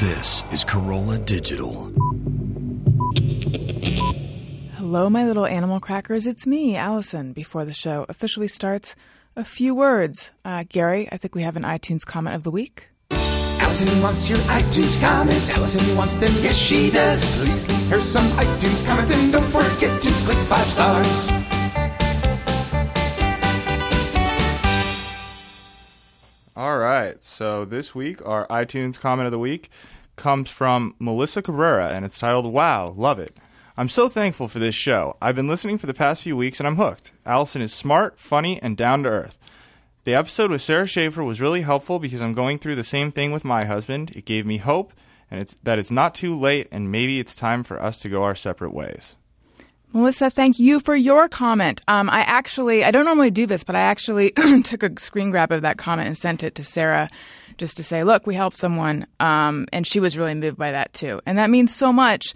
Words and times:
This 0.00 0.42
is 0.52 0.62
Carolla 0.62 1.24
Digital. 1.24 1.90
Hello, 4.74 5.08
my 5.08 5.26
little 5.26 5.46
animal 5.46 5.80
crackers. 5.80 6.26
It's 6.26 6.46
me, 6.46 6.76
Allison. 6.76 7.32
Before 7.32 7.64
the 7.64 7.72
show 7.72 8.04
officially 8.10 8.46
starts, 8.46 8.94
a 9.36 9.44
few 9.44 9.74
words. 9.74 10.32
Uh, 10.44 10.64
Gary, 10.68 11.08
I 11.10 11.16
think 11.16 11.34
we 11.34 11.44
have 11.44 11.56
an 11.56 11.62
iTunes 11.62 12.04
comment 12.04 12.36
of 12.36 12.42
the 12.42 12.50
week. 12.50 12.88
Allison 13.10 14.02
wants 14.02 14.28
your 14.28 14.38
iTunes 14.38 15.00
comments. 15.00 15.56
Allison 15.56 15.96
wants 15.96 16.18
them, 16.18 16.32
yes 16.42 16.54
she 16.54 16.90
does. 16.90 17.34
Please 17.38 17.66
leave 17.66 17.88
her 17.88 18.02
some 18.02 18.26
iTunes 18.32 18.84
comments 18.86 19.16
and 19.16 19.32
don't 19.32 19.48
forget 19.48 19.98
to 20.02 20.10
click 20.26 20.38
five 20.46 20.66
stars. 20.66 21.45
All 26.66 26.78
right. 26.78 27.22
So 27.22 27.64
this 27.64 27.94
week, 27.94 28.26
our 28.26 28.44
iTunes 28.48 28.98
comment 28.98 29.26
of 29.26 29.30
the 29.30 29.38
week 29.38 29.70
comes 30.16 30.50
from 30.50 30.96
Melissa 30.98 31.40
Cabrera, 31.40 31.90
and 31.90 32.04
it's 32.04 32.18
titled 32.18 32.52
Wow, 32.52 32.88
Love 32.88 33.20
It. 33.20 33.36
I'm 33.76 33.88
so 33.88 34.08
thankful 34.08 34.48
for 34.48 34.58
this 34.58 34.74
show. 34.74 35.16
I've 35.22 35.36
been 35.36 35.46
listening 35.46 35.78
for 35.78 35.86
the 35.86 35.94
past 35.94 36.22
few 36.22 36.36
weeks 36.36 36.58
and 36.58 36.66
I'm 36.66 36.74
hooked. 36.74 37.12
Allison 37.24 37.62
is 37.62 37.72
smart, 37.72 38.18
funny, 38.18 38.60
and 38.60 38.76
down 38.76 39.04
to 39.04 39.10
earth. 39.10 39.38
The 40.02 40.16
episode 40.16 40.50
with 40.50 40.60
Sarah 40.60 40.88
Schaefer 40.88 41.22
was 41.22 41.40
really 41.40 41.60
helpful 41.60 42.00
because 42.00 42.20
I'm 42.20 42.34
going 42.34 42.58
through 42.58 42.74
the 42.74 42.82
same 42.82 43.12
thing 43.12 43.30
with 43.30 43.44
my 43.44 43.64
husband. 43.64 44.10
It 44.16 44.24
gave 44.24 44.44
me 44.44 44.56
hope 44.56 44.92
and 45.30 45.38
it's 45.40 45.54
that 45.62 45.78
it's 45.78 45.92
not 45.92 46.16
too 46.16 46.36
late 46.36 46.66
and 46.72 46.90
maybe 46.90 47.20
it's 47.20 47.36
time 47.36 47.62
for 47.62 47.80
us 47.80 47.96
to 48.00 48.08
go 48.08 48.24
our 48.24 48.34
separate 48.34 48.74
ways. 48.74 49.14
Melissa, 49.92 50.28
thank 50.28 50.58
you 50.58 50.80
for 50.80 50.94
your 50.94 51.28
comment. 51.28 51.80
Um, 51.88 52.10
I 52.10 52.20
actually, 52.20 52.84
I 52.84 52.90
don't 52.90 53.04
normally 53.04 53.30
do 53.30 53.46
this, 53.46 53.64
but 53.64 53.76
I 53.76 53.80
actually 53.80 54.30
took 54.64 54.82
a 54.82 54.90
screen 54.98 55.30
grab 55.30 55.52
of 55.52 55.62
that 55.62 55.78
comment 55.78 56.06
and 56.06 56.16
sent 56.16 56.42
it 56.42 56.54
to 56.56 56.64
Sarah 56.64 57.08
just 57.56 57.76
to 57.78 57.82
say, 57.82 58.04
look, 58.04 58.26
we 58.26 58.34
helped 58.34 58.58
someone. 58.58 59.06
Um, 59.20 59.66
and 59.72 59.86
she 59.86 60.00
was 60.00 60.18
really 60.18 60.34
moved 60.34 60.58
by 60.58 60.72
that 60.72 60.92
too. 60.92 61.20
And 61.24 61.38
that 61.38 61.50
means 61.50 61.74
so 61.74 61.92
much 61.92 62.34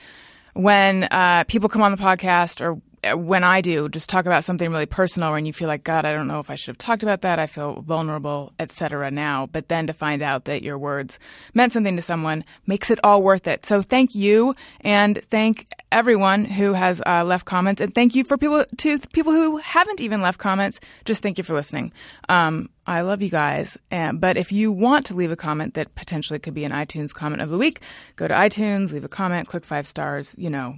when 0.54 1.04
uh, 1.04 1.44
people 1.44 1.68
come 1.68 1.82
on 1.82 1.92
the 1.92 1.98
podcast 1.98 2.60
or 2.60 2.80
when 3.14 3.44
I 3.44 3.60
do, 3.60 3.88
just 3.88 4.10
talk 4.10 4.26
about 4.26 4.44
something 4.44 4.70
really 4.70 4.86
personal 4.86 5.34
and 5.34 5.46
you 5.46 5.52
feel 5.52 5.68
like, 5.68 5.84
God, 5.84 6.04
I 6.04 6.12
don't 6.12 6.28
know 6.28 6.40
if 6.40 6.50
I 6.50 6.54
should 6.54 6.68
have 6.68 6.78
talked 6.78 7.02
about 7.02 7.22
that. 7.22 7.38
I 7.38 7.46
feel 7.46 7.82
vulnerable, 7.82 8.52
etc. 8.58 9.10
now. 9.10 9.46
But 9.46 9.68
then 9.68 9.86
to 9.86 9.92
find 9.92 10.22
out 10.22 10.44
that 10.44 10.62
your 10.62 10.76
words 10.76 11.18
meant 11.54 11.72
something 11.72 11.96
to 11.96 12.02
someone 12.02 12.44
makes 12.66 12.90
it 12.90 12.98
all 13.02 13.22
worth 13.22 13.46
it. 13.46 13.64
So 13.64 13.80
thank 13.80 14.14
you 14.14 14.54
and 14.82 15.22
thank 15.30 15.66
everyone 15.90 16.44
who 16.44 16.74
has 16.74 17.02
uh, 17.06 17.24
left 17.24 17.46
comments 17.46 17.80
and 17.80 17.94
thank 17.94 18.14
you 18.14 18.22
for 18.22 18.36
people 18.36 18.64
to 18.76 18.98
people 19.12 19.32
who 19.32 19.56
haven't 19.58 20.00
even 20.00 20.20
left 20.20 20.38
comments. 20.38 20.78
Just 21.04 21.22
thank 21.22 21.38
you 21.38 21.44
for 21.44 21.54
listening. 21.54 21.92
Um, 22.28 22.68
I 22.86 23.00
love 23.02 23.22
you 23.22 23.30
guys. 23.30 23.78
And, 23.90 24.20
but 24.20 24.36
if 24.36 24.52
you 24.52 24.72
want 24.72 25.06
to 25.06 25.14
leave 25.14 25.30
a 25.30 25.36
comment 25.36 25.74
that 25.74 25.94
potentially 25.94 26.38
could 26.38 26.54
be 26.54 26.64
an 26.64 26.72
iTunes 26.72 27.14
comment 27.14 27.40
of 27.40 27.48
the 27.48 27.58
week, 27.58 27.80
go 28.16 28.28
to 28.28 28.34
iTunes, 28.34 28.92
leave 28.92 29.04
a 29.04 29.08
comment, 29.08 29.48
click 29.48 29.64
five 29.64 29.86
stars, 29.86 30.34
you 30.36 30.50
know, 30.50 30.76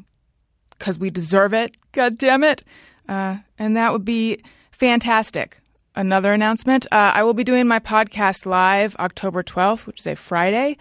because 0.82 0.98
we 0.98 1.10
deserve 1.10 1.54
it. 1.54 1.76
God 1.92 2.18
damn 2.18 2.42
it. 2.42 2.64
Uh, 3.08 3.36
and 3.56 3.76
that 3.76 3.92
would 3.92 4.04
be 4.04 4.42
fantastic. 4.72 5.60
Another 5.94 6.32
announcement 6.32 6.86
uh, 6.90 7.12
I 7.14 7.22
will 7.22 7.34
be 7.34 7.44
doing 7.44 7.68
my 7.68 7.78
podcast 7.78 8.46
live 8.46 8.96
October 8.96 9.44
12th, 9.44 9.86
which 9.86 10.00
is 10.00 10.08
a 10.08 10.16
Friday, 10.16 10.76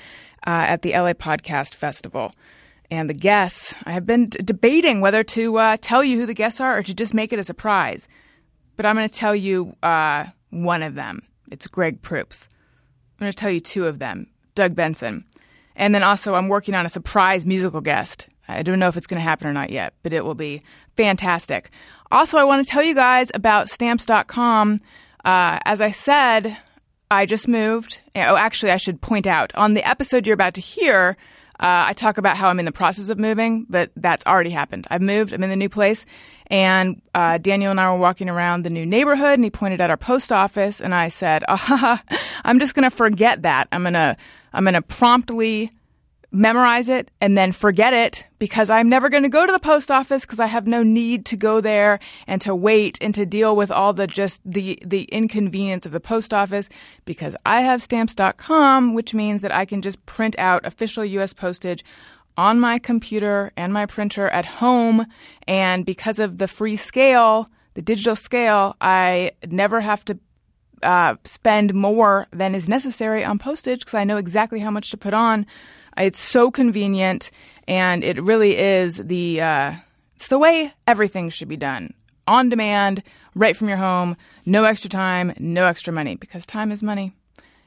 uh, 0.48 0.66
at 0.74 0.82
the 0.82 0.94
LA 0.94 1.14
Podcast 1.14 1.76
Festival. 1.76 2.32
And 2.90 3.08
the 3.08 3.14
guests, 3.14 3.76
I 3.86 3.92
have 3.92 4.08
been 4.08 4.30
d- 4.30 4.40
debating 4.44 5.02
whether 5.02 5.24
to 5.24 5.58
uh, 5.58 5.78
tell 5.80 6.04
you 6.04 6.20
who 6.20 6.26
the 6.26 6.34
guests 6.34 6.60
are 6.60 6.80
or 6.80 6.82
to 6.82 6.96
just 6.96 7.14
make 7.14 7.32
it 7.32 7.38
a 7.38 7.44
surprise. 7.44 8.08
But 8.78 8.88
I'm 8.88 8.96
going 8.96 9.08
to 9.08 9.14
tell 9.14 9.36
you 9.36 9.76
uh, 9.84 10.26
one 10.50 10.82
of 10.82 10.96
them. 10.96 11.22
It's 11.52 11.68
Greg 11.68 12.02
Proops. 12.02 12.50
I'm 13.20 13.26
going 13.26 13.32
to 13.32 13.38
tell 13.38 13.52
you 13.52 13.60
two 13.60 13.86
of 13.86 14.00
them 14.00 14.32
Doug 14.56 14.74
Benson. 14.74 15.26
And 15.76 15.94
then 15.94 16.02
also, 16.02 16.34
I'm 16.34 16.48
working 16.48 16.74
on 16.74 16.88
a 16.88 16.90
surprise 16.90 17.46
musical 17.46 17.82
guest. 17.82 18.28
I 18.58 18.64
don't 18.64 18.80
know 18.80 18.88
if 18.88 18.98
it's 18.98 19.08
going 19.08 19.20
to 19.20 19.24
happen 19.24 19.48
or 19.48 19.54
not 19.54 19.70
yet, 19.70 19.94
but 20.04 20.14
it 20.14 20.26
will 20.26 20.36
be 20.36 20.62
fantastic. 20.98 21.70
Also, 22.12 22.38
I 22.38 22.44
want 22.44 22.66
to 22.66 22.70
tell 22.70 22.84
you 22.84 22.96
guys 22.96 23.32
about 23.34 23.70
stamps.com. 23.70 24.80
Uh, 25.24 25.60
as 25.66 25.82
I 25.82 25.92
said, 25.92 26.58
I 27.10 27.26
just 27.26 27.48
moved. 27.48 28.00
Oh, 28.16 28.38
actually, 28.38 28.72
I 28.72 28.78
should 28.78 29.02
point 29.02 29.28
out 29.28 29.52
on 29.56 29.74
the 29.74 29.88
episode 29.88 30.26
you're 30.26 30.34
about 30.34 30.56
to 30.56 30.62
hear, 30.62 31.18
uh, 31.60 31.86
I 31.90 31.94
talk 31.94 32.18
about 32.18 32.38
how 32.38 32.50
I'm 32.50 32.60
in 32.60 32.66
the 32.66 32.72
process 32.72 33.10
of 33.10 33.20
moving, 33.20 33.66
but 33.70 33.92
that's 33.96 34.26
already 34.26 34.50
happened. 34.50 34.88
I've 34.90 35.02
moved, 35.02 35.34
I'm 35.34 35.44
in 35.44 35.50
the 35.50 35.56
new 35.56 35.70
place. 35.70 36.06
And 36.48 37.02
uh, 37.14 37.38
Daniel 37.38 37.72
and 37.72 37.80
I 37.80 37.92
were 37.92 37.98
walking 37.98 38.30
around 38.30 38.64
the 38.64 38.70
new 38.70 38.86
neighborhood, 38.86 39.36
and 39.36 39.44
he 39.44 39.50
pointed 39.50 39.80
at 39.80 39.90
our 39.90 39.98
post 39.98 40.32
office, 40.32 40.82
and 40.82 40.94
I 40.94 41.08
said, 41.08 41.44
ah, 41.50 42.04
"I'm 42.44 42.60
just 42.60 42.76
going 42.76 42.90
to 42.90 42.96
forget 42.96 43.44
that. 43.44 43.70
I'm 43.72 43.84
going 43.84 43.94
to, 43.94 44.18
I'm 44.52 44.64
going 44.66 44.74
to 44.74 44.82
promptly 44.82 45.72
memorize 46.32 46.88
it 46.88 47.12
and 47.20 47.38
then 47.38 47.52
forget 47.52 47.94
it 47.94 48.26
because 48.40 48.70
I'm 48.70 48.88
never 48.88 49.10
going 49.10 49.24
to 49.24 49.30
go 49.30 49.46
to 49.46 49.52
the 49.52 49.60
post 49.60 49.92
office 49.92 50.22
because 50.22 50.40
I 50.40 50.46
have 50.46 50.66
no 50.66 50.82
need 50.82 51.26
to 51.26 51.36
go 51.36 51.60
there 51.60 52.00
and 52.26 52.42
to 52.42 52.56
wait 52.56 52.98
and 53.02 53.14
to 53.16 53.26
deal 53.26 53.54
with 53.56 53.70
all 53.70 53.92
the 53.92 54.08
just 54.08 54.42
the 54.46 54.80
the 54.86 55.04
inconvenience 55.06 55.86
of 55.86 55.92
the 55.92 56.00
post 56.00 56.34
office 56.34 56.70
because 57.04 57.36
I 57.46 57.62
have 57.62 57.84
stamps.com 57.84 58.94
which 58.94 59.14
means 59.14 59.42
that 59.42 59.54
I 59.54 59.66
can 59.66 59.82
just 59.82 60.06
print 60.06 60.38
out 60.40 60.66
official 60.66 61.04
US 61.04 61.34
postage 61.34 61.84
on 62.38 62.62
my 62.62 62.80
computer 62.80 63.52
and 63.58 63.74
my 63.74 63.86
printer 63.86 64.30
at 64.30 64.46
home 64.46 65.06
and 65.48 65.86
because 65.86 66.20
of 66.20 66.38
the 66.38 66.48
free 66.48 66.78
scale, 66.78 67.46
the 67.74 67.82
digital 67.82 68.16
scale, 68.16 68.78
I 68.80 69.32
never 69.50 69.82
have 69.82 70.06
to 70.06 70.18
uh, 70.82 71.16
spend 71.26 71.74
more 71.74 72.28
than 72.32 72.56
is 72.56 72.70
necessary 72.70 73.24
on 73.24 73.38
postage 73.38 73.82
because 73.82 73.94
I 73.94 74.04
know 74.04 74.18
exactly 74.18 74.60
how 74.60 74.72
much 74.72 74.92
to 74.92 74.98
put 74.98 75.14
on. 75.14 75.46
It's 76.02 76.20
so 76.20 76.52
convenient, 76.52 77.32
and 77.68 78.04
it 78.04 78.22
really 78.22 78.58
is 78.58 78.98
the 78.98 79.42
uh, 79.42 79.74
it's 80.16 80.28
the 80.28 80.40
way 80.40 80.74
everything 80.88 81.30
should 81.30 81.48
be 81.48 81.58
done 81.58 81.94
on 82.28 82.50
demand, 82.50 83.04
right 83.36 83.56
from 83.56 83.68
your 83.68 83.78
home, 83.78 84.16
no 84.46 84.64
extra 84.64 84.90
time, 84.90 85.34
no 85.40 85.66
extra 85.66 85.92
money 85.94 86.16
because 86.16 86.46
time 86.46 86.72
is 86.72 86.84
money, 86.84 87.14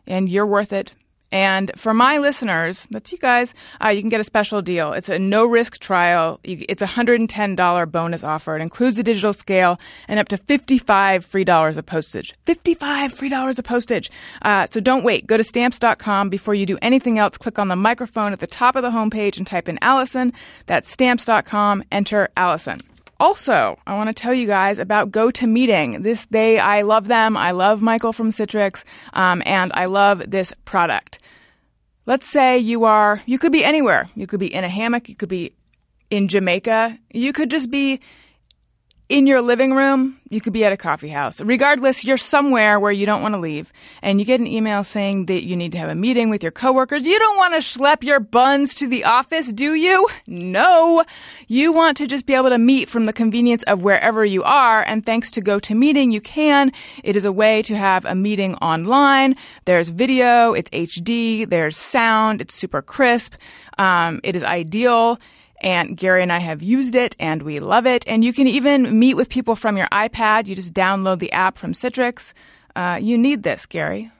and 0.06 0.28
you're 0.28 0.46
worth 0.46 0.72
it. 0.72 0.94
And 1.32 1.72
for 1.76 1.92
my 1.92 2.18
listeners, 2.18 2.86
that's 2.90 3.10
you 3.10 3.18
guys, 3.18 3.54
uh, 3.84 3.88
you 3.88 4.00
can 4.00 4.08
get 4.08 4.20
a 4.20 4.24
special 4.24 4.62
deal. 4.62 4.92
It's 4.92 5.08
a 5.08 5.18
no 5.18 5.44
risk 5.44 5.80
trial. 5.80 6.38
You, 6.44 6.64
it's 6.68 6.82
a 6.82 6.86
$110 6.86 7.90
bonus 7.90 8.22
offer. 8.22 8.56
It 8.56 8.62
includes 8.62 8.98
a 8.98 9.02
digital 9.02 9.32
scale 9.32 9.78
and 10.06 10.20
up 10.20 10.28
to 10.28 10.36
55 10.36 11.24
free 11.24 11.44
dollars 11.44 11.76
of 11.76 11.86
postage. 11.86 12.34
55 12.46 13.12
free 13.12 13.28
dollars 13.28 13.58
of 13.58 13.64
postage. 13.64 14.10
Uh, 14.42 14.66
so 14.70 14.80
don't 14.80 15.04
wait. 15.04 15.26
Go 15.26 15.36
to 15.36 15.44
stamps.com 15.44 16.28
before 16.28 16.54
you 16.54 16.66
do 16.66 16.78
anything 16.82 17.18
else. 17.18 17.36
Click 17.36 17.58
on 17.58 17.68
the 17.68 17.76
microphone 17.76 18.32
at 18.32 18.40
the 18.40 18.46
top 18.46 18.76
of 18.76 18.82
the 18.82 18.90
homepage 18.90 19.36
and 19.36 19.46
type 19.46 19.68
in 19.68 19.78
Allison. 19.82 20.32
That's 20.66 20.88
stamps.com. 20.88 21.82
Enter 21.90 22.28
Allison. 22.36 22.78
Also, 23.20 23.78
I 23.86 23.96
want 23.96 24.08
to 24.08 24.14
tell 24.14 24.34
you 24.34 24.46
guys 24.46 24.78
about 24.78 25.10
GoToMeeting. 25.10 26.02
This 26.02 26.26
they 26.26 26.58
I 26.58 26.82
love 26.82 27.06
them. 27.06 27.36
I 27.36 27.52
love 27.52 27.80
Michael 27.80 28.12
from 28.12 28.30
Citrix, 28.30 28.84
um, 29.12 29.42
and 29.46 29.72
I 29.74 29.86
love 29.86 30.30
this 30.30 30.52
product. 30.64 31.20
Let's 32.06 32.26
say 32.26 32.58
you 32.58 32.84
are 32.84 33.22
you 33.24 33.38
could 33.38 33.52
be 33.52 33.64
anywhere. 33.64 34.08
You 34.14 34.26
could 34.26 34.40
be 34.40 34.52
in 34.52 34.64
a 34.64 34.68
hammock. 34.68 35.08
You 35.08 35.14
could 35.14 35.28
be 35.28 35.52
in 36.10 36.28
Jamaica. 36.28 36.98
You 37.12 37.32
could 37.32 37.50
just 37.50 37.70
be 37.70 38.00
in 39.08 39.26
your 39.26 39.42
living 39.42 39.74
room, 39.74 40.16
you 40.30 40.40
could 40.40 40.54
be 40.54 40.64
at 40.64 40.72
a 40.72 40.78
coffee 40.78 41.10
house. 41.10 41.40
Regardless, 41.40 42.04
you're 42.04 42.16
somewhere 42.16 42.80
where 42.80 42.90
you 42.90 43.04
don't 43.04 43.20
want 43.20 43.34
to 43.34 43.40
leave, 43.40 43.70
and 44.02 44.18
you 44.18 44.24
get 44.24 44.40
an 44.40 44.46
email 44.46 44.82
saying 44.82 45.26
that 45.26 45.44
you 45.44 45.56
need 45.56 45.72
to 45.72 45.78
have 45.78 45.90
a 45.90 45.94
meeting 45.94 46.30
with 46.30 46.42
your 46.42 46.52
coworkers. 46.52 47.04
You 47.04 47.18
don't 47.18 47.36
want 47.36 47.54
to 47.54 47.60
schlep 47.60 48.02
your 48.02 48.18
buns 48.18 48.74
to 48.76 48.88
the 48.88 49.04
office, 49.04 49.52
do 49.52 49.74
you? 49.74 50.08
No. 50.26 51.04
You 51.48 51.72
want 51.72 51.98
to 51.98 52.06
just 52.06 52.24
be 52.24 52.34
able 52.34 52.48
to 52.48 52.58
meet 52.58 52.88
from 52.88 53.04
the 53.04 53.12
convenience 53.12 53.62
of 53.64 53.82
wherever 53.82 54.24
you 54.24 54.42
are, 54.42 54.82
and 54.82 55.04
thanks 55.04 55.30
to 55.32 55.42
GoToMeeting, 55.42 56.10
you 56.10 56.22
can. 56.22 56.72
It 57.02 57.14
is 57.14 57.26
a 57.26 57.32
way 57.32 57.62
to 57.62 57.76
have 57.76 58.06
a 58.06 58.14
meeting 58.14 58.54
online. 58.56 59.36
There's 59.66 59.90
video, 59.90 60.54
it's 60.54 60.70
HD, 60.70 61.48
there's 61.48 61.76
sound, 61.76 62.40
it's 62.40 62.54
super 62.54 62.80
crisp. 62.80 63.34
Um, 63.78 64.20
it 64.24 64.34
is 64.34 64.42
ideal. 64.42 65.18
And 65.64 65.96
Gary 65.96 66.22
and 66.22 66.30
I 66.30 66.40
have 66.40 66.62
used 66.62 66.94
it 66.94 67.16
and 67.18 67.42
we 67.42 67.58
love 67.58 67.86
it. 67.86 68.04
And 68.06 68.22
you 68.22 68.34
can 68.34 68.46
even 68.46 68.98
meet 68.98 69.14
with 69.14 69.30
people 69.30 69.56
from 69.56 69.78
your 69.78 69.86
iPad. 69.86 70.46
You 70.46 70.54
just 70.54 70.74
download 70.74 71.20
the 71.20 71.32
app 71.32 71.56
from 71.56 71.72
Citrix. 71.72 72.34
Uh, 72.76 73.00
you 73.02 73.16
need 73.16 73.44
this, 73.44 73.64
Gary. 73.64 74.12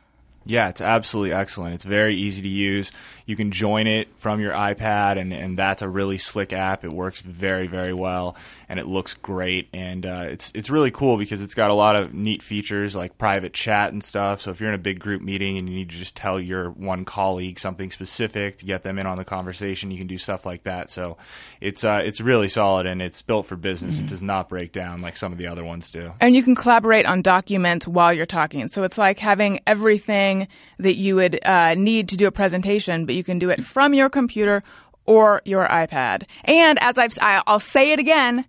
Yeah, 0.47 0.69
it's 0.69 0.81
absolutely 0.81 1.33
excellent. 1.33 1.75
It's 1.75 1.85
very 1.85 2.15
easy 2.15 2.43
to 2.43 2.49
use. 2.49 2.91
You 3.25 3.37
can 3.37 3.51
join 3.51 3.87
it 3.87 4.09
from 4.19 4.41
your 4.41 4.53
iPad, 4.53 5.19
and, 5.19 5.33
and 5.33 5.59
that's 5.59 5.81
a 5.81 5.89
really 5.89 6.19
slick 6.19 6.53
app. 6.53 6.85
It 6.85 6.93
works 6.93 7.23
very, 7.23 7.67
very 7.67 7.95
well. 7.95 8.37
And 8.69 8.79
it 8.79 8.87
looks 8.87 9.15
great. 9.15 9.69
And 9.73 10.05
uh, 10.07 10.27
it's 10.29 10.51
it's 10.55 10.71
really 10.71 10.91
cool 10.91 11.17
because 11.17 11.43
it's 11.43 11.55
got 11.55 11.71
a 11.71 11.75
lot 11.75 11.97
of 11.97 12.15
neat 12.15 12.43
features 12.43 12.95
like 12.97 13.19
private 13.19 13.53
chat 13.53 13.93
and 13.93 14.03
stuff. 14.03 14.41
So 14.41 14.51
if 14.51 14.61
you're 14.61 14.69
in 14.69 14.75
a 14.75 14.79
big 14.79 15.01
group 15.01 15.23
meeting 15.23 15.59
and 15.59 15.69
you 15.69 15.75
need 15.77 15.91
to 15.91 15.97
just 15.97 16.17
tell 16.17 16.39
your 16.41 16.71
one 16.71 17.05
colleague 17.05 17.59
something 17.59 17.91
specific 17.91 18.57
to 18.59 18.65
get 18.65 18.83
them 18.83 18.99
in 18.99 19.07
on 19.07 19.17
the 19.19 19.25
conversation, 19.25 19.91
you 19.91 19.99
can 19.99 20.07
do 20.07 20.19
stuff 20.19 20.45
like 20.47 20.65
that. 20.65 20.91
So 20.91 21.17
it's 21.61 21.85
uh, 21.85 22.03
it's 22.05 22.21
really 22.21 22.49
solid 22.49 22.87
and 22.87 23.01
it's 23.03 23.23
built 23.23 23.47
for 23.47 23.57
business. 23.57 24.01
It 24.01 24.07
does 24.07 24.23
not 24.23 24.49
break 24.49 24.73
down 24.73 25.01
like 25.01 25.17
some 25.17 25.33
of 25.33 25.39
the 25.39 25.47
other 25.47 25.65
ones 25.65 25.91
do. 25.91 26.13
And 26.21 26.35
you 26.35 26.43
can 26.43 26.55
collaborate 26.55 27.07
on 27.07 27.23
documents 27.23 27.87
while 27.89 28.13
you're 28.13 28.27
talking. 28.27 28.69
So 28.69 28.83
it's 28.83 28.99
like 28.99 29.19
having 29.19 29.61
everything 29.67 30.49
that 30.79 30.95
you 30.97 31.17
would 31.17 31.39
uh, 31.45 31.75
need 31.75 32.09
to 32.11 32.17
do 32.17 32.27
a 32.27 32.33
presentation, 32.33 33.07
but 33.07 33.15
you 33.15 33.25
can 33.25 33.39
do 33.39 33.51
it 33.51 33.65
from 33.65 33.95
your 33.95 34.09
computer 34.09 34.63
or 35.07 35.43
your 35.45 35.67
iPad. 35.69 36.25
And 36.45 36.79
as 36.83 36.97
I've, 36.99 37.17
I- 37.21 37.43
I'll 37.47 37.61
say 37.61 37.93
it 37.93 37.99
again, 37.99 38.45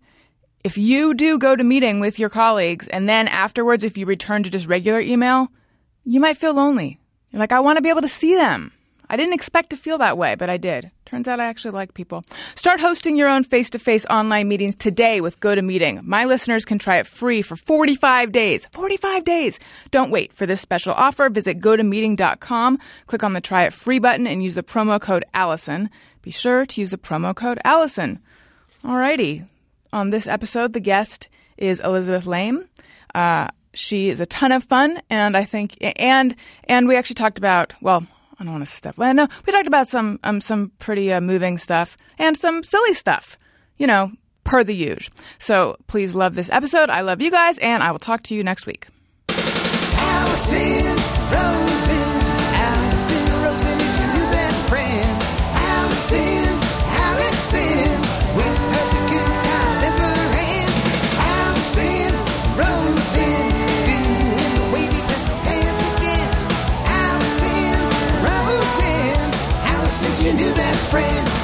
if 0.65 0.79
you 0.79 1.13
do 1.13 1.37
go 1.37 1.55
to 1.55 1.63
meeting 1.63 1.99
with 1.99 2.17
your 2.17 2.29
colleagues 2.29 2.87
and 2.87 3.07
then 3.07 3.27
afterwards, 3.27 3.83
if 3.83 3.99
you 3.99 4.07
return 4.07 4.41
to 4.41 4.49
just 4.49 4.67
regular 4.67 4.99
email, 4.99 5.49
you 6.03 6.19
might 6.19 6.37
feel 6.37 6.55
lonely. 6.55 6.99
You're 7.29 7.39
like, 7.39 7.51
I 7.51 7.59
want 7.59 7.77
to 7.77 7.83
be 7.83 7.89
able 7.89 8.01
to 8.01 8.07
see 8.07 8.33
them. 8.33 8.71
I 9.07 9.15
didn't 9.15 9.35
expect 9.35 9.69
to 9.69 9.77
feel 9.77 9.99
that 9.99 10.17
way, 10.17 10.33
but 10.33 10.49
I 10.49 10.57
did. 10.57 10.89
Turns 11.05 11.27
out 11.27 11.39
I 11.39 11.45
actually 11.45 11.69
like 11.69 11.93
people. 11.93 12.23
Start 12.55 12.79
hosting 12.79 13.15
your 13.15 13.29
own 13.29 13.43
face 13.43 13.69
to 13.69 13.77
face 13.77 14.07
online 14.07 14.47
meetings 14.47 14.73
today 14.73 15.21
with 15.21 15.39
GoToMeeting. 15.39 16.01
My 16.01 16.25
listeners 16.25 16.65
can 16.65 16.79
try 16.79 16.97
it 16.97 17.05
free 17.05 17.43
for 17.43 17.55
45 17.55 18.31
days. 18.31 18.65
45 18.71 19.23
days! 19.23 19.59
Don't 19.91 20.09
wait 20.09 20.33
for 20.33 20.47
this 20.47 20.61
special 20.61 20.95
offer. 20.95 21.29
Visit 21.29 21.59
gotomeeting.com, 21.59 22.79
click 23.05 23.23
on 23.23 23.33
the 23.33 23.41
try 23.41 23.65
it 23.65 23.73
free 23.73 23.99
button, 23.99 24.25
and 24.25 24.41
use 24.41 24.55
the 24.55 24.63
promo 24.63 24.99
code 24.99 25.25
Allison. 25.31 25.91
Be 26.23 26.31
sure 26.31 26.65
to 26.65 26.81
use 26.81 26.89
the 26.89 26.97
promo 26.97 27.35
code 27.35 27.59
Allison. 27.63 28.19
Alrighty. 28.83 29.45
On 29.95 30.09
this 30.09 30.27
episode, 30.27 30.73
the 30.73 30.81
guest 30.81 31.29
is 31.55 31.79
Elizabeth 31.79 32.25
Laime. 32.25 32.65
Uh, 33.15 33.47
she 33.73 34.09
is 34.09 34.19
a 34.19 34.25
ton 34.25 34.51
of 34.51 34.65
fun, 34.65 34.99
and 35.09 35.37
I 35.37 35.45
think, 35.45 35.77
and 35.79 36.35
and 36.65 36.85
we 36.85 36.97
actually 36.97 37.13
talked 37.13 37.37
about 37.37 37.71
well, 37.79 38.03
I 38.37 38.43
don't 38.43 38.51
want 38.51 38.65
to 38.65 38.69
step. 38.69 38.97
Well, 38.97 39.13
no, 39.13 39.29
we 39.45 39.53
talked 39.53 39.67
about 39.67 39.87
some 39.87 40.19
um, 40.25 40.41
some 40.41 40.73
pretty 40.79 41.13
uh, 41.13 41.21
moving 41.21 41.57
stuff 41.57 41.95
and 42.19 42.35
some 42.35 42.61
silly 42.61 42.93
stuff. 42.93 43.37
You 43.77 43.87
know, 43.87 44.11
per 44.43 44.65
the 44.65 44.75
usual. 44.75 45.13
So 45.37 45.77
please 45.87 46.13
love 46.13 46.35
this 46.35 46.51
episode. 46.51 46.89
I 46.89 46.99
love 46.99 47.21
you 47.21 47.31
guys, 47.31 47.57
and 47.59 47.81
I 47.81 47.91
will 47.91 47.99
talk 47.99 48.21
to 48.23 48.35
you 48.35 48.43
next 48.43 48.65
week. 48.65 48.87
Allison 49.29 50.97
your 70.25 70.33
new 70.33 70.53
best 70.55 70.89
friend. 70.89 71.34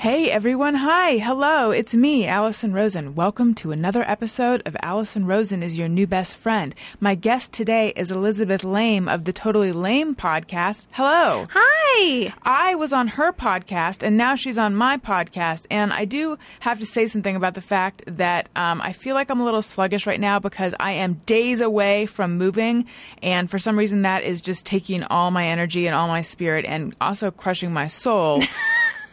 Hey 0.00 0.30
everyone, 0.30 0.76
hi, 0.76 1.18
hello, 1.18 1.72
it's 1.72 1.94
me, 1.94 2.26
Allison 2.26 2.72
Rosen. 2.72 3.14
Welcome 3.14 3.54
to 3.56 3.70
another 3.70 4.02
episode 4.08 4.62
of 4.64 4.74
Allison 4.80 5.26
Rosen 5.26 5.62
is 5.62 5.78
Your 5.78 5.88
New 5.88 6.06
Best 6.06 6.38
Friend. 6.38 6.74
My 7.00 7.14
guest 7.14 7.52
today 7.52 7.92
is 7.94 8.10
Elizabeth 8.10 8.64
Laime 8.64 9.10
of 9.10 9.26
the 9.26 9.32
Totally 9.34 9.72
Laime 9.72 10.14
podcast. 10.14 10.86
Hello. 10.92 11.44
Hi. 11.50 12.32
I 12.42 12.76
was 12.76 12.94
on 12.94 13.08
her 13.08 13.30
podcast 13.30 14.02
and 14.02 14.16
now 14.16 14.36
she's 14.36 14.56
on 14.56 14.74
my 14.74 14.96
podcast. 14.96 15.66
And 15.70 15.92
I 15.92 16.06
do 16.06 16.38
have 16.60 16.80
to 16.80 16.86
say 16.86 17.06
something 17.06 17.36
about 17.36 17.52
the 17.52 17.60
fact 17.60 18.02
that 18.06 18.48
um, 18.56 18.80
I 18.80 18.94
feel 18.94 19.14
like 19.14 19.28
I'm 19.28 19.40
a 19.40 19.44
little 19.44 19.60
sluggish 19.60 20.06
right 20.06 20.18
now 20.18 20.38
because 20.38 20.74
I 20.80 20.92
am 20.92 21.12
days 21.26 21.60
away 21.60 22.06
from 22.06 22.38
moving. 22.38 22.86
And 23.22 23.50
for 23.50 23.58
some 23.58 23.78
reason, 23.78 24.00
that 24.00 24.22
is 24.22 24.40
just 24.40 24.64
taking 24.64 25.04
all 25.04 25.30
my 25.30 25.48
energy 25.48 25.86
and 25.86 25.94
all 25.94 26.08
my 26.08 26.22
spirit 26.22 26.64
and 26.64 26.96
also 27.02 27.30
crushing 27.30 27.74
my 27.74 27.86
soul. 27.86 28.42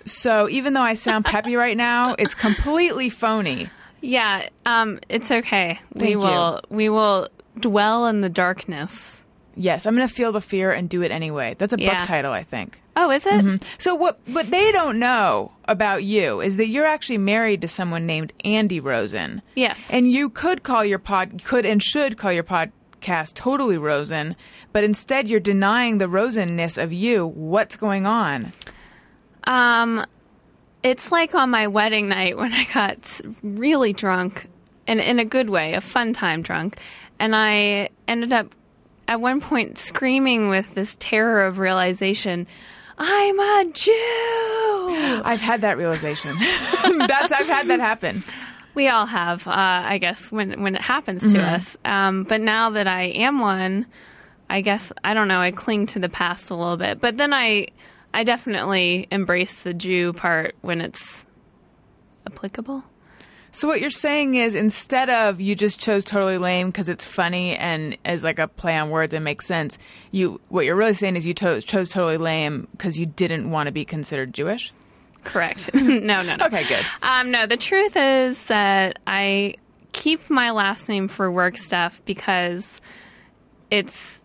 so 0.07 0.49
even 0.49 0.73
though 0.73 0.81
I 0.81 0.93
sound 0.95 1.25
peppy 1.25 1.55
right 1.55 1.77
now, 1.77 2.15
it's 2.17 2.33
completely 2.35 3.09
phony. 3.09 3.69
Yeah, 4.01 4.47
um, 4.65 4.99
it's 5.09 5.31
okay. 5.31 5.79
we 5.93 5.99
Thank 5.99 6.11
you. 6.11 6.17
will 6.19 6.61
we 6.69 6.89
will 6.89 7.29
dwell 7.59 8.07
in 8.07 8.21
the 8.21 8.29
darkness. 8.29 9.21
Yes, 9.55 9.85
I'm 9.87 9.95
going 9.95 10.07
to 10.07 10.13
feel 10.13 10.31
the 10.31 10.39
fear 10.41 10.71
and 10.71 10.87
do 10.87 11.01
it 11.01 11.11
anyway. 11.11 11.55
That's 11.57 11.73
a 11.73 11.79
Yeah. 11.79 11.97
book 11.97 12.05
title, 12.07 12.31
I 12.31 12.43
think. 12.43 12.79
Oh, 12.95 13.09
is 13.11 13.25
it? 13.25 13.63
So 13.79 13.95
what 13.95 14.19
what 14.27 14.49
they 14.51 14.71
don't 14.71 14.99
know 14.99 15.51
about 15.65 16.03
you 16.03 16.41
is 16.41 16.57
that 16.57 16.67
you're 16.67 16.85
actually 16.85 17.17
married 17.19 17.61
to 17.61 17.67
someone 17.67 18.05
named 18.05 18.33
Andy 18.45 18.79
Rosen. 18.79 19.41
Yes. 19.55 19.89
And 19.91 20.11
you 20.11 20.29
could 20.29 20.63
call 20.63 20.83
your 20.85 20.99
pod 20.99 21.43
could 21.43 21.65
and 21.65 21.81
should 21.81 22.17
call 22.17 22.31
your 22.31 22.43
podcast 22.43 23.33
totally 23.35 23.77
Rosen, 23.77 24.35
but 24.73 24.83
instead 24.83 25.27
you're 25.29 25.39
denying 25.39 25.97
the 25.99 26.07
Rosenness 26.07 26.81
of 26.81 26.91
you. 26.93 27.25
What's 27.27 27.75
going 27.75 28.05
on? 28.05 28.51
Um, 29.47 30.05
it's 30.83 31.11
like 31.11 31.33
on 31.33 31.49
my 31.49 31.67
wedding 31.67 32.07
night 32.07 32.37
when 32.37 32.53
I 32.53 32.65
got 32.73 33.21
really 33.41 33.93
drunk, 33.93 34.47
and 34.85 34.99
in 34.99 35.19
a 35.19 35.25
good 35.25 35.49
way, 35.49 35.73
a 35.73 35.81
fun 35.81 36.13
time 36.13 36.41
drunk, 36.41 36.77
and 37.19 37.35
I 37.35 37.89
ended 38.07 38.31
up 38.31 38.53
at 39.07 39.19
one 39.21 39.41
point 39.41 39.77
screaming 39.77 40.49
with 40.49 40.73
this 40.75 40.95
terror 40.99 41.45
of 41.45 41.57
realization. 41.59 42.45
I'm 42.99 43.39
a 43.39 43.71
Jew. 43.73 43.91
I've 45.25 45.41
had 45.41 45.61
that 45.61 45.77
realization. 45.77 46.35
That's 47.07 47.31
I've 47.31 47.47
had 47.47 47.67
that 47.67 47.79
happen. 47.79 48.23
We 48.75 48.89
all 48.89 49.05
have, 49.07 49.47
uh, 49.47 49.51
I 49.55 49.97
guess, 49.97 50.31
when 50.31 50.61
when 50.61 50.75
it 50.75 50.81
happens 50.81 51.23
Mm-hmm. 51.23 51.33
to 51.37 51.43
us. 51.43 51.77
Um, 51.85 52.23
but 52.23 52.41
now 52.41 52.69
that 52.71 52.87
I 52.87 53.03
am 53.03 53.39
one, 53.39 53.85
I 54.49 54.61
guess 54.61 54.91
I 55.03 55.13
don't 55.13 55.27
know. 55.27 55.39
I 55.39 55.51
cling 55.51 55.87
to 55.87 55.99
the 55.99 56.09
past 56.09 56.49
a 56.51 56.55
little 56.55 56.77
bit, 56.77 57.01
but 57.01 57.17
then 57.17 57.33
I, 57.33 57.67
I 58.17 58.23
definitely 58.23 59.07
embrace 59.11 59.61
the 59.61 59.75
Jew 59.75 60.11
part 60.11 60.55
when 60.61 60.81
it's 60.81 61.27
applicable. 62.25 62.83
So 63.51 63.67
what 63.67 63.79
you're 63.79 63.91
saying 63.91 64.33
is 64.33 64.55
instead 64.55 65.11
of 65.11 65.39
you 65.39 65.53
just 65.53 65.79
chose 65.79 66.03
totally 66.03 66.39
lame 66.39 66.69
because 66.69 66.89
it's 66.89 67.05
funny 67.05 67.55
and 67.55 67.95
is 68.03 68.23
like 68.23 68.39
a 68.39 68.47
play 68.47 68.75
on 68.75 68.89
words 68.89 69.13
and 69.13 69.23
makes 69.23 69.45
sense, 69.45 69.77
you 70.09 70.41
what 70.49 70.65
you're 70.65 70.75
really 70.75 70.95
saying 70.95 71.15
is 71.15 71.27
you 71.27 71.35
to- 71.35 71.61
chose 71.61 71.91
totally 71.91 72.17
lame 72.17 72.67
because 72.71 72.97
you 72.97 73.05
didn't 73.05 73.51
want 73.51 73.67
to 73.67 73.71
be 73.71 73.85
considered 73.85 74.33
Jewish. 74.33 74.73
Correct. 75.23 75.69
no, 75.75 76.23
no, 76.23 76.37
no. 76.37 76.45
Okay, 76.47 76.63
good. 76.67 76.83
Um, 77.03 77.29
no, 77.29 77.45
the 77.45 77.55
truth 77.55 77.95
is 77.95 78.47
that 78.47 78.97
I 79.05 79.53
keep 79.91 80.27
my 80.31 80.49
last 80.49 80.89
name 80.89 81.07
for 81.07 81.31
work 81.31 81.55
stuff 81.55 82.01
because 82.05 82.81
it's 83.69 84.23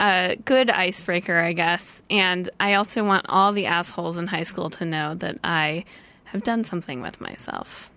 a 0.00 0.36
good 0.44 0.70
icebreaker, 0.70 1.38
I 1.38 1.52
guess. 1.52 2.02
And 2.10 2.48
I 2.60 2.74
also 2.74 3.04
want 3.04 3.26
all 3.28 3.52
the 3.52 3.66
assholes 3.66 4.16
in 4.16 4.26
high 4.28 4.42
school 4.44 4.70
to 4.70 4.84
know 4.84 5.14
that 5.16 5.38
I 5.42 5.84
have 6.24 6.42
done 6.42 6.64
something 6.64 7.00
with 7.02 7.20
myself. 7.20 7.90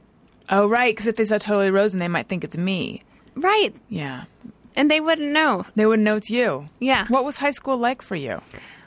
Oh, 0.49 0.67
right. 0.67 0.93
Because 0.93 1.07
if 1.07 1.15
they 1.15 1.25
saw 1.25 1.37
totally 1.37 1.69
Rosen, 1.71 1.99
they 1.99 2.07
might 2.07 2.27
think 2.27 2.43
it's 2.43 2.57
me. 2.57 3.03
Right. 3.35 3.73
Yeah, 3.89 4.23
And 4.75 4.89
they 4.91 4.99
wouldn't 4.99 5.31
know. 5.31 5.65
they 5.75 5.85
wouldn't 5.85 6.03
know 6.05 6.17
it's 6.17 6.29
you. 6.29 6.67
Yeah. 6.79 7.05
What 7.07 7.23
was 7.23 7.37
high 7.37 7.51
school 7.51 7.77
like 7.77 8.01
for 8.01 8.15
you? 8.15 8.41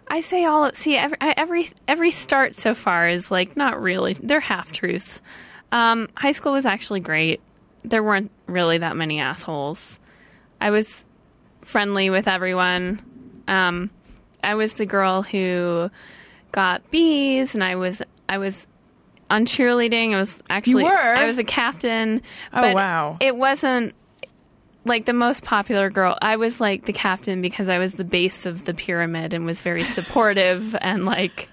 I 0.09 0.21
say 0.21 0.45
all 0.45 0.71
see 0.75 0.97
every 0.97 1.17
I- 1.21 1.35
every 1.39 1.71
every 1.89 2.11
start 2.11 2.55
so 2.55 2.75
far 2.75 3.09
is 3.09 3.31
like 3.31 3.57
not 3.57 3.81
really 3.81 4.13
they're 4.23 4.39
half 4.41 4.71
truths. 4.71 5.21
Um, 5.73 6.09
high 6.15 6.33
school 6.33 6.53
was 6.53 6.67
actually 6.67 7.01
great. 7.01 7.41
There 7.85 8.03
weren't 8.03 8.31
really 8.47 8.79
that 8.79 8.97
many 8.97 9.19
assholes. 9.19 9.99
I 10.61 10.71
was 10.71 11.07
friendly 11.63 12.11
with 12.11 12.29
everyone. 12.29 13.01
Um, 13.49 13.91
I 14.43 14.55
was 14.55 14.75
the 14.75 14.87
girl 14.87 15.23
who 15.23 15.91
got 16.53 16.89
B's, 16.91 17.55
and 17.55 17.65
I 17.65 17.77
was 17.77 18.03
I 18.29 18.39
was 18.39 18.67
on 19.31 19.47
cheerleading. 19.47 20.15
I 20.15 20.19
was 20.19 20.43
actually 20.51 20.85
were? 20.85 20.91
I 20.97 21.27
was 21.27 21.39
a 21.39 21.45
captain. 21.45 22.23
Oh, 22.53 22.61
but 22.61 22.75
wow. 22.75 23.17
It 23.21 23.37
wasn't 23.37 23.95
like 24.85 25.07
the 25.07 25.15
most 25.15 25.45
popular 25.45 25.91
girl. 25.91 26.19
I 26.21 26.37
was 26.37 26.61
like 26.61 26.85
the 26.85 26.93
captain 26.93 27.41
because 27.41 27.69
I 27.69 27.79
was 27.79 27.95
the 27.95 28.05
base 28.05 28.45
of 28.47 28.65
the 28.67 28.75
pyramid 28.75 29.33
and 29.35 29.47
was 29.47 29.61
very 29.63 29.85
supportive 29.99 30.77
and 30.81 31.07
like 31.07 31.49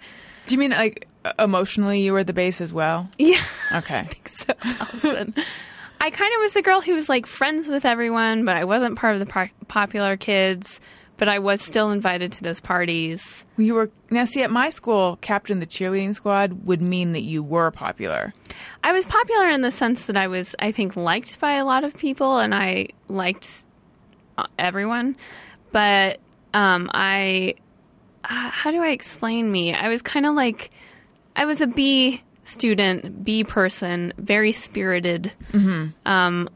Do 0.47 0.55
you 0.55 0.59
mean 0.59 0.71
like 0.71 1.07
emotionally 1.39 2.01
you 2.01 2.13
were 2.13 2.23
the 2.23 2.33
base 2.33 2.59
as 2.61 2.73
well? 2.73 3.09
yeah. 3.17 3.41
Okay. 3.73 3.99
I 3.99 4.03
think 4.03 4.27
So 4.27 4.53
Allison, 4.63 5.33
I 6.01 6.09
kind 6.09 6.33
of 6.35 6.41
was 6.41 6.53
the 6.53 6.61
girl 6.61 6.81
who 6.81 6.93
was 6.93 7.07
like 7.07 7.25
friends 7.25 7.67
with 7.67 7.85
everyone, 7.85 8.43
but 8.43 8.57
I 8.57 8.65
wasn't 8.65 8.97
part 8.97 9.13
of 9.13 9.19
the 9.19 9.25
par- 9.25 9.51
popular 9.67 10.17
kids. 10.17 10.81
But 11.21 11.29
I 11.29 11.37
was 11.37 11.61
still 11.61 11.91
invited 11.91 12.31
to 12.31 12.41
those 12.41 12.59
parties. 12.59 13.45
You 13.55 13.75
were 13.75 13.91
now 14.09 14.25
see 14.25 14.41
at 14.41 14.49
my 14.49 14.69
school, 14.69 15.19
captain 15.21 15.59
the 15.59 15.67
cheerleading 15.67 16.15
squad 16.15 16.65
would 16.65 16.81
mean 16.81 17.13
that 17.13 17.21
you 17.21 17.43
were 17.43 17.69
popular. 17.69 18.33
I 18.83 18.91
was 18.91 19.05
popular 19.05 19.47
in 19.47 19.61
the 19.61 19.69
sense 19.69 20.07
that 20.07 20.17
I 20.17 20.27
was, 20.27 20.55
I 20.57 20.71
think, 20.71 20.95
liked 20.95 21.39
by 21.39 21.53
a 21.57 21.63
lot 21.63 21.83
of 21.83 21.95
people, 21.95 22.39
and 22.39 22.55
I 22.55 22.87
liked 23.07 23.47
uh, 24.39 24.47
everyone. 24.57 25.15
But 25.71 26.19
um, 26.55 26.89
I, 26.91 27.53
uh, 28.23 28.49
how 28.49 28.71
do 28.71 28.81
I 28.81 28.89
explain 28.89 29.51
me? 29.51 29.75
I 29.75 29.89
was 29.89 30.01
kind 30.01 30.25
of 30.25 30.33
like, 30.33 30.71
I 31.35 31.45
was 31.45 31.61
a 31.61 31.67
B 31.67 32.23
student, 32.45 33.23
B 33.23 33.43
person, 33.43 34.11
very 34.17 34.53
spirited, 34.53 35.31
um, 36.07 36.49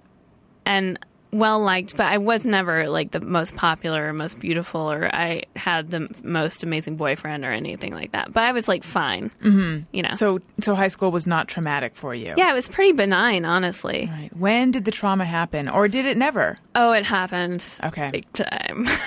and 0.66 0.98
well 1.36 1.60
liked. 1.60 1.98
But 1.98 2.08
I 2.08 2.18
was 2.18 2.46
never 2.46 2.90
like 2.90 3.12
the 3.12 3.20
most 3.20 3.56
popular 3.56 4.10
or 4.10 4.14
most 4.14 4.40
beautiful, 4.40 4.92
or 4.92 5.10
I 5.14 5.44
had 5.56 5.92
the 5.92 6.08
most 6.24 6.64
amazing 6.64 6.96
boyfriend 6.96 7.46
or 7.46 7.52
anything 7.52 7.94
like 7.94 8.12
that. 8.14 8.34
But 8.34 8.44
I 8.44 8.52
was 8.52 8.68
like 8.68 8.84
fine, 8.84 9.32
mm-hmm. 9.44 9.84
you 9.92 10.04
know. 10.04 10.10
So, 10.16 10.40
so 10.62 10.76
high 10.76 10.88
school 10.88 11.12
was 11.12 11.28
not 11.28 11.48
traumatic 11.48 11.96
for 11.96 12.16
you. 12.16 12.34
yeah, 12.38 12.52
it 12.52 12.56
was 12.56 12.68
pretty 12.68 12.92
benign, 12.92 13.46
honestly. 13.46 14.10
Right. 14.12 14.30
When 14.36 14.72
did 14.72 14.86
the 14.86 14.92
trauma 14.92 15.26
happen, 15.26 15.68
or 15.70 15.88
did 15.88 16.06
it 16.06 16.18
never? 16.18 16.58
Oh, 16.74 16.92
it 16.92 17.06
happened. 17.06 17.64
Okay. 17.84 18.10
Big 18.12 18.32
time. 18.34 18.88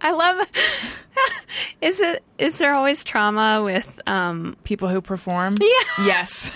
I 0.00 0.12
love. 0.12 0.46
is 1.80 2.00
it? 2.00 2.22
Is 2.38 2.58
there 2.58 2.74
always 2.74 3.02
trauma 3.02 3.62
with? 3.64 4.00
um 4.06 4.56
People 4.64 4.88
who 4.88 5.00
perform. 5.00 5.54
Yeah. 5.60 6.06
Yes. 6.06 6.52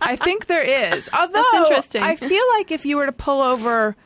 I 0.00 0.16
think 0.16 0.46
there 0.46 0.62
is. 0.62 1.08
Although 1.12 1.42
interesting. 1.54 2.02
I 2.02 2.16
feel 2.16 2.44
like 2.56 2.70
if 2.70 2.86
you 2.86 2.96
were 2.96 3.06
to 3.06 3.12
pull 3.12 3.40
over, 3.42 3.96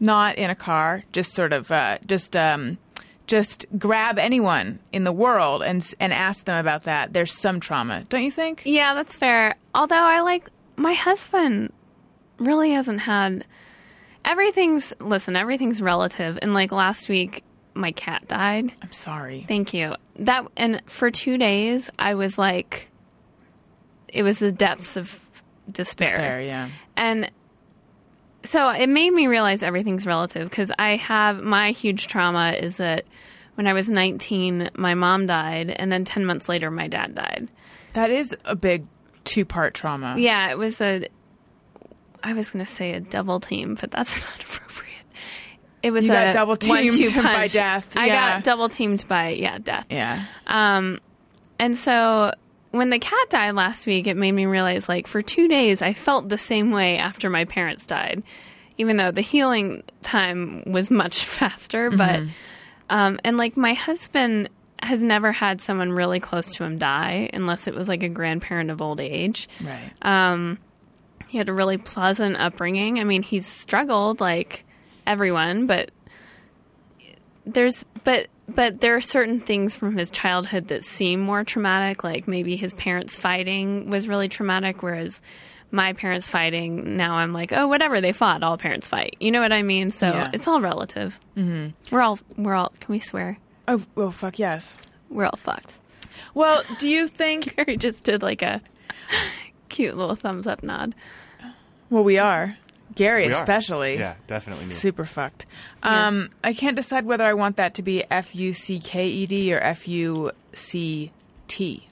not 0.00 0.36
in 0.36 0.50
a 0.50 0.54
car, 0.54 1.02
just 1.12 1.32
sort 1.32 1.52
of, 1.52 1.70
uh, 1.70 1.98
just. 2.06 2.36
Um, 2.36 2.78
just 3.26 3.66
grab 3.76 4.18
anyone 4.18 4.78
in 4.92 5.04
the 5.04 5.12
world 5.12 5.62
and 5.62 5.94
and 5.98 6.12
ask 6.12 6.44
them 6.44 6.56
about 6.58 6.84
that. 6.84 7.12
There's 7.12 7.32
some 7.32 7.60
trauma, 7.60 8.04
don't 8.08 8.22
you 8.22 8.30
think? 8.30 8.62
Yeah, 8.64 8.94
that's 8.94 9.16
fair. 9.16 9.56
Although 9.74 9.96
I 9.96 10.20
like 10.20 10.48
my 10.76 10.92
husband 10.92 11.72
really 12.38 12.70
hasn't 12.70 13.00
had 13.00 13.46
everything's 14.24 14.92
listen, 15.00 15.36
everything's 15.36 15.82
relative. 15.82 16.38
And 16.40 16.52
like 16.52 16.72
last 16.72 17.08
week 17.08 17.42
my 17.74 17.92
cat 17.92 18.26
died. 18.28 18.72
I'm 18.82 18.92
sorry. 18.92 19.44
Thank 19.48 19.74
you. 19.74 19.96
That 20.20 20.46
and 20.56 20.82
for 20.86 21.10
2 21.10 21.36
days 21.36 21.90
I 21.98 22.14
was 22.14 22.38
like 22.38 22.90
it 24.08 24.22
was 24.22 24.38
the 24.38 24.52
depths 24.52 24.96
of 24.96 25.20
despair. 25.70 26.10
Despair, 26.10 26.40
yeah. 26.42 26.68
And 26.96 27.30
so 28.46 28.70
it 28.70 28.88
made 28.88 29.10
me 29.10 29.26
realize 29.26 29.62
everything's 29.62 30.06
relative 30.06 30.48
because 30.48 30.72
I 30.78 30.96
have 30.96 31.42
my 31.42 31.72
huge 31.72 32.06
trauma 32.06 32.52
is 32.52 32.78
that 32.78 33.04
when 33.56 33.66
I 33.66 33.72
was 33.72 33.88
19, 33.88 34.70
my 34.74 34.94
mom 34.94 35.26
died, 35.26 35.70
and 35.70 35.90
then 35.90 36.04
10 36.04 36.24
months 36.26 36.48
later, 36.48 36.70
my 36.70 36.88
dad 36.88 37.14
died. 37.14 37.48
That 37.94 38.10
is 38.10 38.36
a 38.44 38.54
big 38.54 38.86
two 39.24 39.44
part 39.44 39.74
trauma. 39.74 40.14
Yeah, 40.18 40.50
it 40.50 40.58
was 40.58 40.80
a. 40.80 41.06
I 42.22 42.32
was 42.32 42.50
going 42.50 42.64
to 42.64 42.70
say 42.70 42.92
a 42.92 43.00
double 43.00 43.40
team, 43.40 43.76
but 43.80 43.90
that's 43.90 44.20
not 44.24 44.42
appropriate. 44.42 44.92
It 45.82 45.90
was 45.90 46.04
You 46.04 46.12
a 46.14 46.32
double 46.32 46.56
teamed 46.56 47.14
by 47.22 47.46
death, 47.46 47.96
I 47.96 48.08
got 48.08 48.44
double 48.44 48.68
teamed 48.68 49.06
by 49.08 49.28
yeah 49.30 49.58
death. 49.58 49.86
Yeah. 49.88 50.24
Um, 50.46 51.00
and 51.58 51.76
so 51.76 52.32
when 52.76 52.90
the 52.90 52.98
cat 52.98 53.30
died 53.30 53.54
last 53.54 53.86
week, 53.86 54.06
it 54.06 54.16
made 54.16 54.32
me 54.32 54.46
realize 54.46 54.88
like 54.88 55.06
for 55.06 55.22
two 55.22 55.48
days 55.48 55.82
I 55.82 55.92
felt 55.92 56.28
the 56.28 56.38
same 56.38 56.70
way 56.70 56.96
after 56.98 57.30
my 57.30 57.44
parents 57.44 57.86
died, 57.86 58.24
even 58.78 58.96
though 58.96 59.10
the 59.10 59.20
healing 59.20 59.82
time 60.02 60.62
was 60.66 60.90
much 60.90 61.24
faster. 61.24 61.90
But 61.90 62.22
um, 62.90 63.18
and 63.24 63.36
like 63.36 63.56
my 63.56 63.74
husband 63.74 64.50
has 64.82 65.02
never 65.02 65.32
had 65.32 65.60
someone 65.60 65.90
really 65.92 66.20
close 66.20 66.54
to 66.54 66.64
him 66.64 66.78
die 66.78 67.30
unless 67.32 67.66
it 67.66 67.74
was 67.74 67.88
like 67.88 68.02
a 68.02 68.08
grandparent 68.08 68.70
of 68.70 68.82
old 68.82 69.00
age. 69.00 69.48
Right. 69.60 69.92
Um, 70.02 70.58
he 71.28 71.38
had 71.38 71.48
a 71.48 71.52
really 71.52 71.78
pleasant 71.78 72.36
upbringing. 72.36 73.00
I 73.00 73.04
mean, 73.04 73.22
he's 73.22 73.46
struggled 73.46 74.20
like 74.20 74.64
everyone, 75.06 75.66
but 75.66 75.90
there's 77.44 77.84
but 78.04 78.28
but 78.48 78.80
there 78.80 78.94
are 78.96 79.00
certain 79.00 79.40
things 79.40 79.74
from 79.76 79.96
his 79.96 80.10
childhood 80.10 80.68
that 80.68 80.84
seem 80.84 81.20
more 81.20 81.44
traumatic. 81.44 82.04
Like 82.04 82.26
maybe 82.28 82.56
his 82.56 82.74
parents 82.74 83.16
fighting 83.18 83.90
was 83.90 84.08
really 84.08 84.28
traumatic, 84.28 84.82
whereas 84.82 85.20
my 85.72 85.92
parents 85.94 86.28
fighting 86.28 86.96
now 86.96 87.14
I'm 87.16 87.32
like, 87.32 87.52
oh, 87.52 87.66
whatever 87.66 88.00
they 88.00 88.12
fought, 88.12 88.42
all 88.42 88.56
parents 88.56 88.86
fight. 88.88 89.16
You 89.20 89.30
know 89.32 89.40
what 89.40 89.52
I 89.52 89.62
mean? 89.62 89.90
So 89.90 90.06
Yeah. 90.08 90.30
it's 90.32 90.46
all 90.46 90.60
relative. 90.60 91.18
Mm-hmm. 91.36 91.94
We're 91.94 92.00
all 92.02 92.18
we're 92.36 92.54
all. 92.54 92.72
Can 92.80 92.92
we 92.92 93.00
swear? 93.00 93.38
oh, 93.68 93.82
well, 93.96 94.12
fuck 94.12 94.38
yes. 94.38 94.76
We're 95.10 95.24
all 95.26 95.36
fucked. 95.36 95.74
Well, 96.34 96.62
do 96.78 96.88
you 96.88 97.08
think? 97.08 97.56
Gary 97.56 97.76
just 97.76 98.04
did 98.04 98.22
like 98.22 98.42
a 98.42 98.60
cute 99.68 99.96
little 99.96 100.14
thumbs 100.14 100.46
up 100.46 100.62
nod. 100.62 100.94
Well, 101.90 102.04
we 102.04 102.16
are. 102.18 102.56
Gary, 102.96 103.22
We 103.26 103.28
are. 103.28 103.36
especially. 103.36 103.98
Yeah, 103.98 104.14
definitely. 104.26 104.64
Me. 104.66 104.70
Super 104.72 105.04
fucked. 105.06 105.46
Um, 105.84 106.30
I 106.42 106.52
can't 106.52 106.74
decide 106.74 107.04
whether 107.06 107.24
I 107.24 107.34
want 107.34 107.56
that 107.58 107.74
to 107.74 107.82
be 107.82 108.02
F 108.10 108.34
U 108.34 108.52
C 108.52 108.80
K 108.80 109.06
E 109.06 109.26
D 109.26 109.54
or 109.54 109.60
F 109.60 109.86
U 109.86 110.32
C 110.52 111.12
T. 111.46 111.86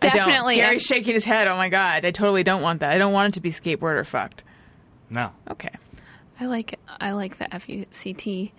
Definitely 0.00 0.56
Gary's 0.56 0.82
F- 0.82 0.86
shaking 0.96 1.14
his 1.14 1.24
head. 1.24 1.48
Oh 1.48 1.56
my 1.56 1.68
god, 1.68 2.04
I 2.04 2.10
totally 2.10 2.42
don't 2.42 2.62
want 2.62 2.80
that. 2.80 2.92
I 2.92 2.98
don't 2.98 3.12
want 3.12 3.28
it 3.28 3.34
to 3.34 3.40
be 3.40 3.50
skateboard 3.50 3.96
or 3.96 4.04
fucked. 4.04 4.44
No. 5.08 5.32
Okay, 5.50 5.70
I 6.40 6.46
like 6.46 6.78
I 7.00 7.12
like 7.12 7.38
the 7.38 7.52
F 7.54 7.68
U 7.68 7.86
C 7.90 8.12
T 8.12 8.52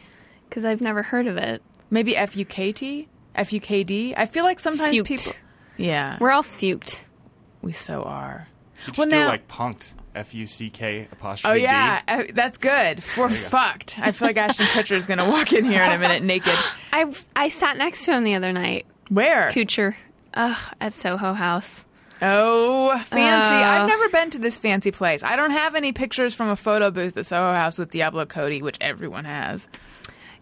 because 0.50 0.66
I've 0.66 0.82
never 0.82 1.04
heard 1.04 1.28
of 1.28 1.38
it. 1.38 1.62
maybe 1.90 2.16
F 2.18 2.36
U 2.36 2.46
K 2.46 2.72
T, 2.72 3.08
F 3.36 3.54
U 3.54 3.60
K 3.60 3.84
D. 3.84 4.14
I 4.18 4.26
feel 4.26 4.44
like 4.44 4.60
sometimes 4.60 4.98
Fuked. 4.98 5.06
people. 5.08 5.34
Yeah, 5.78 6.18
We're 6.20 6.32
all 6.32 6.42
fuked. 6.44 7.02
we 7.62 7.72
so 7.74 8.02
are. 8.04 8.46
You 8.82 8.88
just 8.88 8.98
Well, 8.98 9.08
do 9.08 9.16
now- 9.16 9.28
like 9.28 9.48
punked. 9.48 9.94
F 10.16 10.34
U 10.34 10.48
C 10.48 10.70
K 10.70 11.08
apostrophe 11.12 11.52
Oh 11.54 11.56
D. 11.56 11.64
yeah, 11.64 12.02
uh, 12.08 12.24
that's 12.34 12.58
good. 12.58 13.04
We're 13.18 13.30
fucked. 13.30 14.00
I 14.00 14.12
feel 14.12 14.30
like 14.30 14.38
Ashton 14.38 14.66
Kutcher 14.68 14.96
is 14.96 15.06
going 15.06 15.18
to 15.20 15.26
walk 15.26 15.54
in 15.54 15.66
here 15.66 15.84
in 15.84 15.92
a 15.92 16.00
minute 16.00 16.24
naked. 16.24 16.54
I 16.94 17.12
I 17.36 17.50
sat 17.50 17.78
next 17.78 18.06
to 18.06 18.14
him 18.14 18.24
the 18.24 18.36
other 18.36 18.52
night. 18.54 18.86
Where? 19.10 19.50
Kutcher. 19.50 19.96
ugh, 20.34 20.58
at 20.82 20.94
Soho 20.94 21.34
House. 21.34 21.86
Oh, 22.22 22.98
fancy. 23.08 23.54
Uh. 23.54 23.60
I've 23.70 23.88
never 23.90 24.08
been 24.10 24.30
to 24.32 24.40
this 24.40 24.58
fancy 24.58 24.90
place. 24.92 25.22
I 25.24 25.36
don't 25.36 25.52
have 25.52 25.76
any 25.76 25.92
pictures 25.92 26.34
from 26.34 26.48
a 26.50 26.56
photo 26.56 26.90
booth 26.90 27.18
at 27.18 27.26
Soho 27.26 27.54
House 27.54 27.78
with 27.78 27.92
Diablo 27.92 28.26
Cody, 28.26 28.62
which 28.62 28.78
everyone 28.80 29.26
has. 29.26 29.68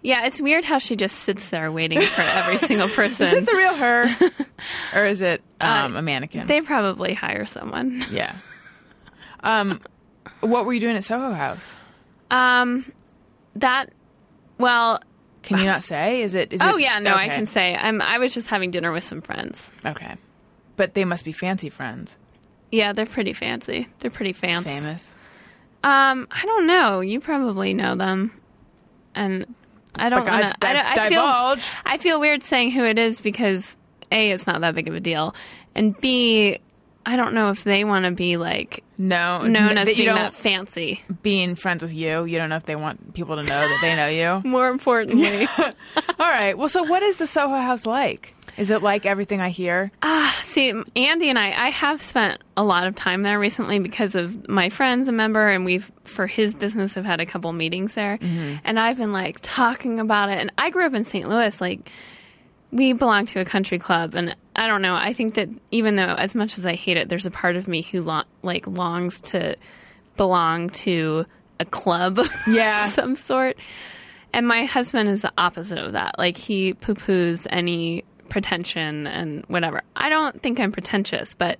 Yeah, 0.04 0.26
it's 0.26 0.40
weird 0.42 0.66
how 0.66 0.78
she 0.78 0.96
just 0.96 1.20
sits 1.20 1.50
there 1.50 1.72
waiting 1.72 2.02
for 2.02 2.22
every 2.22 2.58
single 2.70 2.90
person. 2.90 3.26
Is 3.26 3.34
it 3.34 3.46
the 3.46 3.56
real 3.56 3.74
her? 3.74 4.16
or 4.96 5.06
is 5.08 5.22
it 5.22 5.42
um, 5.62 5.96
a 5.96 6.02
mannequin? 6.02 6.46
they 6.46 6.62
probably 6.62 7.14
hire 7.16 7.46
someone. 7.48 8.06
yeah. 8.12 8.36
Um, 9.44 9.82
what 10.42 10.66
were 10.66 10.74
you 10.74 10.80
doing 10.80 10.96
at 10.96 11.04
Soho 11.04 11.32
House? 11.34 11.76
Um, 12.32 12.92
that 13.56 13.92
well. 14.58 15.00
Can 15.44 15.58
you 15.60 15.66
not 15.68 15.84
say? 15.84 16.22
Is 16.22 16.36
it? 16.36 16.54
Is 16.54 16.62
Oh 16.62 16.78
it, 16.78 16.82
yeah, 16.84 17.00
no, 17.00 17.14
I 17.16 17.28
can 17.30 17.46
say. 17.46 17.76
I'm. 17.76 18.02
I 18.02 18.18
was 18.18 18.34
just 18.34 18.48
having 18.48 18.72
dinner 18.72 18.92
with 18.92 19.04
some 19.04 19.22
friends. 19.22 19.72
Okay, 19.86 20.16
but 20.78 20.94
they 20.94 21.06
must 21.06 21.26
be 21.26 21.32
fancy 21.34 21.70
friends, 21.70 22.18
Yeah, 22.72 22.94
they're 22.94 23.06
pretty 23.06 23.34
fancy. 23.34 23.88
They're 24.00 24.10
pretty 24.12 24.34
fancy. 24.34 24.70
famous. 24.70 25.14
Um, 25.84 26.28
I 26.32 26.42
don't 26.46 26.66
know. 26.66 27.02
You 27.02 27.20
probably 27.20 27.74
know 27.74 27.96
them, 27.96 28.32
and 29.14 29.54
I 29.96 30.08
don't 30.10 30.24
Like, 30.24 30.30
I- 30.34 30.42
want 30.42 30.62
to. 30.62 30.68
I, 30.68 30.74
di- 30.74 30.80
don't- 30.80 30.98
I 30.98 31.10
feel. 31.10 31.64
I 31.86 31.98
feel 31.98 32.20
weird 32.22 32.42
saying 32.42 32.72
who 32.72 32.86
it 32.86 32.98
is 32.98 33.20
because 33.20 33.76
a, 34.12 34.32
it's 34.32 34.48
not 34.48 34.62
that 34.62 34.76
big 34.76 34.88
of 34.88 34.96
a 34.96 35.02
deal, 35.02 35.36
and 35.76 36.00
b, 36.00 36.60
I 37.06 37.16
don't 37.16 37.34
know 37.34 37.50
if 37.50 37.64
they 37.64 37.84
want 37.84 38.06
to 38.06 38.12
be 38.12 38.38
like 38.38 38.84
No, 38.98 39.42
known 39.46 39.78
as 39.78 39.86
being 39.88 40.08
that 40.14 40.34
fancy. 40.34 41.02
being 41.22 41.56
friends 41.56 41.82
with 41.84 41.94
you. 41.94 42.24
You 42.26 42.38
don't 42.38 42.50
know 42.50 42.56
if 42.56 42.64
they 42.66 42.76
want 42.76 43.14
people 43.14 43.36
to 43.36 43.44
know 43.44 43.50
that 43.50 43.80
they 43.82 43.96
know 43.96 44.08
you. 44.42 44.50
More 44.50 44.70
importantly, 44.70 45.48
All 45.58 46.30
right. 46.30 46.58
Well, 46.58 46.70
so 46.70 46.84
what 46.84 47.04
is 47.04 47.18
the 47.18 47.28
Soho 47.28 47.58
House 47.58 47.86
like? 47.86 48.34
Is 48.56 48.70
it 48.70 48.84
like 48.84 49.08
everything 49.08 49.42
I 49.42 49.50
hear? 49.50 49.92
Ah, 50.04 50.40
see, 50.44 50.72
Andy 50.96 51.30
and 51.32 51.40
I, 51.40 51.48
I 51.68 51.70
have 51.70 52.00
spent 52.04 52.40
a 52.56 52.64
lot 52.64 52.86
of 52.86 52.94
time 52.94 53.24
there 53.24 53.40
recently 53.40 53.80
because 53.80 54.14
of 54.14 54.48
my 54.48 54.70
friend's 54.70 55.08
a 55.08 55.12
member, 55.12 55.50
and 55.50 55.66
we've 55.66 55.92
for 56.04 56.28
his 56.28 56.54
business 56.54 56.94
have 56.94 57.04
had 57.04 57.20
a 57.20 57.26
couple 57.26 57.52
meetings 57.52 57.96
there, 57.96 58.20
and 58.22 58.80
I've 58.80 58.98
been 58.98 59.12
like 59.12 59.38
talking 59.42 60.00
about 60.00 60.30
it. 60.30 60.38
And 60.40 60.52
I 60.60 60.70
grew 60.70 60.86
up 60.86 60.94
in 60.94 61.04
St. 61.04 61.28
Louis, 61.28 61.60
like 61.60 61.90
we 62.72 62.94
belong 62.94 63.26
to 63.28 63.40
a 63.40 63.46
country 63.46 63.80
club, 63.80 64.14
and 64.14 64.36
I 64.56 64.68
don't 64.68 64.82
know. 64.82 64.96
I 64.96 65.14
think 65.14 65.34
that 65.36 65.50
even 65.72 65.96
though, 65.96 66.14
as 66.14 66.36
much 66.36 66.58
as 66.58 66.66
I 66.66 66.76
hate 66.76 66.98
it, 66.98 67.10
there's 67.10 67.26
a 67.26 67.32
part 67.32 67.56
of 67.56 67.68
me 67.68 67.82
who 67.82 68.02
lo- 68.02 68.24
like 68.44 68.68
longs 68.68 69.20
to 69.22 69.56
belong 70.18 70.70
to 70.70 71.26
a 71.60 71.66
club, 71.66 72.20
Yeah. 72.48 72.86
of 72.88 72.92
some 72.94 73.16
sort. 73.16 73.58
And 74.32 74.48
my 74.48 74.66
husband 74.66 75.10
is 75.10 75.22
the 75.22 75.32
opposite 75.38 75.78
of 75.80 75.94
that. 75.94 76.18
Like 76.18 76.38
he 76.38 76.74
poo 76.74 76.96
poos 76.96 77.46
any 77.50 78.04
pretension 78.30 79.06
and 79.08 79.44
whatever. 79.48 79.82
I 79.96 80.10
don't 80.10 80.42
think 80.42 80.60
I'm 80.60 80.72
pretentious, 80.72 81.34
but 81.36 81.60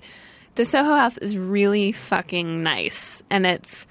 the 0.56 0.66
Soho 0.66 0.96
House 0.96 1.18
is 1.18 1.36
really 1.38 1.92
fucking 1.92 2.62
nice, 2.62 3.24
and 3.32 3.46
it's 3.46 3.88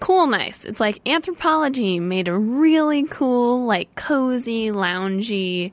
cool 0.00 0.26
nice. 0.26 0.64
It's 0.64 0.80
like 0.80 1.04
Anthropologie 1.04 2.00
made 2.00 2.26
a 2.28 2.36
really 2.38 3.02
cool, 3.04 3.66
like 3.66 3.94
cozy, 3.96 4.68
loungy 4.70 5.72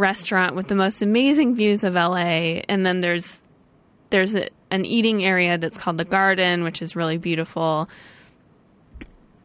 restaurant 0.00 0.56
with 0.56 0.68
the 0.68 0.74
most 0.74 1.02
amazing 1.02 1.54
views 1.54 1.84
of 1.84 1.94
LA. 1.94 2.62
And 2.68 2.84
then 2.84 3.00
there's 3.00 3.44
there's 4.08 4.34
a, 4.34 4.48
an 4.72 4.84
eating 4.84 5.24
area 5.24 5.56
that's 5.58 5.78
called 5.78 5.98
the 5.98 6.04
Garden, 6.04 6.64
which 6.64 6.82
is 6.82 6.96
really 6.96 7.18
beautiful. 7.18 7.88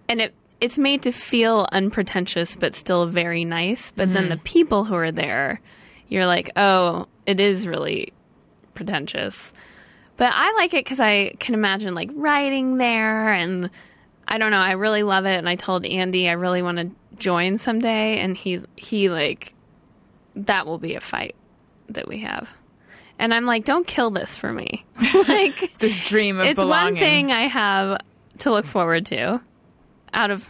And 0.10 0.22
it 0.22 0.34
it's 0.62 0.78
made 0.78 1.04
to 1.04 1.12
feel 1.12 1.68
unpretentious 1.72 2.56
but 2.56 2.74
still 2.74 3.06
very 3.06 3.46
nice. 3.46 3.92
But 3.92 4.14
then 4.14 4.24
mm-hmm. 4.24 4.30
the 4.32 4.38
people 4.38 4.86
who 4.86 4.96
are 4.96 5.12
there, 5.12 5.62
you're 6.08 6.26
like, 6.26 6.50
oh, 6.56 7.08
it 7.26 7.40
is 7.40 7.68
really 7.68 8.14
pretentious. 8.74 9.54
But 10.18 10.32
I 10.34 10.54
like 10.54 10.74
it 10.74 10.86
because 10.86 11.02
I 11.02 11.34
can 11.40 11.54
imagine 11.54 11.94
like 11.94 12.10
riding 12.14 12.78
there, 12.78 13.34
and 13.34 13.70
I 14.28 14.38
don't 14.38 14.52
know. 14.52 14.60
I 14.60 14.72
really 14.72 15.04
love 15.04 15.26
it, 15.26 15.38
and 15.38 15.50
I 15.50 15.56
told 15.56 15.86
Andy 15.86 16.30
I 16.30 16.34
really 16.34 16.62
want 16.62 16.78
to 16.78 16.90
join 17.18 17.58
someday, 17.58 18.20
and 18.20 18.38
he's 18.38 18.66
he 18.78 19.10
like 19.10 19.55
that 20.36 20.66
will 20.66 20.78
be 20.78 20.96
a 20.96 21.02
fight 21.02 21.36
that 21.90 22.08
we 22.08 22.20
have, 22.20 22.52
and 23.20 23.34
I'm 23.34 23.46
like, 23.46 23.66
don't 23.66 23.86
kill 23.88 24.10
this 24.12 24.36
for 24.38 24.52
me. 24.52 24.86
like 25.28 25.78
This 25.80 26.02
dream 26.02 26.40
of 26.40 26.46
it's 26.48 26.60
belonging. 26.60 26.94
one 26.94 26.98
thing 26.98 27.32
I 27.32 27.48
have 27.48 28.00
to 28.40 28.52
look 28.52 28.66
forward 28.66 29.06
to, 29.08 29.42
out 30.14 30.32
of 30.32 30.48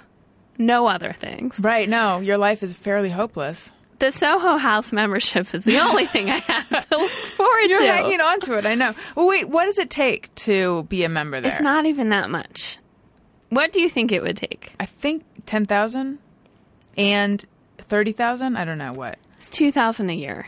no 0.57 0.87
other 0.87 1.13
things. 1.13 1.59
Right, 1.59 1.87
no, 1.87 2.19
your 2.19 2.37
life 2.37 2.63
is 2.63 2.73
fairly 2.73 3.09
hopeless. 3.09 3.71
The 3.99 4.11
Soho 4.11 4.57
House 4.57 4.91
membership 4.91 5.53
is 5.53 5.63
the 5.63 5.77
only 5.79 6.05
thing 6.07 6.29
I 6.29 6.37
have 6.37 6.89
to 6.89 6.97
look 6.97 7.11
forward 7.11 7.61
to. 7.63 7.67
You're 7.69 7.85
hanging 7.85 8.19
on 8.21 8.41
to 8.41 8.57
it, 8.57 8.65
I 8.65 8.75
know. 8.75 8.93
Well, 9.15 9.27
wait, 9.27 9.47
what 9.49 9.65
does 9.65 9.77
it 9.77 9.89
take 9.89 10.33
to 10.35 10.83
be 10.83 11.03
a 11.03 11.09
member 11.09 11.39
there? 11.39 11.51
It's 11.51 11.61
not 11.61 11.85
even 11.85 12.09
that 12.09 12.29
much. 12.29 12.77
What 13.49 13.71
do 13.71 13.79
you 13.79 13.87
think 13.89 14.11
it 14.11 14.21
would 14.21 14.35
take? 14.37 14.73
I 14.79 14.85
think 14.85 15.23
10,000 15.45 16.19
and 16.97 17.45
30,000? 17.77 18.57
I 18.57 18.65
don't 18.65 18.77
know 18.77 18.91
what. 18.93 19.17
It's 19.37 19.49
two 19.49 19.71
thousand 19.71 20.09
a 20.09 20.13
year. 20.13 20.47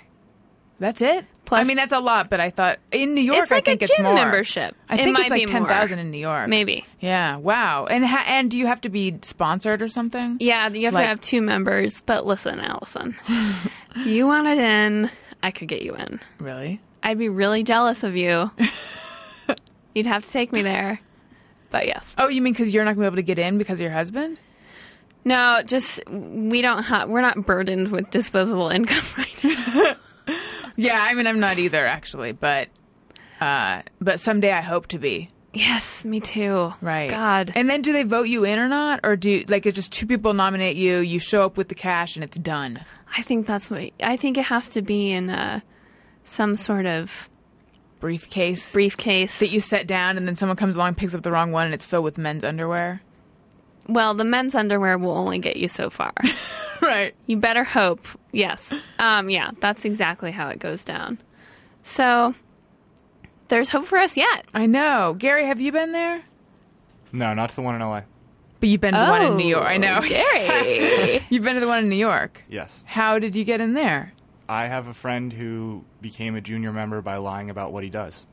That's 0.80 1.02
it? 1.02 1.26
Plus- 1.46 1.62
I 1.62 1.64
mean, 1.68 1.78
that's 1.78 1.94
a 1.94 2.00
lot, 2.00 2.30
but 2.30 2.40
I 2.40 2.50
thought 2.52 2.78
in 2.92 3.16
New 3.16 3.22
York, 3.22 3.44
It's 3.44 3.52
like 3.52 3.64
I 3.68 3.72
think 3.72 3.82
a 3.82 3.86
it's 3.86 3.96
gym 3.96 4.04
more. 4.06 4.14
membership. 4.14 4.76
I 4.90 4.96
It 4.96 4.98
think 4.98 5.14
might 5.18 5.22
it's 5.24 5.32
like 5.32 5.48
10,000 5.48 5.98
in 5.98 6.12
New 6.12 6.20
York. 6.20 6.48
Maybe. 6.50 6.86
Yeah, 7.00 7.38
wow. 7.38 7.86
And 7.86 8.06
ha- 8.06 8.26
and 8.28 8.52
do 8.52 8.58
you 8.60 8.68
have 8.68 8.82
to 8.82 8.90
be 8.90 9.18
sponsored 9.24 9.82
or 9.82 9.88
something? 9.88 10.38
Yeah, 10.40 10.68
you 10.70 10.86
have 10.86 10.94
Like- 10.94 11.06
to 11.06 11.08
have 11.08 11.22
two 11.22 11.42
members. 11.42 12.02
But 12.02 12.26
listen, 12.28 12.60
Allison, 12.60 13.16
you 14.06 14.28
want 14.28 14.46
wanted 14.46 14.60
in, 14.64 15.10
I 15.42 15.50
could 15.52 15.68
get 15.68 15.82
you 15.82 15.96
in. 15.96 16.20
Really? 16.38 16.80
I'd 17.02 17.18
be 17.18 17.30
really 17.30 17.64
jealous 17.64 18.04
of 18.04 18.16
you. 18.16 18.52
You'd 19.96 20.06
have 20.06 20.24
to 20.26 20.30
take 20.32 20.52
me 20.52 20.62
there. 20.62 21.00
But 21.72 21.88
yes. 21.88 22.14
Oh, 22.18 22.28
you 22.28 22.42
mean 22.42 22.54
because 22.54 22.74
you're 22.74 22.86
not 22.86 22.96
going 22.96 23.06
to 23.06 23.12
be 23.12 23.14
able 23.14 23.16
to 23.16 23.24
get 23.24 23.40
in 23.40 23.58
because 23.58 23.80
of 23.80 23.84
your 23.84 23.92
husband? 23.94 24.38
No, 25.28 25.62
just 25.66 26.02
we 26.10 26.62
don't 26.62 26.84
have 26.84 27.10
we're 27.10 27.20
not 27.20 27.46
burdened 27.46 27.92
with 27.92 28.10
disposable 28.10 28.70
income 28.70 29.04
right 29.18 29.44
now. 29.44 29.96
Yeah, 30.78 31.02
I 31.02 31.16
mean, 31.16 31.28
I'm 31.28 31.40
not 31.40 31.58
either, 31.58 31.86
actually, 31.86 32.32
but 32.32 32.70
uh, 33.42 33.82
but 34.00 34.22
someday 34.22 34.52
I 34.52 34.62
hope 34.62 34.88
to 34.88 35.00
be. 35.00 35.30
Yes, 35.54 36.06
me 36.06 36.20
too. 36.20 36.72
Right. 36.82 37.10
God. 37.10 37.52
And 37.56 37.70
then 37.70 37.82
do 37.82 37.92
they 37.92 38.04
vote 38.04 38.28
you 38.28 38.46
in 38.46 38.60
or 38.60 38.68
not? 38.68 39.00
Or 39.04 39.16
do, 39.16 39.44
like, 39.48 39.66
it's 39.66 39.76
just 39.76 39.92
two 39.92 40.06
people 40.06 40.34
nominate 40.34 40.78
you, 40.78 41.00
you 41.00 41.18
show 41.18 41.44
up 41.44 41.58
with 41.58 41.68
the 41.68 41.76
cash, 41.76 42.16
and 42.16 42.24
it's 42.24 42.38
done? 42.38 42.86
I 43.18 43.24
think 43.24 43.48
that's 43.48 43.70
what 43.70 43.92
I 44.02 44.16
think 44.18 44.38
it 44.38 44.46
has 44.46 44.70
to 44.70 44.82
be 44.82 45.12
in 45.12 45.30
uh, 45.30 45.60
some 46.24 46.56
sort 46.56 46.86
of 46.86 47.28
Briefcase 48.00 48.72
briefcase. 48.72 49.40
that 49.40 49.48
you 49.48 49.60
set 49.60 49.88
down, 49.88 50.16
and 50.18 50.28
then 50.28 50.36
someone 50.36 50.56
comes 50.56 50.76
along, 50.76 50.96
picks 50.96 51.16
up 51.16 51.24
the 51.24 51.32
wrong 51.32 51.52
one, 51.52 51.66
and 51.66 51.74
it's 51.74 51.86
filled 51.86 52.04
with 52.04 52.18
men's 52.18 52.44
underwear? 52.44 53.02
Well, 53.88 54.14
the 54.14 54.24
men's 54.26 54.54
underwear 54.56 54.98
will 54.98 55.16
only 55.18 55.40
get 55.40 55.58
you 55.58 55.68
so 55.68 55.90
far. 55.90 56.14
Right. 56.80 57.16
You 57.26 57.38
better 57.38 57.64
hope. 57.64 58.06
Yes. 58.32 58.72
Um, 59.00 59.32
yeah, 59.32 59.50
that's 59.60 59.84
exactly 59.84 60.30
how 60.30 60.50
it 60.50 60.60
goes 60.60 60.84
down. 60.84 61.18
So 61.82 62.36
there's 63.48 63.72
hope 63.72 63.86
for 63.86 63.98
us 63.98 64.16
yet. 64.16 64.46
I 64.54 64.68
know. 64.68 65.16
Gary, 65.18 65.48
have 65.48 65.60
you 65.60 65.72
been 65.72 65.92
there? 65.92 66.22
No, 67.12 67.34
not 67.34 67.50
to 67.50 67.56
the 67.56 67.62
one 67.64 67.74
in 67.74 67.82
LA. 67.82 68.02
But 68.60 68.70
you've 68.70 68.80
been 68.80 68.94
to 68.94 69.00
the 69.00 69.06
one 69.08 69.24
in 69.24 69.38
New 69.38 69.48
York. 69.48 69.66
I 69.66 69.76
Oh, 69.76 69.78
know. 69.80 70.02
Gary. 70.08 71.26
You've 71.30 71.44
been 71.44 71.56
to 71.56 71.60
the 71.62 71.68
one 71.68 71.80
in 71.80 71.90
New 71.90 71.96
York. 71.96 72.44
Yes. 72.48 72.84
How 72.86 73.18
did 73.18 73.36
you 73.36 73.44
get 73.44 73.60
in 73.60 73.74
there? 73.74 74.14
I 74.48 74.68
have 74.68 74.86
a 74.88 74.94
friend 74.94 75.34
who 75.34 75.84
became 76.00 76.36
a 76.36 76.42
junior 76.42 76.72
member 76.72 77.02
by 77.02 77.18
lying 77.18 77.50
about 77.50 77.74
what 77.74 77.84
he 77.84 77.90
does. 77.90 78.24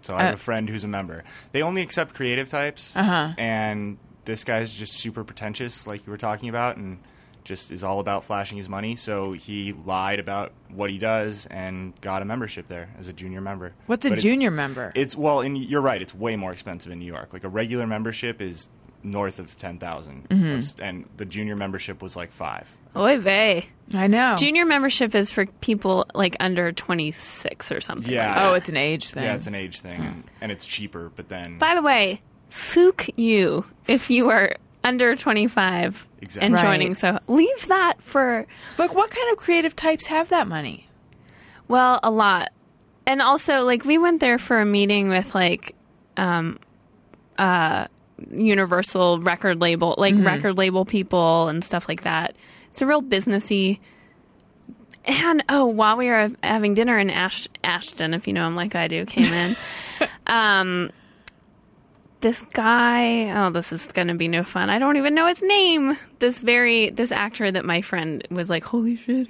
So 0.00 0.14
I 0.16 0.22
have 0.22 0.32
Uh, 0.32 0.34
a 0.34 0.38
friend 0.38 0.70
who's 0.70 0.84
a 0.84 0.88
member. 0.88 1.22
They 1.52 1.60
only 1.62 1.82
accept 1.82 2.14
creative 2.14 2.48
types, 2.48 2.96
Uh-huh. 2.96 3.32
and 3.36 3.98
this 4.24 4.44
guy's 4.44 4.72
just 4.72 4.94
super 4.94 5.24
pretentious, 5.24 5.86
like 5.86 6.06
you 6.06 6.10
were 6.10 6.18
talking 6.18 6.48
about, 6.48 6.76
and 6.76 6.98
just 7.44 7.72
is 7.72 7.82
all 7.82 7.98
about 7.98 8.24
flashing 8.24 8.56
his 8.56 8.68
money. 8.68 8.94
So 8.94 9.32
he 9.32 9.72
lied 9.72 10.20
about 10.20 10.52
what 10.72 10.90
he 10.90 10.98
does 10.98 11.46
and 11.46 11.92
got 12.00 12.22
a 12.22 12.24
membership 12.24 12.68
there 12.68 12.90
as 13.00 13.08
a 13.08 13.12
junior 13.12 13.40
member. 13.40 13.72
What's 13.86 14.06
a 14.06 14.10
But 14.10 14.18
it's- 14.18 14.32
junior 14.32 14.50
member? 14.52 14.92
It's 14.94 15.16
well, 15.16 15.40
and 15.40 15.58
you're 15.58 15.80
right. 15.80 16.00
It's 16.00 16.14
way 16.14 16.36
more 16.36 16.52
expensive 16.52 16.92
in 16.92 17.00
New 17.00 17.06
York. 17.06 17.32
Like 17.32 17.42
a 17.44 17.48
regular 17.48 17.86
membership 17.86 18.40
is 18.40 18.68
north 19.04 19.40
of 19.40 19.58
ten 19.58 19.78
Mm-hmm. 19.80 20.80
and 20.80 21.08
the 21.16 21.24
junior 21.24 21.56
membership 21.56 22.00
was 22.00 22.14
like 22.14 22.30
five. 22.30 22.68
Oy 22.94 23.18
vey. 23.18 23.66
I 23.92 24.06
know. 24.06 24.36
Junior 24.38 24.64
membership 24.64 25.14
is 25.14 25.32
for 25.32 25.46
people 25.46 26.06
like 26.14 26.36
under 26.38 26.70
26 26.72 27.72
or 27.72 27.80
something. 27.80 28.12
Yeah. 28.12 28.34
like. 28.34 28.42
Oh, 28.42 28.54
it's 28.54 28.68
an 28.68 28.76
age 28.76 29.10
thing. 29.10 29.24
Yeah, 29.24 29.34
it's 29.34 29.46
an 29.48 29.54
age 29.56 29.80
thing, 29.80 30.00
and, 30.00 30.24
and 30.40 30.52
it's 30.52 30.66
cheaper. 30.66 31.10
But 31.16 31.28
then 31.28 31.58
By 31.58 31.74
the 31.74 31.82
way, 31.82 32.20
fook 32.52 33.10
you 33.16 33.64
if 33.88 34.10
you 34.10 34.28
are 34.30 34.54
under 34.84 35.16
25 35.16 36.06
Exactly. 36.20 36.44
and 36.46 36.54
Right. 36.54 36.62
joining. 36.62 36.94
So 36.94 37.18
leave 37.26 37.66
that 37.68 38.02
for, 38.02 38.46
Like, 38.78 38.94
what 38.94 39.10
kind 39.10 39.32
of 39.32 39.38
creative 39.38 39.74
types 39.74 40.06
have 40.06 40.28
that 40.28 40.46
money? 40.46 40.86
well, 41.68 41.98
a 42.02 42.10
lot. 42.10 42.50
And 43.06 43.20
also, 43.22 43.62
like, 43.62 43.84
we 43.84 43.96
went 43.98 44.20
there 44.20 44.38
for 44.38 44.60
a 44.60 44.66
meeting 44.66 45.08
with, 45.08 45.34
like, 45.34 45.74
um, 46.16 46.58
uh, 47.38 47.86
Universal 48.30 49.18
record 49.20 49.60
label, 49.60 49.96
like 49.98 50.14
record 50.16 50.56
label 50.56 50.84
people 50.84 51.48
and 51.48 51.64
stuff 51.64 51.88
like 51.88 52.02
that. 52.02 52.36
It's 52.70 52.80
a 52.82 52.86
real 52.86 53.02
businessy. 53.02 53.80
And 55.04 55.42
oh, 55.48 55.64
while 55.66 55.96
we 55.96 56.06
were 56.08 56.30
having 56.44 56.74
dinner 56.74 56.98
in 56.98 57.10
Ash- 57.10 57.48
Ashton, 57.64 58.14
if 58.14 58.28
you 58.28 58.32
know 58.32 58.46
him 58.46 58.54
like 58.54 58.76
I 58.76 58.86
do, 58.86 59.04
came 59.06 59.32
in. 59.32 59.56
um, 60.28 60.90
this 62.22 62.42
guy, 62.54 63.30
oh, 63.46 63.50
this 63.50 63.72
is 63.72 63.86
going 63.88 64.08
to 64.08 64.14
be 64.14 64.28
no 64.28 64.42
fun. 64.44 64.70
I 64.70 64.78
don't 64.78 64.96
even 64.96 65.14
know 65.14 65.26
his 65.26 65.42
name. 65.42 65.98
This 66.18 66.40
very, 66.40 66.88
this 66.90 67.12
actor 67.12 67.50
that 67.50 67.64
my 67.64 67.82
friend 67.82 68.26
was 68.30 68.48
like, 68.48 68.64
holy 68.64 68.96
shit. 68.96 69.28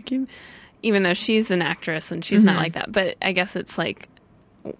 Even 0.83 1.03
though 1.03 1.15
she's 1.15 1.51
an 1.51 1.63
actress 1.63 2.13
and 2.13 2.25
she's 2.25 2.45
not 2.45 2.57
like 2.57 2.75
that, 2.75 2.93
but 2.93 3.17
I 3.21 3.33
guess 3.33 3.57
it's 3.57 3.77
like 3.79 4.09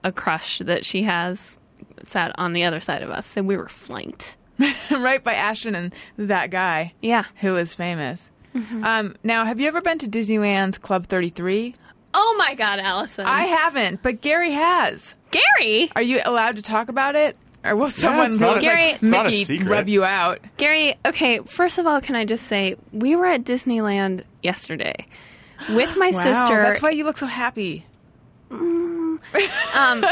a 0.05 0.13
crush 0.13 0.59
that 0.61 0.85
she 0.85 1.03
has 1.05 1.59
sat 2.05 2.33
on 2.39 2.53
the 2.53 2.65
other 2.65 2.81
side 2.81 3.03
of 3.03 3.11
us. 3.11 3.27
So 3.27 3.43
we 3.43 3.57
were 3.57 3.69
flanked. 3.69 4.37
right 4.91 5.23
by 5.25 5.35
Ashton 5.35 5.75
and 5.75 5.93
that 6.17 6.51
guy 6.51 6.93
Yeah. 7.03 7.25
who 7.41 7.57
is 7.57 7.75
famous. 7.75 8.31
Um, 8.83 9.17
now, 9.25 9.47
have 9.47 9.61
you 9.61 9.67
ever 9.69 9.81
been 9.81 9.99
to 9.99 10.07
Disneyland's 10.07 10.77
Club 10.77 11.07
33? 11.07 11.75
Oh 12.13 12.35
my 12.39 12.55
God, 12.55 12.79
Allison. 12.81 13.25
I 13.27 13.45
haven't, 13.45 14.03
but 14.03 14.21
Gary 14.21 14.51
has. 14.53 15.15
Gary. 15.31 15.91
Are 15.97 16.03
you 16.03 16.21
allowed 16.25 16.57
to 16.57 16.63
talk 16.63 16.91
about 16.91 17.17
it? 17.17 17.37
Or 17.65 17.77
will 17.77 17.91
someone 17.91 18.31
it's 18.33 18.39
who 18.41 18.45
not 18.47 18.61
Gary- 18.61 18.85
like 18.87 18.95
it's 18.95 19.03
not 19.03 19.27
a 19.27 19.31
Mickey 19.31 19.63
rub 19.63 19.89
you 19.89 20.05
out? 20.05 20.41
Gary, 20.57 20.97
okay, 21.07 21.39
first 21.41 21.79
of 21.79 21.87
all, 21.87 22.01
can 22.01 22.17
I 22.17 22.25
just 22.25 22.47
say, 22.47 22.77
we 22.93 23.15
were 23.15 23.27
at 23.27 23.45
Disneyland 23.45 24.25
yesterday 24.43 25.07
with 25.69 25.97
my 25.97 26.11
Wow, 26.11 26.23
sister. 26.25 26.63
that's 26.63 26.83
why 26.83 26.91
you 26.91 27.05
look 27.05 27.17
so 27.19 27.27
happy. 27.27 27.85
um, 28.51 29.21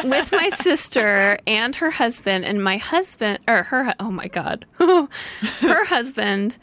with 0.04 0.32
my 0.32 0.48
sister 0.60 1.38
and 1.46 1.74
her 1.76 1.90
husband, 1.90 2.44
and 2.44 2.62
my 2.62 2.76
husband, 2.76 3.40
or 3.48 3.64
her, 3.64 3.94
oh 4.00 4.10
my 4.10 4.28
God, 4.28 4.64
her 4.78 5.84
husband, 5.86 6.56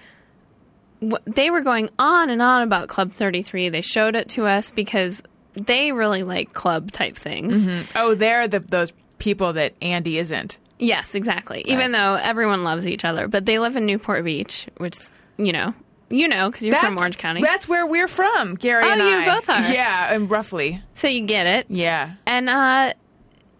they 1.25 1.49
were 1.51 1.61
going 1.61 1.89
on 1.99 2.29
and 2.29 2.41
on 2.41 2.61
about 2.63 2.87
Club 2.87 3.11
33. 3.11 3.69
They 3.69 3.81
showed 3.81 4.15
it 4.15 4.29
to 4.29 4.45
us 4.45 4.71
because 4.71 5.21
they 5.53 5.91
really 5.91 6.23
like 6.23 6.53
club 6.53 6.91
type 6.91 7.15
things. 7.15 7.91
Oh, 7.95 8.15
they're 8.15 8.47
the, 8.47 8.59
those 8.59 8.93
people 9.19 9.53
that 9.53 9.73
Andy 9.81 10.17
isn't. 10.17 10.57
Yes, 10.79 11.15
exactly. 11.15 11.63
Even 11.65 11.91
though 11.91 12.15
everyone 12.15 12.63
loves 12.63 12.87
each 12.87 13.03
other, 13.05 13.27
but 13.27 13.45
they 13.45 13.57
live 13.59 13.75
in 13.75 13.85
Newport 13.85 14.23
Beach, 14.23 14.67
which, 14.77 14.95
you 15.37 15.51
know, 15.51 15.73
you 16.09 16.27
know, 16.27 16.49
because 16.49 16.65
you're 16.65 16.75
from 16.77 16.97
Orange 16.97 17.17
County. 17.17 17.41
That's 17.41 17.67
where 17.67 17.85
we're 17.85 18.07
from, 18.07 18.55
Gary 18.55 18.83
Oh, 18.85 18.91
and 18.91 19.01
you 19.01 19.07
I. 19.07 19.25
both 19.25 19.49
are? 19.49 19.59
Yeah, 19.71 20.13
and 20.13 20.29
roughly. 20.29 20.79
so 20.93 21.07
you 21.07 21.25
get 21.25 21.47
it. 21.47 21.65
Yeah. 21.69 22.13
And 22.25 22.49
uh 22.49 22.93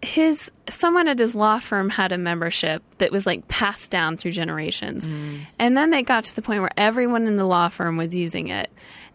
his 0.04 0.52
someone 0.70 1.08
at 1.08 1.18
his 1.18 1.34
law 1.34 1.60
firm 1.60 1.90
had 1.90 2.12
a 2.12 2.18
membership 2.20 2.84
that 3.00 3.12
was 3.12 3.26
like 3.26 3.48
passed 3.48 3.90
down 3.90 4.16
through 4.16 4.32
generations. 4.32 5.08
And 5.58 5.76
then 5.76 5.90
they 5.90 6.04
got 6.04 6.24
to 6.26 6.36
the 6.36 6.44
point 6.44 6.62
where 6.62 6.70
everyone 6.78 7.26
in 7.26 7.36
the 7.36 7.46
law 7.46 7.68
firm 7.70 7.98
was 7.98 8.14
using 8.16 8.50
it. 8.50 8.70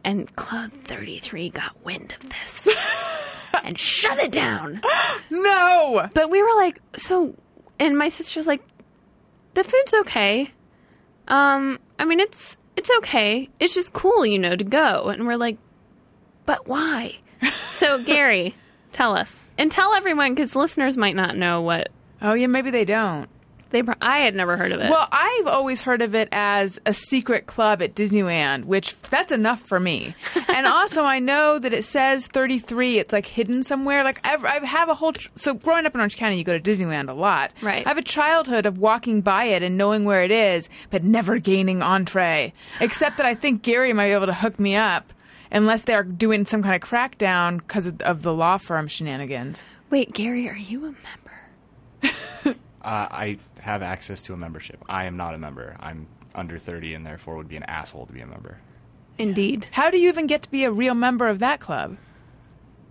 And 0.04 0.34
Club 0.34 0.72
33 0.84 1.50
got 1.50 1.84
wind 1.84 2.16
of 2.20 2.28
this 2.30 2.68
and 3.62 3.78
shut 3.78 4.18
it 4.18 4.32
down. 4.32 4.80
No. 5.30 6.08
But 6.14 6.30
we 6.30 6.42
were 6.42 6.54
like, 6.56 6.80
so 6.96 7.34
and 7.82 7.98
my 7.98 8.08
sister's 8.08 8.46
like 8.46 8.62
the 9.54 9.64
food's 9.64 9.94
okay. 9.94 10.50
Um 11.28 11.78
I 11.98 12.04
mean 12.04 12.20
it's 12.20 12.56
it's 12.76 12.90
okay. 12.98 13.50
It's 13.60 13.74
just 13.74 13.92
cool, 13.92 14.24
you 14.24 14.38
know, 14.38 14.56
to 14.56 14.64
go. 14.64 15.08
And 15.08 15.26
we're 15.26 15.36
like, 15.36 15.58
but 16.46 16.66
why? 16.66 17.16
So 17.72 18.02
Gary, 18.04 18.54
tell 18.92 19.16
us. 19.16 19.44
And 19.58 19.70
tell 19.70 19.94
everyone 19.94 20.36
cuz 20.36 20.54
listeners 20.54 20.96
might 20.96 21.16
not 21.16 21.36
know 21.36 21.60
what 21.60 21.88
Oh, 22.24 22.34
yeah, 22.34 22.46
maybe 22.46 22.70
they 22.70 22.84
don't. 22.84 23.28
They, 23.72 23.82
pro- 23.82 23.94
I 24.02 24.18
had 24.18 24.34
never 24.34 24.58
heard 24.58 24.70
of 24.70 24.80
it. 24.80 24.90
Well, 24.90 25.08
I've 25.10 25.46
always 25.46 25.80
heard 25.80 26.02
of 26.02 26.14
it 26.14 26.28
as 26.30 26.78
a 26.84 26.92
secret 26.92 27.46
club 27.46 27.80
at 27.82 27.94
Disneyland, 27.94 28.66
which 28.66 29.00
that's 29.00 29.32
enough 29.32 29.60
for 29.60 29.80
me. 29.80 30.14
and 30.48 30.66
also, 30.66 31.04
I 31.04 31.18
know 31.18 31.58
that 31.58 31.72
it 31.72 31.82
says 31.82 32.26
33. 32.26 32.98
It's 32.98 33.12
like 33.14 33.24
hidden 33.24 33.62
somewhere. 33.62 34.04
Like 34.04 34.20
I've, 34.26 34.44
I 34.44 34.64
have 34.64 34.90
a 34.90 34.94
whole. 34.94 35.14
Tr- 35.14 35.30
so 35.34 35.54
growing 35.54 35.86
up 35.86 35.94
in 35.94 36.00
Orange 36.00 36.18
County, 36.18 36.36
you 36.36 36.44
go 36.44 36.56
to 36.56 36.62
Disneyland 36.62 37.08
a 37.08 37.14
lot. 37.14 37.50
Right. 37.62 37.84
I 37.86 37.88
have 37.88 37.98
a 37.98 38.02
childhood 38.02 38.66
of 38.66 38.76
walking 38.76 39.22
by 39.22 39.44
it 39.44 39.62
and 39.62 39.78
knowing 39.78 40.04
where 40.04 40.22
it 40.22 40.30
is, 40.30 40.68
but 40.90 41.02
never 41.02 41.38
gaining 41.38 41.82
entree. 41.82 42.52
Except 42.78 43.16
that 43.16 43.26
I 43.26 43.34
think 43.34 43.62
Gary 43.62 43.94
might 43.94 44.08
be 44.08 44.12
able 44.12 44.26
to 44.26 44.34
hook 44.34 44.60
me 44.60 44.76
up. 44.76 45.12
Unless 45.50 45.84
they're 45.84 46.02
doing 46.02 46.44
some 46.44 46.62
kind 46.62 46.74
of 46.74 46.86
crackdown 46.86 47.58
because 47.58 47.86
of, 47.86 48.00
of 48.02 48.22
the 48.22 48.32
law 48.32 48.58
firm 48.58 48.86
shenanigans. 48.86 49.62
Wait, 49.90 50.12
Gary, 50.12 50.48
are 50.48 50.56
you 50.56 50.78
a 50.80 50.94
member? 52.02 52.58
Uh, 52.84 53.06
I 53.12 53.38
have 53.62 53.82
access 53.82 54.22
to 54.24 54.34
a 54.34 54.36
membership. 54.36 54.84
I 54.88 55.04
am 55.04 55.16
not 55.16 55.34
a 55.34 55.38
member. 55.38 55.76
I'm 55.80 56.08
under 56.34 56.58
30 56.58 56.94
and 56.94 57.06
therefore 57.06 57.36
would 57.36 57.48
be 57.48 57.56
an 57.56 57.62
asshole 57.64 58.06
to 58.06 58.12
be 58.12 58.20
a 58.20 58.26
member. 58.26 58.58
Indeed. 59.18 59.68
How 59.70 59.90
do 59.90 59.98
you 59.98 60.08
even 60.08 60.26
get 60.26 60.42
to 60.42 60.50
be 60.50 60.64
a 60.64 60.70
real 60.70 60.94
member 60.94 61.28
of 61.28 61.38
that 61.38 61.60
club? 61.60 61.96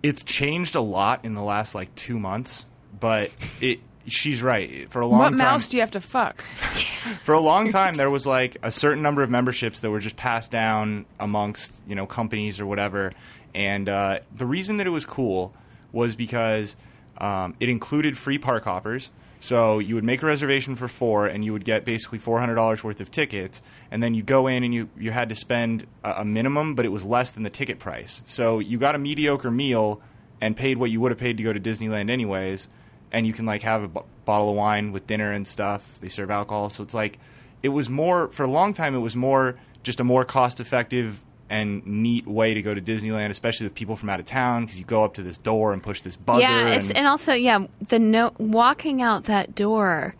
It's 0.02 0.24
changed 0.24 0.74
a 0.74 0.80
lot 0.80 1.24
in 1.24 1.34
the 1.34 1.42
last 1.42 1.74
like 1.74 1.94
two 1.94 2.18
months, 2.18 2.66
but 2.98 3.30
it. 3.60 3.80
She's 4.04 4.42
right. 4.42 4.90
For 4.90 5.00
a 5.00 5.06
long 5.06 5.20
time. 5.20 5.32
what 5.32 5.38
time, 5.38 5.46
mouse 5.46 5.68
do 5.68 5.76
you 5.76 5.80
have 5.80 5.92
to 5.92 6.00
fuck? 6.00 6.42
for 7.22 7.34
a 7.34 7.40
long 7.40 7.70
time 7.70 7.96
there 7.96 8.10
was 8.10 8.26
like 8.26 8.56
a 8.62 8.70
certain 8.70 9.02
number 9.02 9.22
of 9.22 9.30
memberships 9.30 9.80
that 9.80 9.90
were 9.90 10.00
just 10.00 10.16
passed 10.16 10.50
down 10.50 11.06
amongst 11.20 11.82
you 11.86 11.94
know 11.94 12.06
companies 12.06 12.60
or 12.60 12.66
whatever 12.66 13.12
and 13.54 13.88
uh, 13.88 14.20
the 14.34 14.46
reason 14.46 14.78
that 14.78 14.86
it 14.86 14.90
was 14.90 15.04
cool 15.04 15.54
was 15.92 16.14
because 16.14 16.76
um, 17.18 17.54
it 17.60 17.68
included 17.68 18.16
free 18.16 18.38
park 18.38 18.64
hoppers 18.64 19.10
so 19.42 19.78
you 19.78 19.94
would 19.94 20.04
make 20.04 20.22
a 20.22 20.26
reservation 20.26 20.76
for 20.76 20.86
four 20.86 21.26
and 21.26 21.44
you 21.44 21.52
would 21.52 21.64
get 21.64 21.84
basically 21.84 22.18
$400 22.18 22.84
worth 22.84 23.00
of 23.00 23.10
tickets 23.10 23.60
and 23.90 24.02
then 24.02 24.14
you 24.14 24.22
go 24.22 24.46
in 24.46 24.62
and 24.62 24.72
you, 24.72 24.88
you 24.96 25.10
had 25.10 25.28
to 25.28 25.34
spend 25.34 25.86
a, 26.04 26.12
a 26.18 26.24
minimum 26.24 26.74
but 26.74 26.84
it 26.84 26.90
was 26.90 27.04
less 27.04 27.32
than 27.32 27.42
the 27.42 27.50
ticket 27.50 27.78
price 27.78 28.22
so 28.24 28.58
you 28.58 28.78
got 28.78 28.94
a 28.94 28.98
mediocre 28.98 29.50
meal 29.50 30.00
and 30.40 30.56
paid 30.56 30.78
what 30.78 30.90
you 30.90 31.00
would 31.00 31.10
have 31.10 31.18
paid 31.18 31.36
to 31.36 31.42
go 31.42 31.52
to 31.52 31.60
disneyland 31.60 32.10
anyways 32.10 32.68
and 33.12 33.26
you 33.26 33.32
can 33.32 33.46
like 33.46 33.62
have 33.62 33.82
a 33.82 33.88
b- 33.88 34.00
bottle 34.24 34.50
of 34.50 34.56
wine 34.56 34.90
with 34.90 35.06
dinner 35.06 35.30
and 35.30 35.46
stuff. 35.46 36.00
They 36.00 36.08
serve 36.08 36.30
alcohol, 36.30 36.70
so 36.70 36.82
it's 36.82 36.94
like 36.94 37.18
it 37.62 37.68
was 37.68 37.88
more 37.88 38.28
for 38.28 38.42
a 38.42 38.50
long 38.50 38.74
time. 38.74 38.94
It 38.94 39.00
was 39.00 39.14
more 39.14 39.56
just 39.82 40.00
a 40.00 40.04
more 40.04 40.24
cost 40.24 40.58
effective 40.58 41.24
and 41.52 41.86
neat 41.86 42.26
way 42.26 42.54
to 42.54 42.62
go 42.62 42.72
to 42.74 42.80
Disneyland, 42.80 43.30
especially 43.30 43.66
with 43.66 43.74
people 43.74 43.94
from 43.94 44.08
out 44.08 44.18
of 44.18 44.26
town, 44.26 44.64
because 44.64 44.78
you 44.78 44.84
go 44.86 45.04
up 45.04 45.14
to 45.14 45.22
this 45.22 45.36
door 45.36 45.72
and 45.72 45.82
push 45.82 46.00
this 46.00 46.16
buzzer. 46.16 46.40
yeah, 46.40 46.66
it's, 46.68 46.88
and, 46.88 46.96
and 46.96 47.06
also 47.06 47.34
yeah, 47.34 47.66
the 47.88 47.98
no 47.98 48.32
walking 48.38 49.02
out 49.02 49.24
that 49.24 49.54
door 49.54 50.14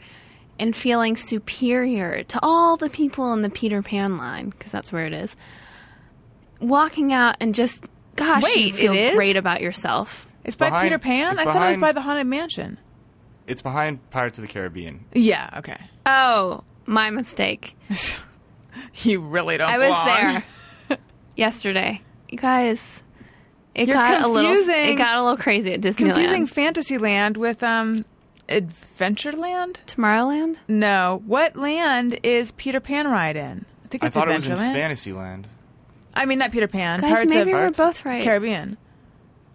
and 0.59 0.77
feeling 0.77 1.17
superior 1.17 2.23
to 2.25 2.39
all 2.43 2.77
the 2.77 2.91
people 2.91 3.33
in 3.33 3.41
the 3.41 3.51
Peter 3.51 3.83
Pan 3.83 4.17
line 4.19 4.51
because 4.51 4.71
that's 4.71 4.93
where 4.93 5.07
it 5.07 5.13
is. 5.15 5.35
Walking 6.61 7.13
out 7.13 7.37
and 7.41 7.55
just 7.55 7.91
gosh, 8.15 8.55
you 8.55 8.73
feel 8.73 8.93
it 8.93 8.99
is? 8.99 9.15
great 9.15 9.37
about 9.37 9.61
yourself. 9.63 10.29
It's 10.45 10.55
by 10.55 10.67
behind- 10.67 10.85
Peter 10.87 10.99
Pan? 10.99 11.33
it's 11.33 11.41
I 11.41 11.45
thought 11.45 11.67
it 11.67 11.69
was 11.69 11.77
by 11.79 11.93
the 11.93 12.03
Haunted 12.03 12.27
Mansion. 12.27 12.79
it's 13.47 13.63
behind 13.63 14.09
Pirates 14.11 14.39
of 14.39 14.43
the 14.43 14.49
Caribbean. 14.49 15.07
Yeah, 15.15 15.49
okay. 15.59 15.79
Oh, 16.07 16.63
my 16.87 17.11
mistake. 17.11 17.77
You 19.03 19.21
really 19.21 19.59
don't 19.59 19.71
I 19.71 19.77
was 19.79 20.05
there 20.07 20.45
yesterday. 21.43 22.01
You 22.31 22.39
guys, 22.39 23.03
it 23.75 23.89
You're 23.89 23.95
got 23.95 24.23
a 24.23 24.29
little 24.29 24.49
confusing- 24.51 24.89
it 24.95 24.97
got 24.97 25.19
a 25.19 25.23
little 25.23 25.37
crazy 25.37 25.73
at 25.75 25.81
Disneyland. 25.81 25.97
Confusing 26.15 26.47
Fantasyland 26.47 27.37
with 27.37 27.63
um 27.63 28.05
Adventureland? 28.49 29.77
Tomorrowland? 29.87 30.57
No. 30.69 31.23
What 31.27 31.57
land 31.57 32.19
is 32.23 32.53
Peter 32.53 32.81
Pan 32.81 33.09
ride 33.11 33.37
in? 33.37 33.65
I 33.85 33.89
think 33.89 34.05
I 34.05 34.07
it's 34.07 34.15
thought 34.15 34.29
it 34.29 34.35
was 34.35 34.47
in 34.49 34.55
Adventureland. 34.57 34.73
Fantasyland. 34.73 35.49
I 36.15 36.27
mean, 36.27 36.39
not 36.39 36.53
Peter 36.53 36.69
Pan. 36.69 37.01
Guys, 37.01 37.13
Pirates 37.13 37.31
maybe 37.35 37.41
of 37.41 37.47
we're 37.55 37.61
Pirates? 37.61 37.79
both 37.79 38.05
right. 38.05 38.23
Caribbean. 38.23 38.77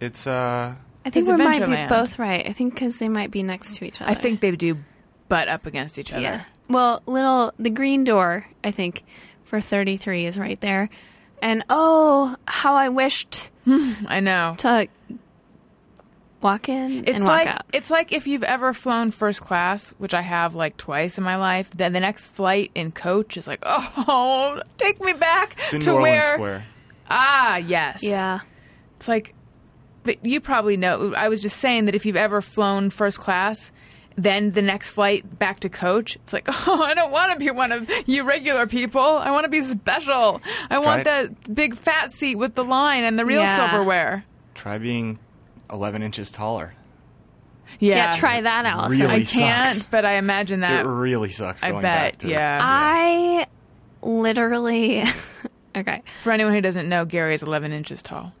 It's 0.00 0.26
uh, 0.26 0.74
I 1.04 1.10
think 1.10 1.28
It's 1.28 1.38
we 1.38 1.44
might 1.44 1.58
be 1.58 1.64
Adventureland. 1.66 1.88
both 1.88 2.18
right. 2.18 2.46
I 2.46 2.52
think 2.52 2.74
because 2.74 2.98
they 2.98 3.08
might 3.08 3.30
be 3.30 3.42
next 3.42 3.76
to 3.76 3.84
each 3.84 4.00
other. 4.00 4.10
I 4.10 4.14
think 4.14 4.40
they 4.40 4.50
do 4.52 4.78
butt 5.28 5.48
up 5.48 5.66
against 5.66 5.98
each 5.98 6.12
other. 6.12 6.22
Yeah. 6.22 6.44
Well, 6.68 7.02
little 7.06 7.52
the 7.58 7.70
green 7.70 8.04
door. 8.04 8.46
I 8.62 8.70
think 8.72 9.04
for 9.42 9.60
thirty 9.60 9.96
three 9.96 10.26
is 10.26 10.38
right 10.38 10.60
there, 10.60 10.90
and 11.42 11.64
oh, 11.70 12.36
how 12.46 12.74
I 12.74 12.88
wished 12.88 13.50
I 13.66 14.20
know. 14.20 14.54
to 14.58 14.88
walk 16.40 16.68
in 16.68 17.00
It's 17.04 17.16
and 17.16 17.24
walk 17.24 17.28
like 17.28 17.46
out. 17.48 17.62
it's 17.72 17.90
like 17.90 18.12
if 18.12 18.26
you've 18.26 18.42
ever 18.44 18.72
flown 18.72 19.10
first 19.10 19.40
class, 19.40 19.90
which 19.98 20.14
I 20.14 20.22
have 20.22 20.54
like 20.54 20.76
twice 20.76 21.18
in 21.18 21.24
my 21.24 21.36
life. 21.36 21.70
Then 21.70 21.92
the 21.92 22.00
next 22.00 22.28
flight 22.28 22.70
in 22.74 22.92
coach 22.92 23.36
is 23.36 23.46
like, 23.46 23.60
oh, 23.66 24.60
take 24.76 25.00
me 25.00 25.12
back 25.12 25.56
it's 25.64 25.74
in 25.74 25.80
to 25.80 25.86
New 25.90 25.92
Orleans 25.96 26.12
where. 26.22 26.34
Square. 26.34 26.66
Ah, 27.10 27.56
yes. 27.56 28.02
Yeah. 28.04 28.40
It's 28.96 29.08
like, 29.08 29.34
but 30.04 30.24
you 30.24 30.40
probably 30.40 30.76
know. 30.76 31.14
I 31.14 31.28
was 31.28 31.42
just 31.42 31.56
saying 31.58 31.86
that 31.86 31.94
if 31.94 32.06
you've 32.06 32.16
ever 32.16 32.40
flown 32.40 32.90
first 32.90 33.18
class, 33.20 33.72
then 34.18 34.50
the 34.50 34.62
next 34.62 34.90
flight 34.90 35.38
back 35.38 35.60
to 35.60 35.68
coach, 35.68 36.16
it's 36.16 36.32
like, 36.32 36.48
oh, 36.68 36.82
I 36.82 36.92
don't 36.94 37.12
want 37.12 37.32
to 37.32 37.38
be 37.38 37.50
one 37.50 37.72
of 37.72 37.88
you 38.06 38.24
regular 38.24 38.66
people. 38.66 39.00
I 39.00 39.30
want 39.30 39.44
to 39.44 39.48
be 39.48 39.62
special. 39.62 40.42
I 40.68 40.78
want 40.78 41.04
Try 41.04 41.24
the 41.26 41.52
big 41.52 41.76
fat 41.76 42.10
seat 42.10 42.34
with 42.34 42.54
the 42.54 42.64
line 42.64 43.04
and 43.04 43.18
the 43.18 43.24
real 43.24 43.40
Yeah. 43.42 43.56
silverware. 43.56 44.24
Try 44.54 44.78
being 44.78 45.18
11 45.70 46.02
inches 46.02 46.30
taller. 46.32 46.74
Yeah, 47.78 47.96
Yeah, 47.96 48.10
try 48.12 48.40
that, 48.40 48.66
Allison. 48.66 49.00
Really 49.00 49.14
I 49.20 49.24
can't, 49.24 49.68
sucks. 49.68 49.86
but 49.86 50.04
I 50.04 50.14
imagine 50.14 50.60
that. 50.60 50.84
it 50.84 50.88
really 50.88 51.28
sucks. 51.30 51.62
I 51.62 51.70
Going 51.70 51.82
bet. 51.82 52.12
back 52.14 52.18
to 52.20 52.28
Yeah. 52.28 52.58
I 52.62 53.46
literally. 54.02 55.04
okay. 55.76 56.02
For 56.22 56.32
anyone 56.32 56.54
who 56.54 56.60
doesn't 56.60 56.88
know, 56.88 57.04
Gary 57.04 57.34
is 57.34 57.42
11 57.42 57.72
inches 57.72 58.02
tall. 58.02 58.32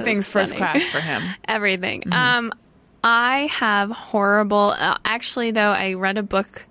Everything's 0.00 0.28
first 0.28 0.56
funny. 0.56 0.80
class 0.80 0.84
for 0.86 1.00
him. 1.00 1.22
everything. 1.48 2.02
Mm-hmm. 2.02 2.12
Um, 2.12 2.52
I 3.04 3.48
have 3.52 3.90
horrible. 3.90 4.74
Uh, 4.78 4.96
actually, 5.04 5.50
though, 5.52 5.70
I 5.70 5.94
read 5.94 6.18
a 6.18 6.22
book 6.22 6.64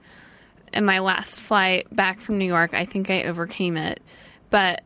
in 0.73 0.83
my 0.85 0.99
last 0.99 1.39
flight 1.39 1.87
back 1.95 2.19
from 2.19 2.37
New 2.37 2.45
York. 2.45 2.73
I 2.73 2.85
think 2.85 3.09
I 3.09 3.23
overcame 3.23 3.77
it, 3.77 4.01
but 4.49 4.81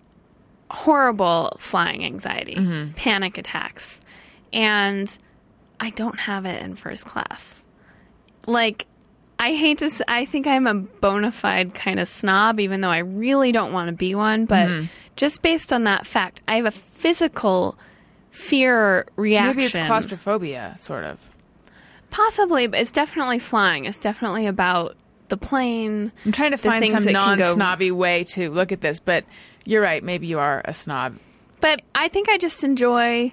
horrible 0.69 1.55
flying 1.59 2.05
anxiety, 2.05 2.55
Mm-hmm. 2.55 2.93
panic 2.93 3.37
attacks, 3.37 3.99
and 4.53 5.15
I 5.79 5.89
don't 5.91 6.19
have 6.19 6.45
it 6.45 6.61
in 6.61 6.75
first 6.75 7.05
class. 7.05 7.63
Like. 8.47 8.85
I 9.43 9.55
hate 9.55 9.79
to. 9.79 9.89
I 10.07 10.25
think 10.25 10.45
I'm 10.45 10.67
a 10.67 10.75
bona 10.75 11.31
fide 11.31 11.73
kind 11.73 11.99
of 11.99 12.07
snob, 12.07 12.59
even 12.59 12.81
though 12.81 12.91
I 12.91 12.99
really 12.99 13.51
don't 13.51 13.73
want 13.73 13.87
to 13.87 13.91
be 13.91 14.13
one. 14.13 14.45
But 14.45 14.67
Mm-hmm. 14.67 14.85
just 15.15 15.41
based 15.41 15.73
on 15.73 15.85
that 15.85 16.05
fact, 16.05 16.41
I 16.47 16.57
have 16.57 16.67
a 16.67 16.69
physical 16.71 17.75
fear 18.31 19.05
reaction. 19.15 19.55
Maybe 19.57 19.65
it's 19.65 19.77
claustrophobia, 19.87 20.73
sort 20.77 21.03
of. 21.03 21.29
Possibly, 22.09 22.67
but 22.67 22.79
it's 22.79 22.91
definitely 22.91 23.39
flying. 23.39 23.85
It's 23.85 23.99
definitely 23.99 24.47
about 24.47 24.97
the 25.29 25.37
plane. 25.37 26.11
I'm 26.25 26.31
trying 26.33 26.51
to 26.51 26.57
find 26.57 26.85
some 26.89 27.03
can 27.05 27.13
go- 27.13 27.19
non-snobby 27.37 27.91
way 27.91 28.25
to 28.35 28.49
look 28.49 28.71
at 28.73 28.81
this, 28.81 28.99
but 28.99 29.23
you're 29.63 29.81
right. 29.81 30.03
Maybe 30.03 30.27
you 30.27 30.39
are 30.39 30.61
a 30.65 30.73
snob. 30.73 31.17
But 31.61 31.81
I 31.95 32.07
think 32.09 32.27
I 32.27 32.37
just 32.37 32.63
enjoy 32.65 33.31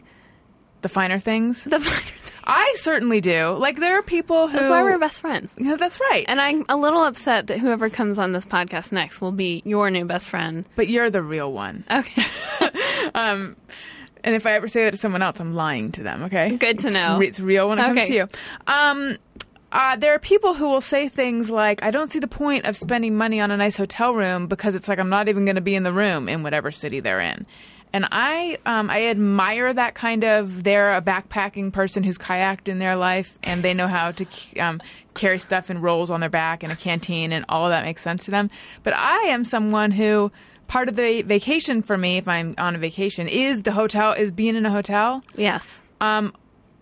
The 0.82 0.88
finer 0.88 1.18
things. 1.18 1.64
the 1.64 1.80
finer 1.80 1.96
things. 1.96 2.14
I 2.50 2.74
certainly 2.78 3.20
do. 3.20 3.56
Like 3.58 3.78
there 3.80 3.98
are 3.98 4.02
people 4.02 4.46
who. 4.48 4.56
That's 4.56 4.68
why 4.70 4.82
we're 4.82 4.96
best 4.98 5.20
friends. 5.20 5.54
Yeah, 5.58 5.74
that's 5.76 5.98
right. 6.00 6.24
And 6.28 6.40
I'm 6.40 6.64
a 6.68 6.76
little 6.76 7.02
upset 7.02 7.48
that 7.48 7.58
whoever 7.58 7.90
comes 7.90 8.16
on 8.18 8.32
this 8.32 8.44
podcast 8.44 8.92
next 8.92 9.20
will 9.20 9.32
be 9.32 9.60
your 9.66 9.90
new 9.90 10.04
best 10.04 10.28
friend. 10.28 10.66
but 10.76 10.88
you're 10.88 11.10
the 11.10 11.22
real 11.22 11.52
one. 11.52 11.84
Okay. 11.90 12.24
Um, 13.14 13.56
And 14.24 14.34
if 14.34 14.46
I 14.46 14.52
ever 14.52 14.68
say 14.68 14.84
that 14.84 14.90
to 14.92 14.96
someone 14.96 15.22
else, 15.22 15.40
I'm 15.40 15.54
lying 15.54 15.92
to 15.92 16.02
them. 16.02 16.24
Okay. 16.24 16.56
Good 16.56 16.78
to 16.80 16.86
It's 16.86 16.94
know. 16.94 17.20
it's 17.20 17.40
real 17.40 17.68
when 17.68 17.78
it 17.78 17.82
comes 17.82 18.04
to 18.04 18.14
you. 18.14 18.28
Um, 18.66 19.16
uh, 19.70 19.96
there 19.96 20.14
are 20.14 20.18
people 20.18 20.54
who 20.54 20.66
will 20.68 20.80
say 20.80 21.08
things 21.08 21.50
like, 21.50 21.82
"I 21.82 21.90
don't 21.90 22.10
see 22.10 22.18
the 22.18 22.26
point 22.28 22.64
of 22.64 22.76
spending 22.76 23.16
money 23.16 23.40
on 23.40 23.50
a 23.50 23.56
nice 23.56 23.76
hotel 23.76 24.14
room 24.14 24.46
because 24.46 24.74
it's 24.74 24.88
like 24.88 24.98
I'm 24.98 25.10
not 25.10 25.28
even 25.28 25.44
going 25.44 25.56
to 25.56 25.60
be 25.60 25.74
in 25.74 25.82
the 25.82 25.92
room 25.92 26.28
in 26.28 26.42
whatever 26.42 26.70
city 26.70 27.00
they're 27.00 27.20
in." 27.20 27.44
And 27.90 28.06
I, 28.12 28.58
um, 28.66 28.90
I 28.90 29.06
admire 29.06 29.72
that 29.72 29.94
kind 29.94 30.22
of. 30.24 30.62
They're 30.64 30.94
a 30.94 31.00
backpacking 31.02 31.72
person 31.72 32.02
who's 32.02 32.18
kayaked 32.18 32.68
in 32.68 32.78
their 32.78 32.96
life, 32.96 33.38
and 33.42 33.62
they 33.62 33.72
know 33.74 33.86
how 33.88 34.10
to 34.12 34.26
um, 34.58 34.80
carry 35.14 35.38
stuff 35.38 35.70
in 35.70 35.80
rolls 35.80 36.10
on 36.10 36.20
their 36.20 36.28
back 36.28 36.62
in 36.64 36.70
a 36.70 36.76
canteen, 36.76 37.32
and 37.32 37.44
all 37.48 37.64
of 37.66 37.70
that 37.70 37.84
makes 37.84 38.02
sense 38.02 38.24
to 38.26 38.30
them. 38.30 38.50
But 38.82 38.94
I 38.94 39.18
am 39.28 39.44
someone 39.44 39.90
who. 39.90 40.32
Part 40.68 40.88
of 40.88 40.94
the 40.96 41.22
vacation 41.22 41.82
for 41.82 41.96
me, 41.98 42.18
if 42.18 42.28
I'm 42.28 42.54
on 42.58 42.76
a 42.76 42.78
vacation, 42.78 43.26
is 43.26 43.62
the 43.62 43.72
hotel, 43.72 44.12
is 44.12 44.30
being 44.30 44.54
in 44.54 44.64
a 44.66 44.70
hotel 44.70 45.22
yes. 45.34 45.80
um, 46.00 46.32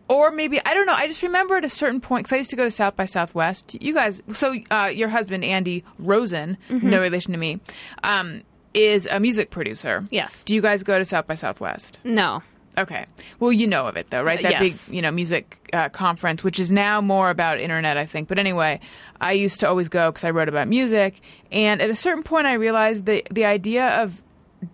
or 0.08 0.30
maybe 0.30 0.60
I 0.64 0.74
don't 0.74 0.86
know. 0.86 0.92
I 0.94 1.06
just 1.08 1.22
remember 1.22 1.56
at 1.56 1.64
a 1.64 1.68
certain 1.68 2.00
point 2.00 2.24
because 2.24 2.34
I 2.34 2.36
used 2.38 2.50
to 2.50 2.56
go 2.56 2.64
to 2.64 2.70
South 2.70 2.94
by 2.96 3.04
Southwest. 3.06 3.80
You 3.82 3.94
guys, 3.94 4.22
so 4.32 4.54
uh, 4.70 4.90
your 4.94 5.08
husband 5.08 5.44
Andy 5.44 5.82
Rosen, 5.98 6.58
Mm-hmm. 6.68 6.90
no 6.90 7.00
relation 7.00 7.32
to 7.32 7.38
me, 7.38 7.60
um, 8.04 8.42
is 8.74 9.06
a 9.10 9.18
music 9.18 9.50
producer. 9.50 10.04
Yes. 10.10 10.44
Do 10.44 10.54
you 10.54 10.60
guys 10.60 10.82
go 10.82 10.98
to 10.98 11.04
South 11.04 11.26
by 11.26 11.34
Southwest? 11.34 11.98
No. 12.04 12.42
Okay. 12.78 13.06
Well, 13.40 13.52
you 13.52 13.66
know 13.66 13.86
of 13.86 13.96
it 13.96 14.10
though, 14.10 14.22
right? 14.22 14.38
Uh, 14.38 14.42
That 14.42 14.62
yes. 14.62 14.86
big, 14.88 14.94
you 14.94 15.02
know, 15.02 15.10
music 15.10 15.70
uh, 15.72 15.88
conference, 15.88 16.44
which 16.44 16.58
is 16.58 16.70
now 16.70 17.00
more 17.00 17.30
about 17.30 17.58
internet, 17.58 17.96
I 17.96 18.04
think. 18.06 18.28
But 18.28 18.38
anyway, 18.38 18.80
I 19.20 19.32
used 19.32 19.60
to 19.60 19.68
always 19.68 19.88
go 19.88 20.10
because 20.10 20.24
I 20.24 20.30
wrote 20.30 20.48
about 20.48 20.68
music, 20.68 21.20
and 21.50 21.80
at 21.80 21.88
a 21.90 21.96
certain 21.96 22.22
point, 22.22 22.46
I 22.46 22.54
realized 22.54 23.06
the 23.06 23.24
the 23.30 23.44
idea 23.46 24.02
of 24.02 24.22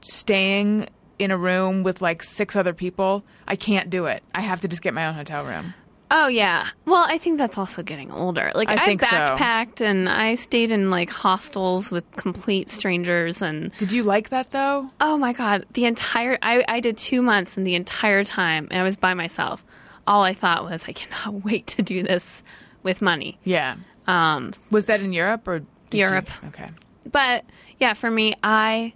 staying 0.01 0.89
in 1.19 1.31
a 1.31 1.37
room 1.37 1.83
with 1.83 2.03
like 2.03 2.23
six 2.23 2.57
other 2.57 2.73
people, 2.73 3.23
I 3.47 3.57
can't 3.57 3.91
do 3.91 4.07
it. 4.07 4.23
I 4.35 4.41
have 4.41 4.61
to 4.63 4.69
just 4.69 4.83
get 4.83 4.95
my 4.95 5.07
own 5.07 5.15
hotel 5.15 5.45
room. 5.45 5.75
Oh 6.15 6.27
yeah. 6.29 6.69
Well, 6.85 7.05
I 7.09 7.17
think 7.17 7.39
that's 7.39 7.57
also 7.57 7.83
getting 7.83 8.13
older. 8.13 8.53
Like 8.55 8.69
I 8.69 8.75
I, 8.75 8.85
think 8.85 9.03
so. 9.03 9.17
backpacked 9.17 9.81
and 9.81 10.09
I 10.09 10.35
stayed 10.35 10.71
in 10.71 10.91
like 10.91 11.09
hostels 11.09 11.91
with 11.91 12.05
complete 12.17 12.69
strangers 12.69 13.41
and 13.41 13.73
Did 13.79 13.93
you 13.93 14.03
like 14.03 14.29
that 14.29 14.51
though? 14.51 14.89
oh 15.01 15.17
my 15.17 15.33
god, 15.33 15.65
the 15.73 15.87
entire 15.87 16.39
I, 16.43 16.65
I 16.69 16.81
did 16.81 16.99
two 16.99 17.23
months 17.23 17.57
and 17.57 17.67
the 17.67 17.75
entire 17.77 18.25
time 18.25 18.69
and 18.71 18.79
I 18.81 18.83
was 18.83 18.97
by 18.97 19.15
myself. 19.15 19.65
All 20.07 20.23
I 20.23 20.35
thought 20.35 20.65
was 20.65 20.85
I 20.87 20.93
cannot 20.93 21.45
wait 21.45 21.67
to 21.69 21.83
do 21.83 22.03
this 22.03 22.43
with 22.83 23.01
money. 23.01 23.39
Yeah. 23.45 23.77
Um, 24.07 24.53
Was 24.71 24.85
that 24.87 25.01
in 25.03 25.13
Europe 25.15 25.49
or 25.49 25.61
did 25.61 25.67
you- 25.93 26.01
Europe. 26.01 26.29
okay. 26.49 26.69
But 27.11 27.45
yeah, 27.79 27.95
for 27.95 28.11
me, 28.11 28.35
I 28.43 28.93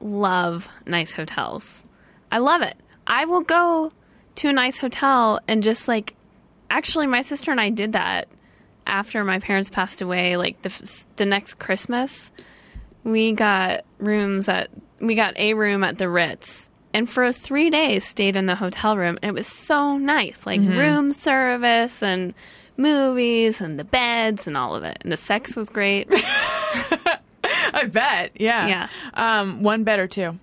love 0.00 0.68
nice 0.86 1.14
hotels. 1.14 1.82
I 2.30 2.38
love 2.38 2.62
it. 2.62 2.76
I 3.06 3.24
will 3.24 3.40
go 3.42 3.92
to 4.36 4.48
a 4.48 4.52
nice 4.52 4.78
hotel 4.78 5.40
and 5.48 5.62
just 5.62 5.88
like, 5.88 6.14
actually, 6.72 7.06
my 7.06 7.20
sister 7.20 7.50
and 7.50 7.60
I 7.60 7.70
did 7.70 7.92
that 7.92 8.28
after 8.86 9.22
my 9.24 9.38
parents 9.38 9.70
passed 9.70 10.02
away. 10.02 10.36
Like 10.36 10.62
the 10.62 11.04
the 11.16 11.26
next 11.26 11.58
Christmas, 11.58 12.30
we 13.04 13.32
got 13.32 13.84
rooms 13.98 14.48
at 14.48 14.70
we 15.00 15.14
got 15.14 15.36
a 15.36 15.54
room 15.54 15.84
at 15.84 15.98
the 15.98 16.08
Ritz. 16.08 16.68
And 16.94 17.08
for 17.08 17.32
three 17.32 17.70
days, 17.70 18.06
stayed 18.06 18.36
in 18.36 18.44
the 18.46 18.54
hotel 18.54 18.98
room, 18.98 19.18
and 19.22 19.30
it 19.30 19.34
was 19.34 19.46
so 19.46 19.96
nice, 19.96 20.44
like 20.44 20.60
room 20.60 21.10
service 21.10 22.02
and 22.02 22.34
movies 22.76 23.60
and 23.60 23.78
the 23.78 23.84
beds 23.84 24.46
and 24.46 24.56
all 24.56 24.74
of 24.76 24.84
it. 24.84 24.98
And 25.00 25.10
the 25.10 25.16
sex 25.16 25.56
was 25.56 25.70
great. 25.70 26.08
I 27.74 27.84
bet. 27.90 28.32
Yeah. 28.34 28.66
Yeah. 28.66 28.88
Um, 29.14 29.62
one 29.62 29.84
bed 29.84 30.00
or 30.00 30.06
two. 30.06 30.38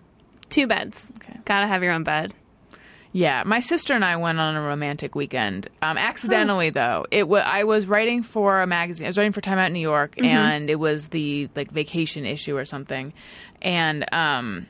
Two 0.49 0.65
beds. 0.65 1.11
Okay. 1.17 1.39
Gotta 1.45 1.67
have 1.67 1.83
your 1.83 1.93
own 1.93 2.03
bed. 2.03 2.33
Yeah, 3.11 3.41
my 3.43 3.59
sister 3.59 3.95
and 3.95 4.05
I 4.05 4.17
went 4.17 4.39
on 4.39 4.55
a 4.55 4.61
romantic 4.61 5.15
weekend. 5.15 5.67
Um, 5.81 5.97
accidentally, 5.97 6.69
though, 6.69 7.05
it 7.09 7.23
I 7.23 7.63
was 7.63 7.87
writing 7.87 8.21
for 8.21 8.61
a 8.61 8.67
magazine. 8.67 9.05
I 9.05 9.09
was 9.09 9.17
writing 9.17 9.31
for 9.31 9.41
Time 9.41 9.57
Out 9.57 9.71
New 9.71 9.79
York, 9.79 10.21
and 10.21 10.69
it 10.69 10.79
was 10.79 11.07
the 11.07 11.49
like 11.55 11.71
vacation 11.71 12.25
issue 12.25 12.55
or 12.55 12.65
something. 12.65 13.13
And 13.61 14.05
um, 14.13 14.67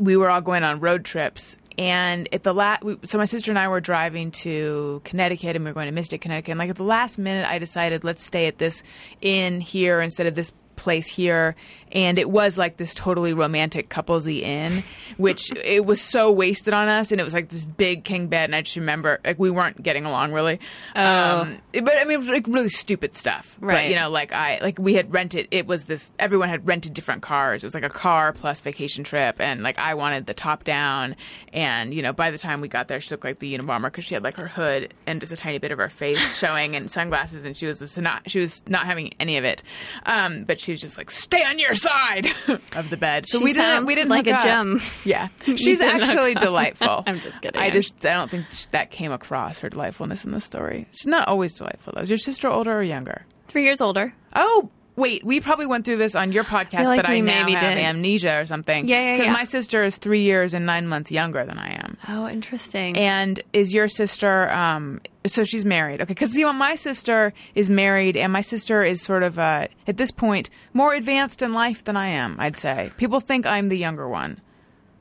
we 0.00 0.16
were 0.16 0.28
all 0.28 0.40
going 0.40 0.64
on 0.64 0.80
road 0.80 1.04
trips. 1.04 1.56
And 1.78 2.28
at 2.32 2.42
the 2.42 2.54
last, 2.54 2.82
so 3.04 3.18
my 3.18 3.26
sister 3.26 3.50
and 3.50 3.58
I 3.58 3.68
were 3.68 3.80
driving 3.80 4.30
to 4.32 5.02
Connecticut, 5.04 5.56
and 5.56 5.64
we 5.64 5.70
were 5.70 5.74
going 5.74 5.86
to 5.86 5.92
Mystic, 5.92 6.22
Connecticut. 6.22 6.52
And 6.52 6.58
like 6.58 6.70
at 6.70 6.76
the 6.76 6.82
last 6.82 7.18
minute, 7.18 7.46
I 7.48 7.58
decided 7.58 8.02
let's 8.02 8.24
stay 8.24 8.46
at 8.46 8.58
this 8.58 8.82
inn 9.20 9.60
here 9.60 10.00
instead 10.00 10.26
of 10.26 10.34
this 10.34 10.52
place 10.76 11.06
here 11.06 11.54
and 11.92 12.18
it 12.18 12.28
was 12.28 12.58
like 12.58 12.76
this 12.76 12.92
totally 12.94 13.32
romantic 13.32 13.88
couplesy 13.88 14.42
inn 14.42 14.82
which 15.16 15.50
it 15.64 15.84
was 15.86 16.00
so 16.00 16.30
wasted 16.30 16.74
on 16.74 16.88
us 16.88 17.10
and 17.12 17.20
it 17.20 17.24
was 17.24 17.32
like 17.34 17.48
this 17.48 17.66
big 17.66 18.04
king 18.04 18.26
bed 18.28 18.44
and 18.44 18.54
i 18.54 18.60
just 18.60 18.76
remember 18.76 19.18
like 19.24 19.38
we 19.38 19.50
weren't 19.50 19.82
getting 19.82 20.04
along 20.04 20.32
really. 20.32 20.60
Um 20.94 21.58
but 21.72 21.96
i 21.96 22.04
mean 22.04 22.12
it 22.12 22.18
was 22.18 22.28
like 22.28 22.46
really 22.48 22.68
stupid 22.68 23.14
stuff. 23.14 23.56
But 23.60 23.66
Right. 23.66 23.88
you 23.90 23.96
know 23.96 24.10
like 24.10 24.32
i 24.32 24.58
like 24.62 24.78
we 24.78 24.94
had 24.94 25.12
rented 25.12 25.48
it 25.50 25.66
was 25.66 25.84
this 25.84 26.12
everyone 26.18 26.48
had 26.48 26.66
rented 26.66 26.92
different 26.94 27.22
cars. 27.22 27.62
It 27.62 27.66
was 27.66 27.74
like 27.74 27.84
a 27.84 27.88
car 27.88 28.32
plus 28.32 28.60
vacation 28.60 29.04
trip 29.04 29.40
and 29.40 29.62
like 29.62 29.78
i 29.78 29.94
wanted 29.94 30.26
the 30.26 30.34
top 30.34 30.64
down 30.64 31.16
and 31.52 31.94
you 31.94 32.02
know 32.02 32.12
by 32.12 32.30
the 32.30 32.38
time 32.38 32.60
we 32.60 32.68
got 32.68 32.88
there 32.88 33.00
she 33.00 33.10
looked 33.10 33.24
like 33.24 33.38
the 33.38 33.56
unabomber 33.56 33.84
because 33.84 34.04
she 34.04 34.14
had 34.14 34.22
like 34.24 34.36
her 34.36 34.48
hood 34.48 34.92
and 35.06 35.20
just 35.20 35.32
a 35.32 35.36
tiny 35.36 35.58
bit 35.58 35.72
of 35.72 35.78
her 35.78 35.88
face 35.88 36.38
showing 36.38 36.76
and 36.76 36.90
sunglasses 36.90 37.44
and 37.44 37.56
she 37.56 37.66
was 37.66 37.78
just 37.78 37.98
not 37.98 38.28
she 38.30 38.40
was 38.40 38.62
not 38.68 38.84
having 38.86 39.12
any 39.20 39.36
of 39.36 39.44
it. 39.44 39.62
Um 40.04 40.44
but 40.44 40.60
she 40.66 40.72
was 40.72 40.80
just 40.80 40.98
like 40.98 41.10
stay 41.12 41.44
on 41.44 41.60
your 41.60 41.76
side 41.76 42.26
of 42.74 42.90
the 42.90 42.96
bed. 42.96 43.24
So 43.28 43.38
She 43.38 43.44
we 43.44 43.52
didn't 43.52 43.86
we 43.86 43.94
didn't 43.94 44.10
like 44.10 44.26
a 44.26 44.36
gem. 44.42 44.80
yeah. 45.04 45.28
She's 45.44 45.80
actually 45.80 46.34
delightful. 46.34 47.04
I'm 47.06 47.20
just 47.20 47.40
kidding. 47.40 47.60
i 47.60 47.70
just 47.70 48.04
i 48.04 48.12
don't 48.14 48.28
think 48.30 48.46
that 48.72 48.90
came 48.90 49.12
across 49.12 49.60
her 49.60 49.68
delightfulness 49.68 50.24
in 50.24 50.32
the 50.32 50.40
story. 50.40 50.88
She's 50.90 51.06
not 51.06 51.28
always 51.28 51.54
delightful 51.54 51.92
though. 51.94 52.02
Is 52.02 52.10
your 52.10 52.18
sister 52.18 52.48
older 52.48 52.76
or 52.76 52.82
younger? 52.82 53.24
Three 53.46 53.62
years 53.62 53.80
older. 53.80 54.12
Oh, 54.34 54.68
wait. 54.96 55.22
We 55.24 55.40
probably 55.40 55.66
went 55.66 55.84
through 55.84 55.98
this 55.98 56.14
on 56.14 56.32
your 56.32 56.44
podcast, 56.44 56.86
like 56.86 57.02
but 57.02 57.08
I 57.10 57.20
now 57.20 57.42
maybe 57.44 57.52
have 57.52 57.76
did. 57.76 57.84
amnesia 57.84 58.40
or 58.40 58.46
something. 58.46 58.88
Yeah, 58.88 59.00
yeah, 59.00 59.12
Because 59.14 59.26
yeah. 59.26 59.32
my 59.32 59.44
sister 59.44 59.84
is 59.84 59.96
three 59.96 60.22
years 60.22 60.54
and 60.54 60.66
nine 60.66 60.86
months 60.88 61.12
younger 61.12 61.44
than 61.44 61.58
I 61.58 61.72
am. 61.74 61.96
Oh, 62.08 62.28
interesting. 62.28 62.96
And 62.96 63.40
is 63.52 63.72
your 63.72 63.88
sister? 63.88 64.50
Um, 64.50 65.00
so 65.26 65.44
she's 65.44 65.64
married. 65.64 66.00
Okay, 66.00 66.14
because 66.14 66.36
you 66.36 66.44
know 66.46 66.52
my 66.52 66.74
sister 66.74 67.32
is 67.54 67.68
married, 67.70 68.16
and 68.16 68.32
my 68.32 68.40
sister 68.40 68.82
is 68.82 69.02
sort 69.02 69.22
of 69.22 69.38
uh, 69.38 69.66
at 69.86 69.96
this 69.96 70.10
point 70.10 70.50
more 70.72 70.94
advanced 70.94 71.42
in 71.42 71.52
life 71.52 71.84
than 71.84 71.96
I 71.96 72.08
am. 72.08 72.36
I'd 72.38 72.56
say 72.56 72.90
people 72.96 73.20
think 73.20 73.46
I'm 73.46 73.68
the 73.68 73.78
younger 73.78 74.08
one. 74.08 74.40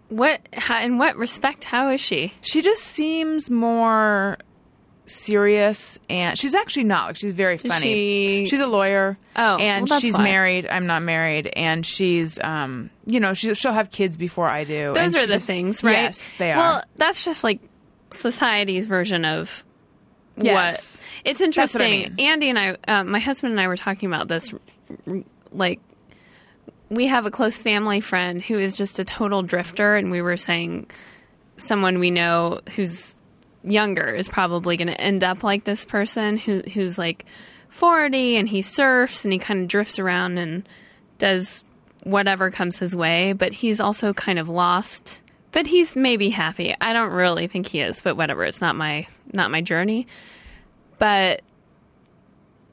what? 0.09 0.41
How, 0.53 0.81
in 0.81 0.97
what 0.97 1.15
respect? 1.17 1.63
How 1.65 1.89
is 1.89 2.01
she? 2.01 2.33
She 2.41 2.61
just 2.61 2.83
seems 2.83 3.49
more 3.51 4.37
serious, 5.05 5.99
and 6.09 6.37
she's 6.37 6.55
actually 6.55 6.85
not. 6.85 7.07
Like 7.07 7.15
she's 7.17 7.31
very 7.33 7.57
funny. 7.57 8.45
she- 8.45 8.45
She's 8.49 8.59
a 8.61 8.67
lawyer. 8.67 9.17
Oh, 9.35 9.57
and 9.57 9.87
well, 9.89 9.99
she's 9.99 10.17
why. 10.17 10.23
married. 10.23 10.67
I'm 10.67 10.87
not 10.87 11.01
married, 11.03 11.47
and 11.47 11.85
she's 11.85 12.39
um, 12.39 12.89
you 13.05 13.19
know, 13.19 13.33
she, 13.33 13.53
she'll 13.53 13.73
have 13.73 13.91
kids 13.91 14.17
before 14.17 14.47
I 14.47 14.63
do. 14.63 14.93
Those 14.93 15.15
are 15.15 15.27
the 15.27 15.35
just- 15.35 15.47
things, 15.47 15.83
right? 15.83 15.91
Yes, 15.93 16.29
they 16.37 16.51
are. 16.51 16.57
Well, 16.57 16.83
that's 16.97 17.23
just 17.23 17.43
like 17.43 17.59
society's 18.13 18.85
version 18.87 19.25
of 19.25 19.63
Yes. 20.37 20.97
what. 20.97 21.05
It's 21.31 21.39
what 21.39 21.45
I 21.45 21.47
interesting. 21.47 21.81
mean. 21.81 22.15
Andy 22.19 22.49
and 22.49 22.59
I, 22.59 22.77
uh, 22.87 23.03
my 23.03 23.19
husband 23.19 23.51
and 23.51 23.59
I, 23.61 23.67
were 23.67 23.77
talking 23.77 24.07
about 24.07 24.27
this. 24.27 24.53
Like, 25.51 25.79
we 26.89 27.07
have 27.07 27.25
a 27.25 27.31
close 27.31 27.57
family 27.57 27.99
friend 28.01 28.41
who 28.41 28.59
is 28.59 28.75
just 28.77 28.99
a 28.99 29.05
total 29.05 29.41
drifter, 29.41 29.95
and 29.95 30.11
we 30.11 30.21
were 30.21 30.37
saying 30.37 30.87
someone 31.57 31.99
we 31.99 32.11
know 32.11 32.59
who's 32.75 33.14
younger 33.65 34.09
is 34.09 34.29
probably 34.29 34.77
going 34.77 34.87
to 34.87 34.99
end 34.99 35.23
up 35.23 35.43
like 35.43 35.63
this 35.63 35.85
person 35.85 36.37
who 36.37 36.61
who's 36.73 36.97
like 36.97 37.25
40 37.69 38.37
and 38.37 38.47
he 38.47 38.61
surfs 38.61 39.25
and 39.25 39.33
he 39.33 39.39
kind 39.39 39.61
of 39.61 39.67
drifts 39.67 39.99
around 39.99 40.37
and 40.37 40.67
does 41.17 41.63
whatever 42.03 42.51
comes 42.51 42.79
his 42.79 42.95
way, 42.95 43.33
but 43.33 43.51
he's 43.51 43.79
also 43.79 44.13
kind 44.13 44.39
of 44.39 44.47
lost. 44.47 45.21
But 45.51 45.67
he's 45.67 45.95
maybe 45.95 46.29
happy. 46.29 46.75
I 46.79 46.93
don't 46.93 47.11
really 47.11 47.47
think 47.47 47.67
he 47.67 47.79
is, 47.79 48.01
but 48.01 48.15
whatever. 48.15 48.43
It's 48.43 48.61
not 48.61 48.75
my 48.75 49.07
not 49.33 49.51
my 49.51 49.61
journey. 49.61 50.07
But 50.99 51.41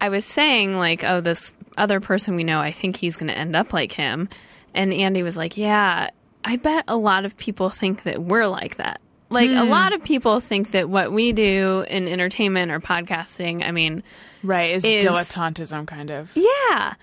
I 0.01 0.09
was 0.09 0.25
saying 0.25 0.77
like, 0.77 1.05
oh, 1.05 1.21
this 1.21 1.53
other 1.77 2.01
person 2.01 2.37
we 2.37 2.45
know, 2.45 2.61
I 2.61 2.73
think 2.73 2.97
he's 2.97 3.17
going 3.17 3.29
to 3.29 3.39
end 3.39 3.57
up 3.57 3.73
like 3.73 3.93
him. 3.93 4.29
And 4.75 4.93
Andy 4.93 5.23
was 5.23 5.37
like, 5.37 5.57
yeah, 5.57 6.11
I 6.45 6.57
bet 6.57 6.85
a 6.89 6.97
lot 6.97 7.25
of 7.25 7.37
people 7.37 7.71
think 7.71 8.03
that 8.03 8.23
we're 8.23 8.47
like 8.47 8.77
that. 8.77 9.01
Like 9.33 9.51
a 9.51 9.65
lot 9.65 9.93
of 9.93 10.03
people 10.05 10.41
think 10.41 10.71
that 10.73 10.89
what 10.89 11.13
we 11.13 11.33
do 11.33 11.85
in 11.89 12.07
entertainment 12.09 12.71
or 12.71 12.81
podcasting, 12.81 13.65
I 13.67 13.71
mean, 13.73 14.03
right 14.43 14.73
is, 14.73 14.85
is- 14.85 15.05
dilettantism 15.05 15.87
kind 15.87 16.11
of. 16.11 16.31
yeah. 16.35 16.95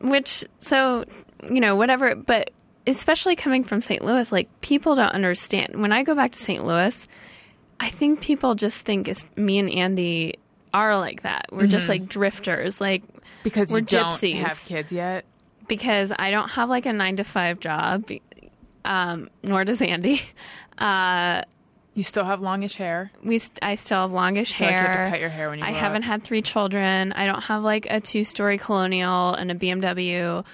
Which, 0.00 0.44
so, 0.58 1.04
you 1.50 1.60
know, 1.60 1.76
whatever, 1.76 2.14
but 2.14 2.50
especially 2.86 3.36
coming 3.36 3.64
from 3.64 3.80
St. 3.82 4.02
Louis, 4.02 4.32
like, 4.32 4.48
people 4.62 4.94
don't 4.94 5.12
understand. 5.12 5.80
When 5.82 5.92
I 5.92 6.02
go 6.02 6.14
back 6.14 6.32
to 6.32 6.38
St. 6.38 6.64
Louis, 6.64 7.06
I 7.78 7.90
think 7.90 8.20
people 8.22 8.54
just 8.54 8.80
think 8.80 9.08
it's 9.08 9.24
me 9.36 9.58
and 9.58 9.70
Andy 9.70 10.38
are 10.72 10.96
like 10.96 11.22
that. 11.22 11.46
We're 11.52 11.66
just 11.66 11.88
like 11.88 12.08
drifters, 12.08 12.80
like, 12.80 13.02
Because 13.44 13.70
We're 13.70 13.80
you 13.80 13.84
don't 13.84 14.12
gypsies. 14.14 14.36
have 14.36 14.64
kids 14.64 14.92
yet. 14.92 15.24
because 15.68 16.12
I 16.18 16.30
don't 16.30 16.48
have 16.50 16.68
like 16.70 16.86
a 16.86 16.92
nine 16.92 17.16
to 17.16 17.24
five 17.24 17.60
job, 17.60 18.08
um, 18.84 19.28
nor 19.42 19.64
does 19.64 19.82
Andy. 19.82 20.22
Uh, 20.80 21.42
You 21.94 22.02
still 22.02 22.24
have 22.24 22.40
longish 22.40 22.76
hair. 22.76 23.10
we 23.22 23.38
st- 23.38 23.58
I 23.62 23.74
still 23.74 24.00
have 24.02 24.12
longish 24.12 24.54
feel 24.54 24.66
like 24.68 24.76
hair. 24.76 24.90
you 24.90 24.96
have 24.96 25.06
to 25.06 25.10
cut 25.10 25.20
your 25.20 25.28
hair 25.28 25.50
when 25.50 25.58
you 25.58 25.64
I 25.64 25.70
haven't 25.72 26.04
up. 26.04 26.08
had 26.08 26.24
three 26.24 26.40
children. 26.42 27.12
I 27.12 27.26
don't 27.26 27.42
have 27.42 27.62
like 27.62 27.86
a 27.90 28.00
two 28.00 28.24
story 28.24 28.56
colonial 28.58 29.34
and 29.34 29.50
a 29.50 29.54
BMW. 29.54 30.44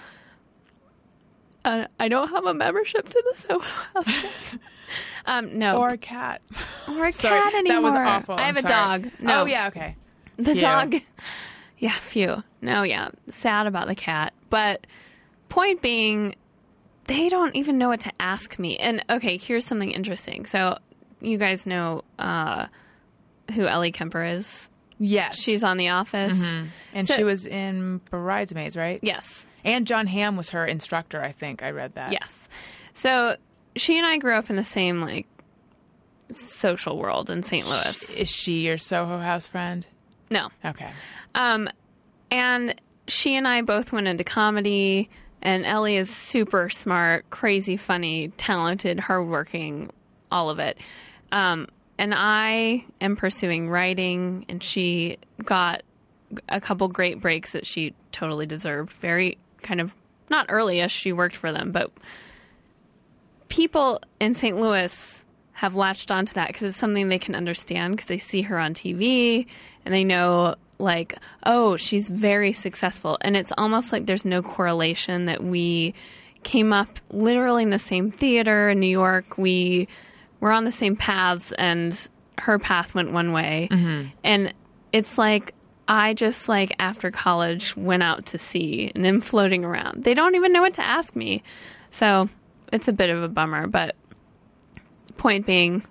Uh, 1.65 1.87
I 1.99 2.09
don't 2.09 2.29
have 2.29 2.45
a 2.47 2.55
membership 2.55 3.09
to 3.09 3.23
the 3.33 3.39
Soho 3.39 3.59
House. 3.61 4.09
um, 5.27 5.59
no, 5.59 5.79
Or 5.79 5.89
a 5.89 5.99
cat. 5.99 6.41
or 6.89 7.07
a 7.07 7.13
Sorry, 7.13 7.41
cat 7.41 7.55
anymore. 7.55 7.83
that 7.83 7.83
was 7.83 7.97
awful. 7.97 8.35
I 8.37 8.43
I'm 8.43 8.55
have 8.55 8.65
a 8.65 8.69
sorry. 8.69 9.01
dog. 9.03 9.13
No, 9.19 9.43
Oh 9.43 9.45
yeah, 9.47 9.67
okay. 9.69 9.97
the 10.37 10.55
dog. 10.55 10.95
Yeah, 11.79 11.93
phew. 11.93 12.43
No, 12.63 12.83
yeah, 12.85 13.09
sad 13.29 13.67
about 13.67 13.89
the 13.89 13.95
cat. 13.97 14.33
But 14.49 14.87
point 15.49 15.83
being, 15.83 16.37
they 17.07 17.29
don't 17.29 17.55
even 17.57 17.79
know 17.79 17.89
what 17.89 18.01
to 18.01 18.13
ask 18.21 18.59
me. 18.59 18.77
And 18.79 19.05
okay, 19.11 19.37
here's 19.39 19.65
something 19.65 19.91
interesting. 19.91 20.47
So 20.47 20.79
you 21.21 21.39
guys 21.39 21.67
know 21.67 22.03
uh, 22.19 22.67
who 23.55 23.67
Ellie 23.67 23.93
Kemper 23.93 24.25
is. 24.25 24.69
Yes, 24.99 25.39
She's 25.39 25.63
on 25.63 25.77
The 25.77 25.91
Office. 25.91 26.41
and 26.95 27.07
so- 27.07 27.15
she 27.15 27.23
was 27.25 27.47
in 27.47 27.99
Bridesmaids, 28.11 28.77
right? 28.77 28.99
Yes, 29.03 29.47
And 29.65 29.87
Jon 29.87 30.07
Hamm 30.07 30.37
was 30.39 30.51
her 30.51 30.65
instructor. 30.67 31.23
I 31.23 31.33
think 31.33 31.63
I 31.63 31.71
read 31.71 31.95
that. 31.97 32.13
yes. 32.13 32.49
So 32.95 33.37
she 33.77 33.99
and 33.99 34.07
I 34.07 34.17
grew 34.17 34.35
up 34.35 34.49
in 34.49 34.57
the 34.57 34.65
same 34.65 35.03
like 35.03 35.27
social 36.33 36.97
world 36.99 37.31
in 37.31 37.43
St. 37.43 37.67
Louis. 37.67 38.17
Is 38.17 38.29
she 38.31 38.67
your 38.67 38.79
Soho 38.79 39.19
House 39.19 39.47
friend? 39.47 39.87
No. 40.31 40.49
Okay. 40.65 40.91
Um, 41.35 41.69
and 42.31 42.75
she 43.07 43.37
and 43.37 43.47
I 43.47 43.63
both 43.63 43.93
went 43.93 44.09
into 44.09 44.25
comedy, 44.25 45.09
and 45.43 45.65
Ellie 45.65 45.97
is 45.97 46.11
super 46.11 46.69
smart, 46.69 47.29
crazy 47.31 47.77
funny, 47.77 48.29
talented, 48.37 49.01
hardworking, 49.01 49.91
all 50.31 50.51
of 50.51 50.59
it. 50.59 50.79
Um, 51.33 51.69
and 51.99 52.15
I 52.17 52.85
am 53.01 53.17
pursuing 53.17 53.71
writing, 53.71 54.45
and 54.49 54.63
she 54.63 55.19
got 55.45 55.83
a 56.49 56.61
couple 56.61 56.89
great 56.89 57.21
breaks 57.21 57.53
that 57.53 57.67
she 57.67 57.95
totally 58.13 58.47
deserved. 58.47 58.93
Very 58.95 59.39
kind 59.63 59.81
of 59.81 59.95
not 60.29 60.47
early-ish, 60.49 60.93
she 60.93 61.13
worked 61.13 61.37
for 61.37 61.53
them, 61.53 61.73
but 61.73 61.91
people 63.49 64.01
in 64.21 64.35
St. 64.35 64.59
Louis 64.59 65.23
have 65.53 65.75
latched 65.75 66.11
onto 66.11 66.35
that 66.35 66.49
because 66.49 66.65
it's 66.65 66.77
something 66.77 67.09
they 67.09 67.19
can 67.19 67.35
understand 67.35 67.95
because 67.95 68.09
they 68.09 68.19
see 68.19 68.43
her 68.43 68.59
on 68.59 68.75
TV 68.75 69.47
and 69.85 69.95
they 69.95 70.05
know 70.05 70.55
like 70.79 71.17
oh 71.45 71.77
she's 71.77 72.09
very 72.09 72.53
successful. 72.53 73.19
And 73.21 73.37
it's 73.37 73.53
almost 73.57 73.93
like 73.93 74.07
there's 74.07 74.25
no 74.25 74.43
correlation 74.43 75.27
that 75.27 75.43
we 75.43 75.95
came 76.43 76.73
up 76.73 77.01
literally 77.11 77.65
in 77.65 77.71
the 77.71 77.79
same 77.79 78.11
theater 78.11 78.71
in 78.71 78.79
New 78.79 78.87
York. 78.87 79.37
We 79.37 79.89
were 80.41 80.53
on 80.53 80.65
the 80.65 80.73
same 80.73 80.97
paths 80.97 81.53
and 81.59 82.09
her 82.39 82.59
path 82.59 82.95
went 82.95 83.13
one 83.13 83.33
way. 83.33 83.69
Mm-hmm. 83.71 84.09
And 84.23 84.55
it's 84.93 85.19
like 85.19 85.55
I 85.89 86.15
just 86.15 86.49
like 86.49 86.75
after 86.79 87.11
college 87.11 87.77
went 87.77 88.03
out 88.03 88.27
to 88.27 88.39
sea 88.39 88.91
and 88.95 89.07
am 89.07 89.21
floating 89.21 89.65
around. 89.65 90.05
They 90.05 90.15
don't 90.15 90.35
even 90.35 90.53
know 90.53 90.63
what 90.63 90.75
to 90.75 90.85
ask 90.85 91.15
me. 91.15 91.43
So 91.91 92.29
it's 92.73 92.89
a 92.89 92.93
bit 92.93 93.11
of 93.11 93.23
a 93.23 93.29
bummer, 93.29 93.67
but 93.67 93.95
point 95.17 95.47
being 95.47 95.85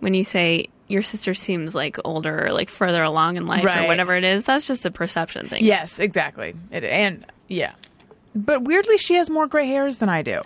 when 0.00 0.14
you 0.14 0.24
say 0.24 0.68
your 0.88 1.02
sister 1.02 1.34
seems 1.34 1.74
like 1.74 1.96
older 2.04 2.46
or 2.46 2.52
like 2.52 2.68
further 2.68 3.02
along 3.02 3.36
in 3.36 3.46
life 3.46 3.62
or 3.84 3.86
whatever 3.88 4.16
it 4.16 4.24
is, 4.24 4.44
that's 4.44 4.66
just 4.66 4.84
a 4.86 4.90
perception 4.90 5.46
thing. 5.48 5.64
Yes, 5.64 5.98
exactly. 5.98 6.54
It, 6.70 6.84
and 6.84 7.24
yeah. 7.48 7.72
But 8.34 8.62
weirdly, 8.62 8.98
she 8.98 9.14
has 9.14 9.28
more 9.30 9.46
gray 9.46 9.66
hairs 9.66 9.98
than 9.98 10.08
I 10.08 10.22
do. 10.22 10.40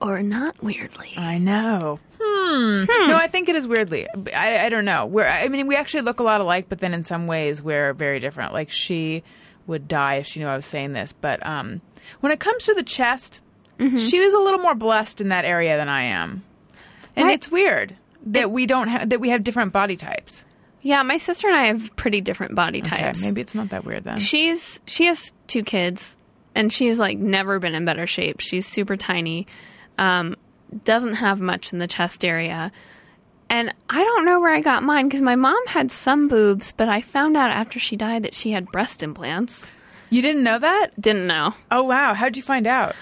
Or 0.00 0.22
not 0.22 0.62
weirdly. 0.62 1.14
I 1.16 1.38
know. 1.38 1.98
Hmm. 2.20 2.84
No, 3.08 3.16
I 3.16 3.26
think 3.28 3.48
it 3.48 3.56
is 3.56 3.66
weirdly. 3.66 4.06
I, 4.34 4.66
I 4.66 4.68
don't 4.68 4.84
know. 4.84 5.06
We're, 5.06 5.26
I 5.26 5.48
mean, 5.48 5.66
we 5.66 5.76
actually 5.76 6.02
look 6.02 6.20
a 6.20 6.22
lot 6.22 6.40
alike, 6.40 6.66
but 6.68 6.78
then 6.80 6.92
in 6.92 7.02
some 7.04 7.26
ways 7.26 7.62
we're 7.62 7.92
very 7.94 8.20
different. 8.20 8.52
Like 8.52 8.70
she 8.70 9.22
would 9.66 9.88
die 9.88 10.16
if 10.16 10.26
she 10.26 10.40
knew 10.40 10.46
I 10.46 10.56
was 10.56 10.66
saying 10.66 10.92
this. 10.92 11.12
But 11.12 11.44
um, 11.46 11.80
when 12.20 12.32
it 12.32 12.40
comes 12.40 12.64
to 12.64 12.74
the 12.74 12.82
chest, 12.82 13.40
she 13.78 14.20
was 14.20 14.34
a 14.34 14.38
little 14.38 14.60
more 14.60 14.74
blessed 14.74 15.20
in 15.20 15.28
that 15.30 15.44
area 15.44 15.76
than 15.76 15.88
I 15.88 16.02
am, 16.02 16.44
and 17.16 17.28
I- 17.28 17.32
it's 17.32 17.50
weird 17.50 17.96
that 18.24 18.50
we 18.50 18.66
don't 18.66 18.88
have 18.88 19.10
that 19.10 19.20
we 19.20 19.30
have 19.30 19.44
different 19.44 19.72
body 19.72 19.96
types. 19.96 20.44
Yeah, 20.82 21.02
my 21.02 21.16
sister 21.16 21.48
and 21.48 21.56
I 21.56 21.66
have 21.66 21.94
pretty 21.96 22.20
different 22.20 22.54
body 22.54 22.82
types. 22.82 23.18
Okay, 23.18 23.28
maybe 23.28 23.40
it's 23.40 23.54
not 23.54 23.70
that 23.70 23.84
weird 23.84 24.04
then. 24.04 24.18
She's 24.18 24.80
she 24.86 25.06
has 25.06 25.32
two 25.46 25.62
kids, 25.62 26.16
and 26.54 26.72
she's 26.72 26.98
like 26.98 27.18
never 27.18 27.58
been 27.58 27.74
in 27.74 27.84
better 27.84 28.06
shape. 28.06 28.40
She's 28.40 28.66
super 28.66 28.96
tiny, 28.96 29.46
um, 29.98 30.36
doesn't 30.84 31.14
have 31.14 31.40
much 31.40 31.72
in 31.72 31.78
the 31.78 31.86
chest 31.86 32.24
area, 32.24 32.70
and 33.48 33.74
I 33.88 34.04
don't 34.04 34.24
know 34.26 34.40
where 34.40 34.52
I 34.54 34.60
got 34.60 34.82
mine 34.82 35.08
because 35.08 35.22
my 35.22 35.36
mom 35.36 35.66
had 35.68 35.90
some 35.90 36.28
boobs, 36.28 36.74
but 36.74 36.88
I 36.88 37.00
found 37.00 37.36
out 37.36 37.50
after 37.50 37.78
she 37.78 37.96
died 37.96 38.22
that 38.24 38.34
she 38.34 38.50
had 38.50 38.70
breast 38.70 39.02
implants. 39.02 39.70
you 40.10 40.20
didn't 40.20 40.42
know 40.44 40.58
that? 40.58 40.90
Didn't 41.00 41.26
know. 41.26 41.54
Oh 41.70 41.82
wow! 41.84 42.12
How'd 42.12 42.36
you 42.36 42.42
find 42.42 42.66
out? 42.66 42.94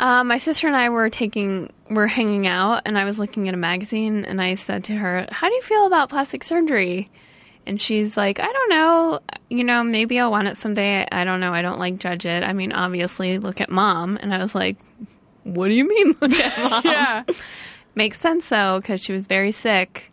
Uh, 0.00 0.24
my 0.24 0.38
sister 0.38 0.66
and 0.66 0.74
I 0.74 0.88
were 0.88 1.10
taking 1.10 1.70
were 1.90 2.06
hanging 2.06 2.46
out, 2.46 2.82
and 2.86 2.96
I 2.96 3.04
was 3.04 3.18
looking 3.18 3.48
at 3.48 3.54
a 3.54 3.58
magazine, 3.58 4.24
and 4.24 4.40
I 4.40 4.54
said 4.54 4.84
to 4.84 4.94
her, 4.94 5.26
"How 5.30 5.48
do 5.48 5.54
you 5.54 5.60
feel 5.62 5.86
about 5.86 6.08
plastic 6.08 6.42
surgery?" 6.42 7.10
And 7.66 7.80
she's 7.80 8.16
like, 8.16 8.40
"I 8.40 8.46
don't 8.46 8.70
know. 8.70 9.20
You 9.50 9.62
know, 9.62 9.84
maybe 9.84 10.18
I'll 10.18 10.30
want 10.30 10.48
it 10.48 10.56
someday. 10.56 11.06
I 11.12 11.24
don't 11.24 11.38
know. 11.40 11.52
I 11.52 11.60
don't 11.60 11.78
like 11.78 11.98
judge 11.98 12.24
it. 12.24 12.42
I 12.42 12.54
mean, 12.54 12.72
obviously, 12.72 13.38
look 13.38 13.60
at 13.60 13.70
mom." 13.70 14.16
And 14.22 14.32
I 14.34 14.38
was 14.38 14.54
like, 14.54 14.76
"What 15.44 15.68
do 15.68 15.74
you 15.74 15.86
mean, 15.86 16.16
look 16.20 16.32
at 16.32 16.70
mom?" 16.70 16.82
Yeah. 16.84 17.24
Makes 17.94 18.20
sense 18.20 18.48
though, 18.48 18.80
because 18.80 19.02
she 19.02 19.12
was 19.12 19.26
very 19.26 19.52
sick 19.52 20.10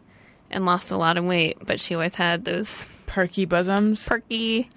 and 0.51 0.65
lost 0.65 0.91
a 0.91 0.97
lot 0.97 1.15
of 1.17 1.23
weight, 1.23 1.57
but 1.65 1.79
she 1.79 1.93
always 1.93 2.15
had 2.15 2.43
those 2.43 2.89
Perky 3.05 3.45
bosoms. 3.45 4.05
perky. 4.05 4.67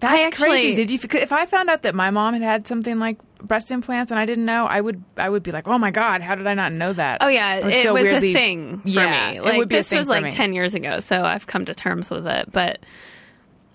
That's 0.00 0.26
actually- 0.26 0.48
crazy. 0.48 0.74
Did 0.76 0.90
you? 0.90 0.98
If 1.20 1.32
I 1.32 1.44
found 1.44 1.68
out 1.68 1.82
that 1.82 1.94
my 1.94 2.10
mom 2.10 2.32
had 2.34 2.42
had 2.42 2.66
something 2.66 2.98
like 2.98 3.18
breast 3.42 3.70
implants 3.70 4.10
and 4.10 4.18
I 4.18 4.26
didn't 4.26 4.44
know, 4.44 4.66
I 4.66 4.80
would. 4.80 5.02
I 5.16 5.28
would 5.28 5.42
be 5.42 5.50
like, 5.52 5.68
oh 5.68 5.78
my 5.78 5.90
god, 5.90 6.20
how 6.22 6.34
did 6.34 6.46
I 6.46 6.54
not 6.54 6.72
know 6.72 6.92
that? 6.92 7.18
Oh 7.20 7.28
yeah, 7.28 7.64
would 7.64 7.72
it 7.72 7.92
was 7.92 8.02
weirdly- 8.04 8.30
a 8.30 8.32
thing 8.34 8.78
for 8.80 8.88
Yeah, 8.88 9.30
me. 9.32 9.36
it 9.38 9.44
Like 9.44 9.58
would 9.58 9.68
be 9.68 9.76
a 9.76 9.78
this 9.78 9.92
was 9.92 10.08
like 10.08 10.24
me. 10.24 10.30
ten 10.30 10.52
years 10.52 10.74
ago, 10.74 11.00
so 11.00 11.22
I've 11.22 11.46
come 11.46 11.64
to 11.66 11.74
terms 11.74 12.10
with 12.10 12.26
it. 12.26 12.50
But 12.52 12.80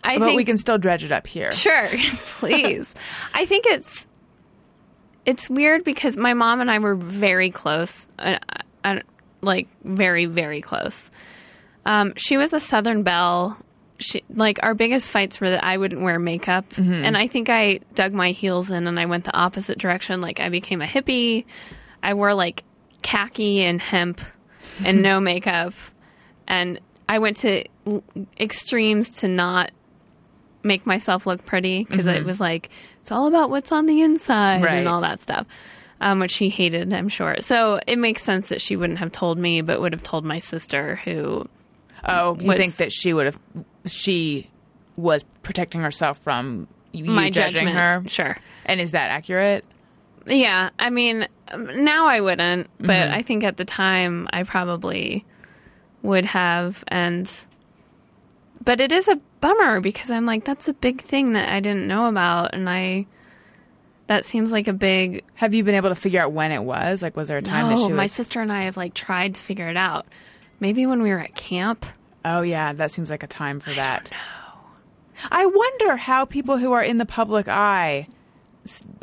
I 0.04 0.17
but 0.17 0.26
think 0.26 0.38
we 0.38 0.45
can 0.45 0.58
still 0.58 0.78
dredge 0.78 1.04
it 1.04 1.12
up 1.12 1.28
here. 1.28 1.52
sure, 1.52 1.88
please. 2.17 2.93
I 3.34 3.45
think 3.45 3.65
it's 3.67 4.06
it's 5.26 5.50
weird 5.50 5.84
because 5.84 6.17
my 6.17 6.34
mom 6.34 6.62
and 6.62 6.71
I 6.71 6.80
were 6.80 6.95
very 6.95 7.52
close, 7.52 8.10
uh, 8.19 8.39
uh, 8.84 9.00
like 9.41 9.67
very 9.84 10.26
very 10.26 10.62
close. 10.62 11.10
Um, 11.86 12.13
she 12.15 12.38
was 12.38 12.54
a 12.54 12.60
Southern 12.60 13.04
Belle. 13.04 13.58
She 14.02 14.24
like 14.34 14.60
our 14.64 14.74
biggest 14.74 15.10
fights 15.12 15.40
were 15.40 15.52
that 15.52 15.64
I 15.64 15.78
wouldn't 15.78 16.02
wear 16.02 16.20
makeup, 16.20 16.68
Mm-hmm. 16.72 17.06
and 17.06 17.16
I 17.18 17.28
think 17.28 17.50
I 17.50 17.80
dug 17.96 18.14
my 18.14 18.32
heels 18.32 18.70
in 18.70 18.88
and 18.88 19.00
I 19.00 19.06
went 19.06 19.24
the 19.26 19.36
opposite 19.38 19.78
direction. 19.78 20.20
Like 20.22 20.40
I 20.40 20.50
became 20.50 20.82
a 20.82 20.86
hippie. 20.86 21.46
I 22.04 22.14
wore 22.16 22.34
like 22.34 22.64
khaki 23.04 23.62
and 23.62 23.80
hemp 23.82 24.22
and 24.84 25.02
no 25.04 25.20
makeup, 25.20 25.74
and 26.48 26.80
I 27.08 27.20
went 27.20 27.38
to 27.38 27.64
l- 27.88 28.04
extremes 28.40 29.18
to 29.18 29.28
not 29.28 29.72
make 30.64 30.86
myself 30.86 31.26
look 31.26 31.46
pretty 31.46 31.84
because 31.86 32.06
it 32.08 32.24
was 32.24 32.40
like 32.40 32.70
it's 33.00 33.12
all 33.12 33.28
about 33.28 33.50
what's 33.50 33.72
on 33.72 33.86
the 33.88 34.02
inside 34.02 34.58
Mm-hmm. 34.58 34.66
Right. 34.66 34.74
and 34.76 34.88
all 34.88 35.02
that 35.02 35.22
stuff, 35.22 35.46
um, 36.02 36.20
which 36.20 36.32
she 36.32 36.50
hated, 36.50 36.94
I'm 36.94 37.10
sure. 37.10 37.36
So 37.40 37.80
it 37.88 37.98
makes 37.98 38.24
sense 38.24 38.50
that 38.50 38.62
she 38.62 38.76
wouldn't 38.76 39.00
have 39.00 39.12
told 39.12 39.40
me, 39.40 39.62
but 39.62 39.82
would 39.82 39.94
have 39.94 40.04
told 40.04 40.24
my 40.26 40.40
sister, 40.40 40.98
who 41.04 41.44
Oh, 42.04 42.36
you 42.40 42.48
was- 42.48 42.58
think 42.58 42.76
that 42.78 42.92
she 42.92 43.14
would 43.14 43.26
have? 43.28 43.40
She 43.86 44.50
was 44.96 45.24
protecting 45.44 45.82
herself 45.82 46.20
from 46.20 46.67
you 46.91 47.06
my 47.06 47.30
judging 47.30 47.65
judgment. 47.67 47.78
her. 47.78 48.04
Sure. 48.08 48.38
And 48.65 48.80
is 48.82 48.91
that 48.91 49.10
accurate? 49.10 49.65
Yeah, 50.28 50.70
I 50.78 50.89
mean, 50.91 51.28
um, 51.48 51.84
now 51.84 52.06
I 52.08 52.22
wouldn't, 52.22 52.70
but 52.80 52.89
Mm-hmm. 52.89 53.13
I 53.15 53.22
think 53.24 53.44
at 53.44 53.58
the 53.58 53.65
time 53.65 54.28
I 54.32 54.44
probably 54.44 55.26
would 56.04 56.26
have. 56.26 56.84
And, 56.89 57.30
but 58.63 58.80
it 58.82 58.91
is 58.91 59.08
a 59.08 59.15
bummer 59.39 59.80
because 59.82 60.12
I'm 60.12 60.26
like, 60.28 60.46
that's 60.46 60.67
a 60.67 60.74
big 60.74 61.02
thing 61.02 61.32
that 61.32 61.50
I 61.50 61.60
didn't 61.60 61.88
know 61.88 62.08
about. 62.08 62.54
And 62.54 62.70
I, 62.70 63.08
that 64.08 64.24
seems 64.26 64.52
like 64.52 64.67
a 64.67 64.74
big, 64.74 65.24
Have 65.36 65.56
you 65.56 65.63
been 65.63 65.76
able 65.76 65.89
to 65.89 65.96
figure 65.96 66.22
out 66.22 66.34
when 66.34 66.52
it 66.52 66.63
was? 66.63 67.02
Like, 67.02 67.15
was 67.17 67.28
there 67.30 67.39
a 67.39 67.41
time 67.41 67.70
that 67.70 67.78
she 67.80 67.86
was? 67.86 67.91
my 67.94 68.08
sister 68.08 68.41
and 68.41 68.52
I 68.52 68.63
have 68.63 68.78
like 68.78 68.94
tried 68.94 69.36
to 69.36 69.41
figure 69.41 69.70
it 69.70 69.78
out. 69.78 70.06
Maybe 70.60 70.86
when 70.86 71.02
we 71.02 71.10
were 71.10 71.20
at 71.20 71.34
camp. 71.34 71.86
Oh 72.24 72.42
yeah, 72.42 72.74
that 72.74 72.92
seems 72.92 73.10
like 73.10 73.24
a 73.24 73.28
time 73.28 73.60
for 73.60 73.74
that. 73.74 74.10
I 75.30 75.46
wonder 75.46 75.96
how 75.98 76.26
people 76.26 76.58
who 76.58 76.72
are 76.74 76.84
in 76.84 76.98
the 76.98 77.06
public 77.06 77.48
eye 77.48 78.08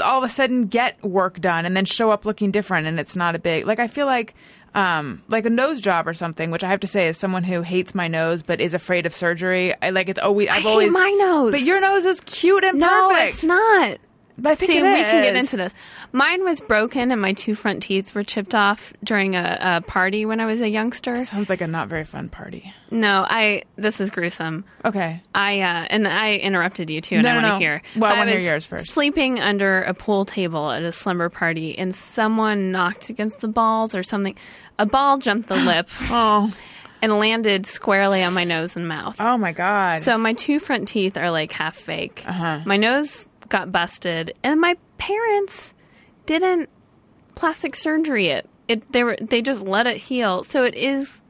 all 0.00 0.18
of 0.18 0.24
a 0.24 0.28
sudden 0.28 0.66
get 0.66 1.02
work 1.02 1.40
done 1.40 1.66
and 1.66 1.76
then 1.76 1.84
show 1.84 2.10
up 2.12 2.24
looking 2.24 2.52
different 2.52 2.86
and 2.86 3.00
it's 3.00 3.16
not 3.16 3.34
a 3.34 3.40
big 3.40 3.66
like 3.66 3.80
I 3.80 3.88
feel 3.88 4.06
like 4.06 4.34
um 4.76 5.20
like 5.26 5.44
a 5.46 5.50
nose 5.50 5.80
job 5.80 6.06
or 6.06 6.12
something 6.14 6.52
which 6.52 6.62
I 6.62 6.68
have 6.68 6.78
to 6.80 6.86
say 6.86 7.08
is 7.08 7.16
someone 7.16 7.42
who 7.42 7.62
hates 7.62 7.92
my 7.92 8.06
nose 8.06 8.42
but 8.44 8.60
is 8.60 8.72
afraid 8.74 9.04
of 9.04 9.12
surgery. 9.14 9.74
I 9.82 9.90
like 9.90 10.08
it's 10.08 10.18
always 10.20 10.48
I've 10.48 10.62
hate 10.62 10.68
always 10.68 10.92
my 10.92 11.10
nose. 11.18 11.50
But 11.50 11.62
your 11.62 11.80
nose 11.80 12.04
is 12.04 12.20
cute 12.20 12.62
and 12.62 12.78
No, 12.78 13.08
perfect. 13.08 13.34
it's 13.34 13.42
not. 13.44 13.98
But 14.40 14.52
I 14.52 14.54
think 14.54 14.70
See, 14.70 14.76
we 14.80 14.88
can 14.88 15.22
get 15.22 15.34
into 15.36 15.56
this. 15.56 15.74
Mine 16.12 16.44
was 16.44 16.60
broken, 16.60 17.10
and 17.10 17.20
my 17.20 17.32
two 17.32 17.54
front 17.54 17.82
teeth 17.82 18.14
were 18.14 18.22
chipped 18.22 18.54
off 18.54 18.92
during 19.02 19.34
a, 19.34 19.58
a 19.60 19.80
party 19.82 20.24
when 20.24 20.38
I 20.40 20.46
was 20.46 20.60
a 20.60 20.68
youngster. 20.68 21.24
Sounds 21.24 21.50
like 21.50 21.60
a 21.60 21.66
not 21.66 21.88
very 21.88 22.04
fun 22.04 22.28
party. 22.28 22.72
No, 22.90 23.26
I. 23.28 23.64
This 23.76 24.00
is 24.00 24.10
gruesome. 24.10 24.64
Okay. 24.84 25.20
I 25.34 25.60
uh, 25.60 25.86
and 25.90 26.06
I 26.06 26.34
interrupted 26.36 26.88
you 26.88 27.00
too, 27.00 27.16
and 27.16 27.24
No, 27.24 27.30
I 27.30 27.32
no, 27.34 27.40
want 27.40 27.46
to 27.46 27.52
no. 27.54 27.58
hear. 27.58 27.82
Well, 27.96 28.04
I 28.04 28.14
But 28.14 28.18
wanna 28.18 28.30
hear 28.32 28.40
yours 28.52 28.64
first. 28.64 28.90
Sleeping 28.90 29.40
under 29.40 29.82
a 29.82 29.92
pool 29.94 30.24
table 30.24 30.70
at 30.70 30.82
a 30.84 30.92
slumber 30.92 31.28
party, 31.28 31.76
and 31.76 31.94
someone 31.94 32.70
knocked 32.70 33.10
against 33.10 33.40
the 33.40 33.48
balls 33.48 33.94
or 33.94 34.02
something. 34.02 34.36
A 34.78 34.86
ball 34.86 35.18
jumped 35.18 35.48
the 35.48 35.56
lip 35.72 35.88
Oh. 36.10 36.52
and 37.02 37.18
landed 37.18 37.66
squarely 37.66 38.22
on 38.22 38.34
my 38.34 38.44
nose 38.44 38.76
and 38.76 38.86
mouth. 38.88 39.16
Oh 39.20 39.36
my 39.36 39.52
god. 39.52 40.02
So 40.02 40.16
my 40.16 40.32
two 40.32 40.58
front 40.60 40.88
teeth 40.88 41.16
are 41.16 41.30
like 41.30 41.52
half 41.52 41.76
fake. 41.76 42.22
Uh-huh. 42.26 42.60
My 42.64 42.76
nose 42.76 43.26
got 43.48 43.72
busted, 43.72 44.34
and 44.42 44.60
my 44.60 44.76
parents 44.98 45.74
didn't 46.26 46.68
plastic 47.34 47.74
surgery 47.74 48.28
it. 48.28 48.48
It 48.66 48.90
they 48.92 49.04
were 49.04 49.16
they 49.20 49.42
just 49.42 49.62
let 49.62 49.86
it 49.86 49.96
heal, 49.96 50.44
so 50.44 50.64
it 50.64 50.74
is 50.74 51.24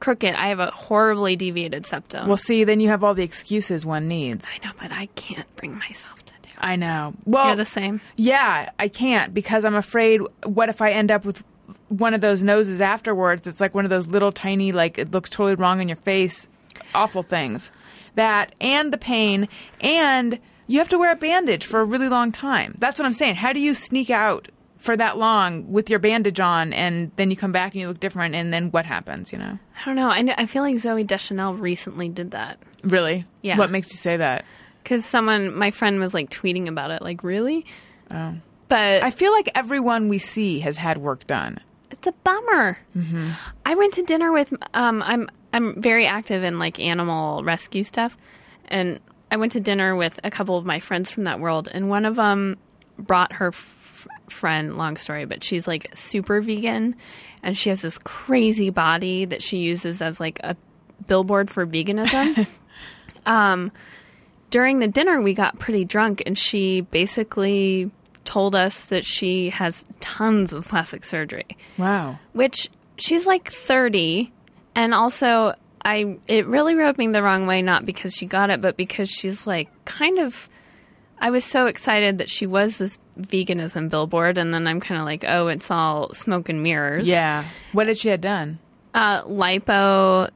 crooked. 0.00 0.34
I 0.34 0.48
have 0.48 0.60
a 0.60 0.70
horribly 0.70 1.34
deviated 1.36 1.86
septum. 1.86 2.28
well, 2.28 2.36
see, 2.36 2.64
then 2.64 2.80
you 2.80 2.88
have 2.88 3.02
all 3.02 3.14
the 3.14 3.24
excuses 3.24 3.84
one 3.84 4.06
needs. 4.06 4.48
I 4.54 4.64
know, 4.64 4.72
but 4.80 4.92
I 4.92 5.06
can't 5.16 5.52
bring 5.56 5.76
myself 5.76 6.24
to 6.26 6.32
do 6.42 6.48
it. 6.50 6.54
I 6.58 6.76
know. 6.76 7.14
Well, 7.24 7.48
You're 7.48 7.56
the 7.56 7.64
same. 7.64 8.00
Yeah, 8.16 8.70
I 8.78 8.88
can't 8.88 9.34
because 9.34 9.64
I'm 9.64 9.74
afraid 9.74 10.20
what 10.44 10.68
if 10.68 10.80
I 10.80 10.92
end 10.92 11.10
up 11.10 11.24
with 11.24 11.42
one 11.88 12.14
of 12.14 12.20
those 12.20 12.42
noses 12.42 12.80
afterwards. 12.80 13.46
It's 13.46 13.60
like 13.60 13.74
one 13.74 13.84
of 13.84 13.90
those 13.90 14.06
little 14.06 14.32
tiny, 14.32 14.72
like 14.72 14.98
it 14.98 15.10
looks 15.10 15.30
totally 15.30 15.54
wrong 15.56 15.80
on 15.80 15.88
your 15.88 15.96
face. 15.96 16.48
Awful 16.94 17.22
things. 17.22 17.70
That 18.14 18.54
and 18.60 18.92
the 18.92 18.98
pain, 18.98 19.48
and 19.80 20.38
you 20.68 20.78
have 20.78 20.88
to 20.90 20.98
wear 20.98 21.10
a 21.10 21.16
bandage 21.16 21.66
for 21.66 21.80
a 21.80 21.84
really 21.84 22.08
long 22.08 22.30
time. 22.30 22.76
That's 22.78 22.98
what 22.98 23.06
I'm 23.06 23.12
saying. 23.14 23.34
How 23.34 23.52
do 23.52 23.58
you 23.58 23.74
sneak 23.74 24.10
out 24.10 24.48
for 24.76 24.96
that 24.96 25.18
long 25.18 25.72
with 25.72 25.90
your 25.90 25.98
bandage 25.98 26.38
on, 26.38 26.72
and 26.72 27.10
then 27.16 27.30
you 27.32 27.36
come 27.36 27.50
back 27.50 27.72
and 27.72 27.80
you 27.80 27.88
look 27.88 27.98
different, 27.98 28.36
and 28.36 28.52
then 28.52 28.70
what 28.70 28.86
happens? 28.86 29.32
You 29.32 29.38
know, 29.38 29.58
I 29.80 29.84
don't 29.84 29.96
know. 29.96 30.08
I, 30.08 30.22
know, 30.22 30.34
I 30.38 30.46
feel 30.46 30.62
like 30.62 30.76
Zooey 30.76 31.04
Deschanel 31.04 31.54
recently 31.54 32.08
did 32.08 32.30
that 32.30 32.58
really? 32.82 33.24
Yeah. 33.42 33.56
What 33.56 33.70
makes 33.70 33.90
you 33.90 33.96
say 33.96 34.16
that? 34.16 34.44
because 34.82 35.04
someone, 35.04 35.54
my 35.54 35.70
friend, 35.70 36.00
was 36.00 36.14
like 36.14 36.30
tweeting 36.30 36.66
about 36.66 36.90
it. 36.90 37.02
Like, 37.02 37.22
really? 37.22 37.66
Oh. 38.10 38.36
But 38.68 39.02
I 39.02 39.10
feel 39.10 39.32
like 39.32 39.50
everyone 39.54 40.08
we 40.08 40.18
see 40.18 40.60
has 40.60 40.78
had 40.78 40.98
work 40.98 41.26
done. 41.26 41.60
it's 41.90 42.06
a 42.06 42.12
bummer. 42.24 42.78
I 43.66 43.74
went 43.74 43.94
to 43.94 44.02
dinner 44.02 44.32
with. 44.32 44.52
Um, 44.74 45.02
I'm 45.02 45.28
I'm 45.52 45.80
very 45.80 46.06
active 46.06 46.42
in 46.42 46.58
like 46.58 46.80
animal 46.80 47.44
rescue 47.44 47.82
stuff, 47.82 48.16
and 48.68 49.00
I 49.30 49.36
went 49.36 49.52
to 49.52 49.60
dinner 49.60 49.94
with 49.96 50.18
a 50.24 50.30
couple 50.30 50.56
of 50.56 50.64
my 50.64 50.80
friends 50.80 51.10
from 51.10 51.24
that 51.24 51.40
world, 51.40 51.68
and 51.70 51.88
one 51.88 52.04
of 52.04 52.16
them 52.16 52.56
brought 52.98 53.34
her 53.34 53.48
f- 53.48 54.06
friend. 54.28 54.76
Long 54.78 54.96
story, 54.96 55.24
but 55.24 55.42
she's 55.44 55.66
like 55.68 55.86
super 55.94 56.40
vegan, 56.40 56.96
and 57.42 57.56
she 57.56 57.68
has 57.70 57.82
this 57.82 57.98
crazy 57.98 58.70
body 58.70 59.24
that 59.26 59.42
she 59.42 59.58
uses 59.58 60.00
as 60.02 60.18
like 60.20 60.40
a 60.42 60.56
billboard 61.06 61.50
for 61.50 61.66
veganism. 61.66 62.46
um, 63.26 63.70
during 64.50 64.78
the 64.78 64.88
dinner, 64.88 65.20
we 65.20 65.34
got 65.34 65.58
pretty 65.58 65.84
drunk, 65.84 66.22
and 66.26 66.36
she 66.38 66.80
basically 66.80 67.90
told 68.24 68.54
us 68.54 68.86
that 68.86 69.04
she 69.04 69.48
has 69.50 69.86
tons 70.00 70.52
of 70.52 70.68
plastic 70.68 71.02
surgery 71.02 71.46
Wow. 71.78 72.18
which 72.34 72.68
she's 72.98 73.26
like 73.26 73.50
30 73.50 74.30
and 74.74 74.92
also 74.92 75.54
I 75.96 76.18
it 76.26 76.46
really 76.46 76.74
rubbed 76.74 76.98
me 76.98 77.06
the 77.08 77.22
wrong 77.22 77.46
way 77.46 77.62
not 77.62 77.86
because 77.86 78.12
she 78.14 78.26
got 78.26 78.50
it 78.50 78.60
but 78.60 78.76
because 78.76 79.08
she's 79.08 79.46
like 79.46 79.68
kind 79.84 80.18
of 80.18 80.48
I 81.20 81.30
was 81.30 81.44
so 81.44 81.66
excited 81.66 82.18
that 82.18 82.30
she 82.30 82.46
was 82.46 82.78
this 82.78 82.98
veganism 83.20 83.88
billboard 83.90 84.38
and 84.38 84.52
then 84.54 84.66
I'm 84.66 84.80
kind 84.80 85.00
of 85.00 85.04
like 85.04 85.24
oh 85.26 85.48
it's 85.48 85.70
all 85.70 86.12
smoke 86.12 86.48
and 86.48 86.62
mirrors. 86.62 87.08
Yeah. 87.08 87.44
What 87.72 87.84
did 87.84 87.98
she 87.98 88.08
have 88.10 88.20
done? 88.20 88.58
Uh 88.94 89.22
lipo 89.24 90.30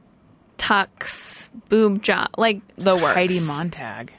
tucks 0.57 1.49
boob 1.69 2.01
job 2.01 2.29
like 2.37 2.61
the 2.77 2.95
works. 2.95 3.15
Heidi 3.15 3.39
Montag. 3.41 4.11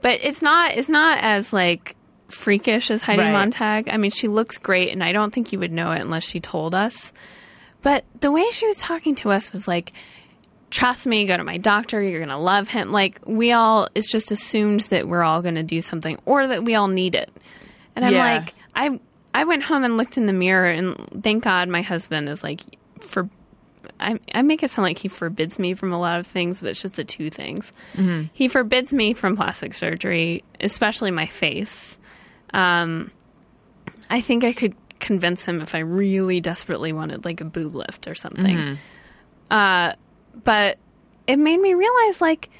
but 0.00 0.18
it's 0.22 0.42
not 0.42 0.72
it's 0.76 0.88
not 0.88 1.18
as 1.22 1.52
like 1.52 1.96
freakish 2.28 2.90
as 2.90 3.02
Heidi 3.02 3.22
Right. 3.22 3.32
Montag. 3.32 3.88
I 3.92 3.96
mean, 3.96 4.12
she 4.12 4.28
looks 4.28 4.56
great, 4.56 4.92
and 4.92 5.02
I 5.02 5.10
don't 5.10 5.34
think 5.34 5.52
you 5.52 5.58
would 5.58 5.72
know 5.72 5.90
it 5.90 6.00
unless 6.00 6.22
she 6.22 6.38
told 6.38 6.74
us. 6.76 7.12
But 7.82 8.04
the 8.20 8.30
way 8.30 8.48
she 8.52 8.66
was 8.66 8.76
talking 8.76 9.16
to 9.16 9.30
us 9.32 9.52
was 9.52 9.66
like, 9.66 9.90
"Trust 10.70 11.06
me, 11.06 11.24
go 11.26 11.36
to 11.36 11.44
my 11.44 11.56
doctor. 11.58 12.02
You're 12.02 12.20
gonna 12.20 12.38
love 12.38 12.68
him." 12.68 12.92
Like 12.92 13.20
we 13.26 13.52
all, 13.52 13.88
it's 13.94 14.10
just 14.10 14.30
assumed 14.32 14.80
that 14.90 15.08
we're 15.08 15.22
all 15.22 15.42
gonna 15.42 15.62
do 15.62 15.80
something, 15.80 16.18
or 16.26 16.46
that 16.46 16.64
we 16.64 16.74
all 16.74 16.88
need 16.88 17.14
it. 17.14 17.30
And 17.96 18.04
I'm 18.04 18.12
Yeah. 18.14 18.20
like, 18.36 18.54
I 18.74 19.00
I 19.34 19.44
went 19.44 19.62
home 19.64 19.84
and 19.84 19.96
looked 19.96 20.16
in 20.16 20.26
the 20.26 20.32
mirror, 20.32 20.66
and 20.70 21.22
thank 21.22 21.44
God 21.44 21.68
my 21.68 21.82
husband 21.82 22.28
is 22.28 22.42
like 22.42 22.62
for. 23.00 23.28
I, 23.98 24.20
I 24.34 24.42
make 24.42 24.62
it 24.62 24.68
sound 24.70 24.84
like 24.84 24.98
he 24.98 25.08
forbids 25.08 25.58
me 25.58 25.72
from 25.72 25.90
a 25.90 25.98
lot 25.98 26.20
of 26.20 26.26
things, 26.26 26.60
but 26.60 26.68
it's 26.70 26.82
just 26.82 26.94
the 26.96 27.04
two 27.04 27.30
things. 27.30 27.72
He 28.32 28.46
forbids 28.46 28.92
me 28.92 29.14
from 29.14 29.36
plastic 29.36 29.72
surgery, 29.72 30.44
especially 30.60 31.10
my 31.10 31.24
face. 31.26 31.96
Um, 32.52 33.10
I 34.10 34.20
think 34.20 34.44
I 34.44 34.52
could 34.52 34.74
convince 34.98 35.46
him 35.46 35.62
if 35.62 35.74
I 35.74 35.78
really 35.78 36.42
desperately 36.42 36.92
wanted 36.92 37.24
like 37.24 37.40
a 37.40 37.44
boob 37.46 37.74
lift 37.74 38.06
or 38.06 38.14
something. 38.14 38.78
Uh, 39.50 39.94
but 40.44 40.78
it 41.26 41.38
made 41.38 41.58
me 41.60 41.74
realize 41.74 42.20
like 42.20 42.50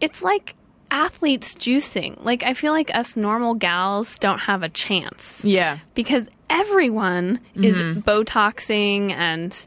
it's 0.00 0.22
like 0.22 0.54
athletes 0.90 1.54
juicing. 1.54 2.22
Like 2.24 2.42
I 2.42 2.54
feel 2.54 2.72
like 2.72 2.94
us 2.94 3.16
normal 3.16 3.54
gals 3.54 4.18
don't 4.18 4.38
have 4.40 4.62
a 4.62 4.68
chance 4.68 5.44
Yeah. 5.44 5.78
because 5.94 6.28
everyone 6.48 7.40
is 7.54 7.76
mm-hmm. 7.76 8.00
botoxing 8.00 9.12
and 9.12 9.66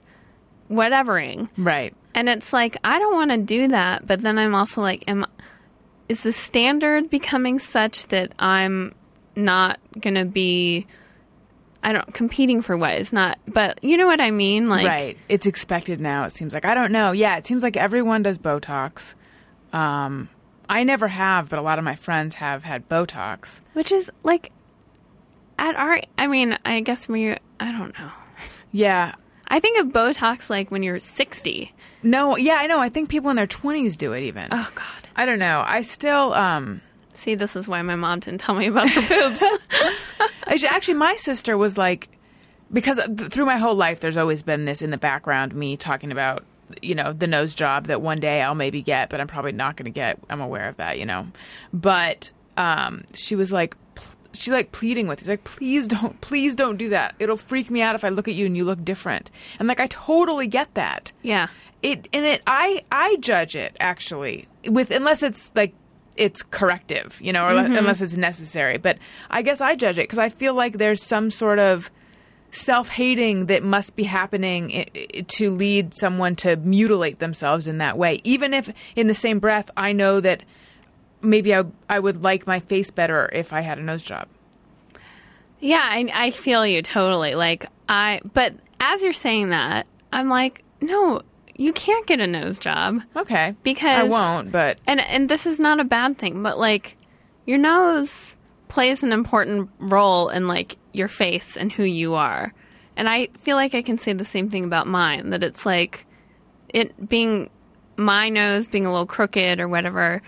whatevering. 0.69 1.49
Right. 1.57 1.93
And 2.15 2.29
it's 2.29 2.53
like 2.53 2.77
I 2.83 2.99
don't 2.99 3.13
want 3.13 3.31
to 3.31 3.37
do 3.37 3.67
that, 3.69 4.05
but 4.07 4.21
then 4.21 4.37
I'm 4.37 4.55
also 4.55 4.81
like, 4.81 5.03
am 5.07 5.25
is 6.07 6.23
the 6.23 6.33
standard 6.33 7.09
becoming 7.09 7.59
such 7.59 8.07
that 8.07 8.33
I'm 8.39 8.95
not 9.35 9.79
gonna 9.99 10.25
be? 10.25 10.87
I 11.83 11.93
don't 11.93 12.13
competing 12.13 12.61
for 12.61 12.75
what 12.77 12.95
is 12.99 13.13
not, 13.13 13.37
but 13.47 13.83
you 13.83 13.95
know 13.97 14.05
what 14.05 14.19
I 14.19 14.31
mean. 14.31 14.67
Like, 14.69 14.85
right. 14.85 15.17
It's 15.29 15.45
expected 15.47 15.99
now, 16.01 16.25
it 16.25 16.33
seems 16.33 16.53
like. 16.53 16.65
I 16.65 16.73
don't 16.73 16.91
know. 16.91 17.11
Yeah, 17.11 17.37
it 17.37 17.45
seems 17.45 17.63
like 17.63 17.77
everyone 17.77 18.23
does 18.23 18.37
Botox. 18.37 19.15
Um, 19.71 20.29
I 20.67 20.83
never 20.83 21.07
have, 21.07 21.49
but 21.49 21.57
a 21.59 21.61
lot 21.61 21.79
of 21.79 21.85
my 21.85 21.95
friends 21.95 22.35
have 22.35 22.63
had 22.63 22.87
Botox. 22.89 23.61
which 23.73 23.91
is 23.91 24.11
like 24.23 24.51
at 25.57 25.75
our. 25.75 26.01
I 26.17 26.27
mean, 26.27 26.57
I 26.65 26.81
guess 26.81 27.07
we. 27.07 27.31
I 27.59 27.71
don't 27.71 27.97
know. 27.97 28.11
Yeah. 28.71 29.15
I 29.47 29.59
think 29.59 29.79
of 29.79 29.87
Botox 29.87 30.49
like 30.49 30.69
when 30.69 30.83
you're 30.83 30.99
60. 30.99 31.73
No, 32.03 32.37
yeah, 32.37 32.55
I 32.55 32.67
know. 32.67 32.79
I 32.79 32.89
think 32.89 33.09
people 33.09 33.31
in 33.31 33.35
their 33.35 33.47
20s 33.47 33.97
do 33.97 34.13
it 34.13 34.21
even. 34.21 34.47
Oh 34.51 34.69
God. 34.75 35.07
I 35.15 35.25
don't 35.25 35.39
know. 35.39 35.63
I 35.65 35.81
still, 35.81 36.33
um, 36.33 36.81
See, 37.19 37.35
this 37.35 37.57
is 37.57 37.67
why 37.67 37.81
my 37.81 37.97
mom 37.97 38.21
didn't 38.21 38.39
tell 38.39 38.55
me 38.55 38.67
about 38.67 38.89
her 38.89 39.29
boobs. 39.29 39.43
Actually, 40.65 40.93
my 40.93 41.17
sister 41.17 41.57
was 41.57 41.77
like, 41.77 42.07
because 42.71 42.97
th- 42.97 43.29
through 43.29 43.45
my 43.45 43.57
whole 43.57 43.75
life, 43.75 43.99
there's 43.99 44.15
always 44.15 44.41
been 44.41 44.63
this 44.63 44.81
in 44.81 44.89
the 44.89 44.97
background, 44.97 45.53
me 45.53 45.75
talking 45.75 46.13
about, 46.13 46.45
you 46.81 46.95
know, 46.95 47.11
the 47.11 47.27
nose 47.27 47.53
job 47.53 47.87
that 47.87 48.01
one 48.01 48.19
day 48.19 48.41
I'll 48.41 48.55
maybe 48.55 48.81
get, 48.81 49.09
but 49.09 49.19
I'm 49.19 49.27
probably 49.27 49.51
not 49.51 49.75
going 49.75 49.85
to 49.85 49.91
get. 49.91 50.17
I'm 50.29 50.39
aware 50.39 50.69
of 50.69 50.77
that, 50.77 50.97
you 50.97 51.05
know. 51.05 51.27
But 51.73 52.31
um, 52.55 53.03
she 53.13 53.35
was 53.35 53.51
like, 53.51 53.75
she's 54.31 54.53
like 54.53 54.71
pleading 54.71 55.09
with, 55.09 55.19
she's 55.19 55.29
like, 55.29 55.43
please 55.43 55.89
don't, 55.89 56.21
please 56.21 56.55
don't 56.55 56.77
do 56.77 56.87
that. 56.89 57.15
It'll 57.19 57.35
freak 57.35 57.69
me 57.69 57.81
out 57.81 57.95
if 57.95 58.05
I 58.05 58.09
look 58.09 58.29
at 58.29 58.33
you 58.33 58.45
and 58.45 58.55
you 58.55 58.63
look 58.63 58.85
different. 58.85 59.29
And 59.59 59.67
like, 59.67 59.81
I 59.81 59.87
totally 59.87 60.47
get 60.47 60.73
that 60.75 61.11
yeah. 61.21 61.47
it 61.81 62.07
and 62.13 62.25
it 62.25 62.41
i 62.47 62.83
i 62.91 63.17
judge 63.17 63.55
it 63.55 63.75
actually 63.79 64.47
with 64.65 64.91
unless 64.91 65.23
it's 65.23 65.51
like 65.55 65.73
it's 66.19 66.43
corrective 66.43 67.19
you 67.21 67.33
know 67.33 67.45
or 67.45 67.53
le- 67.53 67.63
mm-hmm. 67.63 67.75
unless 67.75 68.01
it's 68.01 68.17
necessary. 68.17 68.77
But 68.77 68.97
i 69.29 69.41
guess 69.41 69.61
i 69.61 69.75
judge 69.75 69.97
it 69.97 70.03
because 70.03 70.19
i 70.19 70.29
feel 70.29 70.53
like 70.53 70.77
there's 70.77 71.01
some 71.03 71.31
sort 71.31 71.59
of 71.59 71.89
self-hating 72.51 73.45
that 73.45 73.63
must 73.63 73.95
be 73.95 74.03
happening 74.03 74.89
to 75.27 75.51
lead 75.51 75.93
someone 75.93 76.35
to 76.35 76.55
mutilate 76.55 77.19
themselves 77.19 77.67
in 77.67 77.77
that 77.77 77.95
way. 77.95 78.19
Even 78.23 78.55
if 78.55 78.73
in 78.95 79.07
the 79.07 79.13
same 79.13 79.39
breath 79.39 79.69
i 79.77 79.91
know 79.91 80.19
that 80.19 80.43
maybe 81.21 81.53
i, 81.55 81.63
I 81.89 81.99
would 81.99 82.23
like 82.23 82.47
my 82.47 82.59
face 82.59 82.91
better 82.91 83.29
if 83.33 83.53
i 83.53 83.61
had 83.61 83.77
a 83.77 83.83
nose 83.83 84.03
job. 84.03 84.27
Yeah, 85.59 85.81
I, 85.83 86.09
I 86.13 86.31
feel 86.31 86.65
you 86.65 86.81
totally. 86.81 87.35
Like 87.35 87.65
I, 87.87 88.21
but 88.33 88.53
as 88.79 89.03
you're 89.03 89.13
saying 89.13 89.49
that, 89.49 89.87
I'm 90.11 90.29
like, 90.29 90.63
no, 90.81 91.21
you 91.59 91.73
can't 91.73 92.07
get 92.07 92.21
a 92.21 92.25
nose 92.27 92.57
job 92.57 93.01
okay 93.17 93.53
because 93.63 93.99
i 93.99 94.03
won't 94.03 94.49
but 94.51 94.77
And 94.87 94.99
and 95.01 95.27
this 95.29 95.45
is 95.45 95.59
not 95.59 95.79
a 95.79 95.83
bad 95.83 96.17
thing, 96.17 96.41
but 96.41 96.57
like 96.57 96.95
your 97.45 97.57
nose 97.57 98.35
plays 98.69 99.03
an 99.03 99.11
important 99.11 99.69
role 99.79 100.29
in 100.29 100.47
like 100.47 100.77
your 100.93 101.07
face 101.09 101.57
and 101.57 101.71
who 101.71 101.83
you 101.83 102.13
are. 102.15 102.53
And 102.95 103.09
I 103.09 103.27
feel 103.39 103.55
like 103.57 103.75
I 103.75 103.81
can 103.81 103.97
say 103.97 104.13
the 104.13 104.23
same 104.25 104.49
thing 104.49 104.63
about 104.63 104.87
mine 104.87 105.31
that 105.31 105.43
it's 105.43 105.65
like 105.65 106.05
it 106.69 107.09
being 107.09 107.49
my 107.97 108.29
nose 108.29 108.67
being 108.69 108.85
a 108.85 108.91
little 108.91 109.05
crooked 109.05 109.59
or 109.59 109.67
whatever. 109.67 110.21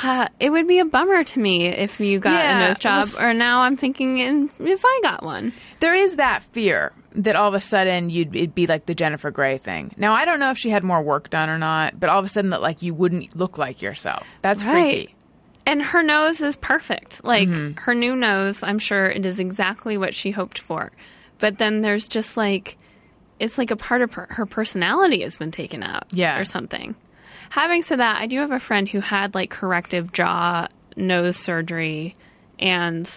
Uh, 0.00 0.28
it 0.38 0.50
would 0.50 0.68
be 0.68 0.78
a 0.78 0.84
bummer 0.84 1.24
to 1.24 1.40
me 1.40 1.66
if 1.66 1.98
you 1.98 2.20
got 2.20 2.32
Yeah, 2.32 2.64
a 2.64 2.68
nose 2.68 2.78
job, 2.78 3.08
or 3.18 3.34
now 3.34 3.62
I'm 3.62 3.76
thinking 3.76 4.18
in, 4.18 4.50
if 4.60 4.82
I 4.84 5.00
got 5.02 5.22
one. 5.24 5.52
there 5.80 5.94
is 5.94 6.16
that 6.16 6.42
fear 6.52 6.92
that 7.18 7.34
all 7.34 7.48
of 7.48 7.54
a 7.54 7.60
sudden 7.60 8.10
you'd 8.10 8.34
it'd 8.34 8.54
be 8.54 8.66
like 8.66 8.86
the 8.86 8.94
Jennifer 8.94 9.30
Grey 9.30 9.58
thing. 9.58 9.92
Now 9.96 10.14
I 10.14 10.24
don't 10.24 10.38
know 10.38 10.50
if 10.50 10.58
she 10.58 10.70
had 10.70 10.84
more 10.84 11.02
work 11.02 11.30
done 11.30 11.50
or 11.50 11.58
not, 11.58 11.98
but 11.98 12.08
all 12.08 12.18
of 12.18 12.24
a 12.24 12.28
sudden 12.28 12.50
that 12.50 12.62
like 12.62 12.80
you 12.80 12.94
wouldn't 12.94 13.36
look 13.36 13.58
like 13.58 13.82
yourself. 13.82 14.26
That's 14.40 14.62
freaky. 14.62 15.14
And 15.66 15.82
her 15.82 16.02
nose 16.02 16.40
is 16.40 16.56
perfect. 16.56 17.24
Like 17.24 17.48
mm-hmm. 17.48 17.78
her 17.82 17.94
new 17.94 18.16
nose, 18.16 18.62
I'm 18.62 18.78
sure 18.78 19.06
it 19.06 19.26
is 19.26 19.38
exactly 19.38 19.98
what 19.98 20.14
she 20.14 20.30
hoped 20.30 20.60
for. 20.60 20.92
But 21.38 21.58
then 21.58 21.82
there's 21.82 22.08
just 22.08 22.36
like, 22.36 22.78
it's 23.38 23.58
like 23.58 23.70
a 23.70 23.76
part 23.76 24.00
of 24.00 24.14
her, 24.14 24.28
her 24.30 24.46
personality 24.46 25.22
has 25.22 25.36
been 25.36 25.50
taken 25.50 25.82
out. 25.82 26.06
Yeah. 26.10 26.38
Or 26.38 26.46
something. 26.46 26.94
Having 27.50 27.82
said 27.82 27.98
that, 27.98 28.18
I 28.18 28.26
do 28.26 28.38
have 28.38 28.50
a 28.50 28.58
friend 28.58 28.88
who 28.88 29.00
had 29.00 29.34
like 29.34 29.50
corrective 29.50 30.12
jaw 30.12 30.68
nose 30.96 31.36
surgery 31.36 32.14
and 32.58 33.10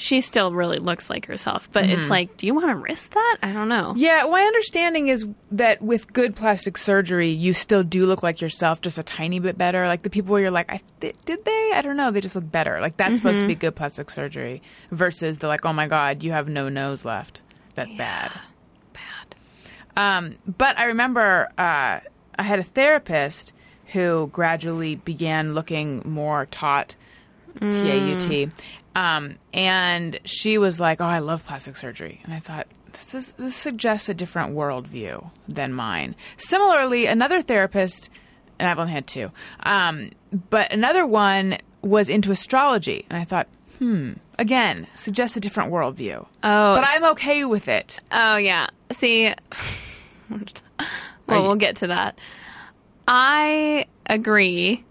she 0.00 0.22
still 0.22 0.52
really 0.52 0.78
looks 0.78 1.10
like 1.10 1.26
herself. 1.26 1.70
But 1.72 1.84
it's 1.90 2.08
like, 2.08 2.36
do 2.38 2.46
you 2.46 2.54
want 2.54 2.68
to 2.68 2.74
risk 2.74 3.12
that? 3.12 3.36
I 3.42 3.52
don't 3.52 3.68
know. 3.68 3.92
Yeah, 3.96 4.24
my 4.30 4.40
understanding 4.40 5.08
is 5.08 5.26
that 5.52 5.82
with 5.82 6.12
good 6.12 6.34
plastic 6.34 6.78
surgery, 6.78 7.28
you 7.28 7.52
still 7.52 7.82
do 7.82 8.06
look 8.06 8.22
like 8.22 8.40
yourself, 8.40 8.80
just 8.80 8.96
a 8.98 9.02
tiny 9.02 9.38
bit 9.40 9.58
better. 9.58 9.86
Like 9.86 10.02
the 10.02 10.10
people 10.10 10.32
where 10.32 10.40
you're 10.40 10.50
like, 10.50 10.72
I 10.72 10.80
th- 11.00 11.16
did 11.26 11.44
they? 11.44 11.72
I 11.74 11.82
don't 11.82 11.98
know. 11.98 12.10
They 12.10 12.22
just 12.22 12.34
look 12.34 12.50
better. 12.50 12.80
Like 12.80 12.96
that's 12.96 13.16
supposed 13.16 13.40
to 13.40 13.46
be 13.46 13.54
good 13.54 13.76
plastic 13.76 14.08
surgery 14.08 14.62
versus 14.90 15.38
the 15.38 15.48
like, 15.48 15.66
oh 15.66 15.72
my 15.72 15.86
god, 15.86 16.24
you 16.24 16.32
have 16.32 16.48
no 16.48 16.68
nose 16.70 17.04
left. 17.04 17.42
That's 17.74 17.92
bad. 17.92 18.32
Bad. 18.94 19.36
Um, 19.96 20.36
but 20.46 20.78
I 20.78 20.84
remember 20.84 21.50
uh, 21.58 22.00
I 22.38 22.42
had 22.42 22.58
a 22.58 22.64
therapist 22.64 23.52
who 23.88 24.30
gradually 24.32 24.96
began 24.96 25.54
looking 25.54 26.00
more 26.06 26.46
taut, 26.46 26.96
T 27.60 27.66
A 27.66 28.06
U 28.14 28.20
T, 28.20 28.50
um, 28.96 29.36
and 29.52 30.18
she 30.24 30.58
was 30.58 30.80
like, 30.80 31.00
"Oh, 31.00 31.04
I 31.06 31.18
love 31.20 31.46
plastic 31.46 31.76
surgery," 31.76 32.20
and 32.24 32.32
I 32.34 32.40
thought. 32.40 32.66
This, 32.92 33.14
is, 33.14 33.32
this 33.38 33.56
suggests 33.56 34.08
a 34.10 34.14
different 34.14 34.52
worldview 34.54 35.30
than 35.48 35.72
mine. 35.72 36.16
Similarly, 36.36 37.06
another 37.06 37.40
therapist, 37.40 38.10
and 38.58 38.68
I've 38.68 38.78
only 38.78 38.92
had 38.92 39.06
two, 39.06 39.30
um, 39.60 40.10
but 40.50 40.70
another 40.72 41.06
one 41.06 41.56
was 41.82 42.10
into 42.10 42.30
astrology, 42.30 43.06
and 43.08 43.18
I 43.18 43.24
thought, 43.24 43.46
hmm, 43.78 44.14
again, 44.38 44.86
suggests 44.96 45.36
a 45.36 45.40
different 45.40 45.72
worldview. 45.72 46.26
Oh, 46.42 46.74
But 46.74 46.84
I'm 46.86 47.04
okay 47.12 47.44
with 47.44 47.68
it. 47.68 48.00
Oh 48.12 48.36
yeah. 48.36 48.66
See, 48.92 49.32
well, 51.26 51.42
we'll 51.42 51.56
get 51.56 51.76
to 51.76 51.86
that. 51.86 52.18
I 53.08 53.86
agree. 54.06 54.84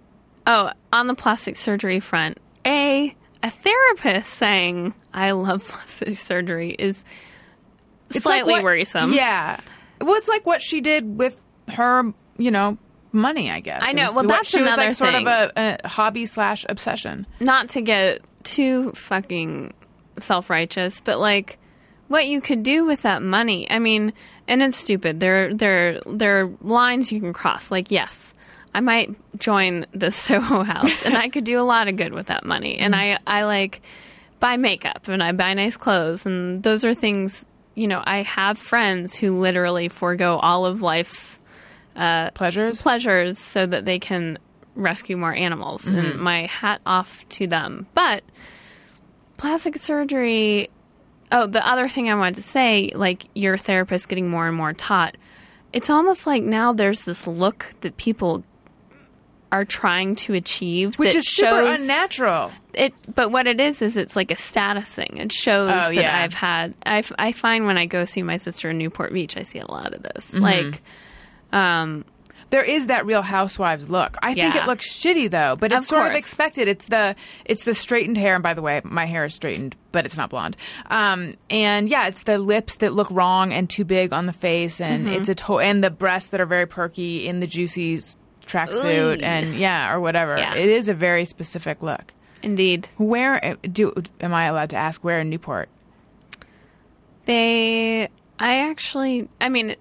Oh, 0.47 0.71
on 0.91 1.07
the 1.07 1.15
plastic 1.15 1.55
surgery 1.55 1.99
front, 1.99 2.39
a 2.65 3.15
a 3.43 3.49
therapist 3.49 4.31
saying 4.33 4.93
I 5.13 5.31
love 5.31 5.67
plastic 5.67 6.15
surgery 6.17 6.71
is 6.77 7.03
It's 8.09 8.23
slightly 8.23 8.53
like 8.53 8.63
what- 8.63 8.71
worrisome. 8.71 9.13
Yeah. 9.13 9.59
Well, 10.01 10.15
it's 10.15 10.27
like 10.29 10.45
what 10.45 10.61
she 10.61 10.81
did 10.81 11.17
with 11.17 11.39
her, 11.73 12.13
you 12.37 12.51
know, 12.51 12.77
money. 13.11 13.51
I 13.51 13.59
guess 13.59 13.81
I 13.83 13.91
know. 13.93 14.13
Well, 14.13 14.23
that's 14.25 14.47
she 14.49 14.61
was 14.61 14.67
another 14.73 14.87
like 14.89 14.93
sort 14.95 15.13
of 15.15 15.27
a, 15.27 15.51
a 15.83 15.87
hobby 15.87 16.25
slash 16.25 16.65
obsession. 16.69 17.27
Not 17.41 17.69
to 17.69 17.81
get 17.81 18.21
too 18.43 18.91
fucking 18.93 19.73
self 20.19 20.49
righteous, 20.49 21.01
but 21.01 21.19
like 21.19 21.57
what 22.07 22.27
you 22.27 22.39
could 22.41 22.63
do 22.63 22.85
with 22.85 23.01
that 23.01 23.21
money. 23.21 23.69
I 23.69 23.77
mean, 23.79 24.13
and 24.47 24.63
it's 24.63 24.77
stupid. 24.77 25.19
There, 25.19 25.53
there, 25.53 25.99
there 26.07 26.41
are 26.45 26.51
lines 26.61 27.11
you 27.11 27.19
can 27.19 27.33
cross. 27.33 27.69
Like, 27.71 27.91
yes, 27.91 28.33
I 28.73 28.81
might 28.81 29.15
join 29.39 29.85
the 29.93 30.11
Soho 30.11 30.63
House, 30.63 31.05
and 31.05 31.17
I 31.17 31.29
could 31.29 31.43
do 31.43 31.59
a 31.59 31.63
lot 31.63 31.87
of 31.87 31.95
good 31.95 32.13
with 32.13 32.27
that 32.27 32.45
money. 32.45 32.77
And 32.77 32.95
I, 32.95 33.15
mm-hmm. 33.15 33.23
I 33.27 33.43
like 33.45 33.81
buy 34.39 34.57
makeup 34.57 35.07
and 35.07 35.21
I 35.21 35.31
buy 35.33 35.53
nice 35.53 35.77
clothes, 35.77 36.25
and 36.25 36.63
those 36.63 36.83
are 36.83 36.93
things. 36.93 37.45
You 37.75 37.87
know, 37.87 38.03
I 38.05 38.23
have 38.23 38.57
friends 38.57 39.15
who 39.15 39.39
literally 39.39 39.87
forego 39.87 40.37
all 40.37 40.65
of 40.65 40.81
life's 40.81 41.39
uh, 41.95 42.31
Pleasures. 42.31 42.81
pleasures 42.81 43.37
so 43.37 43.65
that 43.65 43.85
they 43.85 43.99
can 43.99 44.39
rescue 44.75 45.17
more 45.17 45.33
animals 45.33 45.85
and 45.87 45.97
mm-hmm. 45.97 46.23
my 46.23 46.45
hat 46.45 46.79
off 46.85 47.27
to 47.27 47.45
them 47.47 47.85
but 47.93 48.23
plastic 49.35 49.75
surgery 49.75 50.69
oh 51.31 51.45
the 51.45 51.65
other 51.67 51.89
thing 51.89 52.09
i 52.09 52.15
wanted 52.15 52.35
to 52.35 52.41
say 52.41 52.89
like 52.95 53.27
your 53.35 53.57
therapist 53.57 54.07
getting 54.07 54.29
more 54.29 54.47
and 54.47 54.55
more 54.55 54.71
taught 54.71 55.17
it's 55.73 55.89
almost 55.89 56.25
like 56.25 56.43
now 56.43 56.71
there's 56.71 57.03
this 57.03 57.27
look 57.27 57.73
that 57.81 57.97
people 57.97 58.43
are 59.51 59.65
trying 59.65 60.15
to 60.15 60.33
achieve 60.33 60.97
which 60.99 61.15
is 61.15 61.27
super 61.27 61.49
shows 61.49 61.81
unnatural. 61.81 62.51
it 62.73 62.93
but 63.15 63.31
what 63.31 63.47
it 63.47 63.59
is 63.59 63.81
is 63.81 63.97
it's 63.97 64.15
like 64.15 64.29
a 64.31 64.35
status 64.35 64.87
thing 64.87 65.17
it 65.17 65.31
shows 65.31 65.71
Oh, 65.71 65.75
that 65.75 65.93
yeah. 65.95 66.21
i've 66.23 66.33
had 66.35 66.73
I, 66.85 66.99
f- 66.99 67.11
I 67.17 67.31
find 67.31 67.65
when 67.65 67.77
i 67.77 67.85
go 67.87 68.05
see 68.05 68.21
my 68.21 68.37
sister 68.37 68.69
in 68.69 68.77
newport 68.77 69.11
beach 69.11 69.37
i 69.37 69.43
see 69.43 69.59
a 69.59 69.69
lot 69.69 69.93
of 69.93 70.03
this 70.03 70.29
Mm-hmm. 70.31 70.43
like 70.43 70.81
um 71.51 72.05
There 72.51 72.63
is 72.63 72.87
that 72.87 73.05
Real 73.05 73.21
Housewives 73.21 73.91
look. 73.91 74.17
I 74.23 74.33
think 74.33 74.55
Yeah. 74.55 74.63
it 74.63 74.67
looks 74.67 74.89
shitty 74.91 75.29
though, 75.29 75.55
but 75.55 75.71
it's 75.71 75.81
Of 75.85 75.85
sort 75.85 76.07
of 76.11 76.15
expected. 76.17 76.67
It's 76.67 76.85
the 76.85 77.15
it's 77.45 77.63
the 77.63 77.75
straightened 77.75 78.17
hair, 78.17 78.33
and 78.33 78.41
by 78.43 78.55
the 78.55 78.61
way, 78.63 78.81
my 78.83 79.05
hair 79.05 79.25
is 79.25 79.35
straightened, 79.35 79.75
but 79.91 80.03
it's 80.05 80.17
not 80.17 80.31
blonde. 80.31 80.57
Um, 80.89 81.35
and 81.51 81.87
yeah, 81.89 82.07
it's 82.07 82.23
the 82.23 82.39
lips 82.39 82.75
that 82.77 82.91
look 82.93 83.07
wrong 83.11 83.53
and 83.53 83.69
too 83.69 83.85
big 83.85 84.13
on 84.13 84.25
the 84.25 84.33
face, 84.33 84.81
and 84.81 85.05
Mm-hmm. 85.05 85.15
it's 85.17 85.29
a 85.29 85.35
to- 85.35 85.59
and 85.59 85.83
the 85.83 85.91
breasts 85.91 86.31
that 86.31 86.41
are 86.41 86.47
very 86.47 86.65
perky 86.65 87.27
in 87.27 87.39
the 87.39 87.45
juicy 87.45 87.99
tracksuit, 88.49 89.21
and 89.23 89.55
yeah, 89.55 89.93
or 89.93 89.99
whatever. 89.99 90.37
Yeah. 90.37 90.55
It 90.55 90.69
is 90.69 90.89
a 90.89 90.93
very 90.93 91.25
specific 91.25 91.83
look. 91.83 92.13
indeed 92.41 92.87
Where 92.97 93.43
uh, 93.43 93.55
do 93.61 93.93
am 94.21 94.33
I 94.33 94.45
allowed 94.45 94.69
to 94.71 94.77
ask? 94.77 95.03
Where 95.03 95.19
in 95.19 95.29
Newport? 95.29 95.69
They, 97.25 98.09
I 98.39 98.55
actually, 98.69 99.29
I 99.39 99.49
mean, 99.49 99.75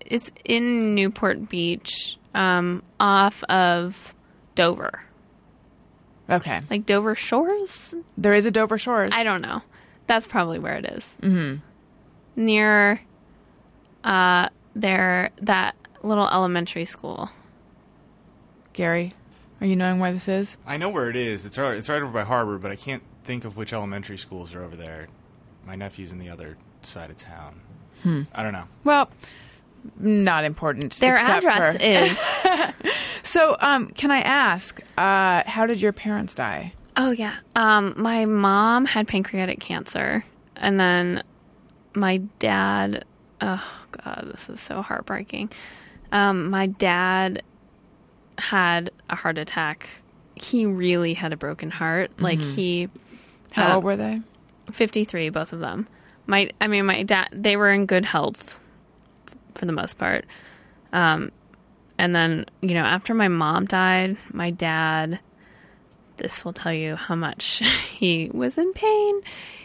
it's 0.00 0.30
in 0.44 0.94
Newport 0.94 1.48
Beach, 1.48 2.16
um, 2.34 2.82
off 2.98 3.44
of 3.44 4.14
Dover, 4.54 5.04
Okay, 6.30 6.60
like 6.70 6.86
Dover 6.86 7.14
Shores. 7.14 7.94
there 8.16 8.34
is 8.34 8.46
a 8.46 8.50
Dover 8.50 8.78
Shores. 8.78 9.12
I 9.14 9.22
don't 9.22 9.42
know. 9.42 9.62
That's 10.06 10.26
probably 10.26 10.58
where 10.58 10.76
it 10.76 10.86
is. 10.86 11.04
Mm-hmm. 11.22 11.56
Near, 12.42 13.00
uh, 14.04 14.48
there 14.74 15.30
that 15.42 15.74
little 16.02 16.28
elementary 16.28 16.84
school. 16.86 17.28
Gary, 18.78 19.12
are 19.60 19.66
you 19.66 19.74
knowing 19.74 19.98
where 19.98 20.12
this 20.12 20.28
is? 20.28 20.56
I 20.64 20.76
know 20.76 20.88
where 20.88 21.10
it 21.10 21.16
is. 21.16 21.44
It's 21.44 21.58
right, 21.58 21.76
it's 21.76 21.88
right 21.88 22.00
over 22.00 22.12
by 22.12 22.22
Harbor, 22.22 22.58
but 22.58 22.70
I 22.70 22.76
can't 22.76 23.02
think 23.24 23.44
of 23.44 23.56
which 23.56 23.72
elementary 23.72 24.16
schools 24.16 24.54
are 24.54 24.62
over 24.62 24.76
there. 24.76 25.08
My 25.66 25.74
nephew's 25.74 26.12
in 26.12 26.20
the 26.20 26.28
other 26.30 26.56
side 26.82 27.10
of 27.10 27.16
town. 27.16 27.60
I 28.32 28.44
don't 28.44 28.52
know. 28.52 28.68
Well, 28.84 29.10
not 29.98 30.44
important. 30.44 30.94
Their 30.94 31.16
address 31.16 31.74
for- 31.74 31.82
is. 31.82 32.94
So, 33.24 33.56
um, 33.58 33.88
can 33.88 34.12
I 34.12 34.20
ask, 34.20 34.80
uh, 34.96 35.42
how 35.44 35.66
did 35.66 35.82
your 35.82 35.92
parents 35.92 36.36
die? 36.36 36.72
Oh 36.96 37.10
yeah. 37.10 37.34
Um, 37.56 37.94
my 37.96 38.26
mom 38.26 38.84
had 38.84 39.08
pancreatic 39.08 39.58
cancer, 39.58 40.24
and 40.54 40.78
then 40.78 41.24
my 41.96 42.18
dad. 42.38 43.04
Oh 43.40 43.68
god, 43.90 44.30
this 44.32 44.48
is 44.48 44.60
so 44.60 44.82
heartbreaking. 44.82 45.50
Um, 46.12 46.48
my 46.48 46.68
dad 46.68 47.42
had 48.38 48.90
a 49.10 49.16
heart 49.16 49.38
attack. 49.38 49.88
He 50.34 50.66
really 50.66 51.14
had 51.14 51.32
a 51.32 51.36
broken 51.36 51.70
heart. 51.70 52.10
Like 52.20 52.40
he, 52.40 52.88
How 53.52 53.72
Uh, 53.72 53.74
old 53.76 53.84
were 53.84 53.96
they? 53.96 54.20
fifty 54.72 55.04
three, 55.04 55.28
both 55.30 55.52
of 55.52 55.60
them. 55.60 55.86
My, 56.26 56.50
I 56.60 56.66
mean, 56.66 56.86
my 56.86 57.02
dad. 57.02 57.28
They 57.32 57.56
were 57.56 57.70
in 57.70 57.86
good 57.86 58.04
health 58.04 58.58
for 59.54 59.66
the 59.66 59.72
most 59.72 59.98
part. 59.98 60.26
Um, 60.92 61.32
and 61.98 62.14
then 62.14 62.46
you 62.60 62.74
know, 62.74 62.84
after 62.84 63.14
my 63.14 63.28
mom 63.28 63.64
died, 63.64 64.16
my 64.32 64.50
dad 64.50 65.20
this 66.18 66.44
will 66.44 66.52
tell 66.52 66.72
you 66.72 66.96
how 66.96 67.14
much 67.14 67.62
he 67.98 68.28
was 68.32 68.58
in 68.58 68.72
pain. 68.72 69.20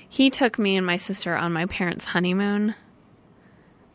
He 0.07 0.30
took 0.30 0.59
me 0.59 0.78
and 0.78 0.86
my 0.86 0.97
sister 0.97 1.36
on 1.36 1.51
my 1.51 1.65
parents' 1.65 2.05
honeymoon 2.05 2.76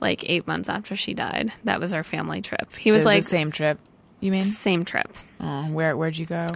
like 0.01 0.29
eight 0.29 0.47
months 0.47 0.69
after 0.69 0.95
she 0.97 1.15
died. 1.15 1.53
That 1.65 1.79
was 1.81 1.93
our 1.93 2.03
family 2.03 2.41
trip. 2.41 2.73
He 2.77 2.91
was 2.91 2.99
was 2.99 3.07
like, 3.07 3.23
the 3.23 3.29
same 3.29 3.51
trip. 3.53 3.79
You 4.21 4.33
mean? 4.33 4.45
same 4.45 4.85
trip. 4.85 5.15
Oh, 5.41 5.65
where 5.67 5.97
where'd 5.97 6.17
you 6.19 6.27
go? 6.27 6.49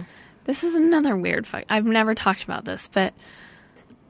This 0.45 0.63
is 0.63 0.75
another 0.75 1.15
weird 1.15 1.47
fuck. 1.47 1.63
I've 1.69 1.85
never 1.85 2.13
talked 2.13 2.43
about 2.43 2.65
this, 2.65 2.89
but 2.91 3.13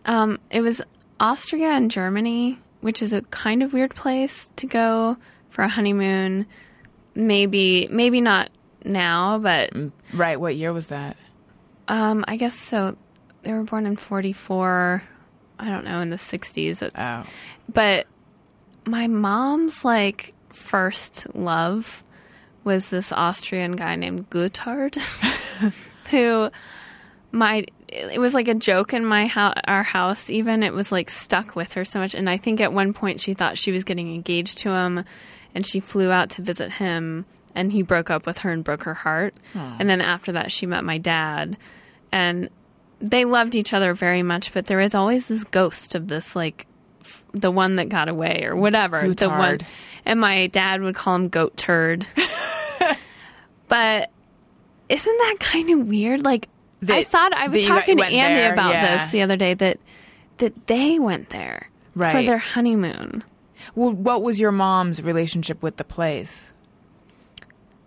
um, 0.05 0.39
it 0.49 0.61
was 0.61 0.81
Austria 1.19 1.67
and 1.69 1.91
Germany, 1.91 2.57
which 2.81 3.01
is 3.01 3.13
a 3.13 3.21
kind 3.23 3.61
of 3.61 3.71
weird 3.73 3.93
place 3.93 4.49
to 4.55 4.65
go 4.65 5.17
for 5.49 5.61
a 5.63 5.67
honeymoon. 5.69 6.47
Maybe, 7.15 7.87
maybe 7.91 8.21
not 8.21 8.49
now, 8.83 9.37
but 9.37 9.71
Right. 10.13 10.39
What 10.39 10.55
year 10.55 10.73
was 10.73 10.87
that? 10.87 11.15
Um, 11.87 12.25
I 12.27 12.37
guess 12.37 12.55
so. 12.55 12.97
They 13.43 13.53
were 13.53 13.63
born 13.63 13.85
in 13.85 13.95
44. 13.95 15.03
I 15.59 15.69
don't 15.69 15.85
know, 15.85 15.99
in 16.01 16.09
the 16.09 16.15
60s. 16.15 16.89
Oh, 16.97 17.29
But 17.71 18.07
my 18.85 19.05
mom's 19.07 19.85
like 19.85 20.33
first 20.49 21.27
love 21.35 22.03
was 22.63 22.89
this 22.89 23.11
Austrian 23.11 23.73
guy 23.75 23.95
named 23.95 24.29
Gutard, 24.29 24.95
who 26.09 26.49
my 27.31 27.65
it 27.89 28.19
was 28.19 28.33
like 28.33 28.47
a 28.47 28.55
joke 28.55 28.93
in 28.93 29.05
my 29.05 29.27
house, 29.27 29.55
our 29.65 29.83
house. 29.83 30.29
Even 30.29 30.63
it 30.63 30.73
was 30.73 30.91
like 30.91 31.09
stuck 31.09 31.55
with 31.55 31.73
her 31.73 31.85
so 31.85 31.99
much. 31.99 32.15
And 32.15 32.29
I 32.29 32.37
think 32.37 32.59
at 32.61 32.73
one 32.73 32.93
point 32.93 33.21
she 33.21 33.33
thought 33.33 33.57
she 33.57 33.71
was 33.71 33.83
getting 33.83 34.13
engaged 34.13 34.59
to 34.59 34.69
him, 34.69 35.05
and 35.53 35.65
she 35.65 35.79
flew 35.79 36.11
out 36.11 36.31
to 36.31 36.41
visit 36.41 36.71
him, 36.73 37.25
and 37.53 37.71
he 37.71 37.81
broke 37.81 38.09
up 38.09 38.25
with 38.25 38.39
her 38.39 38.51
and 38.51 38.63
broke 38.63 38.83
her 38.83 38.93
heart. 38.93 39.35
And 39.79 39.89
then 39.89 40.01
after 40.01 40.31
that, 40.33 40.51
she 40.51 40.65
met 40.65 40.83
my 40.83 40.97
dad, 40.97 41.57
and 42.11 42.49
they 42.99 43.25
loved 43.25 43.55
each 43.55 43.73
other 43.73 43.93
very 43.93 44.23
much. 44.23 44.53
But 44.53 44.65
there 44.67 44.79
was 44.79 44.95
always 44.95 45.27
this 45.27 45.43
ghost 45.43 45.93
of 45.95 46.07
this 46.07 46.35
like 46.35 46.65
the 47.31 47.51
one 47.51 47.77
that 47.77 47.89
got 47.89 48.09
away 48.09 48.43
or 48.45 48.55
whatever. 48.55 49.13
The 49.13 49.29
one, 49.29 49.59
and 50.05 50.19
my 50.19 50.47
dad 50.47 50.81
would 50.81 50.95
call 50.95 51.15
him 51.15 51.29
Goat 51.29 51.57
Turd. 51.57 52.05
but 53.67 54.09
isn't 54.89 55.17
that 55.17 55.35
kind 55.39 55.69
of 55.69 55.87
weird? 55.87 56.23
Like 56.23 56.49
I 56.87 57.03
thought 57.03 57.33
I 57.33 57.47
was 57.47 57.59
that 57.59 57.67
talking 57.67 57.97
to 57.97 58.03
Andy 58.03 58.41
there, 58.41 58.53
about 58.53 58.73
yeah. 58.73 58.97
this 58.97 59.11
the 59.11 59.21
other 59.21 59.37
day 59.37 59.53
that 59.53 59.79
that 60.37 60.67
they 60.67 60.99
went 60.99 61.29
there 61.29 61.69
for 61.93 62.23
their 62.23 62.37
honeymoon. 62.39 63.23
Well, 63.75 63.91
what 63.91 64.21
was 64.21 64.39
your 64.39 64.51
mom's 64.51 65.01
relationship 65.01 65.63
with 65.63 65.77
the 65.77 65.83
place? 65.83 66.53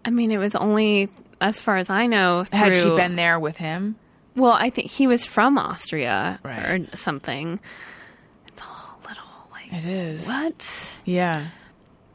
I 0.05 0.11
mean, 0.11 0.31
it 0.31 0.39
was 0.39 0.55
only 0.55 1.11
as 1.41 1.61
far 1.61 1.77
as 1.77 1.91
I 1.91 2.07
know. 2.07 2.45
Through, 2.45 2.59
Had 2.59 2.77
she 2.77 2.95
been 2.95 3.17
there 3.17 3.39
with 3.39 3.57
him? 3.57 3.97
Well, 4.35 4.53
I 4.53 4.71
think 4.71 4.91
he 4.91 5.07
was 5.07 5.25
from 5.27 5.59
Austria 5.59 6.39
Right. 6.43 6.65
or 6.65 6.97
something. 6.97 7.59
It's 8.49 8.63
all 8.63 8.99
a 9.05 9.09
little 9.09 9.25
like 9.73 9.85
It 9.85 9.89
is. 9.89 10.27
what? 10.27 10.97
Yeah. 11.05 11.49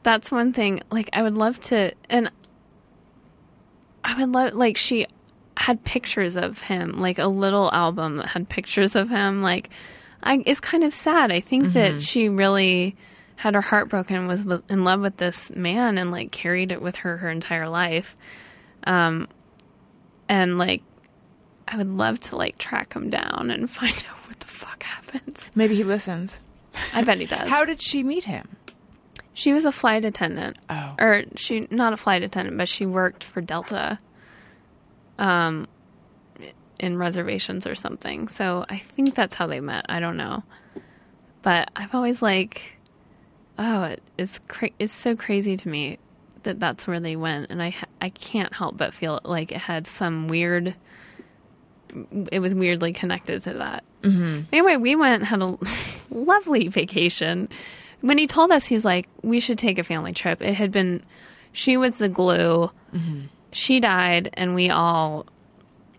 That's 0.04 0.32
one 0.32 0.52
thing. 0.54 0.82
Like, 0.91 1.10
I 1.14 1.22
would 1.22 1.38
love 1.38 1.60
to, 1.62 1.93
and 2.10 2.32
I 4.04 4.20
would 4.20 4.30
love 4.30 4.54
like 4.54 4.78
she 4.78 5.06
had 5.58 5.84
pictures 5.84 6.36
of 6.36 6.62
him, 6.64 6.97
like 6.97 7.20
a 7.20 7.28
little 7.28 7.72
album 7.72 8.18
that 8.18 8.28
had 8.28 8.49
pictures 8.49 8.95
of 8.95 9.10
him. 9.10 9.41
Like, 9.43 9.70
I 10.24 10.41
it's 10.45 10.60
kind 10.60 10.84
of 10.84 10.93
sad. 10.93 11.32
I 11.32 11.39
think 11.39 11.74
that 11.74 12.02
she 12.02 12.30
really 12.30 12.95
had 13.36 13.54
her 13.56 13.62
heart 13.62 13.89
broken, 13.89 14.28
was 14.28 14.45
in 14.70 14.84
love 14.84 15.02
with 15.02 15.18
this 15.18 15.56
man, 15.56 15.97
and 15.97 16.12
like 16.12 16.32
carried 16.32 16.72
it 16.72 16.82
with 16.82 16.95
her 16.97 17.18
her 17.18 17.30
entire 17.30 17.70
life. 17.70 18.16
Um, 18.86 19.28
and 20.28 20.58
like, 20.58 20.82
I 21.68 21.78
would 21.78 21.89
love 21.89 22.20
to 22.22 22.38
like 22.38 22.58
track 22.58 22.93
him 22.93 23.10
down 23.12 23.52
and 23.52 23.70
find 23.70 24.04
out 24.10 24.28
what 24.28 24.39
the 24.39 24.47
fuck 24.47 24.82
happens. 24.84 25.52
Maybe 25.54 25.76
he 25.76 25.84
listens. 25.84 26.39
I 26.93 27.03
bet 27.03 27.19
he 27.19 27.26
does. 27.26 27.49
How 27.49 27.65
did 27.65 27.82
she 27.82 28.03
meet 28.03 28.26
him? 28.26 28.47
She 29.34 29.53
was 29.53 29.65
a 29.65 29.72
flight 29.72 30.05
attendant. 30.05 30.57
Oh. 30.69 30.95
Or 30.99 31.24
she 31.36 31.67
not 31.72 31.93
a 31.93 31.97
flight 31.97 32.24
attendant, 32.24 32.57
but 32.57 32.67
she 32.67 32.86
worked 32.86 33.24
for 33.24 33.41
Delta 33.41 33.99
um 35.17 35.67
in 36.80 36.97
reservations 36.97 37.67
or 37.67 37.76
something. 37.76 38.28
So 38.28 38.65
I 38.69 38.78
think 38.78 39.15
that's 39.15 39.36
how 39.36 39.47
they 39.47 39.59
met. 39.59 39.86
I 39.88 39.99
don't 39.99 40.17
know. 40.17 40.43
But 41.41 41.69
I've 41.76 41.95
always 41.95 42.22
like 42.22 42.78
oh, 43.57 43.84
it, 43.84 44.01
it's 44.17 44.39
cra- 44.47 44.72
it's 44.80 44.93
so 44.93 45.15
crazy 45.15 45.55
to 45.57 45.69
me 45.69 45.99
that 46.43 46.59
that's 46.59 46.88
where 46.88 46.99
they 46.99 47.15
went 47.15 47.51
and 47.51 47.61
I 47.61 47.76
I 48.01 48.09
can't 48.09 48.53
help 48.53 48.78
but 48.78 48.93
feel 48.93 49.19
like 49.24 49.51
it 49.51 49.59
had 49.59 49.86
some 49.88 50.28
weird 50.28 50.76
it 52.31 52.39
was 52.39 52.55
weirdly 52.55 52.93
connected 52.93 53.41
to 53.43 53.53
that. 53.53 53.83
Mm-hmm. 54.03 54.41
Anyway, 54.51 54.77
we 54.77 54.95
went 54.95 55.23
had 55.23 55.41
a 55.41 55.57
lovely 56.09 56.67
vacation. 56.67 57.49
When 58.01 58.17
he 58.17 58.27
told 58.27 58.51
us, 58.51 58.65
he's 58.65 58.85
like, 58.85 59.07
"We 59.21 59.39
should 59.39 59.57
take 59.57 59.77
a 59.77 59.83
family 59.83 60.13
trip." 60.13 60.41
It 60.41 60.55
had 60.55 60.71
been, 60.71 61.03
she 61.51 61.77
was 61.77 61.97
the 61.97 62.09
glue. 62.09 62.71
She 63.51 63.79
died, 63.79 64.33
and 64.33 64.55
we 64.55 64.69
all 64.69 65.25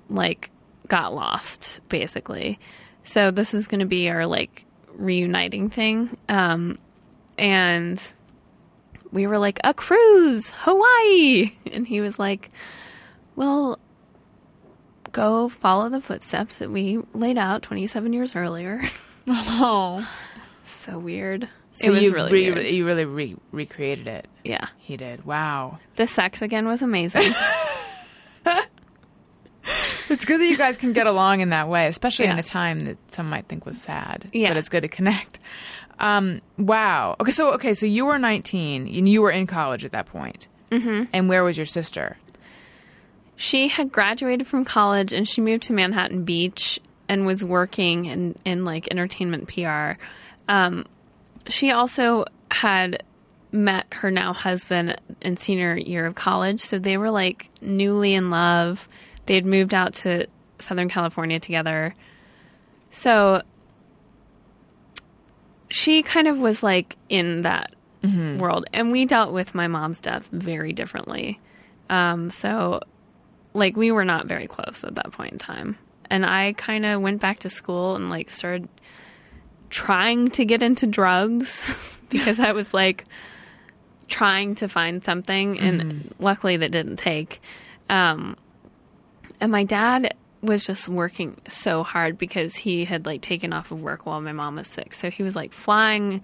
like 0.09 0.51
got 0.89 1.15
lost 1.15 1.81
basically. 1.89 2.59
So 3.03 3.31
this 3.31 3.53
was 3.53 3.67
going 3.67 3.81
to 3.81 3.87
be 3.87 4.09
our 4.09 4.27
like 4.27 4.65
reuniting 4.95 5.71
thing, 5.71 6.17
um, 6.29 6.79
and 7.39 8.03
we 9.11 9.27
were 9.27 9.39
like 9.39 9.61
a 9.65 9.75
cruise, 9.75 10.51
Hawaii, 10.51 11.53
and 11.73 11.87
he 11.87 12.01
was 12.01 12.19
like, 12.19 12.51
"Well." 13.37 13.79
Go 15.13 15.49
follow 15.49 15.89
the 15.89 16.01
footsteps 16.01 16.57
that 16.59 16.71
we 16.71 16.99
laid 17.15 17.39
out 17.39 17.63
27 17.63 18.13
years 18.13 18.35
earlier. 18.35 18.83
Oh. 19.29 20.05
so 20.65 20.99
weird. 20.99 21.49
So 21.71 21.87
it 21.87 21.91
was 21.91 22.03
you 22.03 22.13
really 22.13 22.51
re- 22.51 22.71
you 22.73 22.85
really 22.85 23.05
re- 23.05 23.37
recreated 23.53 24.09
it. 24.09 24.27
Yeah. 24.43 24.67
He 24.79 24.97
did. 24.97 25.25
Wow. 25.25 25.79
The 25.95 26.09
sex 26.09 26.43
again 26.43 26.67
was 26.67 26.83
amazing. 26.83 27.33
It's 30.09 30.25
good 30.27 30.41
that 30.41 30.47
you 30.47 30.59
guys 30.59 30.77
can 30.77 30.93
get 30.93 31.07
along 31.07 31.41
in 31.41 31.51
that 31.51 31.69
way, 31.69 31.87
especially 31.87 32.27
in 32.27 32.39
a 32.39 32.43
time 32.43 32.85
that 32.85 32.99
some 33.11 33.31
might 33.31 33.47
think 33.47 33.65
was 33.65 33.81
sad. 33.81 34.29
Yeah. 34.33 34.49
But 34.51 34.59
it's 34.59 34.69
good 34.69 34.83
to 34.83 34.89
connect. 34.89 35.39
Um, 36.01 36.43
wow. 36.59 37.17
Okay, 37.21 37.31
so 37.31 37.53
okay, 37.53 37.73
so 37.73 37.87
you 37.87 38.05
were 38.05 38.19
19 38.19 38.89
and 38.89 39.09
you 39.09 39.23
were 39.23 39.31
in 39.31 39.47
college 39.47 39.85
at 39.87 39.93
that 39.93 40.07
point. 40.07 40.49
Mm-hmm. 40.71 41.05
And 41.13 41.29
where 41.29 41.45
was 41.45 41.57
your 41.57 41.67
sister? 41.67 42.19
She 43.43 43.67
had 43.67 43.91
graduated 43.91 44.47
from 44.47 44.65
college 44.65 45.13
and 45.13 45.29
she 45.29 45.41
moved 45.41 45.65
to 45.65 45.73
Manhattan 45.73 46.23
Beach 46.23 46.79
and 47.09 47.27
was 47.27 47.45
working 47.45 48.05
in, 48.05 48.39
in 48.45 48.65
like 48.65 48.87
entertainment 48.89 49.49
PR. 49.49 50.01
Um, 50.47 50.87
she 51.49 51.73
also 51.73 52.25
had 52.53 53.03
met 53.51 53.87
her 53.95 54.13
now 54.13 54.33
husband 54.33 54.97
in 55.23 55.37
senior 55.37 55.77
year 55.77 56.07
of 56.07 56.15
college, 56.15 56.61
so 56.61 56.79
they 56.79 56.97
were 56.97 57.11
like 57.11 57.49
newly 57.61 58.15
in 58.15 58.31
love. 58.31 58.89
They 59.27 59.35
had 59.35 59.45
moved 59.45 59.75
out 59.75 59.95
to 59.95 60.29
Southern 60.61 60.89
California 60.89 61.41
together. 61.41 61.97
So 62.91 63.43
she 65.69 66.05
kind 66.05 66.29
of 66.29 66.39
was 66.39 66.63
like 66.63 66.95
in 67.09 67.43
that 67.43 67.75
world. 68.39 68.67
And 68.73 68.93
we 68.93 69.05
dealt 69.05 69.33
with 69.33 69.53
my 69.53 69.67
mom's 69.67 70.01
death 70.01 70.29
very 70.31 70.73
differently. 70.73 71.41
Um, 71.91 72.31
so, 72.31 72.83
like, 73.55 73.77
we 73.77 73.91
were 73.91 74.05
not 74.05 74.27
very 74.27 74.47
close 74.47 74.85
at 74.85 74.95
that 74.97 75.13
point 75.13 75.33
in 75.33 75.39
time. 75.39 75.79
And 76.11 76.27
I 76.27 76.53
kind 76.55 76.85
of 76.85 77.01
went 77.01 77.21
back 77.21 77.41
to 77.41 77.51
school 77.51 77.97
and, 77.97 78.11
like, 78.11 78.31
started 78.31 78.69
trying 79.71 80.31
to 80.33 80.45
get 80.45 80.63
into 80.63 80.87
drugs 80.87 82.01
because 82.09 82.41
I 82.41 82.53
was, 82.53 82.73
like, 82.75 83.05
trying 84.09 84.55
to 84.57 84.69
find 84.69 85.05
something. 85.05 85.59
And 85.59 86.15
luckily 86.19 86.57
that 86.59 86.71
didn't 86.71 86.97
take. 86.97 87.41
Um, 87.89 88.37
and 89.41 89.51
my 89.51 89.65
dad 89.65 90.15
was 90.43 90.67
just 90.67 90.89
working 90.89 91.41
so 91.47 91.83
hard 91.83 92.19
because 92.19 92.57
he 92.57 92.85
had 92.85 93.07
like 93.07 93.23
taken 93.23 93.53
off 93.53 93.71
of 93.71 93.81
work 93.81 94.07
while 94.07 94.21
my 94.21 94.33
mom 94.33 94.57
was 94.57 94.67
sick. 94.67 94.93
So 94.93 95.11
he 95.11 95.23
was 95.23 95.37
like 95.37 95.53
flying. 95.53 96.23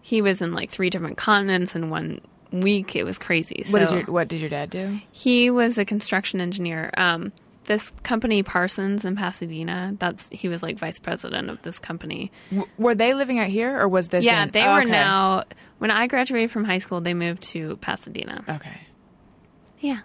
He 0.00 0.22
was 0.22 0.40
in 0.40 0.54
like 0.54 0.70
three 0.70 0.90
different 0.90 1.18
continents 1.18 1.76
in 1.76 1.90
one 1.90 2.20
week. 2.52 2.96
It 2.96 3.04
was 3.04 3.18
crazy. 3.18 3.64
What 3.70 3.82
is 3.82 3.92
your 3.92 4.02
what 4.04 4.28
did 4.28 4.40
your 4.40 4.50
dad 4.50 4.70
do? 4.70 4.98
he 5.12 5.50
was 5.50 5.78
a 5.78 5.84
construction 5.84 6.40
engineer. 6.40 6.90
Um, 6.96 7.32
this 7.64 7.92
company 8.02 8.42
Parsons 8.42 9.04
in 9.04 9.14
Pasadena. 9.14 9.94
That's 9.98 10.28
he 10.30 10.48
was 10.48 10.62
like 10.62 10.78
vice 10.78 10.98
president 10.98 11.50
of 11.50 11.62
this 11.62 11.78
company. 11.78 12.32
W- 12.50 12.68
were 12.78 12.94
they 12.94 13.14
living 13.14 13.38
out 13.38 13.48
here 13.48 13.78
or 13.78 13.86
was 13.88 14.08
this 14.08 14.24
yeah, 14.24 14.42
in- 14.44 14.50
they 14.50 14.64
oh, 14.64 14.74
were 14.74 14.82
okay. 14.82 14.90
now. 14.90 15.44
When 15.78 15.90
I 15.90 16.06
graduated 16.08 16.50
from 16.50 16.64
high 16.64 16.78
school, 16.78 17.00
they 17.00 17.14
moved 17.14 17.42
to 17.42 17.76
Pasadena. 17.76 18.44
Okay. 18.48 18.80
Yeah. 19.78 20.00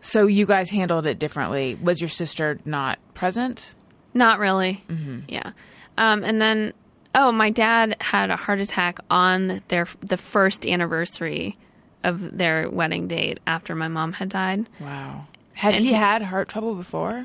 So 0.00 0.26
you 0.26 0.44
guys 0.46 0.70
handled 0.70 1.06
it 1.06 1.18
differently. 1.20 1.78
Was 1.80 2.00
your 2.00 2.08
sister 2.08 2.58
not 2.64 2.98
present? 3.14 3.74
Not 4.14 4.40
really. 4.40 4.84
Yeah. 5.28 5.52
Um, 5.96 6.24
and 6.24 6.40
then, 6.40 6.72
oh, 7.14 7.32
my 7.32 7.50
dad 7.50 7.96
had 8.00 8.30
a 8.30 8.36
heart 8.36 8.60
attack 8.60 8.98
on 9.10 9.62
their 9.68 9.86
the 10.00 10.16
first 10.16 10.66
anniversary 10.66 11.56
of 12.04 12.36
their 12.36 12.68
wedding 12.68 13.06
date 13.08 13.38
after 13.46 13.76
my 13.76 13.88
mom 13.88 14.12
had 14.12 14.28
died. 14.28 14.68
Wow. 14.80 15.26
Had 15.54 15.74
And 15.74 15.84
he 15.84 15.90
he- 15.90 15.94
had 15.96 16.22
heart 16.22 16.48
trouble 16.48 16.74
before? 16.74 17.24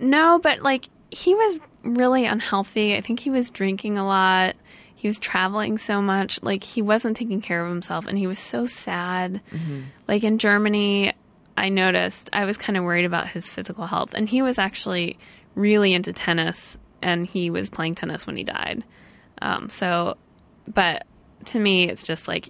No, 0.00 0.38
but 0.38 0.62
like 0.62 0.88
he 1.10 1.34
was 1.34 1.58
really 1.82 2.24
unhealthy. 2.24 2.96
I 2.96 3.00
think 3.00 3.20
he 3.20 3.30
was 3.30 3.50
drinking 3.50 3.98
a 3.98 4.06
lot. 4.06 4.56
He 4.94 5.08
was 5.08 5.18
traveling 5.18 5.76
so 5.78 6.00
much. 6.00 6.42
Like 6.42 6.64
he 6.64 6.80
wasn't 6.82 7.16
taking 7.16 7.40
care 7.40 7.64
of 7.64 7.70
himself 7.70 8.06
and 8.06 8.16
he 8.16 8.26
was 8.26 8.38
so 8.38 8.66
sad. 8.66 9.40
Mm-hmm. 9.52 9.80
Like 10.08 10.24
in 10.24 10.38
Germany, 10.38 11.12
I 11.56 11.68
noticed 11.68 12.30
I 12.32 12.44
was 12.44 12.56
kind 12.56 12.76
of 12.76 12.84
worried 12.84 13.04
about 13.04 13.28
his 13.28 13.50
physical 13.50 13.86
health 13.86 14.14
and 14.14 14.28
he 14.28 14.42
was 14.42 14.58
actually 14.58 15.18
really 15.54 15.92
into 15.92 16.12
tennis 16.12 16.78
and 17.02 17.26
he 17.26 17.50
was 17.50 17.68
playing 17.70 17.94
tennis 17.94 18.26
when 18.26 18.36
he 18.36 18.44
died. 18.44 18.82
Um, 19.42 19.68
so 19.68 20.16
but 20.72 21.06
to 21.46 21.58
me 21.58 21.88
it's 21.88 22.02
just 22.02 22.26
like 22.26 22.48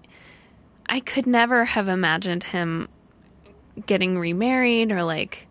I 0.89 1.01
could 1.01 1.27
never 1.27 1.65
have 1.65 1.89
imagined 1.89 2.45
him 2.45 2.89
getting 3.87 4.19
remarried 4.19 4.93
or 4.93 5.03
like 5.03 5.47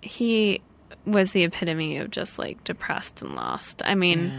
he 0.00 0.60
was 1.06 1.32
the 1.32 1.44
epitome 1.44 1.98
of 1.98 2.10
just 2.10 2.38
like 2.38 2.62
depressed 2.64 3.22
and 3.22 3.34
lost. 3.34 3.82
I 3.84 3.94
mean, 3.94 4.32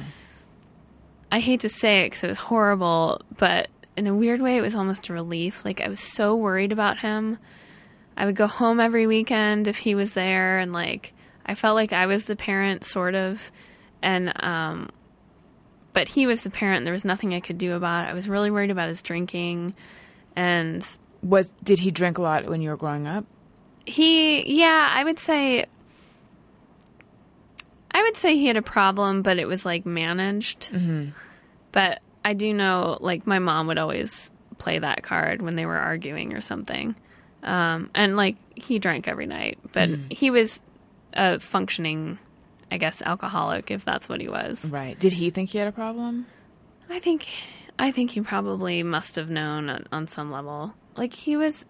I 1.31 1.39
hate 1.39 1.61
to 1.61 1.69
say 1.69 2.01
it 2.01 2.07
because 2.07 2.23
it 2.23 2.27
was 2.27 2.37
horrible, 2.37 3.21
but 3.37 3.69
in 3.97 4.07
a 4.07 4.15
weird 4.15 4.41
way, 4.41 4.57
it 4.57 4.61
was 4.61 4.75
almost 4.75 5.09
a 5.09 5.13
relief. 5.13 5.65
Like 5.65 5.81
I 5.81 5.87
was 5.87 5.99
so 5.99 6.35
worried 6.35 6.71
about 6.71 6.99
him. 6.99 7.37
I 8.17 8.25
would 8.25 8.35
go 8.35 8.47
home 8.47 8.79
every 8.79 9.07
weekend 9.07 9.67
if 9.67 9.77
he 9.77 9.95
was 9.95 10.13
there, 10.13 10.59
and 10.59 10.71
like 10.71 11.13
I 11.45 11.55
felt 11.55 11.75
like 11.75 11.93
I 11.93 12.05
was 12.05 12.25
the 12.25 12.35
parent, 12.35 12.83
sort 12.83 13.15
of, 13.15 13.51
and 14.01 14.31
um, 14.43 14.89
but 15.95 16.07
he 16.07 16.27
was 16.27 16.43
the 16.43 16.51
parent. 16.51 16.85
There 16.85 16.93
was 16.93 17.05
nothing 17.05 17.33
I 17.33 17.39
could 17.39 17.57
do 17.57 17.73
about 17.73 18.05
it. 18.05 18.11
I 18.11 18.13
was 18.13 18.29
really 18.29 18.51
worried 18.51 18.69
about 18.69 18.89
his 18.89 19.01
drinking, 19.01 19.73
and 20.35 20.85
Was 21.23 21.51
did 21.63 21.79
he 21.79 21.89
drink 21.89 22.19
a 22.19 22.21
lot 22.21 22.45
when 22.45 22.61
you 22.61 22.69
were 22.69 22.77
growing 22.77 23.07
up? 23.07 23.25
he 23.85 24.59
yeah 24.59 24.89
i 24.91 25.03
would 25.03 25.19
say 25.19 25.65
i 27.91 28.01
would 28.01 28.17
say 28.17 28.35
he 28.35 28.47
had 28.47 28.57
a 28.57 28.61
problem 28.61 29.21
but 29.21 29.37
it 29.37 29.47
was 29.47 29.65
like 29.65 29.85
managed 29.85 30.71
mm-hmm. 30.71 31.09
but 31.71 32.01
i 32.23 32.33
do 32.33 32.53
know 32.53 32.97
like 33.01 33.27
my 33.27 33.39
mom 33.39 33.67
would 33.67 33.77
always 33.77 34.31
play 34.57 34.79
that 34.79 35.03
card 35.03 35.41
when 35.41 35.55
they 35.55 35.65
were 35.65 35.77
arguing 35.77 36.33
or 36.33 36.41
something 36.41 36.95
um, 37.43 37.91
and 37.93 38.17
like 38.17 38.37
he 38.55 38.79
drank 38.79 39.07
every 39.07 39.27
night 39.27 39.59
but 39.71 39.89
he 40.09 40.31
was 40.31 40.63
a 41.13 41.39
functioning 41.39 42.17
I 42.71 42.77
guess 42.77 43.01
alcoholic 43.01 43.71
if 43.71 43.85
that's 43.85 44.09
what 44.09 44.21
he 44.21 44.27
was. 44.27 44.65
Right. 44.65 44.97
Did 44.97 45.13
he 45.13 45.29
think 45.29 45.49
he 45.51 45.57
had 45.57 45.67
a 45.67 45.71
problem? 45.71 46.25
I 46.89 46.99
think 46.99 47.27
I 47.77 47.91
think 47.91 48.11
he 48.11 48.21
probably 48.21 48.83
must 48.83 49.15
have 49.15 49.29
known 49.29 49.69
on, 49.69 49.87
on 49.91 50.07
some 50.07 50.31
level. 50.31 50.73
Like 50.95 51.13
he 51.13 51.35
was 51.35 51.65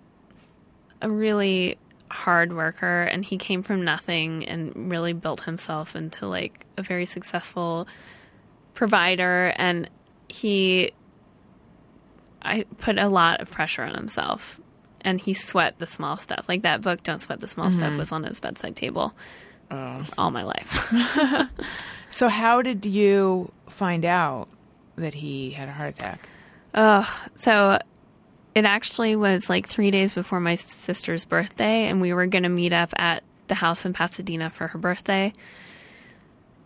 a 1.01 1.09
really 1.09 1.77
hard 2.11 2.53
worker 2.53 3.03
and 3.03 3.25
he 3.25 3.37
came 3.37 3.63
from 3.63 3.83
nothing 3.83 4.45
and 4.45 4.91
really 4.91 5.13
built 5.13 5.41
himself 5.41 5.95
into 5.95 6.27
like 6.27 6.65
a 6.77 6.83
very 6.83 7.05
successful 7.05 7.87
provider 8.73 9.53
and 9.57 9.89
he 10.29 10.91
I 12.41 12.65
put 12.77 12.99
a 12.99 13.09
lot 13.09 13.41
of 13.41 13.49
pressure 13.49 13.81
on 13.81 13.95
himself 13.95 14.59
and 15.01 15.19
he 15.19 15.33
sweat 15.33 15.79
the 15.79 15.87
small 15.87 16.17
stuff. 16.17 16.45
Like 16.47 16.61
that 16.61 16.81
book 16.81 17.03
Don't 17.03 17.19
Sweat 17.19 17.39
the 17.39 17.47
Small 17.47 17.71
Stuff 17.71 17.89
mm-hmm. 17.89 17.97
was 17.97 18.11
on 18.11 18.23
his 18.23 18.39
bedside 18.39 18.75
table. 18.75 19.13
Um, 19.71 20.05
All 20.17 20.31
my 20.31 20.43
life. 20.43 20.93
So 22.15 22.29
how 22.29 22.61
did 22.61 22.85
you 22.85 23.51
find 23.67 24.05
out 24.05 24.47
that 24.95 25.13
he 25.13 25.51
had 25.51 25.67
a 25.67 25.73
heart 25.73 25.95
attack? 25.95 26.29
Oh, 26.73 27.27
so 27.35 27.77
it 28.55 28.63
actually 28.63 29.17
was 29.17 29.49
like 29.49 29.67
three 29.67 29.91
days 29.91 30.13
before 30.13 30.39
my 30.39 30.55
sister's 30.55 31.25
birthday, 31.25 31.87
and 31.87 31.99
we 31.99 32.13
were 32.13 32.25
going 32.25 32.43
to 32.43 32.49
meet 32.49 32.71
up 32.71 32.93
at 32.95 33.21
the 33.47 33.55
house 33.55 33.85
in 33.85 33.91
Pasadena 33.91 34.49
for 34.49 34.67
her 34.67 34.79
birthday. 34.79 35.33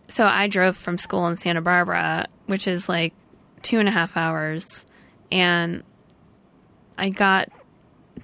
So 0.06 0.24
I 0.24 0.46
drove 0.46 0.76
from 0.76 0.98
school 0.98 1.26
in 1.26 1.36
Santa 1.36 1.60
Barbara, 1.60 2.26
which 2.46 2.68
is 2.68 2.88
like 2.88 3.12
two 3.62 3.80
and 3.80 3.88
a 3.88 3.92
half 3.92 4.16
hours, 4.16 4.84
and 5.32 5.82
I 6.96 7.08
got 7.08 7.48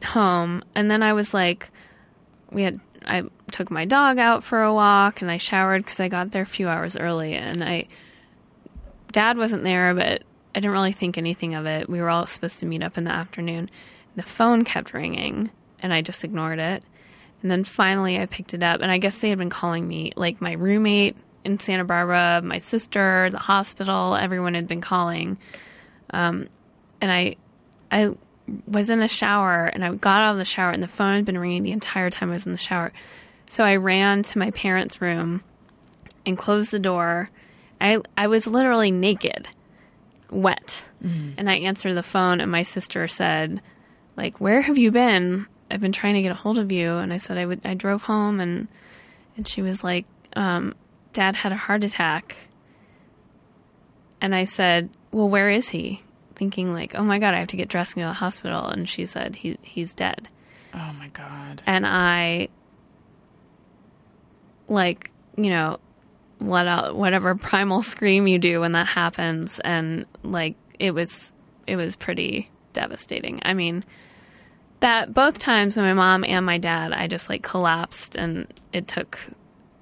home, 0.05 0.62
and 0.77 0.89
then 0.89 1.03
I 1.03 1.12
was 1.12 1.35
like, 1.35 1.70
we 2.53 2.62
had 2.62 2.79
I 3.05 3.24
took 3.51 3.70
my 3.70 3.84
dog 3.84 4.18
out 4.18 4.44
for 4.44 4.62
a 4.62 4.74
walk, 4.74 5.22
and 5.22 5.30
I 5.30 5.36
showered 5.36 5.84
because 5.84 6.01
I 6.01 6.09
got 6.09 6.30
there 6.30 6.42
a 6.42 6.47
few 6.47 6.68
hours 6.68 6.97
early, 6.97 7.34
and 7.34 7.62
I 7.62 7.86
dad 9.12 9.38
wasn't 9.38 9.64
there, 9.64 9.94
but 9.94 10.22
I 10.55 10.61
didn't 10.61 10.72
really 10.72 10.92
think 10.92 11.16
anything 11.16 11.55
of 11.55 11.66
it. 11.66 11.88
We 11.88 12.01
were 12.01 12.11
all 12.11 12.26
supposed 12.26 12.61
to 12.61 12.66
meet 12.66 12.82
up 12.82 12.99
in 12.99 13.05
the 13.05 13.12
afternoon. 13.12 13.70
The 14.16 14.22
phone 14.22 14.64
kept 14.64 14.94
ringing, 14.94 15.51
and 15.82 15.92
I 15.92 16.03
just 16.03 16.24
ignored 16.24 16.59
it. 16.59 16.82
And 17.42 17.51
then 17.51 17.64
finally, 17.64 18.18
I 18.18 18.26
picked 18.26 18.55
it 18.55 18.62
up, 18.62 18.80
and 18.80 18.90
I 18.90 18.99
guess 18.99 19.20
they 19.20 19.28
had 19.28 19.38
been 19.38 19.51
calling 19.51 19.86
me, 19.86 20.12
like 20.16 20.40
my 20.40 20.53
roommate 20.53 21.16
in 21.44 21.59
Santa 21.59 21.84
Barbara, 21.84 22.40
my 22.42 22.59
sister, 22.59 23.28
the 23.30 23.38
hospital. 23.38 24.16
Everyone 24.16 24.55
had 24.55 24.66
been 24.66 24.80
calling, 24.80 25.38
um, 26.11 26.49
and 27.01 27.12
I, 27.12 27.36
I 27.90 28.14
was 28.66 28.90
in 28.90 29.01
the 29.01 29.09
shower, 29.09 29.66
and 29.66 29.84
I 29.84 29.94
got 29.94 30.22
out 30.22 30.32
of 30.32 30.38
the 30.38 30.44
shower, 30.44 30.72
and 30.72 30.82
the 30.82 30.88
phone 30.88 31.14
had 31.14 31.24
been 31.24 31.38
ringing 31.38 31.62
the 31.62 31.72
entire 31.72 32.11
time 32.11 32.30
I 32.30 32.32
was 32.32 32.47
in 32.47 32.53
the 32.53 32.59
shower. 32.59 32.92
So 33.49 33.64
I 33.64 33.76
ran 33.76 34.22
to 34.24 34.38
my 34.38 34.51
parents' 34.51 35.01
room 35.01 35.42
and 36.24 36.36
closed 36.36 36.70
the 36.70 36.78
door. 36.78 37.30
I 37.80 38.01
I 38.16 38.26
was 38.26 38.47
literally 38.47 38.90
naked, 38.90 39.49
wet, 40.30 40.84
and 41.38 41.49
I 41.49 41.57
answered 41.57 41.94
the 41.94 42.03
phone, 42.03 42.40
and 42.40 42.51
my 42.51 42.62
sister 42.62 43.07
said, 43.07 43.61
"Like, 44.16 44.40
where 44.40 44.62
have 44.62 44.76
you 44.78 44.90
been? 44.90 45.47
I've 45.70 45.80
been 45.80 45.92
trying 45.92 46.14
to 46.14 46.22
get 46.22 46.32
a 46.32 46.34
hold 46.34 46.59
of 46.59 46.72
you." 46.72 46.94
And 46.97 47.12
I 47.12 47.18
said, 47.18 47.38
"I 47.38 47.47
would. 47.47 47.61
I 47.64 47.74
drove 47.74 48.03
home," 48.03 48.40
and 48.40 48.68
and 49.36 49.47
she 49.47 49.62
was 49.62 49.84
like, 49.84 50.07
um, 50.34 50.74
"Dad 51.12 51.36
had 51.36 51.53
a 51.53 51.57
heart 51.57 51.84
attack." 51.84 52.36
And 54.20 54.34
I 54.34 54.44
said, 54.44 54.90
"Well, 55.12 55.28
where 55.28 55.51
is 55.51 55.68
he?" 55.68 56.03
Thinking 56.34 56.72
like, 56.72 56.94
"Oh 56.94 57.05
my 57.05 57.18
god, 57.18 57.34
I 57.34 57.38
have 57.38 57.49
to 57.49 57.57
get 57.57 57.68
dressed 57.68 57.94
and 57.97 58.03
go 58.03 58.07
to 58.07 58.11
the 58.11 58.14
hospital." 58.14 58.66
And 58.66 58.88
she 58.88 59.07
said, 59.07 59.36
"He 59.36 59.59
he's 59.62 59.94
dead." 59.94 60.28
Oh 60.74 60.92
my 60.99 61.09
god. 61.09 61.62
and 61.66 61.86
I 61.86 62.49
like, 64.69 65.11
you 65.37 65.51
know, 65.51 65.79
let 66.41 66.67
out 66.67 66.97
whatever 66.97 67.35
primal 67.35 67.83
scream 67.83 68.27
you 68.27 68.39
do 68.39 68.61
when 68.61 68.73
that 68.73 68.87
happens 68.87 69.59
and 69.61 70.07
like 70.23 70.57
it 70.79 70.93
was 70.93 71.33
it 71.67 71.77
was 71.77 71.97
pretty 71.97 72.51
devastating. 72.73 73.41
I 73.43 73.55
mean, 73.55 73.85
that 74.81 75.12
both 75.12 75.39
times 75.39 75.77
when 75.77 75.87
my 75.87 75.95
mom 75.95 76.25
and 76.25 76.45
my 76.45 76.59
dad 76.59 76.93
I 76.93 77.07
just 77.07 77.29
like 77.29 77.43
collapsed 77.43 78.17
and 78.17 78.47
it 78.73 78.87
took 78.87 79.19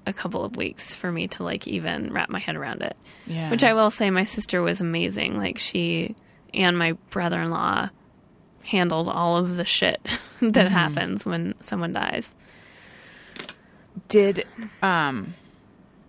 a 0.07 0.13
couple 0.13 0.43
of 0.43 0.55
weeks 0.55 0.93
for 0.93 1.11
me 1.11 1.27
to 1.27 1.43
like 1.43 1.67
even 1.67 2.13
wrap 2.13 2.29
my 2.29 2.39
head 2.39 2.55
around 2.55 2.81
it. 2.81 2.95
Yeah. 3.27 3.49
Which 3.49 3.63
I 3.63 3.73
will 3.73 3.91
say 3.91 4.09
my 4.09 4.23
sister 4.23 4.61
was 4.61 4.81
amazing. 4.81 5.37
Like 5.37 5.57
she 5.57 6.15
and 6.53 6.77
my 6.77 6.93
brother-in-law 7.09 7.89
handled 8.65 9.09
all 9.09 9.37
of 9.37 9.55
the 9.55 9.65
shit 9.65 10.01
that 10.41 10.53
mm-hmm. 10.53 10.67
happens 10.67 11.25
when 11.25 11.55
someone 11.59 11.93
dies. 11.93 12.35
Did 14.07 14.45
um 14.81 15.33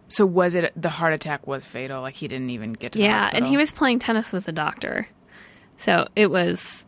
so 0.08 0.24
was 0.24 0.54
it 0.54 0.72
the 0.80 0.88
heart 0.88 1.12
attack 1.12 1.46
was 1.46 1.64
fatal 1.64 2.00
like 2.02 2.14
he 2.14 2.28
didn't 2.28 2.50
even 2.50 2.72
get 2.72 2.92
to 2.92 2.98
the 2.98 3.04
Yeah, 3.04 3.14
hospital? 3.20 3.36
and 3.38 3.46
he 3.46 3.56
was 3.56 3.72
playing 3.72 3.98
tennis 3.98 4.32
with 4.32 4.44
the 4.44 4.52
doctor. 4.52 5.06
So 5.78 6.06
it 6.16 6.30
was 6.30 6.86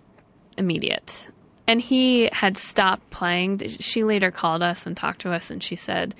immediate. 0.57 1.29
And 1.67 1.81
he 1.81 2.29
had 2.33 2.57
stopped 2.57 3.11
playing. 3.11 3.59
She 3.69 4.03
later 4.05 4.31
called 4.31 4.63
us 4.63 4.87
and 4.87 4.97
talked 4.97 5.21
to 5.23 5.33
us, 5.33 5.51
and 5.51 5.63
she 5.63 5.77
said 5.77 6.15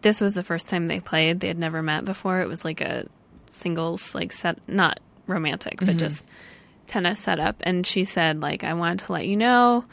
this 0.00 0.20
was 0.20 0.34
the 0.34 0.42
first 0.42 0.68
time 0.68 0.88
they 0.88 1.00
played. 1.00 1.40
They 1.40 1.48
had 1.48 1.58
never 1.58 1.82
met 1.82 2.04
before. 2.04 2.40
It 2.40 2.48
was 2.48 2.64
like 2.64 2.80
a 2.80 3.06
singles, 3.50 4.14
like 4.14 4.32
set, 4.32 4.68
not 4.68 4.98
romantic, 5.26 5.78
but 5.80 5.96
just 5.98 6.24
tennis 6.88 7.20
setup. 7.20 7.56
And 7.60 7.86
she 7.86 8.04
said, 8.04 8.40
like, 8.42 8.64
I 8.64 8.74
wanted 8.74 9.00
to 9.06 9.12
let 9.12 9.26
you 9.26 9.36
know. 9.36 9.84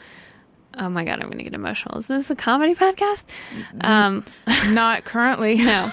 Oh 0.78 0.90
my 0.90 1.04
god, 1.04 1.20
I'm 1.20 1.26
going 1.26 1.38
to 1.38 1.44
get 1.44 1.54
emotional. 1.54 1.98
Is 1.98 2.06
this 2.06 2.30
a 2.30 2.36
comedy 2.36 2.74
podcast? 2.74 3.24
Um, 3.80 4.24
not 4.72 5.04
currently 5.04 5.56
no. 5.56 5.90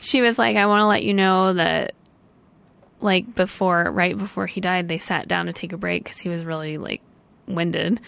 she 0.00 0.22
was 0.22 0.38
like, 0.38 0.56
I 0.56 0.66
want 0.66 0.80
to 0.80 0.86
let 0.86 1.02
you 1.02 1.12
know 1.12 1.52
that, 1.52 1.94
like, 3.00 3.34
before, 3.34 3.90
right 3.90 4.16
before 4.16 4.46
he 4.46 4.60
died, 4.60 4.88
they 4.88 4.98
sat 4.98 5.28
down 5.28 5.46
to 5.46 5.52
take 5.52 5.72
a 5.72 5.76
break 5.76 6.04
because 6.04 6.18
he 6.18 6.30
was 6.30 6.44
really, 6.44 6.78
like, 6.78 7.02
winded. 7.46 8.00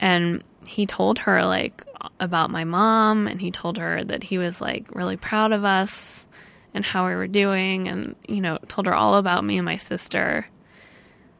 And 0.00 0.44
he 0.66 0.84
told 0.84 1.20
her, 1.20 1.44
like, 1.46 1.82
about 2.20 2.50
my 2.50 2.64
mom, 2.64 3.26
and 3.26 3.40
he 3.40 3.50
told 3.50 3.78
her 3.78 4.04
that 4.04 4.22
he 4.24 4.36
was, 4.36 4.60
like, 4.60 4.94
really 4.94 5.16
proud 5.16 5.52
of 5.52 5.64
us 5.64 6.26
and 6.74 6.84
how 6.84 7.08
we 7.08 7.14
were 7.14 7.26
doing, 7.26 7.88
and, 7.88 8.14
you 8.28 8.42
know, 8.42 8.58
told 8.68 8.86
her 8.86 8.94
all 8.94 9.14
about 9.14 9.44
me 9.44 9.56
and 9.56 9.64
my 9.64 9.78
sister. 9.78 10.46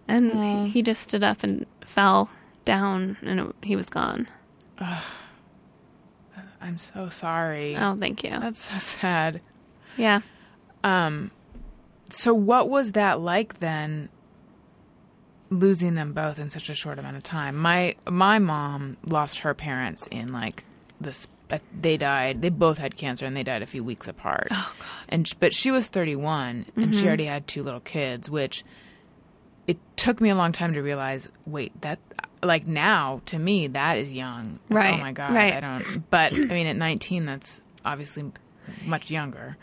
And 0.08 0.32
he, 0.64 0.70
he 0.70 0.82
just 0.82 1.02
stood 1.02 1.22
up 1.22 1.44
and 1.44 1.66
fell 1.84 2.30
down, 2.68 3.16
and 3.22 3.40
it, 3.40 3.56
he 3.62 3.74
was 3.76 3.86
gone. 3.86 4.28
i'm 6.60 6.76
so 6.76 7.08
sorry. 7.08 7.74
Oh, 7.76 7.96
thank 7.96 8.22
you. 8.22 8.30
that's 8.30 8.70
so 8.70 8.76
sad. 8.78 9.40
Yeah. 9.96 10.20
Um 10.84 11.30
so 12.10 12.34
what 12.34 12.68
was 12.68 12.92
that 12.92 13.20
like 13.20 13.58
then 13.58 14.10
losing 15.50 15.94
them 15.94 16.12
both 16.12 16.38
in 16.38 16.50
such 16.50 16.68
a 16.68 16.74
short 16.74 16.98
amount 16.98 17.16
of 17.16 17.22
time? 17.22 17.56
My 17.56 17.96
my 18.06 18.38
mom 18.38 18.98
lost 19.06 19.38
her 19.40 19.54
parents 19.54 20.06
in 20.10 20.30
like 20.30 20.64
this 21.00 21.26
uh, 21.50 21.58
they 21.80 21.96
died 21.96 22.42
they 22.42 22.50
both 22.50 22.76
had 22.76 22.98
cancer 22.98 23.24
and 23.24 23.34
they 23.34 23.42
died 23.42 23.62
a 23.62 23.66
few 23.66 23.82
weeks 23.82 24.06
apart. 24.06 24.48
Oh 24.50 24.74
god. 24.78 24.86
And 25.08 25.32
but 25.40 25.54
she 25.54 25.70
was 25.70 25.86
31 25.86 26.66
and 26.76 26.94
she 26.94 27.06
already 27.06 27.24
had 27.24 27.46
two 27.46 27.62
little 27.62 27.80
kids 27.80 28.28
which 28.28 28.62
it 29.66 29.78
took 29.96 30.20
me 30.20 30.28
a 30.28 30.34
long 30.34 30.52
time 30.52 30.74
to 30.74 30.82
realize 30.82 31.30
wait 31.46 31.72
that 31.80 31.98
like 32.42 32.66
now 32.66 33.20
to 33.26 33.38
me 33.38 33.66
that 33.68 33.98
is 33.98 34.12
young 34.12 34.58
Right, 34.68 34.94
oh 34.94 34.98
my 34.98 35.12
god 35.12 35.34
right. 35.34 35.54
i 35.54 35.60
don't 35.60 36.08
but 36.10 36.32
i 36.32 36.36
mean 36.36 36.66
at 36.66 36.76
19 36.76 37.26
that's 37.26 37.60
obviously 37.84 38.30
much 38.86 39.10
younger 39.10 39.56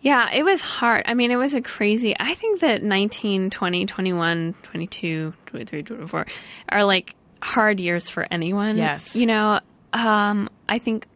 Yeah, 0.00 0.30
it 0.32 0.44
was 0.44 0.60
hard. 0.62 1.02
I 1.06 1.14
mean, 1.14 1.32
it 1.32 1.36
was 1.36 1.54
a 1.54 1.60
crazy. 1.60 2.14
I 2.18 2.34
think 2.34 2.60
that 2.60 2.84
19, 2.84 3.50
20, 3.50 3.84
21, 3.86 4.54
22, 4.62 5.34
23, 5.46 5.82
24 5.82 6.26
are 6.68 6.84
like 6.84 7.16
hard 7.42 7.80
years 7.80 8.08
for 8.08 8.24
anyone. 8.30 8.76
Yes. 8.76 9.16
You 9.16 9.26
know, 9.26 9.58
um, 9.92 10.48
I 10.68 10.78
think 10.78 11.06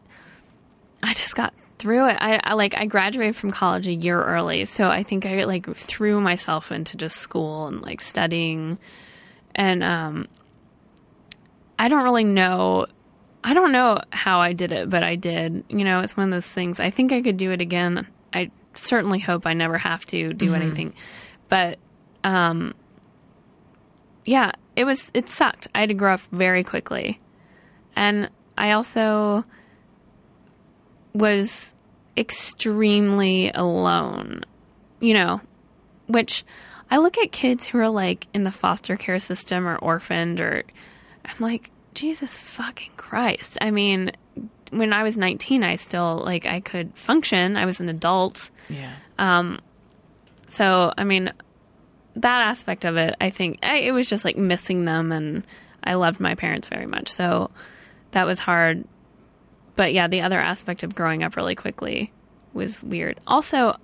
I 1.01 1.13
just 1.13 1.33
got 1.33 1.53
through 1.79 2.09
it. 2.09 2.17
I, 2.19 2.41
I 2.43 2.53
like 2.55 2.77
I 2.77 2.85
graduated 2.85 3.37
from 3.37 3.51
college 3.51 3.87
a 3.87 3.93
year 3.93 4.21
early, 4.21 4.65
so 4.65 4.89
I 4.89 5.03
think 5.03 5.25
I 5.25 5.45
like 5.45 5.73
threw 5.75 6.19
myself 6.19 6.69
into 6.71 6.97
just 6.97 7.15
school 7.15 7.67
and 7.67 7.81
like 7.81 8.01
studying 8.01 8.77
and 9.55 9.81
um 9.81 10.27
I 11.83 11.89
don't 11.89 12.03
really 12.03 12.23
know 12.23 12.85
I 13.43 13.53
don't 13.53 13.73
know 13.73 13.99
how 14.13 14.39
I 14.39 14.53
did 14.53 14.71
it, 14.71 14.89
but 14.89 15.03
I 15.03 15.17
did. 15.17 15.65
You 15.67 15.83
know, 15.83 15.99
it's 15.99 16.15
one 16.15 16.29
of 16.29 16.31
those 16.31 16.49
things. 16.49 16.79
I 16.79 16.89
think 16.89 17.11
I 17.11 17.21
could 17.21 17.35
do 17.35 17.51
it 17.51 17.59
again. 17.59 18.07
I 18.33 18.51
certainly 18.73 19.19
hope 19.19 19.45
I 19.45 19.53
never 19.53 19.77
have 19.77 20.05
to 20.05 20.31
do 20.33 20.53
anything. 20.55 20.95
But 21.49 21.77
um 22.23 22.73
yeah, 24.23 24.53
it 24.77 24.85
was 24.85 25.11
it 25.13 25.27
sucked. 25.27 25.67
I 25.75 25.81
had 25.81 25.89
to 25.89 25.95
grow 25.95 26.13
up 26.13 26.21
very 26.31 26.63
quickly. 26.63 27.19
And 27.97 28.29
I 28.57 28.71
also 28.71 29.43
was 31.13 31.73
extremely 32.15 33.51
alone. 33.53 34.45
You 35.01 35.15
know, 35.15 35.41
which 36.07 36.45
I 36.89 36.99
look 36.99 37.17
at 37.17 37.33
kids 37.33 37.67
who 37.67 37.79
are 37.79 37.89
like 37.89 38.27
in 38.33 38.43
the 38.43 38.51
foster 38.51 38.95
care 38.95 39.19
system 39.19 39.67
or 39.67 39.75
orphaned 39.75 40.39
or 40.39 40.63
I'm 41.25 41.35
like, 41.39 41.71
Jesus 41.93 42.37
fucking 42.37 42.91
Christ. 42.97 43.57
I 43.61 43.71
mean, 43.71 44.11
when 44.71 44.93
I 44.93 45.03
was 45.03 45.17
19, 45.17 45.63
I 45.63 45.75
still 45.75 46.21
like 46.25 46.45
I 46.45 46.59
could 46.59 46.95
function. 46.97 47.55
I 47.57 47.65
was 47.65 47.79
an 47.79 47.89
adult. 47.89 48.49
Yeah. 48.69 48.91
Um 49.17 49.59
So, 50.47 50.93
I 50.97 51.03
mean, 51.03 51.31
that 52.15 52.41
aspect 52.47 52.85
of 52.85 52.97
it, 52.97 53.15
I 53.19 53.29
think 53.29 53.59
I, 53.63 53.77
it 53.77 53.91
was 53.91 54.07
just 54.07 54.23
like 54.25 54.37
missing 54.37 54.85
them, 54.85 55.11
and 55.11 55.43
I 55.83 55.95
loved 55.95 56.19
my 56.19 56.35
parents 56.35 56.69
very 56.69 56.85
much. 56.85 57.09
So 57.11 57.49
that 58.11 58.25
was 58.25 58.39
hard. 58.39 58.85
But 59.75 59.93
yeah, 59.93 60.07
the 60.07 60.21
other 60.21 60.39
aspect 60.39 60.83
of 60.83 60.93
growing 60.93 61.23
up 61.23 61.35
really 61.35 61.55
quickly 61.55 62.11
was 62.53 62.83
weird. 62.83 63.19
Also, 63.25 63.75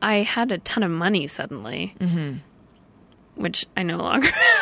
I 0.00 0.22
had 0.22 0.50
a 0.50 0.58
ton 0.58 0.82
of 0.82 0.90
money 0.90 1.28
suddenly, 1.28 1.94
mm-hmm. 2.00 2.38
which 3.40 3.64
I 3.76 3.84
no 3.84 3.98
longer. 3.98 4.28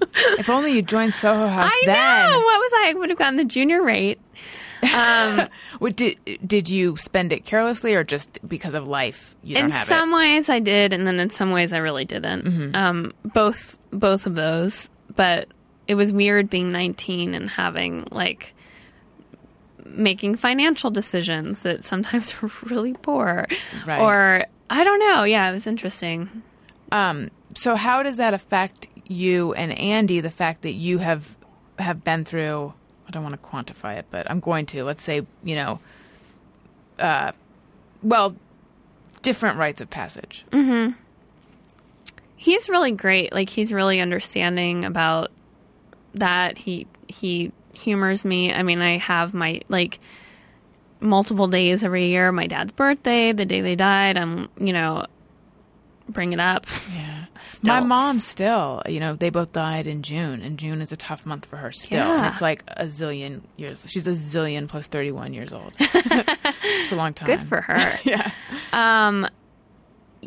If 0.38 0.48
only 0.50 0.72
you 0.72 0.82
joined 0.82 1.14
Soho 1.14 1.46
House 1.48 1.70
I 1.72 1.82
then. 1.86 2.30
know. 2.30 2.38
What 2.38 2.58
was 2.60 2.72
I? 2.76 2.90
I 2.90 2.94
would 2.94 3.08
have 3.10 3.18
gotten 3.18 3.36
the 3.36 3.44
junior 3.44 3.82
rate. 3.82 4.20
What, 5.78 5.96
did 5.96 6.16
did 6.46 6.68
you 6.70 6.96
spend 6.96 7.32
it 7.32 7.44
carelessly 7.44 7.94
or 7.94 8.04
just 8.04 8.38
because 8.46 8.74
of 8.74 8.86
life 8.86 9.34
you 9.42 9.56
in 9.56 9.62
don't 9.62 9.70
have 9.72 9.86
some 9.86 10.12
it? 10.12 10.16
ways 10.16 10.48
I 10.48 10.58
did, 10.58 10.92
and 10.92 11.06
then 11.06 11.18
in 11.20 11.30
some 11.30 11.50
ways 11.50 11.72
I 11.72 11.78
really 11.78 12.04
didn't. 12.04 12.44
Mm-hmm. 12.44 12.76
Um, 12.76 13.12
both 13.24 13.78
both 13.90 14.26
of 14.26 14.34
those, 14.34 14.88
but 15.14 15.48
it 15.88 15.94
was 15.94 16.12
weird 16.12 16.48
being 16.50 16.70
19 16.72 17.34
and 17.34 17.48
having 17.50 18.06
like 18.10 18.54
making 19.84 20.34
financial 20.36 20.90
decisions 20.90 21.60
that 21.60 21.84
sometimes 21.84 22.40
were 22.42 22.50
really 22.64 22.92
poor, 22.94 23.46
Right. 23.86 24.00
or 24.00 24.44
I 24.70 24.84
don't 24.84 24.98
know. 25.00 25.24
Yeah, 25.24 25.48
it 25.48 25.52
was 25.52 25.66
interesting. 25.66 26.42
Um, 26.92 27.30
so 27.54 27.76
how 27.76 28.02
does 28.02 28.16
that 28.16 28.34
affect 28.34 28.88
you 29.08 29.52
and 29.54 29.76
Andy? 29.78 30.20
The 30.20 30.30
fact 30.30 30.62
that 30.62 30.72
you 30.72 30.98
have 30.98 31.36
have 31.78 32.04
been 32.04 32.24
through. 32.24 32.72
I 33.06 33.10
don't 33.10 33.22
want 33.22 33.40
to 33.40 33.48
quantify 33.48 33.98
it, 33.98 34.06
but 34.10 34.28
I'm 34.28 34.40
going 34.40 34.66
to. 34.66 34.84
Let's 34.84 35.02
say 35.02 35.26
you 35.44 35.56
know. 35.56 35.80
Uh, 36.98 37.32
well, 38.02 38.34
different 39.22 39.58
rites 39.58 39.80
of 39.80 39.90
passage. 39.90 40.44
He's 42.36 42.68
really 42.68 42.92
great. 42.92 43.32
Like 43.32 43.48
he's 43.48 43.72
really 43.72 44.00
understanding 44.00 44.84
about 44.84 45.30
that. 46.14 46.58
He 46.58 46.86
he 47.08 47.52
humors 47.74 48.24
me. 48.24 48.52
I 48.52 48.62
mean, 48.62 48.80
I 48.80 48.98
have 48.98 49.34
my 49.34 49.60
like 49.68 49.98
multiple 51.00 51.48
days 51.48 51.84
every 51.84 52.06
year. 52.08 52.32
My 52.32 52.46
dad's 52.46 52.72
birthday, 52.72 53.32
the 53.32 53.44
day 53.44 53.60
they 53.60 53.76
died. 53.76 54.16
I'm 54.16 54.48
you 54.58 54.72
know 54.72 55.06
bring 56.08 56.32
it 56.32 56.40
up. 56.40 56.66
Yeah. 56.94 57.25
Still. 57.46 57.74
My 57.74 57.80
mom 57.80 58.20
still, 58.20 58.82
you 58.86 58.98
know, 58.98 59.14
they 59.14 59.30
both 59.30 59.52
died 59.52 59.86
in 59.86 60.02
June, 60.02 60.42
and 60.42 60.58
June 60.58 60.82
is 60.82 60.90
a 60.90 60.96
tough 60.96 61.24
month 61.24 61.46
for 61.46 61.56
her 61.56 61.70
still. 61.70 62.02
And 62.02 62.26
it's 62.26 62.42
like 62.42 62.64
a 62.66 62.86
zillion 62.86 63.42
years. 63.56 63.84
She's 63.88 64.06
a 64.06 64.10
zillion 64.10 64.66
plus 64.68 64.86
31 64.86 65.32
years 65.32 65.52
old. 65.52 65.72
it's 65.78 66.92
a 66.92 66.96
long 66.96 67.14
time. 67.14 67.26
Good 67.26 67.46
for 67.46 67.60
her. 67.60 67.98
Yeah. 68.04 68.30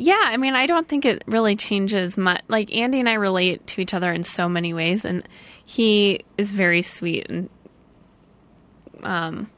Yeah, 0.01 0.21
I 0.21 0.37
mean, 0.37 0.55
I 0.55 0.65
don't 0.65 0.87
think 0.87 1.03
it 1.03 1.25
really 1.27 1.57
changes 1.57 2.15
much. 2.17 2.41
Like 2.47 2.73
Andy 2.73 3.01
and 3.01 3.09
I 3.09 3.15
relate 3.15 3.67
to 3.67 3.81
each 3.81 3.93
other 3.93 4.13
in 4.13 4.23
so 4.23 4.47
many 4.47 4.73
ways, 4.73 5.03
and 5.03 5.27
he 5.65 6.21
is 6.37 6.53
very 6.53 6.81
sweet 6.81 7.27
and 7.29 7.49
um, 9.03 9.51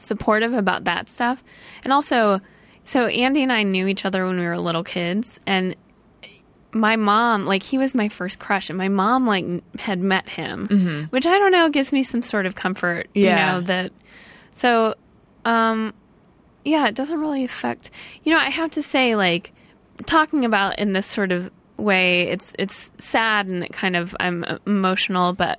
supportive 0.00 0.54
about 0.54 0.84
that 0.84 1.08
stuff. 1.08 1.44
And 1.84 1.92
also, 1.92 2.40
so 2.84 3.06
Andy 3.06 3.44
and 3.44 3.52
I 3.52 3.62
knew 3.62 3.86
each 3.86 4.04
other 4.04 4.26
when 4.26 4.40
we 4.40 4.44
were 4.44 4.58
little 4.58 4.82
kids, 4.82 5.38
and 5.46 5.76
my 6.78 6.96
mom, 6.96 7.44
like, 7.46 7.62
he 7.62 7.76
was 7.78 7.94
my 7.94 8.08
first 8.08 8.38
crush, 8.38 8.68
and 8.70 8.78
my 8.78 8.88
mom, 8.88 9.26
like, 9.26 9.44
had 9.78 10.00
met 10.00 10.28
him, 10.28 11.08
which 11.10 11.26
I 11.26 11.38
don't 11.38 11.52
know 11.52 11.68
gives 11.68 11.92
me 11.92 12.02
some 12.02 12.22
sort 12.22 12.46
of 12.46 12.54
comfort, 12.54 13.08
Yeah. 13.14 13.30
you 13.56 13.60
know, 13.60 13.66
that. 13.66 13.92
So, 14.52 14.94
um, 15.44 15.92
yeah, 16.64 16.86
it 16.88 16.94
doesn't 16.94 17.18
really 17.20 17.44
affect. 17.44 17.90
You 18.24 18.32
know, 18.32 18.38
I 18.40 18.50
have 18.50 18.70
to 18.72 18.82
say, 18.82 19.16
like, 19.16 19.52
talking 20.06 20.44
about 20.44 20.78
in 20.78 20.92
this 20.92 21.06
sort 21.06 21.32
of 21.32 21.50
way, 21.76 22.22
it's 22.28 22.52
it's 22.58 22.90
sad 22.98 23.46
and 23.46 23.62
it 23.62 23.72
kind 23.72 23.94
of 23.96 24.14
I'm 24.20 24.44
emotional, 24.66 25.32
but 25.32 25.58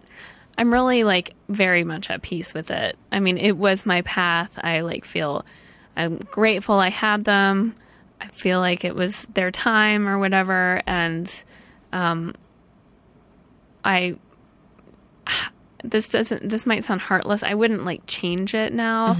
I'm 0.57 0.71
really 0.73 1.03
like 1.05 1.33
very 1.47 1.83
much 1.85 2.09
at 2.09 2.21
peace 2.21 2.53
with 2.53 2.69
it. 2.71 2.97
I 3.11 3.19
mean, 3.21 3.37
it 3.37 3.53
was 3.57 3.85
my 3.85 4.01
path. 4.01 4.59
I 4.61 4.81
like 4.81 5.05
feel 5.05 5.45
I'm 5.95 6.17
grateful 6.17 6.75
I 6.79 6.89
had 6.89 7.23
them. 7.23 7.73
I 8.21 8.27
feel 8.27 8.59
like 8.59 8.83
it 8.83 8.95
was 8.95 9.25
their 9.33 9.51
time 9.51 10.07
or 10.07 10.19
whatever, 10.19 10.81
and 10.85 11.31
um, 11.93 12.33
I. 13.83 14.17
This 15.81 16.09
doesn't. 16.09 16.49
This 16.49 16.65
might 16.65 16.83
sound 16.83 16.99
heartless. 16.99 17.41
I 17.41 17.53
wouldn't 17.53 17.85
like 17.85 18.01
change 18.05 18.53
it 18.53 18.73
now. 18.73 19.13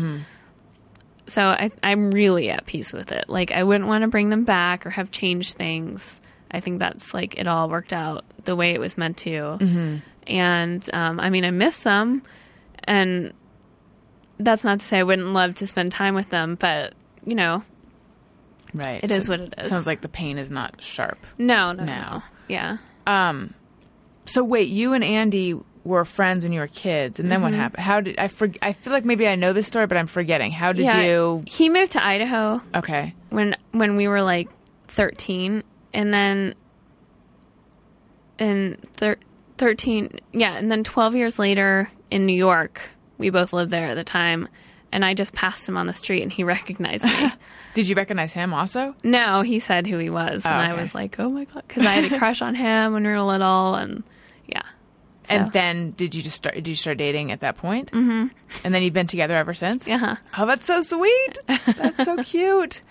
So 1.30 1.44
I, 1.44 1.72
I'm 1.84 2.12
really 2.12 2.50
at 2.50 2.66
peace 2.66 2.92
with 2.92 3.12
it. 3.12 3.30
Like 3.30 3.52
I 3.52 3.64
wouldn't 3.64 3.88
want 3.88 4.02
to 4.02 4.08
bring 4.08 4.30
them 4.30 4.44
back 4.44 4.86
or 4.86 4.90
have 4.90 5.12
changed 5.12 5.56
things. 5.56 6.20
I 6.52 6.60
think 6.60 6.80
that's 6.80 7.14
like 7.14 7.38
it 7.38 7.48
all 7.48 7.70
worked 7.70 7.94
out 7.94 8.26
the 8.44 8.56
way 8.56 8.74
it 8.74 8.80
was 8.80 8.98
meant 8.98 9.18
to. 9.18 9.30
Mm-hmm. 9.30 9.98
And 10.28 10.90
um, 10.94 11.20
I 11.20 11.30
mean, 11.30 11.46
I 11.46 11.52
miss 11.52 11.80
them, 11.80 12.24
and 12.84 13.34
that's 14.40 14.64
not 14.64 14.80
to 14.80 14.86
say 14.86 15.00
I 15.00 15.04
wouldn't 15.04 15.30
love 15.30 15.54
to 15.56 15.68
spend 15.68 15.92
time 15.92 16.16
with 16.16 16.30
them, 16.30 16.56
but 16.56 16.94
you 17.26 17.36
know, 17.36 17.64
Right. 18.74 19.04
It 19.04 19.12
is 19.12 19.28
what 19.28 19.40
it 19.40 19.54
is. 19.58 19.68
Sounds 19.68 19.88
like 19.88 20.02
the 20.02 20.10
pain 20.10 20.38
is 20.38 20.52
not 20.52 20.82
sharp. 20.84 21.18
no, 21.38 21.72
no, 21.72 21.84
No. 21.86 22.02
no, 22.02 22.24
yeah. 22.48 22.78
So 24.26 24.44
wait, 24.44 24.70
you 24.70 24.94
and 24.94 25.04
Andy 25.04 25.60
were 25.84 26.06
friends 26.06 26.44
when 26.44 26.54
you 26.54 26.60
were 26.60 26.68
kids, 26.68 27.20
and 27.20 27.32
then 27.32 27.38
Mm-hmm. 27.38 27.44
what 27.46 27.54
happened? 27.54 27.84
How 27.84 28.00
did 28.02 28.20
I 28.20 28.28
forg 28.28 28.58
I 28.62 28.74
feel 28.74 28.94
like 28.94 29.06
maybe 29.06 29.28
I 29.28 29.36
know 29.36 29.54
this 29.54 29.66
story, 29.66 29.88
but 29.88 29.98
I'm 29.98 30.06
forgetting. 30.08 30.52
How 30.52 30.72
did 30.72 30.84
yeah, 30.86 31.02
you? 31.02 31.44
He 31.48 31.68
moved 31.70 31.94
to 31.94 32.06
Idaho 32.06 32.62
Okay. 32.76 33.16
when 33.30 33.56
when 33.72 33.96
we 33.96 34.08
were 34.08 34.22
like 34.22 34.50
13 34.90 35.64
and 35.94 36.14
then 36.14 36.54
in 38.38 38.78
thir- 38.94 39.18
13 39.58 40.20
yeah 40.32 40.54
and 40.56 40.72
then 40.72 40.84
12 40.84 41.16
years 41.16 41.38
later 41.40 41.90
in 42.10 42.26
New 42.26 42.36
York 42.36 42.82
we 43.18 43.30
both 43.30 43.52
lived 43.54 43.72
there 43.72 43.88
at 43.90 43.96
the 43.96 44.04
time 44.04 44.48
and 44.92 45.06
I 45.06 45.14
just 45.14 45.34
passed 45.34 45.68
him 45.68 45.78
on 45.78 45.88
the 45.88 45.94
street 45.94 46.22
and 46.24 46.32
he 46.32 46.44
recognized 46.44 47.04
me 47.04 47.32
Did 47.74 47.88
you 47.88 47.96
recognize 47.96 48.34
him 48.34 48.54
also? 48.54 48.96
no 49.04 49.42
he 49.42 49.60
said 49.60 49.88
who 49.88 49.98
he 49.98 50.10
was 50.10 50.46
and 50.46 50.54
okay. 50.72 50.78
I 50.78 50.82
was 50.82 50.94
like 50.96 51.20
oh 51.20 51.30
my 51.30 51.46
god 51.46 51.64
because 51.68 51.86
I 51.86 51.92
had 51.94 52.12
a 52.12 52.18
crush 52.18 52.42
on 52.42 52.56
him 52.56 52.94
when 52.94 53.04
we 53.04 53.10
were 53.10 53.22
little 53.22 53.76
and 53.76 54.04
yeah 54.48 54.62
So, 55.26 55.36
And 55.36 55.52
then 55.54 55.92
did 55.92 56.16
you 56.16 56.22
just 56.24 56.36
start? 56.38 56.56
Did 56.56 56.68
you 56.68 56.76
start 56.76 56.98
dating 56.98 57.32
at 57.32 57.40
that 57.42 57.56
point? 57.58 57.92
Mm-hmm. 57.92 58.28
And 58.64 58.74
then 58.74 58.82
you've 58.82 58.94
been 58.94 59.06
together 59.08 59.36
ever 59.38 59.54
since. 59.54 59.88
yeah 59.88 60.18
Oh, 60.38 60.46
that's 60.48 60.66
so 60.66 60.82
sweet. 60.82 61.38
That's 61.48 62.04
so 62.04 62.18
cute. 62.24 62.82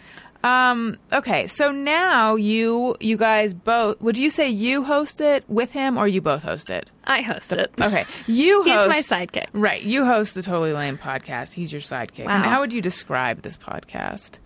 Um, 0.45 0.99
okay, 1.13 1.49
so 1.49 1.73
now 1.73 2.37
you 2.37 2.95
you 3.01 3.17
guys 3.17 3.55
both 3.55 4.01
would 4.01 4.17
you 4.17 4.31
say 4.31 4.49
you 4.49 4.85
host 4.85 5.21
it 5.21 5.43
with 5.49 5.73
him 5.73 5.99
or 5.99 6.07
you 6.07 6.21
both 6.21 6.45
host 6.45 6.71
it? 6.71 6.91
I 7.05 7.23
host 7.23 7.53
it 7.53 7.73
Okay, 7.81 8.05
you 8.29 8.63
host. 8.63 8.95
he's 8.97 9.11
my 9.11 9.17
sidekick 9.17 9.47
Right, 9.53 9.83
you 9.83 10.05
host 10.05 10.35
the 10.35 10.43
Totally 10.43 10.73
Laime 10.73 10.97
podcast. 10.97 11.55
He's 11.55 11.73
your 11.73 11.81
sidekick. 11.83 12.21
And 12.29 12.43
Wow. 12.45 12.49
how 12.51 12.61
would 12.61 12.73
you 12.73 12.81
describe 12.81 13.43
this 13.43 13.57
podcast? 13.57 14.39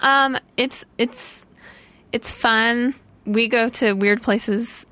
um 0.00 0.36
it's 0.56 0.84
it's 0.98 1.46
it's 2.12 2.30
fun 2.30 2.94
we 3.26 3.48
go 3.48 3.68
to 3.68 3.92
weird 3.92 4.22
places 4.22 4.86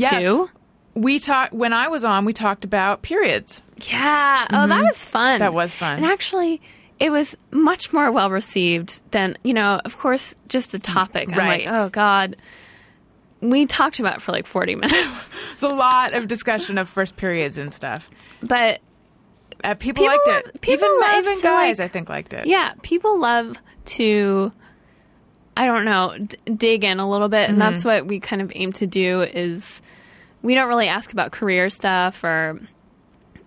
too 0.00 0.48
We 0.94 1.18
talked 1.18 1.52
when 1.52 1.72
I 1.72 1.88
was 1.88 2.04
on. 2.04 2.24
We 2.24 2.32
talked 2.32 2.64
about 2.64 3.02
periods. 3.02 3.60
Yeah. 3.90 4.46
Oh, 4.50 4.66
that 4.66 4.82
was 4.84 5.04
fun. 5.04 5.34
Mm-hmm. 5.34 5.38
That 5.38 5.54
was 5.54 5.72
fun. 5.74 5.96
And 5.96 6.04
actually, 6.06 6.60
it 7.00 7.10
was 7.10 7.36
much 7.50 7.92
more 7.92 8.12
well 8.12 8.30
received 8.30 9.00
than, 9.10 9.36
you 9.42 9.54
know, 9.54 9.80
of 9.84 9.96
course, 9.98 10.34
just 10.48 10.70
the 10.70 10.78
topic. 10.78 11.32
I'm 11.32 11.38
Right. 11.38 11.64
like, 11.66 11.74
oh, 11.74 11.88
God. 11.88 12.36
We 13.40 13.64
talked 13.64 13.98
about 14.00 14.16
it 14.16 14.22
for 14.22 14.32
like 14.32 14.46
40 14.46 14.74
minutes. 14.76 15.30
It's 15.54 15.62
a 15.62 15.68
lot 15.68 16.12
of 16.12 16.28
discussion 16.28 16.76
of 16.78 16.88
first 16.88 17.16
periods 17.16 17.56
and 17.58 17.72
stuff. 17.72 18.10
but 18.42 18.80
Uh, 19.64 19.74
people, 19.74 20.02
People 20.04 20.06
liked 20.06 20.26
love- 20.28 20.54
it. 20.54 20.60
people 20.62 20.88
even 20.88 21.18
even 21.18 21.42
guys, 21.42 21.78
like- 21.78 21.84
I 21.84 21.88
think, 21.88 22.08
liked 22.08 22.32
it. 22.32 22.46
yeah, 22.46 22.72
people 22.82 23.18
love 23.18 23.56
to, 23.96 24.52
I 25.56 25.66
don't 25.66 25.84
know, 25.84 26.14
d- 26.18 26.36
dig 26.54 26.82
in 26.84 26.98
a 27.00 27.08
little 27.08 27.28
bit. 27.28 27.48
And 27.50 27.58
Mm-hmm. 27.58 27.72
that's 27.72 27.84
what 27.84 28.06
we 28.06 28.20
kind 28.20 28.40
of 28.42 28.50
aim 28.54 28.72
to 28.74 28.86
do 28.86 29.20
is 29.22 29.82
we 30.42 30.54
don't 30.54 30.68
really 30.68 30.88
ask 30.88 31.12
about 31.12 31.32
career 31.32 31.68
stuff 31.70 32.24
or 32.24 32.58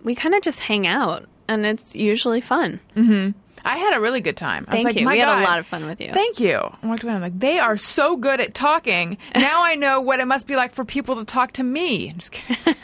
we 0.04 0.14
kind 0.14 0.34
of 0.36 0.42
just 0.42 0.60
hang 0.60 0.86
out. 0.86 1.26
And 1.48 1.66
it's 1.66 1.94
usually 1.96 2.40
fun. 2.40 2.78
I 3.64 3.78
had 3.78 3.96
a 3.96 4.00
really 4.00 4.20
good 4.20 4.36
time. 4.36 4.64
I 4.68 4.72
Thank 4.72 4.84
was 4.86 4.94
like, 4.94 5.00
you. 5.00 5.08
We 5.08 5.18
had 5.18 5.40
a 5.40 5.42
lot 5.44 5.58
of 5.58 5.66
fun 5.66 5.86
with 5.86 6.00
you. 6.00 6.12
Thank 6.12 6.38
you. 6.40 6.58
I 6.82 6.86
walked 6.86 7.02
away. 7.02 7.12
I'm 7.14 7.20
like, 7.20 7.38
they 7.38 7.58
are 7.58 7.76
so 7.76 8.16
good 8.16 8.40
at 8.40 8.54
talking. 8.54 9.16
Now 9.34 9.62
I 9.62 9.74
know 9.74 10.00
what 10.00 10.20
it 10.20 10.26
must 10.26 10.46
be 10.46 10.56
like 10.56 10.74
for 10.74 10.84
people 10.84 11.16
to 11.16 11.24
talk 11.24 11.52
to 11.52 11.62
me. 11.62 12.10
I'm 12.10 12.18
just 12.18 12.32
kidding. 12.32 12.74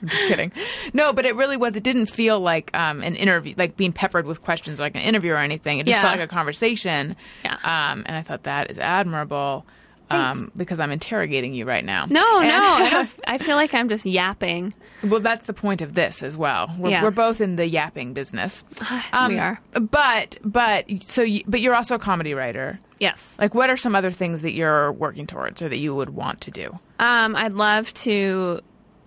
I'm 0.00 0.08
just 0.08 0.26
kidding. 0.26 0.52
No, 0.92 1.12
but 1.12 1.26
it 1.26 1.34
really 1.34 1.56
was. 1.56 1.76
It 1.76 1.82
didn't 1.82 2.06
feel 2.06 2.38
like 2.38 2.76
um, 2.78 3.02
an 3.02 3.16
interview, 3.16 3.54
like 3.56 3.76
being 3.76 3.92
peppered 3.92 4.26
with 4.26 4.42
questions, 4.42 4.78
like 4.78 4.94
an 4.94 5.02
interview 5.02 5.32
or 5.32 5.38
anything. 5.38 5.78
It 5.80 5.86
just 5.86 5.98
Yeah. 5.98 6.02
felt 6.02 6.18
like 6.18 6.30
a 6.30 6.32
conversation. 6.32 7.16
Yeah. 7.44 7.54
Um, 7.64 8.04
and 8.06 8.16
I 8.16 8.22
thought 8.22 8.44
that 8.44 8.70
is 8.70 8.78
admirable. 8.78 9.66
Um, 10.10 10.50
because 10.56 10.80
I'm 10.80 10.90
interrogating 10.90 11.54
you 11.54 11.64
right 11.64 11.84
now. 11.84 12.06
No, 12.10 12.38
And- 12.40 12.48
no. 12.48 12.58
I, 12.62 13.08
I 13.34 13.38
feel 13.38 13.56
like 13.56 13.74
I'm 13.74 13.88
just 13.88 14.06
yapping. 14.06 14.72
well, 15.04 15.20
that's 15.20 15.44
the 15.44 15.52
point 15.52 15.82
of 15.82 15.94
this 15.94 16.22
as 16.22 16.36
well. 16.36 16.74
We're, 16.78 16.90
Yeah. 16.90 17.02
we're 17.02 17.10
both 17.10 17.40
in 17.40 17.56
the 17.56 17.66
yapping 17.66 18.14
business. 18.14 18.64
we 19.28 19.38
are. 19.38 19.60
But 19.72 20.36
but 20.44 20.90
so 21.02 21.22
you, 21.22 21.42
but 21.46 21.60
you're 21.60 21.74
also 21.74 21.94
a 21.96 21.98
comedy 21.98 22.34
writer. 22.34 22.78
Yes. 23.00 23.36
Like, 23.38 23.54
what 23.54 23.70
are 23.70 23.76
some 23.76 23.94
other 23.94 24.10
things 24.10 24.42
that 24.42 24.52
you're 24.52 24.90
working 24.92 25.26
towards 25.26 25.62
or 25.62 25.68
that 25.68 25.76
you 25.78 25.94
would 25.94 26.10
want 26.10 26.40
to 26.42 26.50
do? 26.50 26.78
Um, 26.98 27.36
I'd 27.36 27.52
love 27.52 27.92
to. 27.94 28.60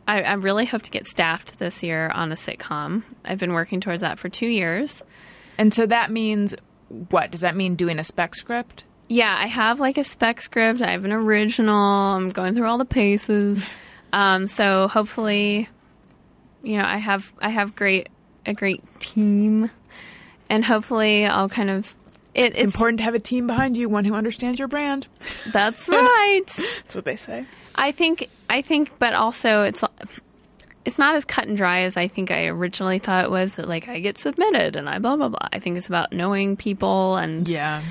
I, 0.08 0.22
I 0.24 0.34
really 0.34 0.66
hope 0.66 0.82
to 0.84 0.92
get 0.92 1.06
staffed 1.06 1.60
this 1.60 1.84
year 1.84 2.10
on 2.10 2.32
a 2.32 2.36
sitcom. 2.36 3.04
I've 3.26 3.38
been 3.40 3.54
working 3.54 3.80
towards 3.82 4.02
that 4.02 4.18
for 4.18 4.30
two 4.30 4.48
years. 4.48 5.04
And 5.58 5.74
so 5.74 5.86
that 5.86 6.10
means 6.12 6.56
what? 7.10 7.32
Does 7.32 7.42
that 7.42 7.56
mean 7.56 7.76
doing 7.76 8.00
a 8.00 8.04
spec 8.04 8.34
script? 8.36 8.84
Yeah, 9.12 9.36
I 9.38 9.48
have 9.48 9.82
like 9.82 9.98
a 9.98 10.06
spec 10.06 10.40
script. 10.40 10.82
I 10.82 10.92
have 10.92 11.04
an 11.04 11.12
original. 11.12 11.76
I'm 11.76 12.30
going 12.30 12.56
through 12.56 12.68
all 12.68 12.78
the 12.78 12.86
paces. 12.86 13.64
Um, 14.14 14.48
so 14.48 14.90
hopefully, 14.90 15.70
you 16.64 16.78
know, 16.78 16.84
I 16.84 16.98
have 16.98 17.32
I 17.40 17.48
have 17.48 17.78
great 17.78 18.10
a 18.46 18.54
great 18.54 18.84
team, 19.00 19.72
and 20.50 20.66
hopefully 20.66 21.26
I'll 21.26 21.48
kind 21.48 21.70
of. 21.70 21.96
It, 22.34 22.56
It's 22.56 22.64
important 22.64 22.98
to 23.00 23.06
have 23.06 23.16
a 23.16 23.20
team 23.20 23.48
behind 23.48 23.78
you, 23.78 23.88
one 23.88 24.04
who 24.04 24.14
understands 24.14 24.60
your 24.60 24.68
brand. 24.68 25.08
That's 25.54 25.88
right. 25.90 26.42
That's 26.46 26.94
what 26.94 27.06
they 27.06 27.16
say. 27.16 27.46
I 27.76 27.94
think 27.94 28.30
I 28.50 28.62
think, 28.62 28.92
but 29.00 29.14
also 29.14 29.64
it's 29.64 29.82
it's 30.84 30.98
not 30.98 31.16
as 31.16 31.24
cut 31.24 31.48
and 31.48 31.56
dry 31.56 31.84
as 31.84 31.96
I 31.96 32.10
think 32.10 32.32
I 32.32 32.48
originally 32.48 33.00
thought 33.00 33.24
it 33.24 33.32
was. 33.32 33.56
That 33.56 33.70
like 33.70 33.88
I 33.88 34.02
get 34.02 34.18
submitted 34.18 34.76
and 34.76 34.90
I 34.90 35.00
blah 35.00 35.16
blah 35.16 35.30
blah. 35.30 35.48
I 35.54 35.60
think 35.60 35.78
it's 35.78 35.88
about 35.88 36.12
knowing 36.12 36.58
people 36.58 37.16
and 37.16 37.48
Yeah. 37.48 37.82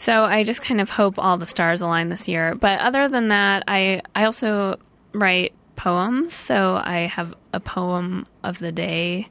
So 0.00 0.24
I 0.24 0.44
just 0.44 0.62
kind 0.62 0.80
of 0.80 0.88
hope 0.88 1.18
all 1.18 1.36
the 1.36 1.46
stars 1.46 1.80
align 1.82 2.08
this 2.08 2.26
year. 2.26 2.54
But 2.54 2.80
other 2.80 3.08
than 3.08 3.28
that, 3.28 3.64
I 3.68 4.00
I 4.14 4.24
also 4.24 4.78
write 5.12 5.52
poems. 5.76 6.32
So 6.34 6.80
I 6.82 7.00
have 7.16 7.34
a 7.52 7.60
poem 7.60 8.26
of 8.42 8.58
the 8.58 8.72
day 8.72 9.26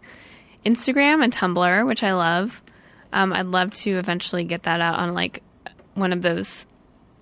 Instagram 0.66 1.24
and 1.24 1.34
Tumblr, 1.34 1.86
which 1.88 2.04
I 2.04 2.14
love. 2.14 2.62
Um, 3.14 3.34
I'd 3.34 3.48
love 3.48 3.74
to 3.86 3.98
eventually 3.98 4.44
get 4.44 4.64
that 4.64 4.82
out 4.82 5.00
on 5.00 5.14
like 5.14 5.42
one 5.96 6.14
of 6.14 6.22
those 6.22 6.66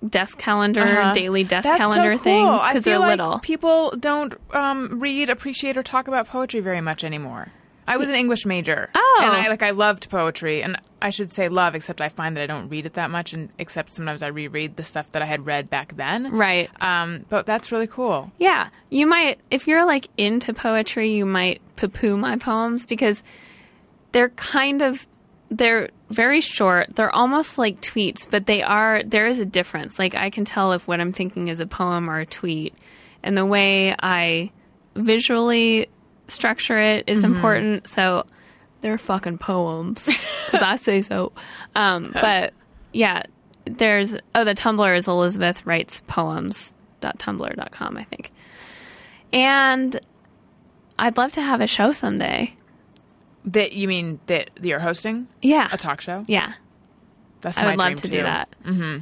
desk 0.06 0.38
calendar, 0.38 0.82
Uh-huh. 0.82 1.12
daily 1.12 1.44
desk 1.44 1.64
That's 1.64 1.78
calendar 1.78 2.16
so 2.16 2.22
cool. 2.22 2.24
things 2.24 2.60
I 2.62 2.68
because 2.68 2.84
they're 2.84 2.94
feel 2.94 3.00
like 3.00 3.18
little. 3.18 3.38
people 3.40 3.90
don't 3.98 4.34
um, 4.54 5.00
read, 5.00 5.30
appreciate, 5.30 5.76
or 5.76 5.82
talk 5.82 6.06
about 6.08 6.28
poetry 6.28 6.60
very 6.60 6.80
much 6.80 7.02
anymore. 7.04 7.48
I 7.88 7.96
was 7.96 8.08
an 8.08 8.14
English 8.14 8.46
major, 8.46 8.90
Oh. 8.94 9.20
and 9.22 9.32
I 9.32 9.48
like 9.48 9.62
I 9.62 9.70
loved 9.70 10.08
poetry, 10.10 10.62
and 10.62 10.76
I 11.02 11.10
should 11.10 11.32
say 11.32 11.48
love, 11.48 11.74
except 11.74 12.00
I 12.00 12.08
find 12.08 12.36
that 12.36 12.42
I 12.42 12.46
don't 12.46 12.68
read 12.68 12.86
it 12.86 12.94
that 12.94 13.10
much, 13.10 13.32
and 13.32 13.48
except 13.58 13.90
sometimes 13.92 14.22
I 14.22 14.28
reread 14.28 14.76
the 14.76 14.82
stuff 14.84 15.10
that 15.12 15.22
I 15.22 15.24
had 15.24 15.46
read 15.46 15.70
back 15.70 15.96
then. 15.96 16.30
Right. 16.32 16.70
Um, 16.80 17.24
but 17.28 17.46
that's 17.46 17.72
really 17.72 17.86
cool. 17.86 18.30
Yeah, 18.38 18.68
you 18.90 19.06
might 19.06 19.40
if 19.50 19.66
you're 19.66 19.84
like 19.86 20.08
into 20.16 20.52
poetry, 20.54 21.12
you 21.14 21.24
might 21.26 21.60
poo-poo 21.76 22.16
my 22.16 22.36
poems 22.36 22.86
because 22.86 23.22
they're 24.12 24.30
kind 24.30 24.82
of 24.82 25.06
they're 25.50 25.88
very 26.10 26.42
short. 26.42 26.94
They're 26.94 27.14
almost 27.14 27.56
like 27.56 27.80
tweets, 27.80 28.26
but 28.28 28.44
they 28.46 28.62
are 28.62 29.02
there 29.02 29.26
is 29.26 29.38
a 29.40 29.46
difference. 29.46 29.98
Like 29.98 30.14
I 30.14 30.28
can 30.30 30.44
tell 30.44 30.72
if 30.72 30.86
what 30.86 31.00
I'm 31.00 31.12
thinking 31.12 31.48
is 31.48 31.58
a 31.60 31.66
poem 31.66 32.08
or 32.10 32.18
a 32.20 32.26
tweet, 32.26 32.74
and 33.22 33.34
the 33.36 33.46
way 33.46 33.94
I 33.98 34.50
visually 34.94 35.88
structure 36.28 36.78
it 36.78 37.04
is 37.08 37.24
important. 37.24 37.86
So 37.86 38.24
they're 38.80 38.98
fucking 38.98 39.38
poems 39.38 40.04
because 40.46 40.62
I 40.62 40.76
say 40.76 41.02
so. 41.02 41.32
Um, 41.74 42.10
but 42.14 42.52
yeah, 42.92 43.22
there's 43.64 44.14
oh 44.34 44.44
the 44.44 44.54
Tumblr 44.54 44.96
is 44.96 45.08
Elizabeth 45.08 45.66
writes 45.66 46.02
poems.tumblr.com 46.06 47.96
I 47.96 48.04
think, 48.04 48.30
and 49.32 49.98
I'd 50.98 51.16
love 51.16 51.32
to 51.32 51.40
have 51.42 51.60
a 51.60 51.66
show 51.66 51.92
someday. 51.92 52.54
That 53.44 53.72
you 53.72 53.88
mean 53.88 54.20
that 54.26 54.50
you're 54.62 54.80
hosting 54.80 55.26
Yeah, 55.40 55.68
a 55.72 55.78
talk 55.78 56.00
show? 56.02 56.22
yeah, 56.26 56.54
That's 57.40 57.56
I 57.58 57.62
my 57.62 57.68
would 57.70 57.78
love 57.78 57.86
dream 57.88 57.96
to 57.98 58.02
too. 58.02 58.10
do 58.18 58.22
that. 58.24 58.48
Mm-hmm. 58.64 58.98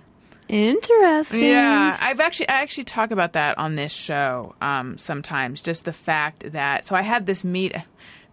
Interesting. 0.49 1.43
Yeah, 1.43 1.97
I've 2.01 2.21
actually 2.21 2.49
I 2.49 2.61
actually 2.63 2.85
talk 2.85 3.11
about 3.11 3.33
that 3.35 3.59
on 3.59 3.77
this 3.77 3.93
show 3.93 4.55
um, 4.61 4.97
sometimes. 4.99 5.61
Just 5.63 5.85
the 5.85 5.93
fact 5.93 6.53
that 6.53 6.85
so 6.85 6.95
I 6.95 7.03
had 7.03 7.27
this 7.27 7.45
meet. 7.45 7.75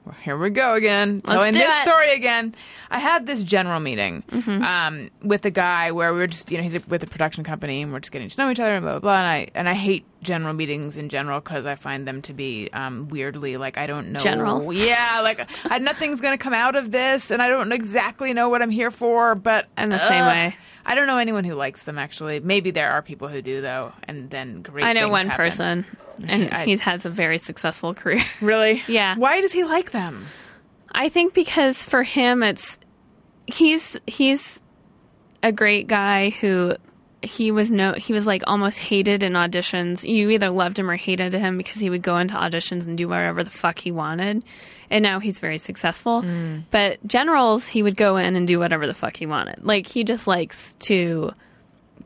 well, 0.06 0.16
Here 0.24 0.38
we 0.38 0.50
go 0.50 0.74
again. 0.76 1.16
Let's 1.26 1.32
Telling 1.32 1.54
this 1.54 1.80
it. 1.80 1.84
story 1.86 2.14
again. 2.14 2.54
I 2.92 3.00
had 3.00 3.26
this 3.26 3.44
general 3.44 3.80
meeting 3.80 4.24
Mm-hmm. 4.32 4.64
um, 4.64 5.10
with 5.24 5.46
a 5.46 5.52
guy 5.52 5.92
where 5.92 6.14
we 6.14 6.20
were 6.20 6.28
just, 6.28 6.52
you 6.52 6.58
know, 6.58 6.64
he's 6.64 6.86
with 6.88 7.04
a 7.04 7.08
production 7.08 7.44
company 7.44 7.82
and 7.82 7.92
we're 7.92 8.00
just 8.00 8.12
getting 8.12 8.30
to 8.30 8.38
know 8.42 8.50
each 8.52 8.60
other 8.60 8.76
and 8.76 8.84
blah 8.84 8.94
blah 8.94 9.00
blah. 9.00 9.18
And 9.18 9.28
I 9.28 9.48
and 9.56 9.68
I 9.70 9.74
hate 9.74 10.06
general 10.24 10.54
meetings 10.54 10.98
in 10.98 11.10
general 11.10 11.40
because 11.40 11.66
I 11.66 11.76
find 11.76 12.08
them 12.08 12.22
to 12.24 12.34
be 12.34 12.70
um, 12.74 13.08
weirdly 13.10 13.58
like 13.58 13.78
I 13.78 13.86
don't 13.88 14.12
know. 14.12 14.20
General. 14.20 14.74
Yeah, 14.74 15.22
like 15.22 15.48
I, 15.66 15.78
nothing's 15.80 16.22
going 16.22 16.38
to 16.38 16.42
come 16.42 16.54
out 16.54 16.76
of 16.76 16.92
this, 16.92 17.30
and 17.32 17.42
I 17.42 17.50
don't 17.50 17.72
exactly 17.72 18.34
know 18.34 18.50
what 18.50 18.62
I'm 18.62 18.70
here 18.72 18.92
for. 18.92 19.36
But 19.36 19.68
I'm 19.78 19.90
the 19.90 20.00
same 20.00 20.26
way. 20.26 20.56
I 20.86 20.96
don't 20.96 21.08
know 21.08 21.18
anyone 21.18 21.44
who 21.44 21.54
likes 21.54 21.84
them 21.84 21.98
actually. 21.98 22.40
Maybe 22.40 22.72
there 22.72 22.92
are 22.92 23.02
people 23.02 23.28
who 23.28 23.42
do 23.42 23.62
though, 23.62 23.94
and 24.04 24.30
then 24.30 24.62
great. 24.62 24.86
I 24.86 24.94
know 24.94 25.10
one 25.10 25.28
happen. 25.28 25.38
person, 25.38 25.86
and 26.28 26.50
I- 26.54 26.66
he 26.66 26.76
has 26.78 27.06
a 27.06 27.10
very 27.10 27.38
successful 27.38 27.94
career. 27.94 28.24
Really? 28.42 28.84
Yeah. 28.88 29.16
Why 29.18 29.42
does 29.42 29.54
he 29.54 29.64
like 29.64 29.92
them? 29.92 30.26
I 30.92 31.10
think 31.10 31.34
because 31.34 31.84
for 31.86 32.04
him, 32.04 32.44
it's 32.44 32.78
he's 33.48 33.98
he's 34.08 34.60
a 35.42 35.52
great 35.52 35.88
guy 35.88 36.30
who 36.30 36.76
he 37.24 37.52
was 37.52 37.72
no 37.72 37.94
he 37.94 38.14
was 38.14 38.28
like 38.28 38.44
almost 38.48 38.80
hated 38.80 39.24
in 39.24 39.34
auditions. 39.34 40.08
You 40.08 40.30
either 40.30 40.50
loved 40.50 40.78
him 40.78 40.90
or 40.90 40.96
hated 40.96 41.34
him 41.34 41.58
because 41.58 41.80
he 41.80 41.90
would 41.90 42.02
go 42.02 42.18
into 42.18 42.36
auditions 42.36 42.86
and 42.86 42.98
do 42.98 43.08
whatever 43.08 43.44
the 43.44 43.50
fuck 43.50 43.80
he 43.80 43.92
wanted. 43.92 44.44
And 44.90 45.02
now 45.02 45.20
he's 45.20 45.40
very 45.40 45.58
successful. 45.58 46.22
Mm. 46.22 46.64
But 46.70 47.06
generals, 47.08 47.68
he 47.68 47.82
would 47.82 47.96
go 47.96 48.18
in 48.18 48.36
and 48.36 48.46
do 48.46 48.60
whatever 48.60 48.86
the 48.86 48.94
fuck 48.94 49.16
he 49.16 49.26
wanted. 49.26 49.64
Like 49.64 49.88
he 49.88 50.04
just 50.04 50.28
likes 50.28 50.76
to 50.82 51.32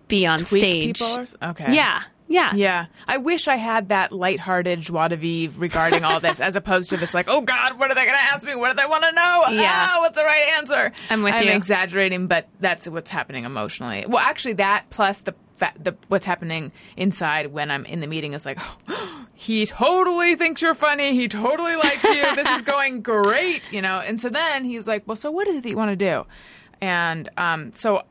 be 0.07 0.25
on 0.25 0.39
Tweak 0.39 0.61
stage. 0.61 0.99
people? 0.99 1.25
Okay. 1.41 1.75
Yeah, 1.75 2.01
yeah, 2.27 2.53
Yeah. 2.53 2.85
I 3.07 3.17
wish 3.17 3.47
I 3.47 3.55
had 3.55 3.89
that 3.89 4.11
lighthearted 4.11 4.81
joie 4.81 5.07
de 5.07 5.15
vivre 5.17 5.59
regarding 5.59 6.03
all 6.03 6.19
this, 6.19 6.39
as 6.39 6.55
opposed 6.55 6.89
to 6.89 6.97
this 6.97 7.13
like, 7.13 7.27
oh 7.29 7.41
God, 7.41 7.79
what 7.79 7.89
are 7.91 7.95
they 7.95 8.05
going 8.05 8.17
to 8.17 8.23
ask 8.23 8.45
me? 8.45 8.55
What 8.55 8.69
do 8.75 8.81
they 8.81 8.87
want 8.87 9.03
to 9.05 9.11
know? 9.13 9.61
Yeah. 9.61 9.69
Ah, 9.71 9.97
what's 10.01 10.17
the 10.17 10.23
right 10.23 10.53
answer? 10.57 10.91
I'm 11.09 11.23
with 11.23 11.33
I'm 11.35 11.43
you. 11.45 11.51
exaggerating, 11.51 12.27
but 12.27 12.47
that's 12.59 12.87
what's 12.87 13.09
happening 13.09 13.45
emotionally. 13.45 14.05
Well, 14.07 14.23
actually, 14.23 14.53
that 14.53 14.89
plus 14.89 15.21
the 15.21 15.33
the 15.79 15.95
what's 16.07 16.25
happening 16.27 16.71
inside 16.97 17.47
when 17.47 17.71
I'm 17.71 17.83
in 17.85 17.99
the 17.99 18.05
meeting 18.07 18.33
is 18.33 18.45
like, 18.45 18.59
oh, 18.87 19.25
he 19.33 19.65
totally 19.65 20.35
thinks 20.35 20.61
you're 20.61 20.75
funny. 20.75 21.13
He 21.13 21.27
totally 21.27 21.75
likes 21.75 22.03
you. 22.03 22.25
This 22.35 22.47
is 22.49 22.61
going 22.61 23.01
great, 23.01 23.71
you 23.71 23.81
know. 23.81 23.99
And 23.99 24.19
so 24.19 24.29
then 24.29 24.65
he's 24.65 24.87
like, 24.87 25.07
well, 25.07 25.15
so 25.15 25.31
what 25.31 25.47
is 25.47 25.55
it 25.55 25.63
that 25.63 25.69
you 25.69 25.77
want 25.77 25.89
to 25.89 25.95
do? 25.95 26.25
And 26.79 27.29
um, 27.37 27.71
so 27.71 28.03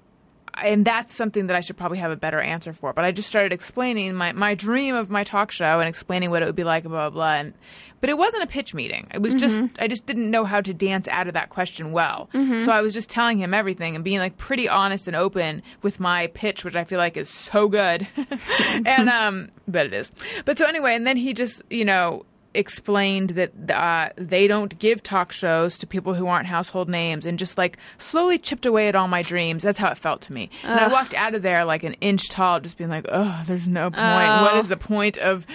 and 0.63 0.85
that's 0.85 1.15
something 1.15 1.47
that 1.49 1.57
I 1.57 1.61
should 1.61 1.77
probably 1.77 1.99
have 1.99 2.11
a 2.11 2.17
better 2.17 2.41
answer 2.41 2.73
for. 2.73 2.93
But 2.93 3.05
I 3.05 3.13
just 3.13 3.29
started 3.29 3.53
explaining 3.53 4.15
my, 4.15 4.33
my 4.33 4.55
dream 4.55 4.95
of 4.95 5.11
my 5.11 5.25
talk 5.25 5.51
show 5.51 5.81
and 5.81 5.89
explaining 5.89 6.31
what 6.31 6.43
it 6.43 6.47
would 6.47 6.57
be 6.57 6.65
like, 6.65 6.85
blah 6.85 6.91
blah 6.91 7.11
blah. 7.11 7.35
And 7.35 7.55
but 8.01 8.11
it 8.11 8.19
wasn't 8.19 8.45
a 8.45 8.47
pitch 8.47 8.75
meeting. 8.75 9.09
It 9.13 9.23
was 9.23 9.35
just 9.35 9.61
I 9.79 9.89
just 9.89 10.07
didn't 10.07 10.31
know 10.31 10.45
how 10.45 10.61
to 10.61 10.75
dance 10.75 11.09
out 11.09 11.29
of 11.29 11.35
that 11.35 11.51
question 11.51 11.93
well. 11.93 12.29
So 12.59 12.73
I 12.73 12.81
was 12.83 12.95
just 12.95 13.11
telling 13.11 13.39
him 13.39 13.55
everything 13.55 13.95
and 13.95 14.05
being 14.05 14.19
like 14.19 14.37
pretty 14.37 14.69
honest 14.69 15.07
and 15.07 15.17
open 15.17 15.63
with 15.83 15.99
my 16.01 16.29
pitch, 16.29 16.65
which 16.65 16.77
I 16.77 16.85
feel 16.85 16.99
like 16.99 17.17
is 17.17 17.29
so 17.29 17.69
good. 17.69 18.07
and 18.87 19.09
um, 19.09 19.51
but 19.67 19.87
it 19.87 19.95
is. 19.95 20.11
But 20.45 20.59
so 20.59 20.67
anyway, 20.67 20.95
and 20.95 21.07
then 21.07 21.17
he 21.17 21.35
just 21.35 21.63
you 21.71 21.85
know 21.85 22.25
explained 22.57 23.31
that 23.31 23.71
uh, 23.71 24.11
they 24.17 24.49
don't 24.49 24.79
give 24.79 25.03
talk 25.03 25.33
shows 25.33 25.79
to 25.79 25.87
people 25.87 26.15
who 26.15 26.27
aren't 26.27 26.47
household 26.47 26.89
names 26.89 27.27
and 27.27 27.39
just 27.39 27.59
like 27.59 27.79
slowly 27.99 28.39
chipped 28.39 28.67
away 28.67 28.89
at 28.89 28.95
all 28.95 29.09
my 29.09 29.23
dreams. 29.23 29.63
That's 29.63 29.79
how 29.79 29.91
it 29.91 29.99
felt 29.99 30.23
to 30.23 30.33
me. 30.33 30.51
And 30.63 30.81
I 30.81 30.89
walked 30.89 31.15
out 31.15 31.35
of 31.35 31.43
there 31.43 31.65
like 31.65 31.83
an 31.85 31.95
inch 31.95 32.29
tall, 32.29 32.61
just 32.61 32.77
being 32.79 32.91
like, 32.91 33.07
oh, 33.11 33.43
there's 33.47 33.69
no 33.69 33.91
point. 33.91 34.03
What 34.43 34.57
is 34.57 34.69
the 34.69 34.77
point 34.77 35.19
of. 35.19 35.47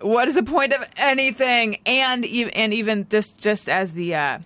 What 0.00 0.28
is 0.28 0.34
the 0.34 0.42
point 0.42 0.74
of 0.74 0.86
anything? 0.98 1.78
And 1.86 2.24
even 2.26 2.52
and 2.52 2.74
even 2.74 3.08
just 3.08 3.40
just 3.40 3.68
as 3.68 3.94
the 3.94 4.14
uh, 4.14 4.38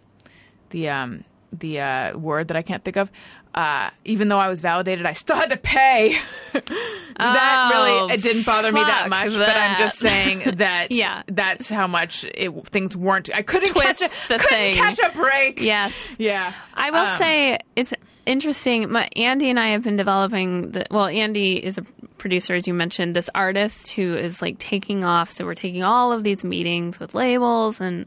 the 0.71 0.89
um 0.89 1.25
the 1.53 1.81
uh, 1.81 2.17
word 2.17 2.49
that 2.49 2.57
I 2.57 2.63
can't 2.63 2.85
think 2.85 2.97
of. 2.97 3.11
Uh, 3.55 3.91
even 4.05 4.29
though 4.29 4.39
I 4.39 4.49
was 4.49 4.61
validated, 4.61 5.07
I 5.07 5.13
still 5.13 5.35
had 5.43 5.51
to 5.51 5.57
pay. 5.57 6.17
that 6.53 7.71
Oh, 7.75 7.85
really 8.07 8.15
it 8.15 8.23
didn't 8.23 8.47
bother 8.47 8.71
me 8.73 8.81
that 8.81 9.09
much. 9.09 9.37
But 9.37 9.57
I'm 9.57 9.77
just 9.77 9.99
saying 9.99 10.43
that 10.59 10.93
Yeah. 10.93 11.23
that's 11.27 11.69
how 11.69 11.87
much 11.87 12.25
it, 12.35 12.51
things 12.69 12.97
weren't. 12.97 13.29
I 13.35 13.43
couldn't 13.43 13.71
Twist 13.71 14.01
catch 14.01 14.25
a, 14.25 14.29
the 14.29 14.39
couldn't 14.39 14.49
thing. 14.49 14.75
catch 14.75 14.99
a 15.01 15.11
break. 15.17 15.61
Yes. 15.61 15.93
yeah. 16.19 16.53
I 16.75 16.91
will 16.91 16.99
Um, 16.99 17.19
say 17.19 17.59
it's 17.77 17.93
interesting. 18.25 18.91
My, 18.91 19.09
Andy 19.17 19.51
and 19.51 19.59
I 19.59 19.71
have 19.71 19.83
been 19.83 19.97
developing 19.97 20.71
the. 20.71 20.87
Well, 20.91 21.07
Andy 21.07 21.55
is 21.65 21.77
a 21.77 21.83
producer, 22.19 22.55
as 22.55 22.69
you 22.69 22.75
mentioned. 22.75 23.17
This 23.17 23.29
artist 23.35 23.91
who 23.93 24.15
is 24.17 24.41
like 24.41 24.59
taking 24.59 25.03
off. 25.05 25.31
So 25.33 25.45
we're 25.45 25.55
taking 25.55 25.83
all 25.83 26.13
of 26.13 26.23
these 26.23 26.45
meetings 26.45 27.01
with 27.01 27.15
labels 27.17 27.81
and 27.81 28.07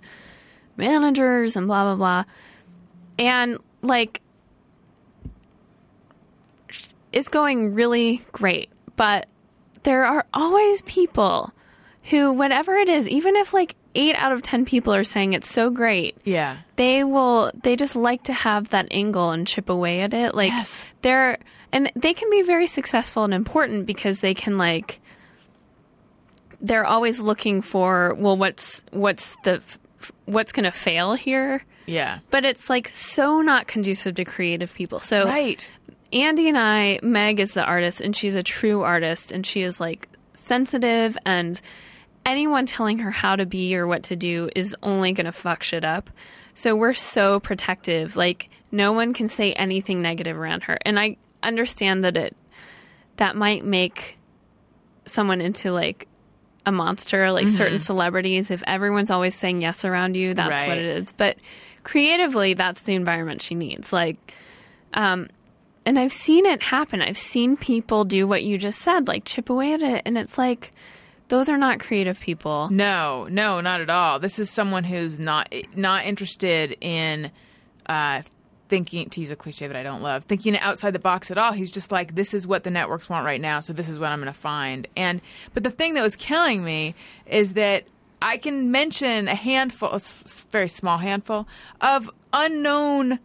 managers 0.77 1.55
and 1.55 1.67
blah 1.67 1.83
blah 1.83 1.95
blah, 1.95 2.23
and 3.19 3.57
like 3.81 4.21
it's 7.13 7.29
going 7.29 7.73
really 7.73 8.21
great. 8.31 8.69
But 8.95 9.27
there 9.83 10.03
are 10.05 10.25
always 10.33 10.81
people 10.83 11.51
who, 12.09 12.33
whatever 12.33 12.75
it 12.75 12.89
is, 12.89 13.07
even 13.07 13.35
if 13.37 13.53
like 13.53 13.75
eight 13.95 14.15
out 14.17 14.31
of 14.33 14.41
10 14.41 14.65
people 14.65 14.93
are 14.93 15.03
saying 15.03 15.33
it's 15.33 15.49
so 15.49 15.69
great, 15.69 16.17
Yeah. 16.25 16.57
they 16.75 17.03
will, 17.03 17.51
they 17.63 17.75
just 17.75 17.95
like 17.95 18.23
to 18.23 18.33
have 18.33 18.69
that 18.69 18.87
angle 18.91 19.29
and 19.31 19.47
chip 19.47 19.69
away 19.69 20.01
at 20.01 20.13
it. 20.13 20.35
Like, 20.35 20.51
Yes. 20.51 20.83
they're, 21.01 21.37
and 21.71 21.91
they 21.95 22.13
can 22.13 22.29
be 22.29 22.41
very 22.41 22.67
successful 22.67 23.23
and 23.23 23.33
important 23.33 23.85
because 23.85 24.19
they 24.19 24.33
can 24.33 24.57
like, 24.57 24.99
they're 26.61 26.85
always 26.85 27.19
looking 27.19 27.61
for, 27.61 28.15
well, 28.17 28.37
what's, 28.37 28.83
what's 28.91 29.35
the, 29.43 29.61
what's 30.25 30.51
going 30.51 30.63
to 30.65 30.71
fail 30.71 31.13
here? 31.13 31.63
Yeah. 31.85 32.19
But 32.31 32.45
it's 32.45 32.69
like 32.69 32.87
so 32.87 33.41
not 33.41 33.67
conducive 33.67 34.15
to 34.15 34.25
creative 34.25 34.73
people. 34.73 34.99
So, 34.99 35.25
Right. 35.25 35.67
Andy 36.13 36.47
and 36.47 36.57
I, 36.57 36.99
Meg 37.01 37.39
is 37.39 37.53
the 37.53 37.63
artist, 37.63 37.99
and 37.99 38.15
she's 38.15 38.35
a 38.35 38.43
true 38.43 38.83
artist, 38.83 39.31
and 39.31 39.45
she 39.45 39.63
is 39.63 39.79
like 39.79 40.07
sensitive, 40.35 41.17
and 41.25 41.59
anyone 42.25 42.65
telling 42.65 42.99
her 42.99 43.11
how 43.11 43.35
to 43.35 43.45
be 43.45 43.75
or 43.75 43.87
what 43.87 44.03
to 44.03 44.15
do 44.15 44.49
is 44.55 44.75
only 44.83 45.11
going 45.11 45.25
to 45.25 45.31
fuck 45.31 45.63
shit 45.63 45.83
up. 45.83 46.09
So 46.55 46.75
we're 46.75 46.93
so 46.93 47.39
protective. 47.39 48.15
Like, 48.15 48.49
no 48.71 48.91
one 48.91 49.13
can 49.13 49.27
say 49.27 49.53
anything 49.53 50.01
negative 50.01 50.37
around 50.37 50.63
her. 50.63 50.77
And 50.85 50.99
I 50.99 51.17
understand 51.41 52.03
that 52.03 52.15
it, 52.15 52.37
that 53.17 53.35
might 53.35 53.65
make 53.65 54.15
someone 55.05 55.41
into 55.41 55.71
like 55.71 56.07
a 56.65 56.71
monster, 56.71 57.31
like 57.31 57.47
certain 57.47 57.79
celebrities. 57.79 58.51
If 58.51 58.63
everyone's 58.65 59.11
always 59.11 59.35
saying 59.35 59.61
yes 59.61 59.83
around 59.83 60.15
you, 60.15 60.33
that's 60.33 60.65
what 60.65 60.77
it 60.77 60.85
is. 60.85 61.11
But 61.11 61.37
creatively, 61.83 62.53
that's 62.53 62.83
the 62.83 62.95
environment 62.95 63.41
she 63.41 63.55
needs. 63.55 63.91
Like, 63.91 64.33
um, 64.93 65.27
and 65.85 65.99
I've 65.99 66.13
seen 66.13 66.45
it 66.45 66.63
happen. 66.63 67.01
I've 67.01 67.17
seen 67.17 67.57
people 67.57 68.05
do 68.05 68.27
what 68.27 68.43
you 68.43 68.57
just 68.57 68.79
said, 68.79 69.07
like 69.07 69.25
chip 69.25 69.49
away 69.49 69.73
at 69.73 69.81
it, 69.81 70.01
and 70.05 70.17
it's 70.17 70.37
like 70.37 70.71
those 71.27 71.49
are 71.49 71.57
not 71.57 71.79
creative 71.79 72.19
people. 72.19 72.69
No, 72.69 73.27
no, 73.29 73.61
not 73.61 73.81
at 73.81 73.89
all. 73.89 74.19
This 74.19 74.39
is 74.39 74.49
someone 74.49 74.83
who's 74.83 75.19
not 75.19 75.53
not 75.75 76.05
interested 76.05 76.77
in 76.81 77.31
uh, 77.87 78.21
thinking 78.69 79.09
to 79.09 79.21
use 79.21 79.31
a 79.31 79.35
cliche 79.35 79.67
that 79.67 79.75
I 79.75 79.83
don't 79.83 80.01
love, 80.01 80.23
thinking 80.25 80.57
outside 80.57 80.91
the 80.91 80.99
box 80.99 81.29
at 81.31 81.37
all. 81.37 81.53
He's 81.53 81.71
just 81.71 81.91
like, 81.91 82.15
this 82.15 82.33
is 82.33 82.47
what 82.47 82.63
the 82.63 82.71
networks 82.71 83.09
want 83.09 83.25
right 83.25 83.41
now, 83.41 83.59
so 83.59 83.73
this 83.73 83.89
is 83.89 83.99
what 83.99 84.11
I'm 84.11 84.19
going 84.19 84.33
to 84.33 84.39
find. 84.39 84.87
And 84.95 85.21
but 85.53 85.63
the 85.63 85.71
thing 85.71 85.93
that 85.95 86.01
was 86.01 86.15
killing 86.15 86.63
me 86.63 86.95
is 87.25 87.53
that 87.53 87.85
I 88.21 88.37
can 88.37 88.71
mention 88.71 89.27
a 89.27 89.35
handful, 89.35 89.89
a 89.89 89.99
very 90.49 90.69
small 90.69 90.97
handful 90.97 91.47
of 91.81 92.09
unknown 92.31 93.19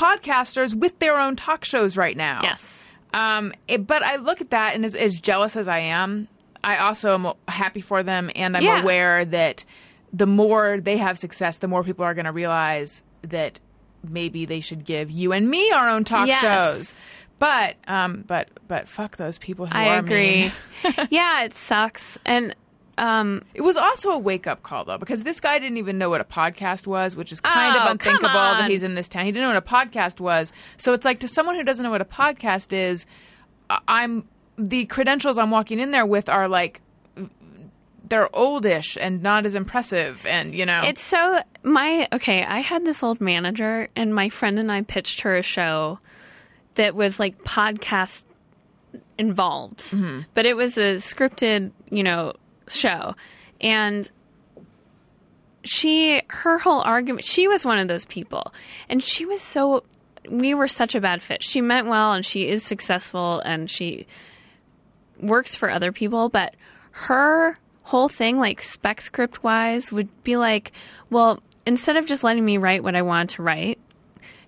podcasters 0.00 0.74
with 0.74 0.98
their 0.98 1.18
own 1.18 1.36
talk 1.36 1.64
shows 1.64 1.96
right 1.96 2.16
now. 2.16 2.40
Yes. 2.42 2.84
Um, 3.12 3.52
it, 3.68 3.86
but 3.86 4.02
I 4.02 4.16
look 4.16 4.40
at 4.40 4.50
that, 4.50 4.74
and 4.74 4.84
as, 4.84 4.94
as 4.94 5.18
jealous 5.20 5.56
as 5.56 5.68
I 5.68 5.78
am, 5.80 6.28
I 6.62 6.78
also 6.78 7.14
am 7.14 7.32
happy 7.48 7.80
for 7.80 8.02
them, 8.02 8.30
and 8.36 8.56
I'm 8.56 8.62
Yeah. 8.62 8.80
aware 8.82 9.24
that 9.24 9.64
the 10.12 10.26
more 10.26 10.78
they 10.80 10.96
have 10.96 11.18
success, 11.18 11.58
the 11.58 11.68
more 11.68 11.82
people 11.84 12.04
are 12.04 12.14
going 12.14 12.26
to 12.26 12.32
realize 12.32 13.02
that 13.22 13.60
maybe 14.08 14.44
they 14.46 14.60
should 14.60 14.84
give 14.84 15.10
you 15.10 15.32
and 15.32 15.48
me 15.50 15.70
our 15.72 15.88
own 15.88 16.04
talk 16.04 16.26
Yes. 16.28 16.40
shows. 16.40 16.94
But 17.38 17.76
um, 17.88 18.24
but 18.26 18.50
but 18.68 18.86
fuck 18.86 19.16
those 19.16 19.38
people 19.38 19.64
who 19.66 19.74
I 19.76 19.96
are 19.96 19.98
agree. 20.00 20.52
yeah, 21.10 21.42
it 21.44 21.54
sucks. 21.54 22.18
And 22.26 22.54
um, 22.98 23.42
It 23.54 23.62
was 23.62 23.76
also 23.76 24.10
a 24.10 24.18
wake 24.18 24.46
up 24.46 24.62
call 24.62 24.84
though, 24.84 24.98
because 24.98 25.22
this 25.22 25.40
guy 25.40 25.58
didn't 25.58 25.78
even 25.78 25.96
know 25.98 26.10
what 26.10 26.20
a 26.20 26.24
podcast 26.24 26.86
was, 26.86 27.16
which 27.16 27.32
is 27.32 27.40
kind 27.40 27.76
Oh, 27.76 27.80
of 27.80 27.90
unthinkable 27.92 28.28
that 28.34 28.70
he's 28.70 28.82
in 28.82 28.94
this 28.94 29.08
town. 29.08 29.24
He 29.24 29.32
didn't 29.32 29.48
know 29.48 29.54
what 29.54 29.64
a 29.64 29.66
podcast 29.88 30.20
was. 30.20 30.52
So 30.76 30.92
it's 30.92 31.04
like 31.04 31.20
to 31.20 31.28
someone 31.28 31.54
who 31.56 31.64
doesn't 31.64 31.82
know 31.82 31.90
what 31.90 32.00
a 32.02 32.04
podcast 32.06 32.72
is, 32.72 33.06
I'm 33.88 34.28
the 34.58 34.84
credentials 34.86 35.38
I'm 35.38 35.50
walking 35.50 35.78
in 35.78 35.90
there 35.90 36.04
with 36.04 36.28
are 36.28 36.46
like 36.48 36.80
they're 38.04 38.34
oldish 38.34 38.98
and 39.00 39.22
not 39.22 39.46
as 39.46 39.54
impressive, 39.54 40.26
and 40.26 40.52
you 40.54 40.66
know, 40.66 40.82
it's 40.84 41.02
so 41.02 41.40
my 41.62 42.08
okay. 42.12 42.42
I 42.42 42.58
had 42.58 42.84
this 42.84 43.02
old 43.04 43.20
manager, 43.20 43.88
and 43.94 44.12
my 44.12 44.28
friend 44.28 44.58
and 44.58 44.70
I 44.72 44.82
pitched 44.82 45.20
her 45.20 45.36
a 45.36 45.42
show 45.42 46.00
that 46.74 46.96
was 46.96 47.20
like 47.20 47.44
podcast 47.44 48.24
involved, 49.16 49.94
but 50.34 50.46
it 50.46 50.56
was 50.56 50.76
a 50.76 50.94
scripted, 50.96 51.70
you 51.90 52.02
know, 52.02 52.32
show, 52.70 53.14
and 53.60 54.10
she 55.62 56.22
her 56.28 56.58
whole 56.58 56.80
argument 56.80 57.24
she 57.24 57.46
was 57.46 57.64
one 57.64 57.78
of 57.78 57.88
those 57.88 58.04
people. 58.06 58.52
And 58.88 59.02
she 59.02 59.26
was 59.26 59.40
so 59.40 59.84
we 60.28 60.54
were 60.54 60.68
such 60.68 60.94
a 60.94 61.00
bad 61.00 61.22
fit. 61.22 61.42
She 61.42 61.60
meant 61.60 61.86
well 61.86 62.12
and 62.12 62.24
she 62.24 62.48
is 62.48 62.62
successful 62.62 63.40
and 63.40 63.70
she 63.70 64.06
works 65.20 65.54
for 65.54 65.70
other 65.70 65.92
people 65.92 66.28
but 66.28 66.54
her 66.92 67.56
whole 67.84 68.08
thing 68.08 68.38
like 68.38 68.62
spec 68.62 69.00
script 69.00 69.42
wise 69.42 69.92
would 69.92 70.08
be 70.24 70.36
like 70.36 70.72
well 71.10 71.42
instead 71.66 71.96
of 71.96 72.06
just 72.06 72.24
letting 72.24 72.44
me 72.44 72.56
write 72.56 72.82
what 72.82 72.96
i 72.96 73.02
want 73.02 73.30
to 73.30 73.42
write 73.42 73.78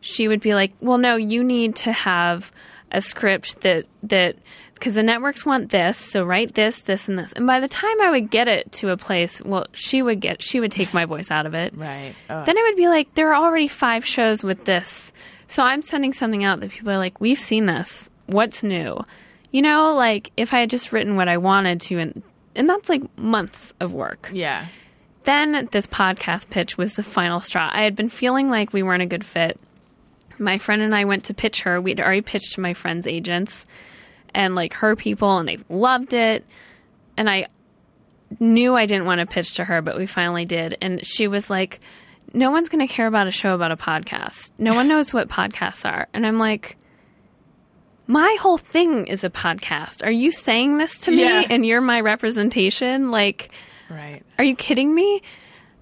she 0.00 0.28
would 0.28 0.40
be 0.40 0.54
like 0.54 0.72
well 0.80 0.98
no 0.98 1.16
you 1.16 1.44
need 1.44 1.76
to 1.76 1.92
have 1.92 2.50
a 2.90 3.02
script 3.02 3.60
that 3.60 3.84
that 4.02 4.36
because 4.82 4.94
the 4.94 5.02
networks 5.04 5.46
want 5.46 5.70
this 5.70 5.96
so 5.96 6.24
write 6.24 6.54
this 6.54 6.80
this 6.80 7.08
and 7.08 7.16
this. 7.16 7.32
And 7.34 7.46
by 7.46 7.60
the 7.60 7.68
time 7.68 8.00
i 8.00 8.10
would 8.10 8.32
get 8.32 8.48
it 8.48 8.72
to 8.72 8.90
a 8.90 8.96
place 8.96 9.40
well 9.44 9.66
she 9.72 10.02
would 10.02 10.18
get 10.18 10.42
she 10.42 10.58
would 10.58 10.72
take 10.72 10.92
my 10.92 11.04
voice 11.04 11.30
out 11.30 11.46
of 11.46 11.54
it. 11.54 11.72
Right? 11.76 12.14
Uh, 12.28 12.44
then 12.44 12.58
it 12.58 12.62
would 12.62 12.74
be 12.74 12.88
like 12.88 13.14
there 13.14 13.32
are 13.32 13.44
already 13.44 13.68
five 13.68 14.04
shows 14.04 14.42
with 14.42 14.64
this. 14.64 15.12
So 15.46 15.62
i'm 15.62 15.82
sending 15.82 16.12
something 16.12 16.42
out 16.42 16.58
that 16.58 16.70
people 16.70 16.90
are 16.90 16.98
like 16.98 17.20
we've 17.20 17.38
seen 17.38 17.66
this. 17.66 18.10
What's 18.26 18.64
new? 18.64 18.98
You 19.52 19.62
know 19.62 19.94
like 19.94 20.32
if 20.36 20.52
i 20.52 20.58
had 20.58 20.70
just 20.70 20.92
written 20.92 21.14
what 21.14 21.28
i 21.28 21.36
wanted 21.36 21.80
to 21.82 21.98
and 21.98 22.22
and 22.56 22.68
that's 22.68 22.88
like 22.88 23.02
months 23.16 23.74
of 23.78 23.94
work. 23.94 24.30
Yeah, 24.32 24.66
then 25.22 25.68
this 25.70 25.86
podcast 25.86 26.50
pitch 26.50 26.76
was 26.76 26.94
the 26.94 27.04
final 27.04 27.38
straw. 27.38 27.70
I 27.72 27.82
had 27.82 27.94
been 27.94 28.08
feeling 28.08 28.50
like 28.50 28.72
we 28.72 28.82
weren't 28.82 29.02
a 29.02 29.06
good 29.06 29.24
fit. 29.24 29.60
My 30.38 30.58
friend 30.58 30.82
and 30.82 30.92
i 30.92 31.04
went 31.04 31.22
to 31.26 31.34
pitch 31.34 31.60
her. 31.60 31.80
We'd 31.80 32.00
already 32.00 32.20
pitched 32.20 32.54
to 32.54 32.60
my 32.60 32.74
friend's 32.74 33.06
agents 33.06 33.64
and 34.34 34.54
like 34.54 34.72
her 34.74 34.96
people 34.96 35.38
and 35.38 35.48
they 35.48 35.58
loved 35.68 36.12
it 36.12 36.44
and 37.16 37.28
i 37.28 37.46
knew 38.40 38.74
i 38.74 38.86
didn't 38.86 39.04
want 39.06 39.20
to 39.20 39.26
pitch 39.26 39.54
to 39.54 39.64
her 39.64 39.82
but 39.82 39.96
we 39.96 40.06
finally 40.06 40.44
did 40.44 40.76
and 40.80 41.04
she 41.06 41.26
was 41.28 41.50
like 41.50 41.80
no 42.32 42.50
one's 42.50 42.68
going 42.68 42.86
to 42.86 42.92
care 42.92 43.06
about 43.06 43.26
a 43.26 43.30
show 43.30 43.54
about 43.54 43.70
a 43.72 43.76
podcast 43.76 44.50
no 44.58 44.74
one 44.74 44.88
knows 44.88 45.12
what 45.12 45.28
podcasts 45.28 45.84
are 45.90 46.08
and 46.14 46.26
i'm 46.26 46.38
like 46.38 46.76
my 48.06 48.36
whole 48.40 48.58
thing 48.58 49.06
is 49.06 49.22
a 49.24 49.30
podcast 49.30 50.04
are 50.04 50.10
you 50.10 50.32
saying 50.32 50.78
this 50.78 50.98
to 51.00 51.10
me 51.10 51.22
Yeah. 51.22 51.44
and 51.50 51.64
you're 51.64 51.80
my 51.80 52.00
representation 52.00 53.10
like 53.10 53.50
right. 53.88 54.22
are 54.38 54.44
you 54.44 54.56
kidding 54.56 54.94
me? 54.94 55.22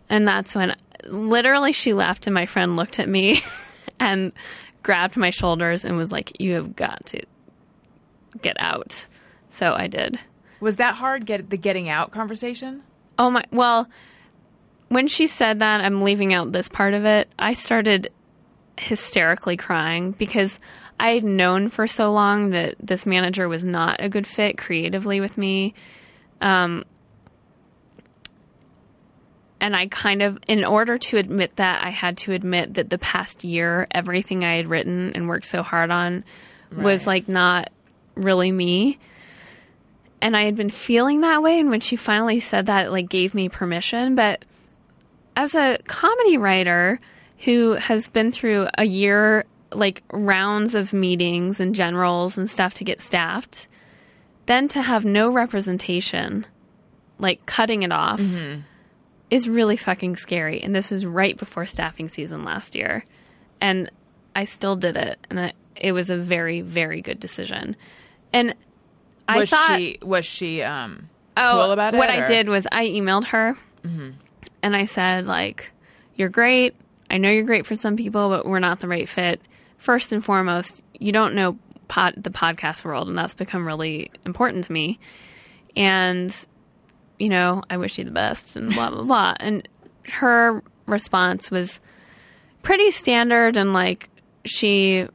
And 0.09 0.27
that's 0.27 0.55
when 0.57 0.75
literally 1.05 1.73
she 1.73 1.93
left 1.93 2.27
and 2.27 2.35
my 2.35 2.45
friend 2.47 2.77
looked 2.77 2.99
at 2.99 3.09
me 3.09 3.41
and 4.01 4.33
grabbed 4.83 5.17
my 5.17 5.31
shoulders 5.31 5.85
and 5.85 5.97
was 5.97 6.11
like, 6.11 6.41
You 6.41 6.55
have 6.55 6.75
got 6.75 7.07
to 7.07 7.23
get 8.43 8.57
out. 8.59 9.07
So 9.49 9.75
I 9.75 9.87
did. 9.87 10.19
Was 10.61 10.77
that 10.77 10.97
hard? 10.97 11.27
Get 11.27 11.51
the 11.51 11.57
getting 11.57 11.89
out 11.89 12.11
conversation? 12.11 12.83
Oh 13.19 13.31
my, 13.31 13.45
well, 13.51 13.89
when 14.89 15.07
she 15.07 15.27
said 15.27 15.59
that, 15.61 15.81
I'm 15.81 16.01
leaving 16.01 16.35
out 16.35 16.53
this 16.53 16.69
part 16.69 16.95
of 16.95 17.05
it. 17.05 17.29
I 17.39 17.53
started 17.53 18.11
hysterically 18.79 19.57
crying 19.57 20.13
because 20.13 20.59
I 20.99 21.11
had 21.15 21.25
known 21.25 21.69
for 21.69 21.87
so 21.87 22.13
long 22.13 22.51
that 22.51 22.77
this 22.81 23.07
manager 23.07 23.49
was 23.49 23.65
not 23.65 24.03
a 24.03 24.09
good 24.09 24.27
fit 24.27 24.59
creatively 24.59 25.21
with 25.21 25.39
me. 25.39 25.75
Um, 26.41 26.85
and 29.61 29.77
I 29.77 29.87
kind 29.87 30.23
of, 30.23 30.39
in 30.49 30.65
order 30.65 30.99
to 30.99 31.19
admit 31.19 31.57
that, 31.57 31.85
I 31.85 31.91
had 31.91 32.17
to 32.19 32.33
admit 32.33 32.75
that 32.75 32.91
the 32.91 32.99
past 32.99 33.45
year, 33.45 33.87
everything 33.91 34.45
I 34.45 34.57
had 34.57 34.67
written 34.67 35.13
and 35.15 35.29
worked 35.29 35.47
so 35.47 35.63
hard 35.63 35.91
on 35.91 36.25
was 36.75 37.07
like 37.07 37.29
not 37.29 37.71
really 38.15 38.53
me 38.53 38.99
and 40.23 40.37
I 40.37 40.45
had 40.45 40.57
been 40.57 40.71
feeling 40.71 41.23
that 41.23 41.43
way. 41.43 41.59
And 41.59 41.71
when 41.71 41.81
she 41.81 41.97
finally 41.97 42.41
said 42.41 42.67
that, 42.67 42.87
it 42.87 42.91
like 42.91 43.09
gave 43.09 43.35
me 43.35 43.49
permission. 43.49 44.15
But 44.15 44.45
as 45.37 45.55
a 45.55 45.79
comedy 45.87 46.37
writer 46.37 46.99
who 47.45 47.73
has 47.73 48.09
been 48.09 48.33
through 48.33 48.69
a 48.77 48.85
year, 48.85 49.45
like 49.73 50.03
rounds 50.13 50.75
of 50.75 50.93
meetings 50.93 51.61
and 51.61 51.75
generals 51.75 52.37
and 52.37 52.51
stuff 52.51 52.75
to 52.75 52.85
get 52.85 53.01
staffed, 53.01 53.67
then 54.47 54.69
to 54.69 54.83
have 54.83 55.05
no 55.05 55.31
representation, 55.31 56.47
like 57.19 57.47
cutting 57.47 57.83
it 57.83 57.93
off, 57.93 58.21
mm-hmm. 58.21 58.61
is 59.31 59.49
really 59.49 59.77
fucking 59.77 60.17
scary. 60.17 60.61
And 60.61 60.75
this 60.75 60.91
was 60.91 61.07
right 61.07 61.37
before 61.37 61.67
staffing 61.67 62.09
season 62.09 62.45
last 62.45 62.75
year. 62.75 63.05
And 63.61 63.91
I 64.35 64.45
still 64.45 64.77
did 64.77 64.97
it. 64.97 65.19
And 65.31 65.41
I, 65.41 65.53
it 65.77 65.93
was 65.93 66.11
a 66.11 66.17
very, 66.17 66.61
very 66.61 67.01
good 67.01 67.21
decision. 67.21 67.77
And 68.33 68.55
I 69.29 69.39
was 69.39 69.51
thought 69.51 69.77
she 69.79 69.99
was 70.03 70.25
she 70.27 70.63
um 70.63 71.09
oh, 71.37 71.53
cool 71.63 71.73
about 71.73 71.95
it? 71.95 71.99
what 71.99 72.09
or- 72.09 72.13
Mm-hmm. 72.13 72.23
I 72.23 72.27
did 72.27 72.49
was 72.49 72.67
I 72.73 72.87
emailed 72.87 73.27
her 73.27 73.57
and 74.63 74.77
I 74.77 74.85
said 74.85 75.27
like, 75.27 75.71
"You're 76.17 76.29
great. 76.29 76.75
I 77.09 77.19
know 77.19 77.31
you're 77.31 77.45
great 77.45 77.67
for 77.67 77.75
some 77.75 77.97
people, 77.97 78.29
but 78.29 78.47
we're 78.47 78.59
not 78.61 78.81
the 78.81 78.89
right 78.89 79.09
fit. 79.09 79.41
First 79.79 80.13
and 80.13 80.25
foremost, 80.25 80.83
you 80.99 81.11
don't 81.13 81.35
know 81.35 81.59
pod, 81.89 82.15
the 82.17 82.31
podcast 82.31 82.85
world, 82.85 83.09
and 83.09 83.17
that's 83.19 83.35
become 83.35 83.67
really 83.67 84.11
important 84.27 84.65
to 84.65 84.73
me. 84.73 84.99
and 85.77 86.35
you 87.19 87.29
know, 87.29 87.63
I 87.69 87.77
wish 87.77 87.99
you 87.99 88.05
the 88.05 88.11
best 88.13 88.57
and 88.57 88.73
blah 88.75 88.91
blah 88.91 89.03
blah. 89.03 89.35
And 89.41 89.69
her 90.13 90.63
response 90.87 91.51
was 91.51 91.81
pretty 92.63 92.91
standard 92.91 93.57
and 93.57 93.73
like 93.73 94.09
she 94.45 95.07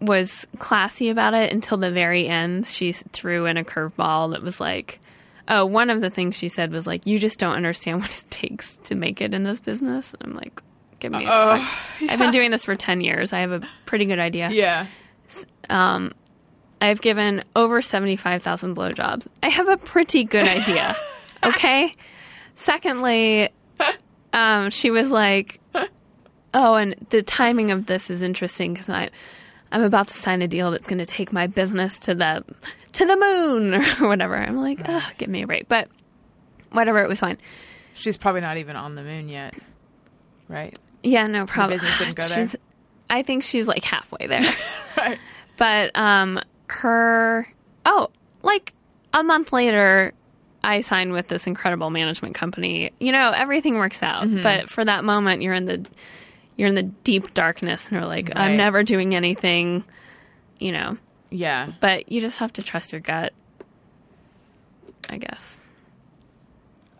was 0.00 0.46
classy 0.58 1.08
about 1.08 1.34
it 1.34 1.52
until 1.52 1.78
the 1.78 1.90
very 1.90 2.26
end. 2.28 2.66
She 2.66 2.92
threw 2.92 3.46
in 3.46 3.56
a 3.56 3.64
curveball 3.64 4.32
that 4.32 4.42
was 4.42 4.60
like, 4.60 5.00
oh, 5.48 5.64
one 5.64 5.90
of 5.90 6.00
the 6.00 6.10
things 6.10 6.36
she 6.36 6.48
said 6.48 6.72
was 6.72 6.86
like, 6.86 7.06
you 7.06 7.18
just 7.18 7.38
don't 7.38 7.54
understand 7.54 8.00
what 8.00 8.10
it 8.10 8.30
takes 8.30 8.76
to 8.84 8.94
make 8.94 9.20
it 9.20 9.34
in 9.34 9.44
this 9.44 9.60
business. 9.60 10.14
I'm 10.20 10.34
like, 10.34 10.62
give 11.00 11.12
me 11.12 11.24
a 11.24 11.28
fuck. 11.28 11.68
I've 12.08 12.18
been 12.18 12.30
doing 12.30 12.50
this 12.50 12.64
for 12.64 12.74
10 12.74 13.00
years. 13.00 13.32
I 13.32 13.40
have 13.40 13.52
a 13.52 13.62
pretty 13.86 14.04
good 14.04 14.18
idea. 14.18 14.50
Yeah. 14.50 14.86
Um, 15.70 16.12
I've 16.80 17.00
given 17.00 17.44
over 17.56 17.80
75,000 17.80 18.76
blowjobs. 18.76 19.26
I 19.42 19.48
have 19.48 19.68
a 19.68 19.76
pretty 19.76 20.24
good 20.24 20.46
idea. 20.46 20.94
okay? 21.44 21.94
Secondly, 22.56 23.48
um, 24.32 24.70
she 24.70 24.90
was 24.90 25.10
like, 25.10 25.60
oh, 26.52 26.74
and 26.74 26.94
the 27.08 27.22
timing 27.22 27.70
of 27.70 27.86
this 27.86 28.10
is 28.10 28.22
interesting 28.22 28.72
because 28.72 28.90
I. 28.90 29.10
I'm 29.74 29.82
about 29.82 30.06
to 30.06 30.14
sign 30.14 30.40
a 30.40 30.46
deal 30.46 30.70
that's 30.70 30.86
going 30.86 30.98
to 31.00 31.06
take 31.06 31.32
my 31.32 31.48
business 31.48 31.98
to 32.00 32.14
the 32.14 32.44
to 32.92 33.04
the 33.04 33.16
moon 33.16 33.74
or 34.00 34.08
whatever. 34.08 34.36
I'm 34.36 34.56
like, 34.56 34.80
oh, 34.88 35.02
give 35.18 35.28
me 35.28 35.42
a 35.42 35.46
break. 35.48 35.68
But 35.68 35.88
whatever, 36.70 37.00
it 37.02 37.08
was 37.08 37.18
fine. 37.18 37.38
She's 37.92 38.16
probably 38.16 38.40
not 38.40 38.56
even 38.56 38.76
on 38.76 38.94
the 38.94 39.02
moon 39.02 39.28
yet. 39.28 39.54
Right? 40.48 40.78
Yeah, 41.02 41.26
no 41.26 41.44
problem. 41.46 41.74
business 41.74 41.98
didn't 41.98 42.14
go 42.14 42.26
there? 42.28 42.36
She's- 42.48 42.56
I 43.10 43.22
think 43.22 43.42
she's 43.42 43.66
like 43.68 43.84
halfway 43.84 44.26
there. 44.28 44.44
Right. 44.96 45.18
but 45.58 45.90
um 45.98 46.40
her 46.68 47.52
oh, 47.84 48.10
like 48.44 48.72
a 49.12 49.22
month 49.24 49.52
later 49.52 50.12
I 50.62 50.80
signed 50.82 51.12
with 51.12 51.26
this 51.28 51.46
incredible 51.48 51.90
management 51.90 52.34
company. 52.36 52.92
You 53.00 53.10
know, 53.12 53.32
everything 53.34 53.74
works 53.74 54.02
out. 54.04 54.24
Mm-hmm. 54.24 54.42
But 54.42 54.68
for 54.70 54.84
that 54.84 55.04
moment 55.04 55.42
you're 55.42 55.52
in 55.52 55.66
the 55.66 55.84
you're 56.56 56.68
in 56.68 56.74
the 56.74 56.82
deep 56.82 57.34
darkness 57.34 57.88
and 57.88 57.92
you're 57.98 58.06
like, 58.08 58.28
Right. 58.28 58.36
I'm 58.38 58.56
never 58.56 58.82
doing 58.82 59.14
anything, 59.14 59.84
you 60.58 60.72
know. 60.72 60.96
Yeah. 61.30 61.72
But 61.80 62.10
you 62.10 62.20
just 62.20 62.38
have 62.38 62.52
to 62.54 62.62
trust 62.62 62.92
your 62.92 63.00
gut. 63.00 63.32
I 65.08 65.18
guess. 65.18 65.60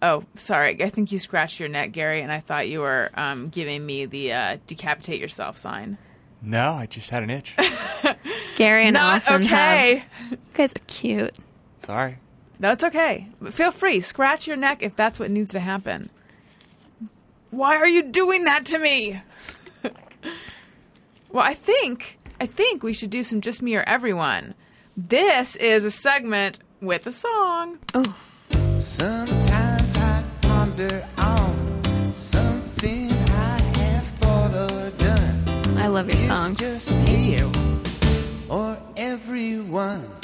Oh, 0.02 0.24
sorry. 0.34 0.82
I 0.82 0.90
think 0.90 1.12
you 1.12 1.18
scratched 1.18 1.58
your 1.58 1.68
neck, 1.70 1.92
Gary, 1.92 2.20
and 2.20 2.30
I 2.30 2.40
thought 2.40 2.68
you 2.68 2.80
were 2.80 3.10
um, 3.14 3.48
giving 3.48 3.86
me 3.86 4.04
the 4.04 4.32
uh, 4.32 4.56
decapitate 4.66 5.18
yourself 5.18 5.56
sign. 5.56 5.96
No, 6.42 6.74
I 6.74 6.84
just 6.84 7.08
had 7.08 7.22
an 7.22 7.30
itch. 7.30 7.56
Gary 8.56 8.84
and 8.86 8.94
Not 8.94 9.26
Alison 9.26 9.44
okay. 9.44 9.96
have 9.96 10.30
you 10.32 10.38
guys 10.52 10.72
are 10.72 10.84
cute. 10.86 11.34
Sorry. 11.78 12.18
That's 12.60 12.84
okay. 12.84 13.28
Feel 13.50 13.70
free. 13.70 14.00
Scratch 14.00 14.46
your 14.46 14.56
neck 14.56 14.82
if 14.82 14.94
that's 14.94 15.18
what 15.18 15.30
needs 15.30 15.52
to 15.52 15.60
happen. 15.60 16.10
Why 17.54 17.76
are 17.76 17.86
you 17.86 18.02
doing 18.02 18.44
that 18.44 18.66
to 18.66 18.78
me? 18.78 19.22
well, 21.30 21.44
I 21.44 21.54
think 21.54 22.18
I 22.40 22.46
think 22.46 22.82
we 22.82 22.92
should 22.92 23.10
do 23.10 23.22
some 23.22 23.40
just 23.40 23.62
me 23.62 23.76
or 23.76 23.84
everyone. 23.86 24.54
This 24.96 25.54
is 25.56 25.84
a 25.84 25.90
segment 25.90 26.58
with 26.80 27.06
a 27.06 27.12
song. 27.12 27.78
Oh, 27.94 28.16
Sometimes 28.80 29.96
I 29.96 30.24
ponder 30.42 31.06
on 31.16 32.14
something 32.14 33.12
I 33.12 33.60
have 33.78 34.06
thought 34.18 34.52
or 34.72 34.90
done. 34.98 35.78
I 35.78 35.86
love 35.86 36.08
your 36.08 36.18
song. 36.18 36.56
songs. 36.56 36.58
just 36.58 36.90
me 36.90 37.38
or 38.48 38.76
everyone. 38.96 40.23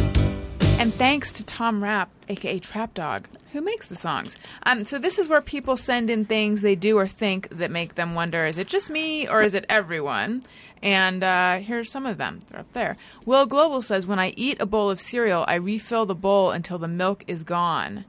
And 0.81 0.94
thanks 0.94 1.31
to 1.35 1.44
Tom 1.44 1.82
Rapp, 1.85 2.09
aka 2.31 2.59
Trap 2.59 2.94
Dog, 2.94 3.28
who 3.52 3.61
makes 3.61 3.86
the 3.86 3.94
songs. 3.94 4.39
Um, 4.62 4.85
so 4.85 4.98
this 4.98 5.19
is 5.19 5.28
where 5.28 5.43
people 5.43 5.77
send 5.77 6.09
in 6.09 6.24
things 6.24 6.62
they 6.62 6.74
do 6.74 6.97
or 6.97 7.07
think 7.07 7.51
that 7.51 7.70
make 7.70 7.97
them 7.97 8.15
wonder: 8.15 8.47
is 8.47 8.57
it 8.57 8.66
just 8.66 8.89
me 8.89 9.28
or 9.28 9.43
is 9.43 9.52
it 9.52 9.66
everyone? 9.69 10.43
And 10.82 11.23
uh, 11.23 11.59
here's 11.59 11.90
some 11.90 12.07
of 12.07 12.16
them. 12.16 12.40
They're 12.48 12.61
up 12.61 12.73
there. 12.73 12.97
Will 13.27 13.44
Global 13.44 13.82
says, 13.82 14.07
"When 14.07 14.19
I 14.19 14.31
eat 14.39 14.59
a 14.59 14.65
bowl 14.65 14.89
of 14.89 15.02
cereal, 15.02 15.44
I 15.47 15.57
refill 15.57 16.07
the 16.07 16.15
bowl 16.15 16.51
until 16.51 16.78
the 16.78 16.89
milk 16.89 17.24
is 17.27 17.43
gone." 17.43 18.07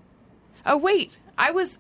Oh 0.66 0.78
wait, 0.78 1.12
I 1.38 1.52
was. 1.52 1.78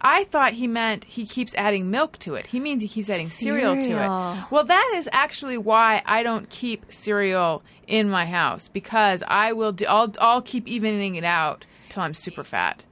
I 0.00 0.24
thought 0.24 0.54
he 0.54 0.66
meant 0.66 1.04
he 1.04 1.26
keeps 1.26 1.54
adding 1.56 1.90
milk 1.90 2.18
to 2.20 2.34
it. 2.34 2.46
He 2.46 2.58
means 2.60 2.80
he 2.82 2.88
keeps 2.88 3.10
adding 3.10 3.28
cereal, 3.30 3.74
to 3.76 3.82
it. 3.90 4.50
Well, 4.50 4.64
that 4.64 4.92
is 4.96 5.08
actually 5.12 5.58
why 5.58 6.02
I 6.06 6.22
don't 6.22 6.48
keep 6.48 6.90
cereal 6.90 7.62
in 7.86 8.08
my 8.08 8.24
house 8.26 8.68
because 8.68 9.22
I 9.28 9.52
will. 9.52 9.72
Do, 9.72 9.84
I'll 9.88 10.12
I'll 10.20 10.42
keep 10.42 10.66
evening 10.68 11.16
it 11.16 11.24
out 11.24 11.66
till 11.90 12.02
I'm 12.02 12.14
super 12.14 12.44
fat. 12.44 12.84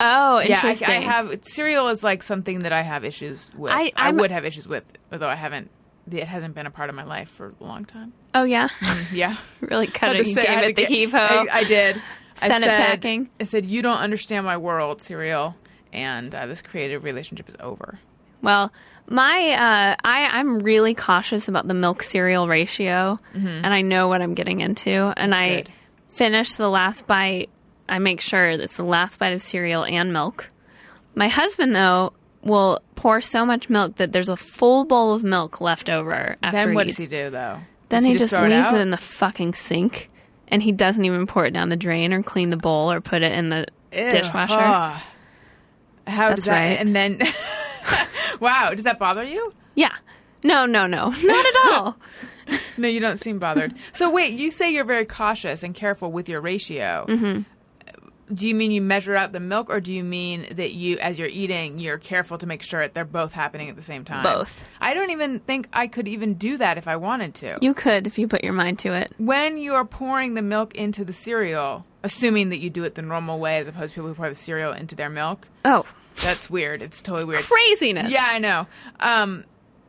Oh, 0.00 0.40
Yeah, 0.40 0.60
I. 0.62 0.76
I 0.86 1.00
have 1.00 1.38
cereal 1.42 1.88
is 1.88 2.04
like 2.04 2.22
something 2.22 2.60
that 2.60 2.72
I 2.72 2.82
have 2.82 3.04
issues 3.04 3.50
with. 3.56 3.72
I- 3.72 3.92
I, 3.96 4.10
would 4.10 4.30
have 4.30 4.44
issues 4.44 4.68
with, 4.68 4.84
although 5.12 5.28
I 5.28 5.36
haven't. 5.36 5.70
It 6.10 6.28
hasn't 6.28 6.54
been 6.54 6.66
a 6.66 6.70
part 6.70 6.88
of 6.90 6.94
my 6.96 7.02
life 7.04 7.28
for 7.30 7.54
a 7.60 7.64
long 7.64 7.84
time. 7.84 8.12
Oh 8.34 8.44
yeah, 8.44 8.68
mm, 8.80 9.12
Yeah, 9.12 9.36
really 9.60 9.86
cut 9.86 10.08
Had 10.08 10.16
it. 10.16 10.22
to 10.24 10.28
You 10.28 10.34
say- 10.34 10.46
I 10.46 10.60
gave 10.60 10.70
it 10.70 10.76
the 10.76 10.82
get- 10.82 10.90
heave 10.90 11.12
ho. 11.12 11.18
I, 11.18 11.46
I 11.50 11.64
did. 11.64 12.00
I 12.42 12.48
said, 12.60 12.68
packing. 12.68 13.30
I 13.40 13.44
said, 13.44 13.64
"You 13.66 13.80
don't 13.80 13.96
understand 13.98 14.44
my 14.44 14.58
world, 14.58 15.00
cereal," 15.00 15.56
and 15.96 16.32
uh, 16.34 16.46
this 16.46 16.62
creative 16.62 17.02
relationship 17.02 17.48
is 17.48 17.56
over. 17.58 17.98
Well, 18.42 18.70
my 19.08 19.50
uh, 19.52 19.96
I 20.04 20.26
I'm 20.38 20.60
really 20.60 20.94
cautious 20.94 21.48
about 21.48 21.66
the 21.66 21.74
milk 21.74 22.02
cereal 22.02 22.46
ratio, 22.46 23.18
and 23.34 23.66
I 23.66 23.80
know 23.82 24.06
what 24.08 24.22
I'm 24.22 24.34
getting 24.34 24.60
into. 24.60 25.12
And 25.16 25.34
I 25.34 25.48
Mm-hmm. 25.48 25.56
good. 25.56 25.70
finish 26.08 26.54
the 26.54 26.68
last 26.68 27.06
bite. 27.06 27.48
I 27.88 27.98
make 27.98 28.20
sure 28.20 28.50
it's 28.50 28.76
the 28.76 28.84
last 28.84 29.18
bite 29.18 29.32
of 29.32 29.40
cereal 29.42 29.84
and 29.84 30.12
milk. 30.12 30.50
My 31.14 31.28
husband, 31.28 31.74
though, 31.74 32.12
will 32.42 32.80
pour 32.94 33.20
so 33.20 33.46
much 33.46 33.70
milk 33.70 33.96
that 33.96 34.12
there's 34.12 34.28
a 34.28 34.36
full 34.36 34.84
bowl 34.84 35.12
of 35.14 35.24
milk 35.24 35.60
left 35.60 35.88
over 35.88 36.36
after 36.42 36.58
then 36.58 36.68
he 36.70 36.74
what 36.74 36.86
eats. 36.88 36.96
does 36.96 37.04
he 37.04 37.08
do 37.08 37.30
though? 37.30 37.60
Then 37.88 38.00
Does 38.02 38.04
he, 38.04 38.14
just, 38.16 38.32
it 38.32 38.42
leaves 38.42 38.68
out? 38.68 38.74
it 38.74 38.80
in 38.80 38.90
the 38.90 38.96
fucking 38.96 39.54
sink, 39.54 40.10
and 40.48 40.60
he 40.62 40.72
doesn't 40.72 41.04
even 41.04 41.26
pour 41.26 41.46
it 41.46 41.52
down 41.52 41.68
the 41.68 41.76
drain 41.76 42.12
or 42.12 42.22
clean 42.22 42.50
the 42.50 42.56
bowl 42.56 42.90
or 42.92 43.00
put 43.00 43.22
it 43.22 43.30
in 43.32 43.48
the 43.48 43.66
Ew, 43.92 44.10
dishwasher. 44.10 44.54
ah. 44.58 45.04
How 46.06 46.28
That's 46.28 46.36
does 46.36 46.44
that? 46.46 46.52
right. 46.52 46.78
And 46.80 46.94
then, 46.94 47.20
wow, 48.40 48.70
does 48.74 48.84
that 48.84 48.98
bother 48.98 49.24
you? 49.24 49.52
Yeah. 49.74 49.94
No, 50.42 50.66
no, 50.66 50.86
no, 50.86 51.08
not 51.22 51.46
at 51.46 51.72
all. 51.72 51.96
No, 52.76 52.86
you 52.88 53.00
don't 53.00 53.18
seem 53.18 53.38
bothered. 53.38 53.74
so 53.92 54.08
wait, 54.10 54.32
you 54.38 54.50
say 54.50 54.70
you're 54.70 54.84
very 54.84 55.04
cautious 55.06 55.62
and 55.62 55.74
careful 55.74 56.12
with 56.12 56.28
your 56.28 56.40
ratio. 56.40 57.06
Mm-hmm. 57.08 57.42
Do 58.32 58.48
you 58.48 58.54
mean 58.56 58.72
you 58.72 58.82
measure 58.82 59.14
out 59.14 59.30
the 59.30 59.38
milk, 59.40 59.70
or 59.70 59.78
do 59.80 59.92
you 59.92 60.02
mean 60.02 60.46
that 60.56 60.72
you, 60.72 60.98
as 60.98 61.16
you're 61.16 61.28
eating, 61.28 61.78
you're 61.78 61.98
careful 61.98 62.38
to 62.38 62.46
make 62.46 62.62
sure 62.62 62.80
that 62.80 62.92
they're 62.92 63.04
both 63.04 63.32
happening 63.32 63.68
at 63.70 63.76
the 63.76 63.82
same 63.82 64.04
time? 64.04 64.24
Both. 64.24 64.64
I 64.80 64.94
don't 64.94 65.10
even 65.10 65.38
think 65.38 65.68
I 65.72 65.86
could 65.86 66.08
even 66.08 66.34
do 66.34 66.56
that 66.58 66.76
if 66.76 66.88
I 66.88 66.96
wanted 66.96 67.34
to. 67.36 67.56
You 67.60 67.72
could 67.72 68.06
if 68.08 68.18
you 68.18 68.26
put 68.26 68.42
your 68.42 68.52
mind 68.52 68.80
to 68.80 68.92
it. 68.94 69.12
when 69.18 69.58
you 69.58 69.74
are 69.74 69.84
pouring 69.84 70.34
the 70.34 70.42
milk 70.42 70.74
into 70.74 71.04
the 71.04 71.12
cereal, 71.12 71.84
assuming 72.02 72.48
that 72.48 72.58
you 72.58 72.68
do 72.68 72.82
it 72.82 72.96
the 72.96 73.02
normal 73.02 73.38
way 73.38 73.58
as 73.58 73.68
opposed 73.68 73.94
to 73.94 74.00
people 74.00 74.08
who 74.08 74.14
pour 74.14 74.28
the 74.28 74.34
cereal 74.34 74.72
into 74.72 74.96
their 74.96 75.08
milk, 75.10 75.46
Oh, 75.64 75.84
that's 76.24 76.50
weird. 76.50 76.82
It's 76.82 77.02
totally 77.02 77.24
weird. 77.26 77.42
craziness. 77.44 78.10
Yeah, 78.10 78.26
I 78.28 78.38
know. 78.38 78.66
Um, 78.98 79.44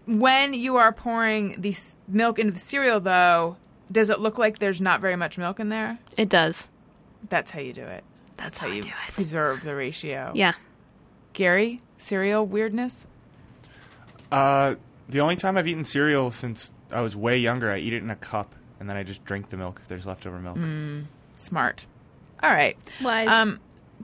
when 0.05 0.53
you 0.53 0.77
are 0.77 0.91
pouring 0.91 1.59
the 1.59 1.69
s- 1.71 1.95
milk 2.07 2.37
into 2.37 2.51
the 2.53 2.59
cereal, 2.59 2.99
though, 2.99 3.57
does 3.91 4.09
it 4.11 4.19
look 4.19 4.37
like 4.37 4.59
there's 4.59 4.79
not 4.79 5.01
very 5.01 5.15
much 5.15 5.37
milk 5.39 5.59
in 5.59 5.69
there? 5.69 5.97
It 6.17 6.29
does. 6.29 6.67
That's 7.29 7.49
how 7.51 7.59
you 7.61 7.73
do 7.73 7.81
it. 7.83 8.03
That's 8.37 8.57
How 8.57 8.67
how 8.67 8.71
you 8.73 8.77
you 8.77 8.83
do 8.83 8.89
it. 8.89 9.13
preserve 9.13 9.63
the 9.63 9.75
ratio. 9.75 10.31
Yeah. 10.35 10.53
Gary, 11.33 11.81
cereal 11.97 12.45
weirdness? 12.45 13.05
Uh, 14.31 14.75
the 15.09 15.19
only 15.21 15.35
time 15.35 15.57
I've 15.57 15.67
eaten 15.67 15.83
cereal 15.83 16.31
since 16.31 16.71
I 16.91 17.01
was 17.01 17.15
way 17.15 17.37
younger, 17.37 17.71
I 17.71 17.77
eat 17.77 17.93
it 17.93 18.03
in 18.03 18.09
a 18.09 18.15
cup, 18.15 18.53
and 18.79 18.89
then 18.89 18.97
I 18.97 19.03
just 19.03 19.23
drink 19.25 19.49
the 19.49 19.57
milk 19.57 19.79
if 19.81 19.87
there's 19.87 20.05
leftover 20.05 20.39
milk. 20.39 20.57
Smart. 21.33 21.85
All 22.43 22.51
right. 22.51 22.77
Wise. 23.01 23.27
Um, 23.29 23.59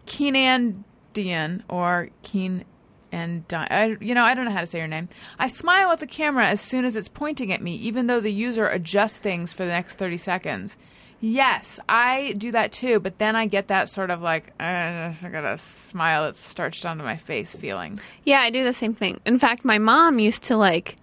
Keenandian 0.06 1.62
or 1.70 2.10
Keen 2.24 2.66
and 3.12 3.48
Di- 3.48 3.68
I, 3.70 3.98
you 4.02 4.16
know, 4.16 4.24
I 4.24 4.34
don't 4.34 4.46
know 4.46 4.52
how 4.52 4.62
to 4.62 4.66
say 4.66 4.80
your 4.80 4.88
name. 4.88 5.10
I 5.38 5.48
smile 5.48 5.92
at 5.92 6.00
the 6.00 6.08
camera 6.08 6.48
as 6.48 6.62
soon 6.62 6.84
as 6.86 6.96
it's 6.96 7.10
pointing 7.10 7.52
at 7.54 7.62
me, 7.62 7.76
even 7.76 8.08
though 8.08 8.20
the 8.20 8.32
user 8.32 8.68
adjusts 8.68 9.18
things 9.20 9.54
for 9.54 9.64
the 9.66 9.72
next 9.72 9.96
30 9.98 10.18
seconds. 10.18 10.78
Yes, 11.26 11.80
I 11.88 12.34
do 12.38 12.52
that 12.52 12.74
too, 12.74 13.00
but 13.00 13.18
then 13.18 13.38
I 13.38 13.46
get 13.46 13.70
that 13.70 13.88
sort 13.88 14.10
of 14.10 14.22
like, 14.22 14.48
uh, 14.60 15.14
I 15.24 15.30
got 15.32 15.46
a 15.46 15.58
smile 15.58 16.26
that's 16.26 16.38
starched 16.38 16.86
onto 16.86 17.02
my 17.02 17.16
face 17.16 17.56
feeling. 17.56 17.98
yeah, 18.26 18.42
I 18.42 18.50
do 18.50 18.66
the 18.66 18.74
same 18.74 18.94
thing. 18.94 19.22
In 19.26 19.40
fact, 19.40 19.64
my 19.64 19.78
mom 19.78 20.20
used 20.20 20.44
to 20.44 20.58
like 20.58 20.98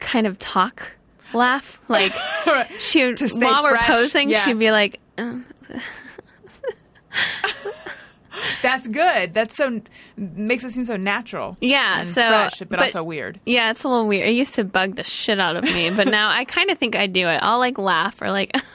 kind 0.00 0.26
of 0.26 0.36
talk, 0.40 0.96
laugh. 1.32 1.78
Like 1.86 2.12
she 2.80 3.04
would, 3.04 3.20
while 3.20 3.62
we're 3.62 3.76
posing, 3.76 4.30
yeah. 4.30 4.44
she'd 4.44 4.58
be 4.58 4.72
like, 4.72 4.98
uh, 5.16 5.38
That's 8.62 8.86
good. 8.88 9.34
That's 9.34 9.54
so, 9.56 9.80
makes 10.16 10.64
it 10.64 10.70
seem 10.70 10.84
so 10.84 10.96
natural. 10.96 11.56
Yeah, 11.60 12.00
and 12.00 12.08
so- 12.08 12.28
fresh, 12.28 12.58
but, 12.60 12.70
but- 12.70 12.80
also 12.82 13.02
weird. 13.02 13.40
Yeah, 13.46 13.70
it's 13.70 13.84
a 13.84 13.88
little 13.88 14.06
weird. 14.08 14.28
It 14.28 14.32
used 14.32 14.54
to 14.54 14.64
bug 14.64 14.96
the 14.96 15.04
shit 15.04 15.38
out 15.40 15.56
of 15.56 15.64
me, 15.64 15.90
but 15.90 16.08
now 16.08 16.28
I 16.30 16.44
kind 16.44 16.70
of 16.70 16.78
think 16.78 16.96
I 16.96 17.06
do 17.06 17.28
it. 17.28 17.38
I'll 17.42 17.58
like 17.58 17.78
laugh 17.78 18.20
or 18.22 18.30
like. 18.30 18.54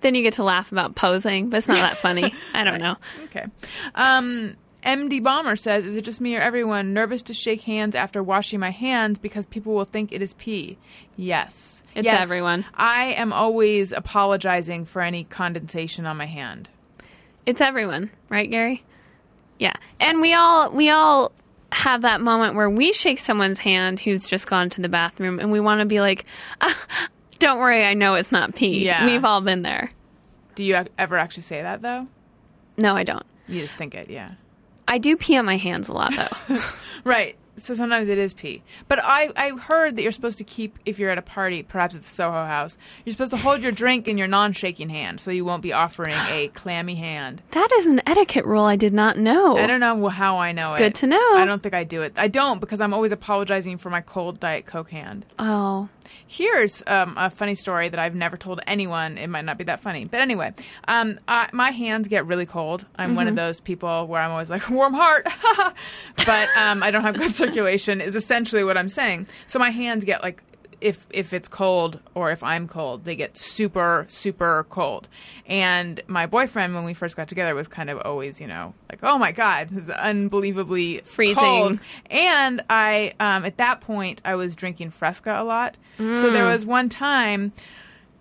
Then 0.00 0.14
you 0.14 0.22
get 0.22 0.34
to 0.34 0.44
laugh 0.44 0.70
about 0.70 0.94
posing, 0.96 1.48
but 1.48 1.56
it's 1.58 1.68
not 1.68 1.76
that 1.76 1.96
funny. 1.96 2.34
I 2.52 2.62
don't 2.64 2.78
know. 2.82 2.96
Okay. 3.24 3.46
Um, 3.94 4.54
MD 4.82 5.22
Bomber 5.22 5.56
says, 5.56 5.86
"Is 5.86 5.96
it 5.96 6.02
just 6.04 6.20
me 6.20 6.36
or 6.36 6.40
everyone 6.40 6.92
nervous 6.92 7.22
to 7.22 7.32
shake 7.32 7.62
hands 7.62 7.94
after 7.94 8.22
washing 8.22 8.60
my 8.60 8.68
hands 8.68 9.18
because 9.18 9.46
people 9.46 9.72
will 9.72 9.86
think 9.86 10.12
it 10.12 10.20
is 10.20 10.34
pee?" 10.34 10.76
Yes, 11.16 11.82
It's 11.94 12.04
Yes. 12.04 12.22
everyone. 12.22 12.66
I 12.74 13.12
am 13.14 13.32
always 13.32 13.92
apologizing 13.92 14.84
for 14.84 15.00
any 15.00 15.24
condensation 15.24 16.04
on 16.04 16.18
my 16.18 16.26
hand. 16.26 16.68
It's 17.46 17.60
everyone, 17.60 18.10
right, 18.28 18.50
Gary? 18.50 18.82
Yeah. 19.58 19.74
And 20.00 20.20
we 20.20 20.32
all 20.34 20.70
we 20.70 20.90
all 20.90 21.32
have 21.72 22.02
that 22.02 22.20
moment 22.20 22.54
where 22.54 22.70
we 22.70 22.92
shake 22.92 23.18
someone's 23.18 23.58
hand 23.58 24.00
who's 24.00 24.26
just 24.26 24.46
gone 24.46 24.70
to 24.70 24.80
the 24.80 24.88
bathroom 24.88 25.38
and 25.38 25.50
we 25.50 25.60
want 25.60 25.80
to 25.80 25.86
be 25.86 26.00
like, 26.00 26.24
ah, 26.60 26.86
"Don't 27.38 27.58
worry, 27.58 27.84
I 27.84 27.94
know 27.94 28.14
it's 28.14 28.32
not 28.32 28.54
pee." 28.54 28.84
Yeah. 28.84 29.04
We've 29.04 29.24
all 29.24 29.40
been 29.40 29.62
there. 29.62 29.90
Do 30.54 30.64
you 30.64 30.84
ever 30.98 31.18
actually 31.18 31.42
say 31.42 31.62
that 31.62 31.82
though? 31.82 32.06
No, 32.76 32.94
I 32.96 33.04
don't. 33.04 33.26
You 33.48 33.60
just 33.60 33.76
think 33.76 33.94
it, 33.94 34.08
yeah. 34.08 34.32
I 34.86 34.98
do 34.98 35.16
pee 35.16 35.36
on 35.36 35.44
my 35.44 35.56
hands 35.56 35.88
a 35.88 35.92
lot 35.92 36.12
though. 36.14 36.60
Right. 37.04 37.36
So 37.56 37.74
sometimes 37.74 38.08
it 38.08 38.18
is 38.18 38.34
pee. 38.34 38.62
But 38.88 38.98
I, 39.02 39.28
I 39.36 39.50
heard 39.50 39.96
that 39.96 40.02
you're 40.02 40.12
supposed 40.12 40.38
to 40.38 40.44
keep, 40.44 40.78
if 40.84 40.98
you're 40.98 41.10
at 41.10 41.18
a 41.18 41.22
party, 41.22 41.62
perhaps 41.62 41.94
at 41.94 42.02
the 42.02 42.08
Soho 42.08 42.44
House, 42.44 42.78
you're 43.04 43.12
supposed 43.12 43.30
to 43.30 43.36
hold 43.36 43.62
your 43.62 43.72
drink 43.72 44.08
in 44.08 44.18
your 44.18 44.26
non 44.26 44.52
shaking 44.52 44.88
hand 44.88 45.20
so 45.20 45.30
you 45.30 45.44
won't 45.44 45.62
be 45.62 45.72
offering 45.72 46.14
a 46.30 46.48
clammy 46.54 46.96
hand. 46.96 47.42
that 47.52 47.70
is 47.72 47.86
an 47.86 48.00
etiquette 48.06 48.44
rule 48.44 48.64
I 48.64 48.76
did 48.76 48.92
not 48.92 49.18
know. 49.18 49.56
I 49.56 49.66
don't 49.66 49.80
know 49.80 50.08
how 50.08 50.38
I 50.38 50.52
know 50.52 50.74
it. 50.74 50.78
good 50.78 50.94
to 50.96 51.06
know. 51.06 51.30
I 51.34 51.44
don't 51.44 51.62
think 51.62 51.74
I 51.74 51.84
do 51.84 52.02
it. 52.02 52.14
I 52.16 52.28
don't 52.28 52.60
because 52.60 52.80
I'm 52.80 52.92
always 52.92 53.12
apologizing 53.12 53.78
for 53.78 53.90
my 53.90 54.00
cold 54.00 54.40
Diet 54.40 54.66
Coke 54.66 54.90
hand. 54.90 55.24
Oh. 55.38 55.88
Here's 56.26 56.82
um, 56.86 57.14
a 57.16 57.30
funny 57.30 57.54
story 57.54 57.88
that 57.88 57.98
I've 57.98 58.14
never 58.14 58.36
told 58.36 58.60
anyone. 58.66 59.18
It 59.18 59.28
might 59.28 59.44
not 59.44 59.58
be 59.58 59.64
that 59.64 59.80
funny, 59.80 60.04
but 60.04 60.20
anyway, 60.20 60.52
um, 60.88 61.18
I, 61.28 61.48
my 61.52 61.70
hands 61.70 62.08
get 62.08 62.26
really 62.26 62.46
cold. 62.46 62.86
I'm 62.98 63.14
one 63.14 63.28
of 63.28 63.36
those 63.36 63.60
people 63.60 64.06
where 64.06 64.20
I'm 64.20 64.30
always 64.30 64.50
like 64.50 64.68
warm 64.70 64.94
heart, 64.94 65.26
but 66.26 66.48
um, 66.56 66.82
I 66.82 66.90
don't 66.90 67.02
have 67.02 67.16
good 67.16 67.34
circulation. 67.34 68.00
Is 68.00 68.16
essentially 68.16 68.64
what 68.64 68.76
I'm 68.76 68.88
saying. 68.88 69.26
So 69.46 69.58
my 69.58 69.70
hands 69.70 70.04
get 70.04 70.22
like. 70.22 70.42
If, 70.84 71.06
if 71.08 71.32
it's 71.32 71.48
cold 71.48 71.98
or 72.14 72.30
if 72.30 72.42
I'm 72.42 72.68
cold, 72.68 73.04
they 73.04 73.16
get 73.16 73.38
super, 73.38 74.04
super 74.06 74.66
cold. 74.68 75.08
And 75.46 76.02
my 76.08 76.26
boyfriend, 76.26 76.74
when 76.74 76.84
we 76.84 76.92
first 76.92 77.16
got 77.16 77.26
together, 77.26 77.54
was 77.54 77.68
kind 77.68 77.88
of 77.88 78.00
always, 78.02 78.38
you 78.38 78.46
know, 78.46 78.74
like, 78.90 79.00
oh 79.02 79.16
my 79.16 79.32
God, 79.32 79.70
this 79.70 79.84
is 79.84 79.90
unbelievably 79.90 80.98
Freezing. 81.04 81.36
cold. 81.42 81.80
And 82.10 82.62
I, 82.68 83.14
um, 83.18 83.46
at 83.46 83.56
that 83.56 83.80
point, 83.80 84.20
I 84.26 84.34
was 84.34 84.54
drinking 84.54 84.90
Fresca 84.90 85.40
a 85.40 85.44
lot. 85.44 85.78
So 85.96 86.30
there 86.30 86.44
was 86.44 86.66
one 86.66 86.90
time, 86.90 87.52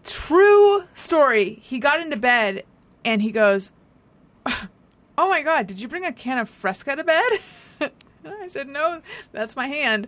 true 0.05 0.83
story. 0.93 1.55
He 1.61 1.79
got 1.79 1.99
into 1.99 2.15
bed 2.15 2.63
and 3.03 3.21
he 3.21 3.31
goes, 3.31 3.71
"Oh 4.45 5.27
my 5.29 5.41
god, 5.41 5.67
did 5.67 5.81
you 5.81 5.87
bring 5.87 6.05
a 6.05 6.13
can 6.13 6.37
of 6.37 6.49
Fresca 6.49 6.95
to 6.95 7.03
bed?" 7.03 7.31
I 8.25 8.47
said, 8.47 8.67
"No, 8.69 9.01
that's 9.31 9.55
my 9.55 9.67
hand." 9.67 10.07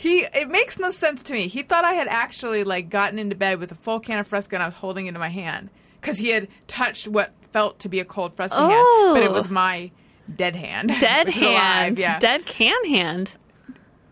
He 0.00 0.20
it 0.32 0.48
makes 0.48 0.78
no 0.78 0.88
sense 0.88 1.22
to 1.24 1.34
me. 1.34 1.46
He 1.48 1.62
thought 1.62 1.84
I 1.84 1.92
had 1.92 2.08
actually 2.08 2.64
like 2.64 2.88
gotten 2.88 3.18
into 3.18 3.36
bed 3.36 3.58
with 3.60 3.70
a 3.70 3.74
full 3.74 4.00
can 4.00 4.18
of 4.18 4.26
Fresca 4.26 4.56
and 4.56 4.62
I 4.62 4.66
was 4.68 4.76
holding 4.76 5.04
it 5.06 5.10
in 5.14 5.20
my 5.20 5.28
hand 5.28 5.68
because 6.00 6.16
he 6.16 6.28
had 6.30 6.48
touched 6.66 7.06
what 7.06 7.32
felt 7.52 7.78
to 7.80 7.88
be 7.90 8.00
a 8.00 8.04
cold 8.06 8.34
Fresca 8.34 8.56
hand, 8.58 9.14
but 9.14 9.22
it 9.22 9.28
Oh. 9.30 9.32
was 9.34 9.50
my 9.50 9.90
dead 10.34 10.56
hand. 10.56 10.88
Dead 11.00 11.28
is 11.28 11.36
alive, 11.36 11.54
hand. 11.54 11.98
yeah. 11.98 12.18
Dead 12.18 12.46
can 12.46 12.82
hand. 12.86 13.34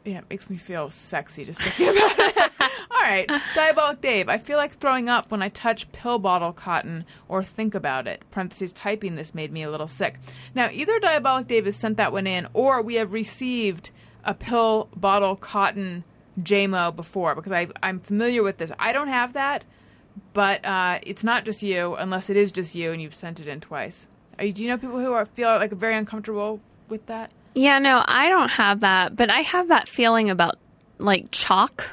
Yeah, 0.05 0.19
it 0.19 0.25
makes 0.29 0.51
me 0.51 0.57
feel 0.59 0.91
sexy 0.91 1.45
just 1.47 1.63
thinking 1.63 1.89
about 1.97 2.19
it. 2.19 2.53
All 2.91 3.01
right, 3.03 3.31
Diabolic 3.55 4.01
Dave. 4.03 4.29
I 4.29 4.37
feel 4.39 4.57
like 4.59 4.73
throwing 4.73 5.09
up 5.09 5.31
when 5.31 5.41
I 5.43 5.49
touch 5.51 5.91
pill 5.93 6.19
bottle 6.19 6.53
cotton 6.53 7.05
or 7.29 7.43
think 7.43 7.75
about 7.75 8.07
it. 8.07 8.23
Parentheses 8.31 8.73
typing 8.75 9.17
this 9.17 9.35
made 9.35 9.53
me 9.53 9.63
a 9.63 9.71
little 9.71 9.87
sick. 9.87 10.19
Now, 10.55 10.69
either 10.73 10.99
Diabolic 10.99 11.47
Dave 11.47 11.65
has 11.67 11.77
sent 11.77 11.97
that 11.99 12.13
one 12.13 12.27
in, 12.27 12.47
or 12.55 12.81
we 12.83 12.95
have 12.97 13.13
received 13.13 13.91
a 14.29 14.35
pill 14.35 14.89
bottle 14.95 15.35
cotton 15.35 16.05
JMO 16.39 16.95
before 16.95 17.35
because 17.35 17.51
I, 17.51 17.69
I'm 17.83 17.99
familiar 17.99 18.43
with 18.43 18.59
this. 18.59 18.71
I 18.79 18.93
don't 18.93 19.09
have 19.09 19.33
that, 19.33 19.65
but 20.35 20.65
uh, 20.65 20.99
it's 21.03 21.25
not 21.25 21.45
just 21.45 21.63
you, 21.63 21.95
unless 21.95 22.29
it 22.31 22.37
is 22.37 22.53
just 22.53 22.75
you 22.75 22.93
and 22.93 23.01
you've 23.01 23.15
sent 23.15 23.41
it 23.41 23.49
in 23.49 23.61
twice. 23.61 24.07
Are 24.39 24.45
you, 24.45 24.53
do 24.53 24.63
you 24.63 24.69
know 24.69 24.77
people 24.77 25.01
who 25.01 25.15
are 25.15 25.25
feel 25.25 25.49
like 25.49 25.73
very 25.73 25.97
uncomfortable 25.97 26.61
with 26.89 27.07
that? 27.07 27.33
Yeah, 27.55 27.79
no, 27.79 28.05
I 28.07 28.29
don't 28.29 28.51
have 28.51 28.81
that, 28.81 29.17
but 29.17 29.31
I 29.31 29.41
have 29.41 29.69
that 29.69 29.89
feeling 29.89 30.31
about 30.31 30.59
like 30.99 31.31
chalk 31.31 31.91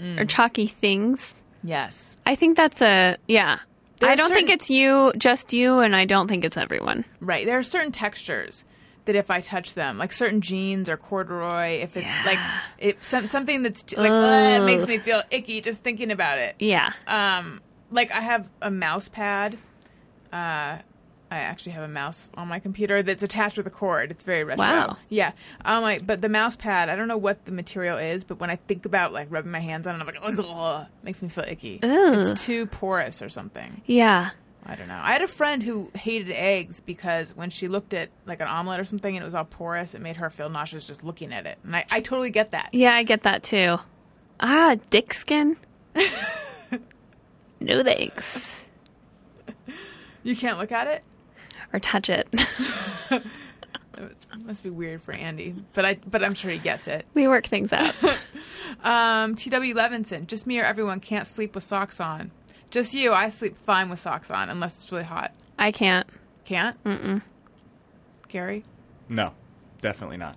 or 0.00 0.24
chalky 0.24 0.68
things. 0.68 1.42
Yes. 1.64 2.14
I 2.24 2.36
think 2.36 2.56
that's 2.56 2.80
a 2.80 3.16
yeah. 3.26 3.58
There 3.98 4.10
I 4.10 4.14
don't 4.14 4.32
think 4.32 4.50
it's 4.50 4.70
you, 4.70 5.12
just 5.16 5.52
you, 5.52 5.80
and 5.80 5.96
I 5.96 6.04
don't 6.04 6.28
think 6.28 6.44
it's 6.44 6.58
everyone. 6.58 7.04
Right. 7.18 7.46
There 7.46 7.58
are 7.58 7.62
certain 7.62 7.92
textures 7.92 8.64
that 9.06 9.16
if 9.16 9.30
I 9.30 9.40
touch 9.40 9.74
them, 9.74 9.98
like 9.98 10.12
certain 10.12 10.40
jeans 10.40 10.88
or 10.88 10.96
corduroy, 10.96 11.80
if 11.80 11.96
it's 11.96 12.26
like 12.26 12.38
if 12.78 13.02
some, 13.02 13.26
something 13.28 13.62
that's 13.62 13.82
t- 13.82 13.96
like 13.96 14.10
"Ugh," 14.10 14.62
it 14.62 14.64
makes 14.64 14.86
me 14.86 14.98
feel 14.98 15.22
icky 15.30 15.60
just 15.60 15.82
thinking 15.82 16.10
about 16.10 16.38
it. 16.38 16.56
Yeah. 16.58 16.92
Um, 17.06 17.60
like 17.90 18.10
I 18.12 18.20
have 18.20 18.48
a 18.60 18.70
mouse 18.70 19.08
pad. 19.08 19.56
Uh, 20.32 20.78
I 21.28 21.38
actually 21.38 21.72
have 21.72 21.82
a 21.82 21.88
mouse 21.88 22.28
on 22.34 22.46
my 22.46 22.60
computer 22.60 23.02
that's 23.02 23.22
attached 23.22 23.56
with 23.56 23.66
a 23.66 23.70
cord. 23.70 24.10
It's 24.10 24.22
very 24.22 24.44
retro. 24.44 24.64
Wow. 24.64 24.96
Yeah. 25.08 25.32
Um, 25.64 25.82
like, 25.82 26.06
but 26.06 26.20
the 26.20 26.28
mouse 26.28 26.54
pad, 26.54 26.88
I 26.88 26.94
don't 26.94 27.08
know 27.08 27.16
what 27.16 27.44
the 27.44 27.52
material 27.52 27.98
is, 27.98 28.22
but 28.22 28.38
when 28.38 28.48
I 28.48 28.56
think 28.56 28.86
about 28.86 29.12
like 29.12 29.26
rubbing 29.30 29.50
my 29.50 29.58
hands 29.60 29.86
on 29.86 29.96
it, 29.96 30.00
I'm 30.00 30.06
like, 30.06 30.18
ugh, 30.22 30.86
makes 31.02 31.22
me 31.22 31.28
feel 31.28 31.44
icky. 31.46 31.80
Ugh. 31.82 32.14
It's 32.14 32.44
too 32.44 32.66
porous 32.66 33.22
or 33.22 33.28
something. 33.28 33.82
Yeah. 33.86 34.30
I 34.68 34.74
don't 34.74 34.88
know. 34.88 34.98
I 35.00 35.12
had 35.12 35.22
a 35.22 35.28
friend 35.28 35.62
who 35.62 35.90
hated 35.94 36.32
eggs 36.32 36.80
because 36.80 37.36
when 37.36 37.50
she 37.50 37.68
looked 37.68 37.94
at 37.94 38.08
like 38.26 38.40
an 38.40 38.48
omelet 38.48 38.80
or 38.80 38.84
something 38.84 39.14
and 39.16 39.22
it 39.22 39.24
was 39.24 39.34
all 39.34 39.44
porous, 39.44 39.94
it 39.94 40.00
made 40.00 40.16
her 40.16 40.28
feel 40.28 40.48
nauseous 40.48 40.86
just 40.86 41.04
looking 41.04 41.32
at 41.32 41.46
it. 41.46 41.58
And 41.62 41.76
I, 41.76 41.84
I 41.92 42.00
totally 42.00 42.30
get 42.30 42.50
that. 42.50 42.70
Yeah, 42.72 42.94
I 42.94 43.04
get 43.04 43.22
that 43.22 43.42
too. 43.44 43.78
Ah, 44.40 44.76
dick 44.90 45.14
skin. 45.14 45.56
no 47.60 47.82
thanks. 47.82 48.64
You 50.22 50.34
can't 50.34 50.58
look 50.58 50.72
at 50.72 50.88
it. 50.88 51.04
Or 51.72 51.78
touch 51.78 52.10
it. 52.10 52.28
It 53.12 53.22
must 54.40 54.62
be 54.64 54.70
weird 54.70 55.00
for 55.02 55.12
Andy, 55.12 55.54
but 55.74 55.84
I 55.84 55.98
but 56.06 56.24
I'm 56.24 56.34
sure 56.34 56.50
he 56.50 56.58
gets 56.58 56.88
it. 56.88 57.06
we 57.14 57.28
work 57.28 57.46
things 57.46 57.72
out. 57.72 57.94
Um, 58.84 59.34
T.W. 59.34 59.74
Levinson, 59.74 60.26
just 60.26 60.46
me 60.46 60.60
or 60.60 60.62
everyone 60.64 61.00
can't 61.00 61.26
sleep 61.26 61.54
with 61.54 61.64
socks 61.64 61.98
on. 61.98 62.30
Just 62.76 62.92
you. 62.92 63.14
I 63.14 63.30
sleep 63.30 63.56
fine 63.56 63.88
with 63.88 63.98
socks 63.98 64.30
on 64.30 64.50
unless 64.50 64.76
it's 64.76 64.92
really 64.92 65.04
hot. 65.04 65.32
I 65.58 65.72
can't. 65.72 66.06
Can't. 66.44 66.76
Mm-mm. 66.84 67.22
Gary, 68.28 68.64
No, 69.08 69.32
definitely 69.80 70.18
not. 70.18 70.36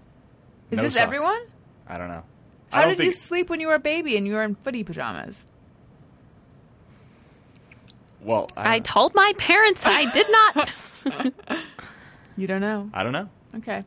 is 0.72 0.78
No 0.78 0.84
this 0.84 0.94
socks. 0.94 1.03
everyone? 1.03 1.41
I 1.86 1.98
don't 1.98 2.07
know. 2.07 2.24
How 2.70 2.84
don't 2.84 2.95
did 2.95 3.06
you 3.06 3.11
sleep 3.11 3.49
when 3.49 3.60
you 3.60 3.68
were 3.68 3.74
a 3.74 3.80
baby 3.80 4.16
and 4.16 4.26
you 4.26 4.36
were 4.36 4.44
in 4.44 4.56
footy 4.56 4.86
pajamas? 4.86 5.44
Well, 8.22 8.48
I, 8.56 8.76
I 8.76 8.80
told 8.80 9.14
my 9.16 9.34
parents 9.38 9.84
I 9.86 10.10
did 10.14 10.28
not. 10.32 11.53
You 12.38 12.48
don't 12.48 12.61
know. 12.61 12.90
I 12.94 13.03
don't 13.03 13.11
know. 13.11 13.28
Okay. 13.57 13.84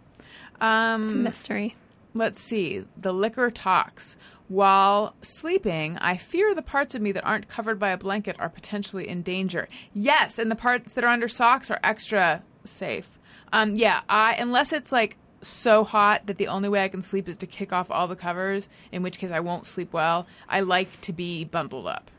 Um, 0.61 1.23
Mystery. 1.23 1.74
Let's 2.12 2.39
see. 2.39 2.85
The 3.01 3.15
liquor 3.15 3.51
talks. 3.51 4.19
While 4.53 5.15
sleeping, 5.23 5.97
I 5.97 6.19
fear 6.19 6.55
the 6.55 6.61
parts 6.61 6.95
of 6.95 7.01
me 7.01 7.11
that 7.12 7.24
aren't 7.24 7.49
covered 7.49 7.79
by 7.79 7.89
a 7.89 7.97
blanket 7.97 8.37
are 8.39 8.51
potentially 8.51 9.09
in 9.09 9.23
danger. 9.23 9.66
Yes, 9.95 10.39
and 10.39 10.51
the 10.51 10.55
parts 10.55 10.93
that 10.93 11.03
are 11.03 11.09
under 11.09 11.27
socks 11.27 11.70
are 11.70 11.81
extra 11.83 12.43
safe. 12.62 13.19
Um, 13.51 13.77
yeah, 13.77 14.03
I 14.11 14.35
unless 14.35 14.74
it's 14.74 14.93
like 14.93 15.16
so 15.41 15.85
hot 15.85 16.27
that 16.27 16.37
the 16.37 16.49
only 16.49 16.69
way 16.69 16.85
I 16.85 16.89
can 16.89 17.01
sleep 17.01 17.31
is 17.31 17.39
to 17.39 17.47
kick 17.47 17.73
off 17.73 17.91
all 17.91 18.07
the 18.07 18.15
covers, 18.15 18.69
in 18.93 19.03
which 19.03 19.16
case 19.16 19.31
I 19.31 19.41
won't 19.41 19.65
sleep 19.65 19.95
well. 19.95 20.27
I 20.51 20.61
like 20.61 21.01
to 21.01 21.15
be 21.15 21.45
bundled 21.45 21.87
up. 21.87 22.11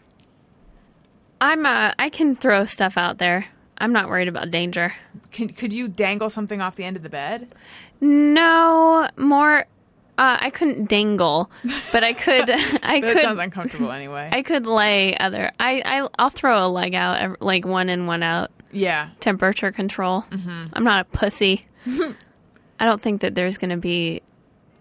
I'm 1.39 1.67
uh 1.67 1.93
I 1.99 2.09
can 2.09 2.35
throw 2.35 2.65
stuff 2.65 2.97
out 2.97 3.19
there. 3.19 3.45
I'm 3.77 3.93
not 3.93 4.09
worried 4.09 4.27
about 4.27 4.49
danger. 4.49 4.95
Can, 5.31 5.49
could 5.49 5.71
you 5.71 5.87
dangle 5.87 6.31
something 6.31 6.61
off 6.61 6.77
the 6.77 6.83
end 6.83 6.97
of 6.97 7.03
the 7.03 7.09
bed? 7.09 7.53
No, 8.01 9.07
more 9.17 9.67
uh, 10.17 10.37
I 10.39 10.49
couldn't 10.49 10.89
dangle, 10.89 11.49
but 11.91 12.03
I 12.03 12.13
could 12.13 12.49
I 12.49 13.01
That 13.01 13.13
could 13.13 13.21
sounds 13.21 13.39
uncomfortable 13.39 13.91
anyway. 13.91 14.29
I 14.31 14.43
could 14.43 14.65
lay 14.65 15.17
other 15.17 15.51
I, 15.59 15.81
I 15.85 16.07
I'll 16.19 16.29
throw 16.29 16.65
a 16.65 16.69
leg 16.69 16.93
out 16.93 17.41
like 17.41 17.65
one 17.65 17.89
in 17.89 18.05
one 18.05 18.23
out 18.23 18.51
yeah. 18.71 19.09
temperature 19.19 19.71
control. 19.71 20.25
Mm-hmm. 20.29 20.65
I'm 20.73 20.83
not 20.83 21.01
a 21.01 21.17
pussy. 21.17 21.65
I 21.85 22.85
don't 22.85 23.01
think 23.01 23.21
that 23.21 23.35
there's 23.35 23.57
going 23.57 23.69
to 23.69 23.77
be 23.77 24.21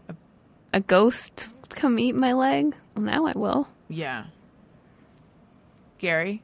a, 0.08 0.14
a 0.72 0.80
ghost 0.80 1.54
come 1.70 1.98
eat 1.98 2.14
my 2.14 2.32
leg. 2.32 2.74
Well, 2.94 3.04
now 3.04 3.26
I 3.26 3.32
will. 3.32 3.68
Yeah. 3.88 4.24
Gary? 5.98 6.42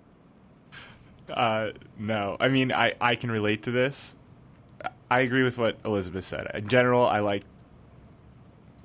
Uh, 1.28 1.70
no, 1.98 2.36
I 2.40 2.48
mean, 2.48 2.72
I, 2.72 2.94
I 3.00 3.14
can 3.16 3.30
relate 3.30 3.64
to 3.64 3.70
this. 3.70 4.16
I 5.10 5.20
agree 5.20 5.42
with 5.42 5.58
what 5.58 5.78
Elizabeth 5.84 6.24
said. 6.24 6.50
In 6.54 6.68
general, 6.68 7.04
I 7.04 7.20
like. 7.20 7.42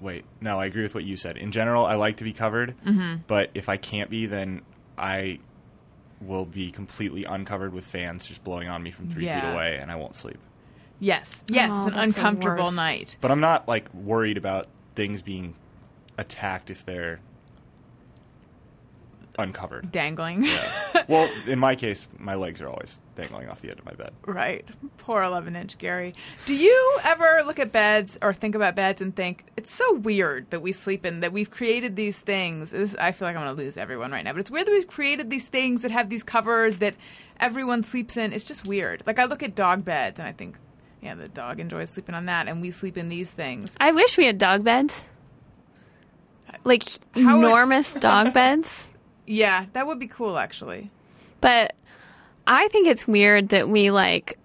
Wait, 0.03 0.25
no, 0.41 0.59
I 0.59 0.65
agree 0.65 0.83
with 0.83 0.93
what 0.93 1.05
you 1.05 1.15
said. 1.15 1.37
In 1.37 1.51
general, 1.51 1.85
I 1.85 1.95
like 1.95 2.17
to 2.17 2.23
be 2.25 2.33
covered, 2.33 2.75
Mm-hmm. 2.85 3.21
but 3.25 3.49
if 3.53 3.69
I 3.69 3.77
can't 3.77 4.09
be, 4.09 4.25
then 4.25 4.61
I 4.97 5.39
will 6.19 6.45
be 6.45 6.71
completely 6.71 7.23
uncovered 7.23 7.73
with 7.73 7.85
fans 7.85 8.25
just 8.25 8.43
blowing 8.43 8.67
on 8.67 8.83
me 8.83 8.91
from 8.91 9.07
three 9.07 9.25
Yeah. 9.25 9.39
feet 9.41 9.53
away, 9.53 9.77
and 9.81 9.89
I 9.89 9.95
won't 9.95 10.15
sleep. 10.15 10.39
Yes, 10.99 11.45
yes, 11.47 11.71
Oh, 11.73 11.87
it's 11.87 11.95
an 11.95 11.99
uncomfortable 12.03 12.71
night. 12.71 13.15
But 13.21 13.31
I'm 13.31 13.39
not 13.39 13.67
like 13.67 13.93
worried 13.93 14.37
about 14.37 14.67
things 14.95 15.21
being 15.21 15.55
attacked 16.17 16.69
if 16.69 16.85
they're 16.85 17.19
uncovered. 19.39 19.91
Dangling. 19.91 20.47
well, 21.07 21.29
in 21.47 21.59
my 21.59 21.75
case, 21.75 22.07
my 22.19 22.35
legs 22.35 22.61
are 22.61 22.67
always 22.67 22.99
dangling 23.15 23.49
off 23.49 23.61
the 23.61 23.71
edge 23.71 23.79
of 23.79 23.85
my 23.85 23.93
bed. 23.93 24.11
Right. 24.25 24.67
Poor 24.97 25.23
11 25.23 25.55
inch 25.55 25.77
Gary. 25.77 26.13
Do 26.45 26.55
you 26.55 26.99
ever 27.03 27.41
look 27.45 27.59
at 27.59 27.71
beds 27.71 28.17
or 28.21 28.33
think 28.33 28.55
about 28.55 28.75
beds 28.75 29.01
and 29.01 29.15
think, 29.15 29.45
it's 29.57 29.71
so 29.71 29.95
weird 29.95 30.49
that 30.51 30.61
we 30.61 30.71
sleep 30.71 31.05
in, 31.05 31.21
that 31.21 31.33
we've 31.33 31.49
created 31.49 31.95
these 31.95 32.19
things? 32.19 32.71
This, 32.71 32.95
I 32.99 33.11
feel 33.11 33.27
like 33.27 33.35
I'm 33.35 33.43
going 33.43 33.55
to 33.55 33.61
lose 33.63 33.77
everyone 33.77 34.11
right 34.11 34.23
now, 34.23 34.33
but 34.33 34.39
it's 34.39 34.51
weird 34.51 34.67
that 34.67 34.71
we've 34.71 34.87
created 34.87 35.29
these 35.29 35.47
things 35.47 35.81
that 35.81 35.91
have 35.91 36.09
these 36.09 36.23
covers 36.23 36.77
that 36.77 36.95
everyone 37.39 37.83
sleeps 37.83 38.17
in. 38.17 38.33
It's 38.33 38.45
just 38.45 38.67
weird. 38.67 39.03
Like, 39.07 39.19
I 39.19 39.25
look 39.25 39.41
at 39.43 39.55
dog 39.55 39.83
beds 39.83 40.19
and 40.19 40.27
I 40.27 40.31
think, 40.31 40.57
yeah, 41.01 41.15
the 41.15 41.27
dog 41.27 41.59
enjoys 41.59 41.89
sleeping 41.89 42.15
on 42.15 42.27
that, 42.27 42.47
and 42.47 42.61
we 42.61 42.71
sleep 42.71 42.97
in 42.97 43.09
these 43.09 43.29
things. 43.31 43.75
I 43.81 43.91
wish 43.91 44.17
we 44.17 44.25
had 44.25 44.37
dog 44.37 44.63
beds. 44.63 45.03
Like 46.63 46.83
How 47.15 47.37
would- 47.39 47.45
enormous 47.47 47.93
dog 47.95 48.33
beds. 48.33 48.87
Yeah, 49.25 49.65
that 49.73 49.87
would 49.87 49.99
be 49.99 50.07
cool, 50.07 50.37
actually. 50.37 50.89
But 51.41 51.75
I 52.47 52.67
think 52.69 52.87
it's 52.87 53.07
weird 53.07 53.49
that 53.49 53.69
we 53.69 53.91
like 53.91 54.37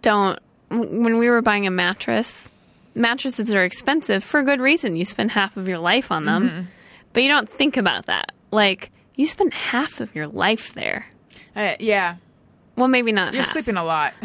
don't 0.00 0.38
when 0.68 1.18
we 1.18 1.28
were 1.28 1.42
buying 1.42 1.66
a 1.66 1.70
mattress, 1.70 2.50
mattresses 2.94 3.50
are 3.52 3.64
expensive 3.64 4.24
for 4.24 4.40
a 4.40 4.44
good 4.44 4.60
reason. 4.60 4.96
You 4.96 5.04
spend 5.04 5.30
half 5.30 5.56
of 5.56 5.68
your 5.68 5.78
life 5.78 6.10
on 6.10 6.24
them. 6.24 6.48
Mm-hmm. 6.48 6.60
But 7.12 7.22
you 7.22 7.28
don't 7.28 7.48
think 7.48 7.76
about 7.76 8.06
that. 8.06 8.32
Like 8.50 8.90
you 9.16 9.26
spend 9.26 9.52
half 9.52 10.00
of 10.00 10.14
your 10.14 10.26
life 10.26 10.72
there. 10.74 11.06
Uh, 11.54 11.74
yeah, 11.78 12.16
Well, 12.76 12.88
maybe 12.88 13.12
not. 13.12 13.34
you're 13.34 13.42
half. 13.42 13.52
sleeping 13.52 13.76
a 13.76 13.84
lot. 13.84 14.14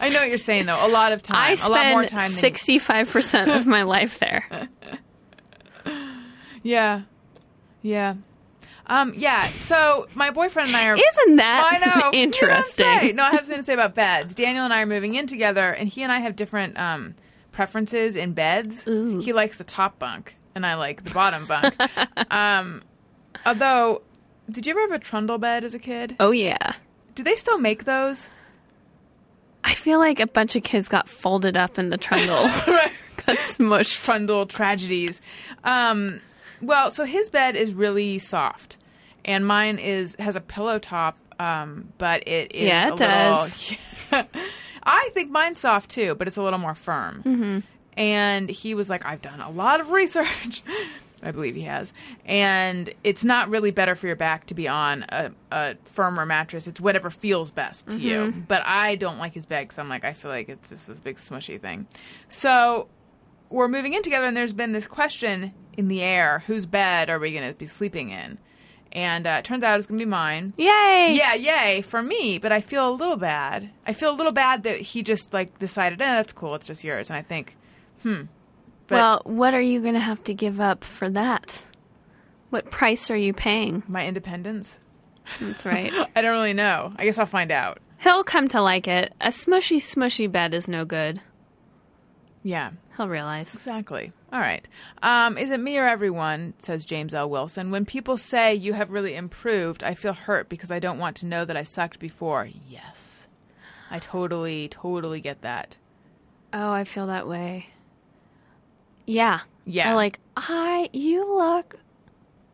I 0.00 0.10
know 0.10 0.18
what 0.20 0.28
you're 0.28 0.36
saying, 0.38 0.66
though. 0.66 0.86
A 0.86 0.88
lot 0.88 1.12
of 1.12 1.22
time. 1.22 1.36
I 1.38 1.52
a 1.52 1.68
lot 1.70 1.86
more 1.86 2.06
spend 2.06 2.08
time 2.08 2.30
than 2.32 2.40
sixty-five 2.40 3.08
percent 3.10 3.50
of 3.50 3.66
my 3.66 3.82
life 3.82 4.18
there. 4.18 4.46
Yeah. 6.62 7.02
Yeah. 7.82 8.14
Um, 8.86 9.14
yeah. 9.16 9.44
So 9.48 10.06
my 10.14 10.30
boyfriend 10.30 10.68
and 10.68 10.76
I 10.76 10.86
are 10.88 10.96
Isn't 10.96 11.36
that 11.36 11.70
I 11.72 11.78
know. 11.86 11.94
You 11.94 12.00
know 12.00 12.12
interesting? 12.12 13.16
no, 13.16 13.24
I 13.24 13.30
have 13.30 13.40
something 13.40 13.56
to 13.58 13.62
say 13.62 13.74
about 13.74 13.94
beds. 13.94 14.34
Daniel 14.34 14.64
and 14.64 14.72
I 14.72 14.82
are 14.82 14.86
moving 14.86 15.14
in 15.14 15.26
together 15.26 15.70
and 15.72 15.88
he 15.88 16.02
and 16.02 16.12
I 16.12 16.18
have 16.18 16.36
different 16.36 16.78
um 16.78 17.14
preferences 17.52 18.16
in 18.16 18.32
beds. 18.32 18.84
He 18.84 19.32
likes 19.32 19.58
the 19.58 19.64
top 19.64 19.98
bunk 19.98 20.36
and 20.54 20.66
I 20.66 20.74
like 20.74 21.04
the 21.04 21.10
bottom 21.10 21.46
bunk. 21.46 21.74
um 22.30 22.82
although 23.46 24.02
did 24.50 24.66
you 24.66 24.72
ever 24.72 24.80
have 24.82 24.92
a 24.92 24.98
trundle 24.98 25.38
bed 25.38 25.64
as 25.64 25.74
a 25.74 25.78
kid? 25.78 26.16
Oh 26.20 26.30
yeah. 26.30 26.74
Do 27.14 27.22
they 27.22 27.36
still 27.36 27.58
make 27.58 27.84
those? 27.84 28.28
I 29.62 29.72
feel 29.74 29.98
like 29.98 30.20
a 30.20 30.26
bunch 30.26 30.56
of 30.56 30.62
kids 30.62 30.88
got 30.88 31.08
folded 31.08 31.56
up 31.56 31.78
in 31.78 31.88
the 31.88 31.96
trundle, 31.96 32.44
right. 32.66 32.92
got 33.26 33.36
smushed. 33.38 34.04
trundle 34.04 34.44
tragedies. 34.46 35.22
Um, 35.64 36.20
well, 36.66 36.90
so 36.90 37.04
his 37.04 37.30
bed 37.30 37.56
is 37.56 37.74
really 37.74 38.18
soft, 38.18 38.76
and 39.24 39.46
mine 39.46 39.78
is 39.78 40.16
has 40.18 40.36
a 40.36 40.40
pillow 40.40 40.78
top, 40.78 41.16
um, 41.38 41.92
but 41.98 42.26
it 42.28 42.54
is 42.54 42.68
Yeah, 42.68 42.88
it 42.88 42.96
little. 42.96 44.26
I 44.86 45.08
think 45.14 45.30
mine's 45.30 45.58
soft 45.58 45.90
too, 45.90 46.14
but 46.14 46.28
it's 46.28 46.36
a 46.36 46.42
little 46.42 46.58
more 46.58 46.74
firm. 46.74 47.22
Mm-hmm. 47.24 47.58
And 47.96 48.48
he 48.50 48.74
was 48.74 48.90
like, 48.90 49.06
"I've 49.06 49.22
done 49.22 49.40
a 49.40 49.50
lot 49.50 49.80
of 49.80 49.90
research." 49.92 50.62
I 51.22 51.32
believe 51.32 51.54
he 51.54 51.62
has, 51.62 51.94
and 52.26 52.92
it's 53.02 53.24
not 53.24 53.48
really 53.48 53.70
better 53.70 53.94
for 53.94 54.06
your 54.06 54.16
back 54.16 54.44
to 54.46 54.54
be 54.54 54.68
on 54.68 55.06
a, 55.08 55.30
a 55.50 55.74
firmer 55.84 56.26
mattress. 56.26 56.66
It's 56.66 56.82
whatever 56.82 57.08
feels 57.08 57.50
best 57.50 57.88
to 57.90 57.96
you. 57.98 58.34
But 58.46 58.60
I 58.66 58.96
don't 58.96 59.16
like 59.16 59.32
his 59.32 59.46
bed 59.46 59.62
because 59.62 59.78
I'm 59.78 59.88
like, 59.88 60.04
I 60.04 60.12
feel 60.12 60.30
like 60.30 60.50
it's 60.50 60.68
just 60.68 60.86
this 60.86 61.00
big 61.00 61.16
smushy 61.16 61.58
thing. 61.58 61.86
So 62.28 62.88
we're 63.50 63.68
moving 63.68 63.94
in 63.94 64.02
together, 64.02 64.26
and 64.26 64.36
there's 64.36 64.52
been 64.52 64.72
this 64.72 64.86
question 64.86 65.52
in 65.76 65.88
the 65.88 66.02
air: 66.02 66.42
whose 66.46 66.66
bed 66.66 67.10
are 67.10 67.18
we 67.18 67.32
going 67.32 67.48
to 67.48 67.54
be 67.54 67.66
sleeping 67.66 68.10
in? 68.10 68.38
And 68.92 69.26
uh, 69.26 69.36
it 69.40 69.44
turns 69.44 69.64
out 69.64 69.76
it's 69.76 69.88
going 69.88 69.98
to 69.98 70.04
be 70.04 70.08
mine. 70.08 70.52
Yay! 70.56 71.14
Yeah, 71.16 71.34
yay 71.34 71.82
for 71.82 72.00
me, 72.00 72.38
but 72.38 72.52
I 72.52 72.60
feel 72.60 72.88
a 72.88 72.92
little 72.92 73.16
bad. 73.16 73.70
I 73.86 73.92
feel 73.92 74.12
a 74.12 74.14
little 74.14 74.32
bad 74.32 74.62
that 74.62 74.80
he 74.80 75.02
just 75.02 75.32
like 75.32 75.58
decided, 75.58 76.00
eh, 76.00 76.04
that's 76.04 76.32
cool, 76.32 76.54
it's 76.54 76.66
just 76.66 76.84
yours. 76.84 77.10
And 77.10 77.16
I 77.16 77.22
think, 77.22 77.56
hmm. 78.02 78.22
But 78.86 78.94
well, 78.96 79.22
what 79.24 79.54
are 79.54 79.60
you 79.60 79.80
going 79.80 79.94
to 79.94 80.00
have 80.00 80.22
to 80.24 80.34
give 80.34 80.60
up 80.60 80.84
for 80.84 81.10
that? 81.10 81.60
What 82.50 82.70
price 82.70 83.10
are 83.10 83.16
you 83.16 83.32
paying? 83.32 83.82
my 83.88 84.06
independence, 84.06 84.78
That's 85.40 85.66
right. 85.66 85.92
I 86.16 86.22
don't 86.22 86.32
really 86.32 86.52
know. 86.52 86.92
I 86.96 87.04
guess 87.04 87.18
I'll 87.18 87.26
find 87.26 87.50
out. 87.50 87.78
He'll 87.98 88.22
come 88.22 88.46
to 88.48 88.60
like 88.60 88.86
it. 88.86 89.12
A 89.20 89.28
smushy, 89.28 89.78
smushy 89.78 90.30
bed 90.30 90.54
is 90.54 90.68
no 90.68 90.84
good. 90.84 91.20
Yeah, 92.44 92.72
He'll 92.96 93.08
realize. 93.08 93.54
exactly. 93.54 94.12
All 94.32 94.40
right. 94.40 94.66
Um, 95.02 95.36
is 95.36 95.50
it 95.50 95.58
me 95.58 95.78
or 95.78 95.86
everyone? 95.86 96.54
Says 96.58 96.84
James 96.84 97.12
L. 97.12 97.28
Wilson. 97.28 97.70
When 97.70 97.84
people 97.84 98.16
say 98.16 98.54
you 98.54 98.72
have 98.72 98.90
really 98.90 99.16
improved, 99.16 99.82
I 99.82 99.94
feel 99.94 100.12
hurt 100.12 100.48
because 100.48 100.70
I 100.70 100.78
don't 100.78 100.98
want 100.98 101.16
to 101.18 101.26
know 101.26 101.44
that 101.44 101.56
I 101.56 101.62
sucked 101.62 101.98
before. 101.98 102.48
Yes, 102.68 103.26
I 103.90 103.98
totally, 103.98 104.68
totally 104.68 105.20
get 105.20 105.42
that. 105.42 105.76
Oh, 106.52 106.70
I 106.70 106.84
feel 106.84 107.08
that 107.08 107.26
way. 107.26 107.70
Yeah. 109.06 109.40
Yeah. 109.64 109.88
They're 109.88 109.96
like, 109.96 110.20
I, 110.36 110.88
you 110.92 111.36
look. 111.36 111.76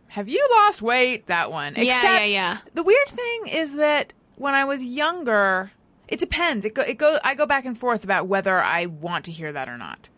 Have 0.08 0.28
you 0.28 0.46
lost 0.50 0.82
weight? 0.82 1.26
That 1.26 1.52
one. 1.52 1.74
Yeah, 1.76 1.82
Except 1.82 2.20
yeah, 2.20 2.24
yeah. 2.24 2.58
The 2.74 2.82
weird 2.82 3.08
thing 3.08 3.48
is 3.48 3.74
that 3.76 4.12
when 4.36 4.54
I 4.54 4.64
was 4.64 4.82
younger, 4.84 5.70
it 6.08 6.18
depends. 6.18 6.64
It 6.64 6.74
go, 6.74 6.82
it 6.82 6.98
go. 6.98 7.18
I 7.22 7.34
go 7.34 7.46
back 7.46 7.64
and 7.64 7.78
forth 7.78 8.02
about 8.02 8.26
whether 8.26 8.58
I 8.60 8.86
want 8.86 9.24
to 9.26 9.32
hear 9.32 9.52
that 9.52 9.68
or 9.68 9.78
not. 9.78 10.08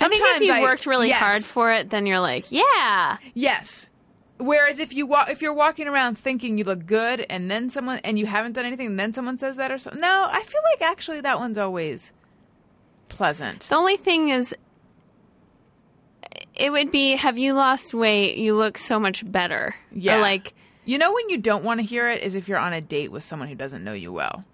I 0.00 0.08
think 0.08 0.22
if 0.22 0.42
you 0.42 0.52
I- 0.52 0.60
worked 0.62 0.86
really 0.86 1.08
yes, 1.08 1.18
hard 1.20 1.42
for 1.42 1.72
it, 1.72 1.90
then 1.90 2.06
you're 2.06 2.20
like, 2.20 2.50
yeah. 2.50 3.18
yes. 3.34 3.88
Whereas 4.38 4.80
if 4.80 4.92
you 4.94 5.06
walk, 5.06 5.28
if 5.30 5.40
you're 5.42 5.52
walking 5.54 5.86
around 5.86 6.18
thinking 6.18 6.58
you 6.58 6.64
look 6.64 6.84
good, 6.86 7.24
and 7.30 7.50
then 7.50 7.68
someone 7.70 8.00
and 8.02 8.18
you 8.18 8.26
haven't 8.26 8.54
done 8.54 8.64
anything, 8.64 8.86
and 8.88 8.98
then 8.98 9.12
someone 9.12 9.38
says 9.38 9.56
that 9.56 9.70
or 9.70 9.78
something. 9.78 10.00
No, 10.00 10.28
I 10.32 10.42
feel 10.42 10.60
like 10.72 10.82
actually 10.82 11.20
that 11.20 11.38
one's 11.38 11.58
always 11.58 12.12
pleasant. 13.08 13.60
The 13.68 13.76
only 13.76 13.96
thing 13.96 14.30
is, 14.30 14.54
it 16.54 16.70
would 16.70 16.90
be, 16.90 17.16
have 17.16 17.38
you 17.38 17.52
lost 17.54 17.94
weight? 17.94 18.36
You 18.36 18.54
look 18.56 18.78
so 18.78 18.98
much 18.98 19.30
better. 19.30 19.74
Yeah. 19.92 20.16
Or 20.16 20.20
like, 20.20 20.54
You 20.86 20.98
know 20.98 21.12
when 21.12 21.28
you 21.28 21.38
don't 21.38 21.62
want 21.64 21.80
to 21.80 21.86
hear 21.86 22.08
it 22.08 22.22
is 22.22 22.34
if 22.34 22.48
you're 22.48 22.58
on 22.58 22.72
a 22.72 22.80
date 22.80 23.12
with 23.12 23.22
someone 23.22 23.48
who 23.48 23.54
doesn't 23.54 23.84
know 23.84 23.92
you 23.92 24.12
well. 24.12 24.44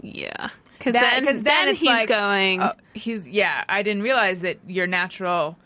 yeah. 0.00 0.48
Because 0.84 0.94
then, 0.94 1.42
then, 1.42 1.68
it's 1.68 1.80
he's 1.80 1.86
like, 1.88 2.08
going, 2.08 2.62
oh, 2.62 2.72
he's 2.94 3.28
yeah. 3.28 3.64
I 3.68 3.82
didn't 3.82 4.02
realize 4.02 4.40
that 4.40 4.58
your 4.66 4.86
natural 4.86 5.58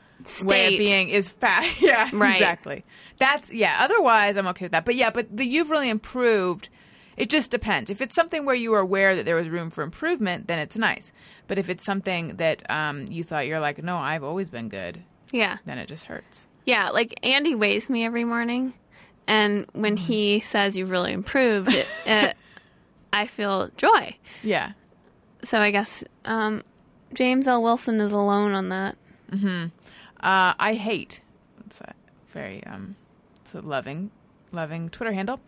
way 0.45 0.75
of 0.75 0.79
being 0.79 1.09
is 1.09 1.31
fat. 1.31 1.65
yeah, 1.81 2.11
Right. 2.13 2.35
exactly. 2.35 2.85
That's 3.19 3.53
yeah. 3.55 3.77
Otherwise, 3.81 4.37
I'm 4.37 4.47
okay 4.49 4.67
with 4.67 4.73
that. 4.73 4.85
But 4.85 4.95
yeah, 4.95 5.11
but 5.11 5.35
the 5.35 5.45
you've 5.45 5.71
really 5.71 5.89
improved. 5.91 6.69
It 7.17 7.31
just 7.31 7.51
depends. 7.51 7.89
If 7.89 8.03
it's 8.03 8.15
something 8.15 8.45
where 8.45 8.55
you 8.55 8.75
are 8.75 8.81
aware 8.81 9.17
that 9.17 9.25
there 9.25 9.37
was 9.37 9.49
room 9.49 9.71
for 9.71 9.83
improvement, 9.83 10.49
then 10.49 10.59
it's 10.59 10.77
nice. 10.77 11.13
But 11.49 11.59
if 11.59 11.71
it's 11.71 11.83
something 11.83 12.37
that 12.37 12.71
um, 12.71 13.07
you 13.09 13.25
thought 13.25 13.47
you're 13.47 13.59
like, 13.59 13.83
no, 13.83 13.97
I've 13.97 14.23
always 14.23 14.51
been 14.51 14.69
good, 14.69 15.03
yeah. 15.33 15.57
then 15.65 15.79
it 15.79 15.87
just 15.89 16.05
hurts. 16.05 16.47
Yeah, 16.67 16.91
like 16.91 17.15
Andy 17.23 17.55
weighs 17.55 17.89
me 17.89 18.05
every 18.05 18.25
morning, 18.25 18.75
and 19.27 19.65
when 19.73 19.97
Mm-hmm. 19.97 20.05
he 20.05 20.41
says 20.41 20.77
you've 20.77 20.91
really 20.91 21.13
improved, 21.15 21.73
it, 21.73 21.87
it, 22.05 22.37
I 23.15 23.27
feel 23.29 23.71
joy. 23.79 24.15
Yeah. 24.43 24.73
So 25.45 25.61
I 25.61 25.71
guess 25.71 26.03
um, 26.25 26.63
James 27.15 27.47
L. 27.47 27.63
Wilson 27.63 28.01
is 28.01 28.13
alone 28.13 28.53
on 28.53 28.69
that. 28.71 28.97
Uh, 29.33 30.55
I 30.59 30.75
hate. 30.75 31.21
It's 31.67 31.81
a 31.81 31.93
very 32.29 32.65
um, 32.65 32.97
it's 33.41 33.55
a 33.55 33.61
loving, 33.61 34.11
loving 34.53 34.89
Twitter 34.89 35.13
handle. 35.13 35.41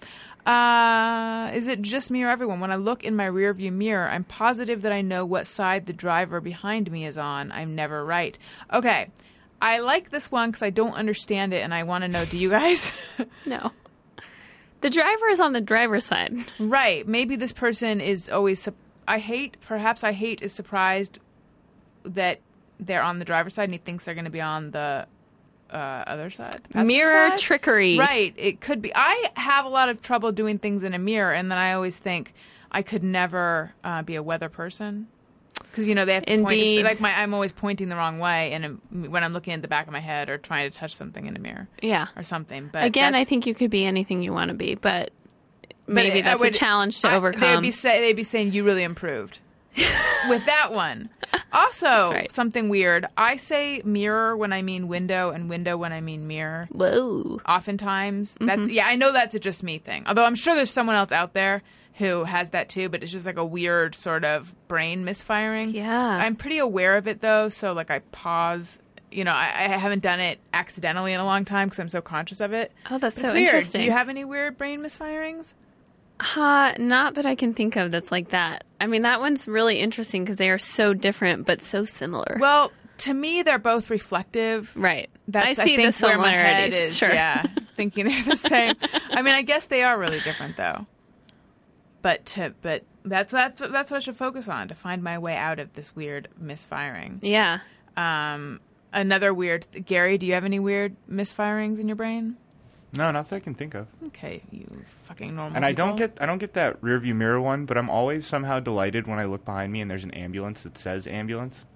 Uh, 0.47 1.51
is 1.55 1.69
it 1.69 1.83
just 1.83 2.11
me 2.11 2.23
or 2.23 2.29
everyone? 2.29 2.61
When 2.61 2.71
I 2.71 2.77
look 2.77 3.03
in 3.05 3.17
my 3.17 3.27
rearview 3.27 3.73
mirror, 3.73 4.09
I'm 4.09 4.25
positive 4.25 4.83
that 4.83 4.93
I 4.93 5.01
know 5.01 5.25
what 5.25 5.47
side 5.47 5.87
the 5.87 5.93
driver 5.93 6.41
behind 6.41 6.91
me 6.91 7.05
is 7.07 7.19
on. 7.19 7.51
I'm 7.53 7.75
never 7.75 8.05
right. 8.05 8.39
Okay, 8.73 9.09
I 9.61 9.79
like 9.81 10.11
this 10.11 10.31
one 10.31 10.51
because 10.51 10.63
I 10.63 10.71
don't 10.71 10.95
understand 10.95 11.53
it, 11.55 11.63
and 11.63 11.73
I 11.75 11.83
want 11.85 12.03
to 12.03 12.09
know. 12.09 12.25
Do 12.25 12.39
you 12.39 12.51
guys? 12.51 12.93
No, 13.47 13.73
the 14.81 14.91
driver 14.91 15.29
is 15.29 15.41
on 15.41 15.53
the 15.55 15.61
driver's 15.61 16.05
side. 16.05 16.35
right? 16.59 17.07
Maybe 17.09 17.37
this 17.37 17.53
person 17.53 18.01
is 18.01 18.29
always. 18.29 18.69
I 19.09 19.19
hate. 19.19 19.57
Perhaps 19.61 20.05
I 20.05 20.13
hate 20.13 20.43
is 20.43 20.53
surprised 20.53 21.19
that 22.05 22.41
they're 22.79 23.03
on 23.03 23.19
the 23.19 23.25
driver's 23.25 23.55
side, 23.55 23.65
and 23.65 23.73
he 23.75 23.79
thinks 23.79 24.05
they're 24.05 24.15
going 24.15 24.25
to 24.27 24.31
be 24.31 24.41
on 24.41 24.71
the 24.71 25.07
uh, 25.71 25.75
other 26.07 26.31
side. 26.31 26.61
Mirror 26.75 27.31
side? 27.31 27.39
trickery. 27.39 27.99
Right. 27.99 28.33
It 28.37 28.61
could 28.61 28.81
be. 28.81 28.93
I 28.95 29.31
have 29.37 29.65
a 29.65 29.69
lot 29.69 29.89
of 29.89 30.01
trouble 30.01 30.33
doing 30.33 30.59
things 30.59 30.83
in 30.83 30.95
a 30.95 30.99
mirror, 30.99 31.33
and 31.33 31.51
then 31.51 31.59
I 31.59 31.73
always 31.73 31.99
think 31.99 32.35
I 32.71 32.83
could 32.83 33.03
never 33.03 33.75
uh, 33.83 34.03
be 34.03 34.15
a 34.15 34.23
weather 34.23 34.49
person 34.49 35.09
because 35.55 35.89
you 35.89 35.95
know 35.95 36.05
they 36.05 36.15
have 36.15 36.25
to 36.27 36.37
point. 36.39 36.53
Indeed. 36.53 36.79
To, 36.79 36.85
like 36.85 37.01
my, 37.01 37.13
I'm 37.13 37.35
always 37.35 37.53
pointing 37.53 37.89
the 37.89 37.97
wrong 37.97 38.19
way, 38.19 38.53
and 38.53 38.81
when 38.91 39.25
I'm 39.25 39.33
looking 39.33 39.53
at 39.55 39.63
the 39.63 39.69
back 39.69 39.87
of 39.87 39.93
my 39.93 40.01
head 40.01 40.29
or 40.29 40.39
trying 40.39 40.71
to 40.71 40.77
touch 40.77 40.95
something 40.95 41.27
in 41.27 41.37
a 41.37 41.41
mirror 41.41 41.69
Yeah. 41.83 42.09
or 42.17 42.23
something. 42.23 42.69
But 42.73 42.85
Again, 42.85 43.15
I 43.15 43.25
think 43.25 43.47
you 43.47 43.55
could 43.55 43.71
be 43.71 43.85
anything 43.85 44.23
you 44.23 44.33
want 44.33 44.49
to 44.49 44.55
be, 44.55 44.75
but 44.75 45.11
maybe 45.89 46.21
that's 46.23 46.39
would- 46.41 46.49
a 46.55 46.59
challenge 46.59 47.01
to 47.01 47.09
I- 47.09 47.15
overcome. 47.17 47.41
They'd 47.41 47.61
be 47.63 47.71
say, 47.71 48.01
they'd 48.01 48.13
be 48.17 48.23
saying 48.23 48.53
you 48.53 48.65
really 48.65 48.83
improved 48.83 49.41
with 50.29 50.45
that 50.47 50.73
one. 50.73 51.11
Also, 51.51 51.87
right. 52.13 52.31
something 52.31 52.69
weird. 52.69 53.07
I 53.17 53.37
say 53.37 53.81
mirror 53.85 54.37
when 54.37 54.53
I 54.53 54.61
mean 54.61 54.87
window, 54.87 55.31
and 55.31 55.49
window 55.49 55.77
when 55.79 55.95
I 55.95 56.01
mean 56.03 56.27
mirror. 56.27 56.69
Whoa. 56.71 57.41
Oftentimes, 57.49 58.35
Mm-hmm. 58.35 58.47
that's 58.47 58.69
yeah. 58.69 58.87
I 58.87 58.97
know 58.97 59.13
that's 59.13 59.35
a 59.35 59.39
just 59.41 59.63
me 59.63 59.79
thing. 59.79 60.05
Although 60.07 60.25
I'm 60.25 60.35
sure 60.35 60.55
there's 60.55 60.71
someone 60.71 60.95
else 60.97 61.11
out 61.11 61.33
there 61.33 61.63
who 61.95 62.25
has 62.25 62.51
that 62.51 62.69
too, 62.69 62.89
but 62.91 63.03
it's 63.03 63.11
just 63.13 63.25
like 63.27 63.39
a 63.39 63.45
weird 63.45 63.95
sort 63.95 64.25
of 64.25 64.55
brain 64.69 65.05
misfiring. 65.07 65.71
Yeah. 65.71 65.99
I'm 65.99 66.37
pretty 66.37 66.59
aware 66.59 66.97
of 66.97 67.09
it 67.09 67.21
though, 67.23 67.49
so 67.49 67.73
like 67.73 67.91
I 67.91 68.01
pause. 68.13 68.79
You 69.11 69.25
know, 69.25 69.33
I, 69.33 69.47
I 69.47 69.79
haven't 69.79 70.03
done 70.03 70.21
it 70.21 70.39
accidentally 70.53 71.15
in 71.15 71.21
a 71.21 71.25
long 71.25 71.47
time 71.47 71.69
because 71.69 71.79
I'm 71.79 71.89
so 71.89 72.03
conscious 72.03 72.41
of 72.41 72.53
it. 72.53 72.73
Oh, 72.91 72.99
that's 72.99 73.17
It's 73.17 73.27
so 73.27 73.33
weird. 73.33 73.47
interesting. 73.49 73.81
Do 73.81 73.85
you 73.87 73.93
have 73.93 74.11
any 74.11 74.25
weird 74.27 74.59
brain 74.59 74.81
misfirings? 74.81 75.55
Uh, 76.37 76.75
not 76.79 77.15
that 77.15 77.27
I 77.27 77.35
can 77.35 77.55
think 77.55 77.77
of 77.77 77.93
that's 77.93 78.11
like 78.11 78.31
that. 78.31 78.65
I 78.81 78.87
mean, 78.87 79.03
that 79.03 79.21
one's 79.21 79.47
really 79.47 79.79
interesting 79.81 80.25
because 80.25 80.37
they 80.37 80.51
are 80.51 80.59
so 80.59 80.93
different 80.95 81.47
but 81.47 81.61
so 81.61 81.85
similar. 81.85 82.37
Well, 82.41 82.73
to 82.99 83.15
me, 83.15 83.43
they're 83.43 83.59
both 83.59 83.91
reflective. 83.91 84.73
right. 84.77 85.09
That's 85.29 85.59
I 85.59 85.65
see 85.65 85.77
think 85.77 85.95
the 85.95 86.07
where 86.07 86.19
my 86.19 86.31
head 86.31 86.73
similarities. 86.73 86.91
is. 86.93 86.97
sure. 86.97 87.13
Yeah, 87.13 87.43
thinking 87.77 88.07
they're 88.07 88.25
the 88.25 88.35
same. 88.37 88.75
I 89.11 89.23
mean, 89.23 89.35
I 89.35 89.43
guess 89.43 89.67
they 89.67 89.83
are 89.83 89.99
really 89.99 90.21
different 90.21 90.57
though. 90.57 90.87
But 92.03 92.25
to 92.27 92.55
but 92.63 92.85
that's 93.05 93.31
that's 93.33 93.61
that's 93.61 93.91
what 93.91 93.97
I 93.99 94.01
should 94.01 94.17
focus 94.17 94.49
on 94.49 94.69
to 94.69 94.75
find 94.75 95.03
my 95.03 95.19
way 95.19 95.37
out 95.37 95.59
of 95.61 95.73
this 95.75 95.95
weird 95.95 96.29
misfiring. 96.39 97.21
Yeah. 97.23 97.61
Um, 97.97 98.61
another 98.93 99.35
weird. 99.35 99.67
Gary, 99.85 100.17
do 100.19 100.27
you 100.27 100.33
have 100.35 100.45
any 100.45 100.59
weird 100.59 100.97
misfirings 101.11 101.79
in 101.79 101.89
your 101.89 101.97
brain? 101.97 102.37
No, 102.97 103.11
not 103.11 103.29
that 103.29 103.37
I 103.37 103.41
can 103.41 103.55
think 103.55 103.75
of. 103.75 103.87
Okay, 104.07 104.43
you 104.51 104.67
fucking 104.85 105.37
normal. 105.37 105.55
And 105.57 105.65
I 105.67 105.73
don't 105.73 105.97
get 105.97 106.17
I 106.21 106.27
don't 106.27 106.39
get 106.39 106.55
that 106.55 106.81
rearview 106.81 107.15
mirror 107.15 107.41
one, 107.41 107.67
but 107.67 107.77
I'm 107.77 107.91
always 107.91 108.27
somehow 108.27 108.61
delighted 108.61 109.07
when 109.07 109.19
I 109.19 109.25
look 109.27 109.45
behind 109.45 109.73
me 109.73 109.81
and 109.83 109.91
there's 109.91 110.05
an 110.05 110.11
ambulance 110.13 110.63
that 110.63 110.79
says 110.79 111.07
ambulance. 111.07 111.67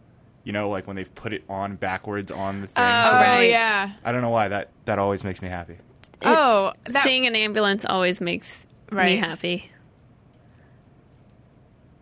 You 0.44 0.52
know, 0.52 0.68
like 0.70 0.86
when 0.86 0.96
they've 0.96 1.14
put 1.14 1.32
it 1.32 1.44
on 1.48 1.76
backwards 1.76 2.30
on 2.32 2.62
the 2.62 2.66
thing. 2.66 2.82
Oh, 2.84 3.02
so 3.04 3.08
Oh 3.10 3.12
that- 3.12 3.36
right. 3.36 3.50
yeah. 3.50 3.92
I 4.04 4.10
don't 4.12 4.22
know 4.22 4.30
why 4.30 4.48
that 4.48 4.70
that 4.86 4.98
always 4.98 5.22
makes 5.22 5.42
me 5.42 5.48
happy. 5.48 5.76
Oh, 6.22 6.72
that, 6.84 7.04
Seeing 7.04 7.26
an 7.26 7.36
ambulance 7.36 7.84
always 7.84 8.20
makes 8.20 8.66
me 8.90 9.16
happy. 9.16 9.70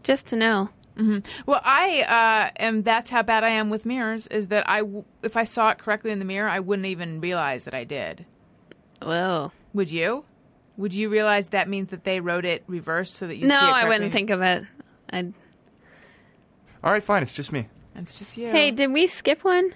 Just 0.02 0.26
to 0.28 0.36
know. 0.36 0.70
Well, 1.46 1.62
I 1.64 2.50
uh, 2.58 2.62
am. 2.62 2.82
That's 2.82 3.08
how 3.08 3.22
bad 3.22 3.42
I 3.42 3.48
am 3.50 3.70
with 3.70 3.86
mirrors. 3.86 4.26
Is 4.26 4.48
that 4.48 4.68
I, 4.68 4.80
w- 4.80 5.04
if 5.22 5.34
I 5.34 5.44
saw 5.44 5.70
it 5.70 5.78
correctly 5.78 6.10
in 6.10 6.18
the 6.18 6.26
mirror, 6.26 6.46
I 6.48 6.60
wouldn't 6.60 6.84
even 6.86 7.22
realize 7.22 7.64
that 7.64 7.72
I 7.72 7.84
did. 7.84 8.26
Whoa. 9.02 9.52
Would 9.74 9.90
you? 9.90 10.24
Would 10.76 10.94
you 10.94 11.08
realize 11.08 11.48
that 11.48 11.68
means 11.68 11.88
that 11.90 12.04
they 12.04 12.20
wrote 12.20 12.44
it 12.44 12.64
reversed 12.66 13.16
so 13.16 13.26
that 13.26 13.36
you? 13.36 13.46
No, 13.46 13.58
see 13.58 13.66
it 13.66 13.68
I 13.68 13.88
wouldn't 13.88 14.12
think 14.12 14.30
of 14.30 14.40
it. 14.42 14.64
I'd... 15.10 15.34
All 16.82 16.92
right, 16.92 17.02
fine, 17.02 17.22
it's 17.22 17.34
just 17.34 17.52
me. 17.52 17.68
It's 17.96 18.14
just 18.14 18.36
you. 18.36 18.50
Hey, 18.50 18.70
did 18.70 18.92
we 18.92 19.06
skip 19.06 19.44
one 19.44 19.74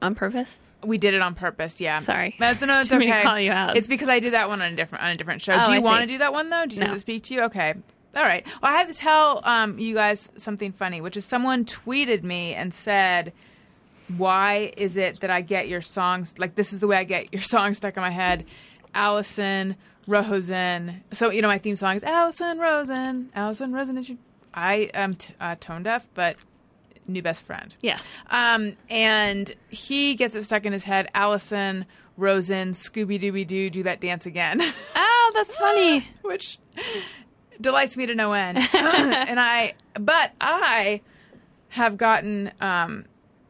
on 0.00 0.14
purpose? 0.14 0.58
we 0.86 0.98
did 0.98 1.14
it 1.14 1.22
on 1.22 1.34
purpose. 1.34 1.80
Yeah. 1.80 1.98
Sorry. 1.98 2.34
That's, 2.38 2.60
no, 2.60 2.78
it's 2.80 2.88
Didn't 2.88 3.00
mean 3.00 3.10
okay. 3.10 3.22
to 3.22 3.26
call 3.26 3.40
you 3.40 3.52
out. 3.52 3.76
It's 3.76 3.88
because 3.88 4.08
I 4.08 4.20
did 4.20 4.32
that 4.32 4.48
one 4.48 4.62
on 4.62 4.72
a 4.72 4.76
different 4.76 5.04
on 5.04 5.10
a 5.10 5.16
different 5.16 5.42
show. 5.42 5.54
Oh, 5.54 5.66
do 5.66 5.72
you 5.72 5.82
want 5.82 6.02
to 6.02 6.08
see. 6.08 6.14
do 6.14 6.18
that 6.18 6.32
one 6.32 6.50
though? 6.50 6.66
Does 6.66 6.78
No. 6.78 6.92
it 6.92 7.00
speak 7.00 7.24
to 7.24 7.34
you? 7.34 7.42
Okay. 7.42 7.74
All 8.14 8.22
right. 8.22 8.46
Well, 8.62 8.72
I 8.72 8.78
have 8.78 8.88
to 8.88 8.94
tell 8.94 9.40
um, 9.44 9.78
you 9.78 9.94
guys 9.94 10.30
something 10.36 10.72
funny, 10.72 11.00
which 11.00 11.16
is 11.16 11.24
someone 11.24 11.64
tweeted 11.64 12.22
me 12.22 12.54
and 12.54 12.72
said, 12.72 13.32
"Why 14.16 14.72
is 14.76 14.96
it 14.96 15.20
that 15.20 15.30
I 15.30 15.40
get 15.40 15.68
your 15.68 15.80
songs 15.80 16.38
like 16.38 16.54
this? 16.54 16.72
Is 16.72 16.80
the 16.80 16.86
way 16.86 16.96
I 16.96 17.04
get 17.04 17.32
your 17.32 17.42
songs 17.54 17.78
stuck 17.78 17.96
in 17.96 18.02
my 18.02 18.10
head?" 18.10 18.44
Alison 18.94 19.76
Rosen. 20.06 21.02
So 21.12 21.30
you 21.30 21.42
know 21.42 21.48
my 21.48 21.58
theme 21.58 21.76
song 21.76 21.96
is 21.96 22.04
Alison 22.04 22.58
Rosen. 22.58 23.30
Alison 23.34 23.72
Rosen. 23.72 23.98
Is 23.98 24.08
your... 24.08 24.18
I 24.54 24.90
am 24.94 25.14
t- 25.14 25.34
uh, 25.40 25.56
tone 25.60 25.82
deaf, 25.82 26.08
but 26.14 26.36
new 27.06 27.22
best 27.22 27.42
friend. 27.42 27.76
Yeah. 27.82 27.98
Um, 28.30 28.76
and 28.88 29.54
he 29.68 30.14
gets 30.14 30.34
it 30.36 30.44
stuck 30.44 30.64
in 30.64 30.72
his 30.72 30.84
head. 30.84 31.08
Alison 31.14 31.86
Rosen, 32.16 32.72
Scooby 32.72 33.20
Dooby 33.20 33.46
Doo, 33.46 33.68
do 33.70 33.82
that 33.82 34.00
dance 34.00 34.26
again, 34.26 34.60
Oh, 34.96 35.30
that's 35.34 35.54
funny. 35.56 36.08
which 36.22 36.58
delights 37.60 37.96
me 37.96 38.06
to 38.06 38.14
no 38.14 38.32
end. 38.32 38.58
and 38.58 39.38
I, 39.38 39.74
but 39.98 40.32
I 40.40 41.02
have 41.68 41.96
gotten. 41.96 42.50
Um, 42.60 43.04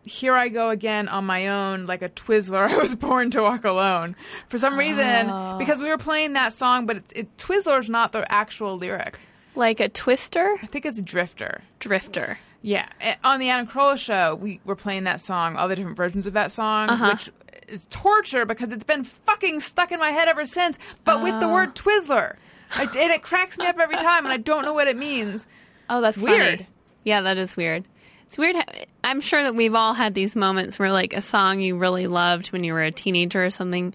here 0.06 0.34
I 0.34 0.48
go 0.48 0.70
again 0.70 1.08
on 1.08 1.26
my 1.26 1.48
own, 1.48 1.84
like 1.86 2.00
a 2.00 2.08
Twizzler. 2.08 2.68
I 2.70 2.76
was 2.78 2.94
born 2.94 3.30
to 3.32 3.42
walk 3.42 3.64
alone. 3.64 4.16
For 4.48 4.56
some 4.58 4.78
reason, 4.78 5.28
Oh. 5.30 5.56
because 5.58 5.82
we 5.82 5.88
were 5.88 5.98
playing 5.98 6.32
that 6.34 6.52
song, 6.52 6.86
but 6.86 6.96
it's, 6.96 7.12
it, 7.12 7.36
Twizzler's 7.36 7.90
not 7.90 8.12
the 8.12 8.30
actual 8.32 8.76
lyric. 8.78 9.18
Like 9.54 9.80
a 9.80 9.88
twister 9.88 10.56
I 10.62 10.66
think 10.66 10.84
it's 10.86 11.00
Drifter. 11.02 11.62
drifter. 11.80 12.38
Yeah, 12.62 12.88
eh, 13.00 13.14
on 13.24 13.40
the 13.40 13.48
Adam 13.50 13.66
Carolla 13.66 13.96
show, 13.98 14.34
we 14.34 14.60
were 14.64 14.76
playing 14.76 15.04
that 15.04 15.20
song, 15.20 15.56
all 15.56 15.66
the 15.68 15.76
different 15.76 15.96
versions 15.96 16.26
of 16.26 16.32
that 16.34 16.50
song, 16.52 16.88
Uh-huh. 16.90 17.12
which 17.12 17.30
is 17.68 17.86
torture 17.90 18.44
because 18.44 18.70
it's 18.72 18.84
been 18.84 19.02
fucking 19.04 19.60
stuck 19.60 19.92
in 19.92 19.98
my 19.98 20.10
head 20.10 20.28
ever 20.28 20.46
since. 20.46 20.78
But 21.04 21.22
with 21.22 21.34
Oh. 21.34 21.40
the 21.40 21.48
word 21.48 21.74
Twizzler, 21.74 22.36
I, 22.74 22.82
and 22.82 23.12
it 23.12 23.22
cracks 23.22 23.56
me 23.58 23.66
up 23.66 23.78
every 23.78 23.96
time, 23.98 24.24
and 24.24 24.32
I 24.32 24.36
don't 24.36 24.62
know 24.62 24.74
what 24.74 24.88
it 24.88 24.96
means. 24.96 25.46
Oh, 25.88 26.00
that's 26.00 26.16
It's 26.16 26.26
funny. 26.26 26.38
weird. 26.38 26.66
Yeah, 27.04 27.20
that 27.20 27.36
is 27.38 27.56
weird. 27.56 27.84
It's 28.26 28.38
weird. 28.38 28.56
how- 28.56 28.64
I'm 29.04 29.20
sure 29.20 29.42
that 29.42 29.54
we've 29.54 29.74
all 29.74 29.94
had 29.94 30.14
these 30.14 30.34
moments 30.34 30.78
where, 30.78 30.90
like, 30.92 31.12
a 31.14 31.20
song 31.20 31.60
you 31.60 31.76
really 31.78 32.06
loved 32.06 32.48
when 32.48 32.64
you 32.64 32.72
were 32.72 32.82
a 32.82 32.90
teenager 32.90 33.44
or 33.44 33.50
something, 33.50 33.94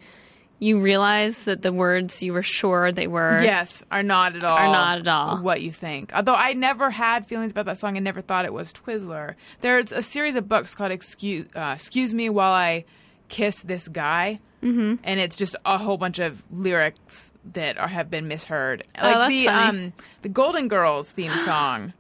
you 0.60 0.80
realize 0.80 1.46
that 1.46 1.64
the 1.64 1.74
words 1.74 2.22
you 2.24 2.32
were 2.34 2.44
sure 2.44 2.92
they 2.92 3.08
were. 3.08 3.42
Yes, 3.44 3.84
are 3.92 4.04
not 4.04 4.36
at 4.36 4.44
all. 4.44 4.58
Are 4.58 4.68
not 4.72 5.00
at 5.00 5.08
all. 5.08 5.38
what 5.42 5.62
you 5.62 5.72
think. 5.72 6.12
Although 6.16 6.36
I 6.36 6.54
never 6.54 6.92
had 6.92 7.26
feelings 7.28 7.52
about 7.52 7.66
that 7.66 7.78
song, 7.78 7.98
I 7.98 8.00
never 8.00 8.22
thought 8.22 8.46
it 8.46 8.54
was 8.54 8.72
Twizzler. 8.72 9.36
There's 9.60 9.92
a 9.92 10.02
series 10.04 10.36
of 10.36 10.48
books 10.48 10.76
called 10.76 10.92
"Excuse 10.92 11.48
uh, 11.56 11.72
Excuse 11.76 12.14
Me 12.14 12.30
While 12.30 12.54
I 12.54 12.86
Kiss 13.28 13.62
This 13.64 13.88
Guy." 13.88 14.40
Mm-hmm. 14.64 14.96
And 15.04 15.20
it's 15.20 15.36
just 15.36 15.56
a 15.66 15.80
whole 15.80 15.98
bunch 15.98 16.20
of 16.20 16.44
lyrics 16.52 17.32
that 17.54 17.80
are, 17.80 17.88
have 17.88 18.12
been 18.12 18.28
misheard, 18.28 18.84
like 19.02 19.16
Oh, 19.16 19.28
the 19.30 19.46
funny. 19.46 19.48
um 19.88 19.94
the 20.22 20.30
Golden 20.30 20.68
Girls 20.68 21.12
theme 21.12 21.32
song. 21.32 21.94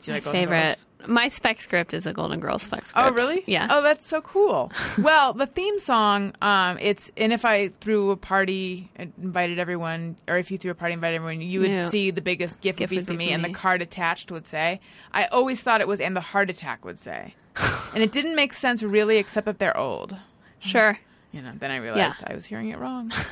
Do 0.00 0.10
you 0.10 0.14
like 0.16 0.24
Golden 0.24 0.40
favorite. 0.42 0.64
Girls? 0.64 0.86
My 1.08 1.28
spec 1.28 1.60
script 1.60 1.94
is 1.94 2.06
a 2.06 2.12
Golden 2.12 2.40
Girls 2.40 2.62
spec 2.62 2.86
script. 2.88 3.06
Oh, 3.08 3.12
really? 3.12 3.44
Yeah. 3.46 3.68
Oh, 3.70 3.80
that's 3.82 4.04
so 4.06 4.20
cool. 4.20 4.72
well, 4.98 5.32
the 5.34 5.46
theme 5.46 5.78
song, 5.78 6.34
um, 6.42 6.78
it's 6.80 7.10
and 7.16 7.32
if 7.32 7.44
I 7.44 7.68
threw 7.80 8.10
a 8.10 8.16
party 8.16 8.90
and 8.96 9.12
invited 9.22 9.58
everyone, 9.58 10.16
or 10.26 10.36
if 10.36 10.50
you 10.50 10.58
threw 10.58 10.70
a 10.70 10.74
party 10.74 10.94
and 10.94 10.98
invited 10.98 11.16
everyone, 11.16 11.40
you 11.40 11.60
would 11.60 11.70
Yeah. 11.70 11.88
see 11.88 12.10
the 12.10 12.20
biggest 12.22 12.60
gift, 12.60 12.78
Gift 12.80 12.90
would 12.90 12.94
be 12.94 12.96
would 12.98 13.06
for 13.06 13.12
be 13.12 13.18
me, 13.18 13.28
for 13.28 13.34
and 13.34 13.44
the 13.44 13.50
card 13.50 13.82
attached 13.82 14.32
would 14.32 14.46
say. 14.46 14.80
I 15.12 15.26
always 15.26 15.62
thought 15.62 15.80
it 15.80 15.86
was, 15.88 16.00
and 16.00 16.16
the 16.16 16.20
heart 16.20 16.50
attack 16.50 16.84
would 16.84 16.98
say, 16.98 17.34
and 17.94 18.02
it 18.02 18.10
didn't 18.10 18.34
make 18.34 18.52
sense 18.52 18.82
really, 18.82 19.18
except 19.18 19.44
that 19.46 19.58
they're 19.60 19.76
old. 19.76 20.16
Sure. 20.58 20.98
You 21.30 21.42
know. 21.42 21.52
Then 21.56 21.70
I 21.70 21.76
realized 21.76 22.18
I 22.26 22.34
was 22.34 22.46
hearing 22.46 22.70
it 22.70 22.78
wrong. 22.78 23.12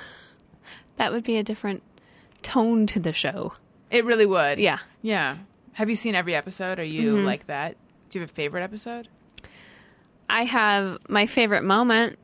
That 0.96 1.12
would 1.12 1.24
be 1.24 1.36
a 1.38 1.42
different 1.42 1.82
tone 2.42 2.86
to 2.86 3.00
the 3.00 3.12
show. 3.12 3.54
It 3.90 4.04
really 4.04 4.26
would. 4.26 4.60
Yeah. 4.60 4.78
Yeah. 5.02 5.38
Have 5.74 5.90
you 5.90 5.96
seen 5.96 6.14
every 6.14 6.34
episode? 6.34 6.78
Are 6.78 6.84
you 6.84 7.16
Mm-hmm. 7.16 7.26
like 7.26 7.46
that? 7.46 7.76
Do 8.10 8.18
you 8.18 8.22
have 8.22 8.30
a 8.30 8.32
favorite 8.32 8.62
episode? 8.62 9.08
I 10.30 10.44
have 10.44 10.98
my 11.08 11.26
favorite 11.26 11.64
moment. 11.64 12.18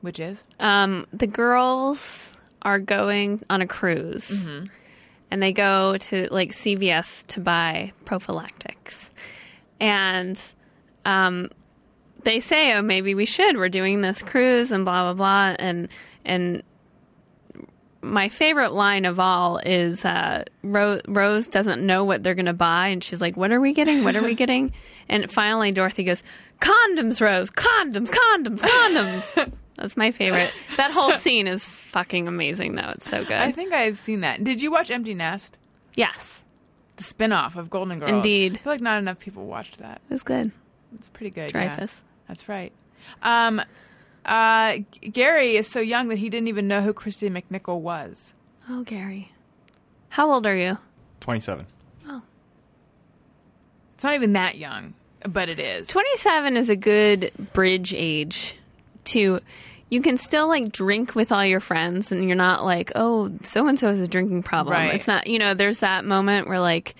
Which 0.00 0.20
is? 0.20 0.42
Um, 0.60 1.06
the 1.12 1.26
girls 1.26 2.32
are 2.62 2.78
going 2.78 3.42
on 3.48 3.62
a 3.62 3.66
cruise. 3.66 4.46
And 5.30 5.42
they 5.42 5.52
go 5.52 5.96
to 5.96 6.28
like 6.30 6.50
CVS 6.52 7.26
to 7.28 7.40
buy 7.40 7.92
prophylactics. 8.04 9.10
And 9.80 10.40
um, 11.04 11.50
they 12.22 12.38
say, 12.40 12.74
"Oh, 12.74 12.82
maybe 12.82 13.14
we 13.14 13.24
should. 13.26 13.56
We're 13.56 13.68
doing 13.68 14.00
this 14.00 14.22
cruise 14.22 14.70
and 14.72 14.84
blah 14.84 15.12
blah 15.12 15.14
blah." 15.14 15.56
And 15.58 15.88
and 16.24 16.62
my 18.04 18.28
favorite 18.28 18.72
line 18.72 19.04
of 19.04 19.18
all 19.18 19.58
is 19.58 20.04
uh, 20.04 20.44
Ro- 20.62 21.00
Rose 21.08 21.48
doesn't 21.48 21.84
know 21.84 22.04
what 22.04 22.22
they're 22.22 22.34
going 22.34 22.46
to 22.46 22.52
buy, 22.52 22.88
and 22.88 23.02
she's 23.02 23.20
like, 23.20 23.36
"What 23.36 23.50
are 23.52 23.60
we 23.60 23.72
getting? 23.72 24.04
What 24.04 24.14
are 24.16 24.22
we 24.22 24.34
getting?" 24.34 24.72
and 25.08 25.30
finally, 25.30 25.72
Dorothy 25.72 26.04
goes, 26.04 26.22
"Condoms, 26.60 27.20
Rose. 27.20 27.50
Condoms. 27.50 28.10
Condoms. 28.10 28.60
Condoms." 28.60 29.52
That's 29.76 29.96
my 29.96 30.12
favorite. 30.12 30.52
That 30.76 30.92
whole 30.92 31.10
scene 31.12 31.48
is 31.48 31.64
fucking 31.64 32.28
amazing, 32.28 32.76
though. 32.76 32.90
It's 32.90 33.08
so 33.10 33.24
good. 33.24 33.32
I 33.32 33.50
think 33.50 33.72
I've 33.72 33.98
seen 33.98 34.20
that. 34.20 34.44
Did 34.44 34.62
you 34.62 34.70
watch 34.70 34.90
Empty 34.90 35.14
Nest? 35.14 35.58
yes, 35.96 36.42
The 36.96 37.02
spin-off 37.04 37.56
of 37.56 37.70
Golden 37.70 37.98
Girls. 37.98 38.10
Indeed. 38.12 38.58
I 38.58 38.62
feel 38.62 38.72
like 38.72 38.80
not 38.80 38.98
enough 38.98 39.18
people 39.18 39.46
watched 39.46 39.78
that. 39.78 40.00
it 40.08 40.12
was 40.12 40.22
good. 40.22 40.52
It's 40.94 41.08
pretty 41.08 41.30
good. 41.30 41.50
yeah. 41.52 41.76
Dreyfuss. 41.76 42.00
That's 42.28 42.48
right. 42.48 42.72
Um, 43.22 43.60
uh, 44.24 44.78
Gary 45.12 45.56
is 45.56 45.66
so 45.68 45.80
young 45.80 46.08
that 46.08 46.18
he 46.18 46.28
didn't 46.30 46.48
even 46.48 46.66
know 46.68 46.80
who 46.80 46.92
Kristy 46.94 47.30
McNichol 47.30 47.80
was. 47.80 48.34
Oh, 48.68 48.82
Gary. 48.82 49.32
How 50.08 50.30
old 50.32 50.46
are 50.46 50.56
you? 50.56 50.78
Twenty-seven. 51.20 51.66
Oh. 52.08 52.22
It's 53.94 54.04
not 54.04 54.14
even 54.14 54.32
that 54.34 54.56
young. 54.56 54.94
but 55.26 55.48
it 55.48 55.58
is. 55.58 55.88
27 55.88 56.56
is 56.56 56.68
a 56.68 56.76
good 56.76 57.32
bridge 57.54 57.94
age 57.96 58.56
to 59.04 59.40
you 59.90 60.00
can 60.02 60.16
still 60.18 60.48
like 60.48 60.70
drink 60.72 61.14
with 61.14 61.30
all 61.32 61.44
your 61.44 61.60
friends 61.60 62.10
and 62.12 62.26
you're 62.26 62.36
not 62.36 62.64
like 62.64 62.92
oh 62.94 63.30
so 63.42 63.66
and 63.66 63.78
so 63.78 63.88
has 63.88 64.00
a 64.00 64.06
drinking 64.08 64.42
problem 64.42 64.74
Right. 64.74 64.94
it's 64.94 65.06
not 65.06 65.26
you 65.26 65.38
know 65.38 65.54
there's 65.54 65.78
that 65.80 66.04
moment 66.04 66.46
where 66.48 66.58
like 66.60 66.94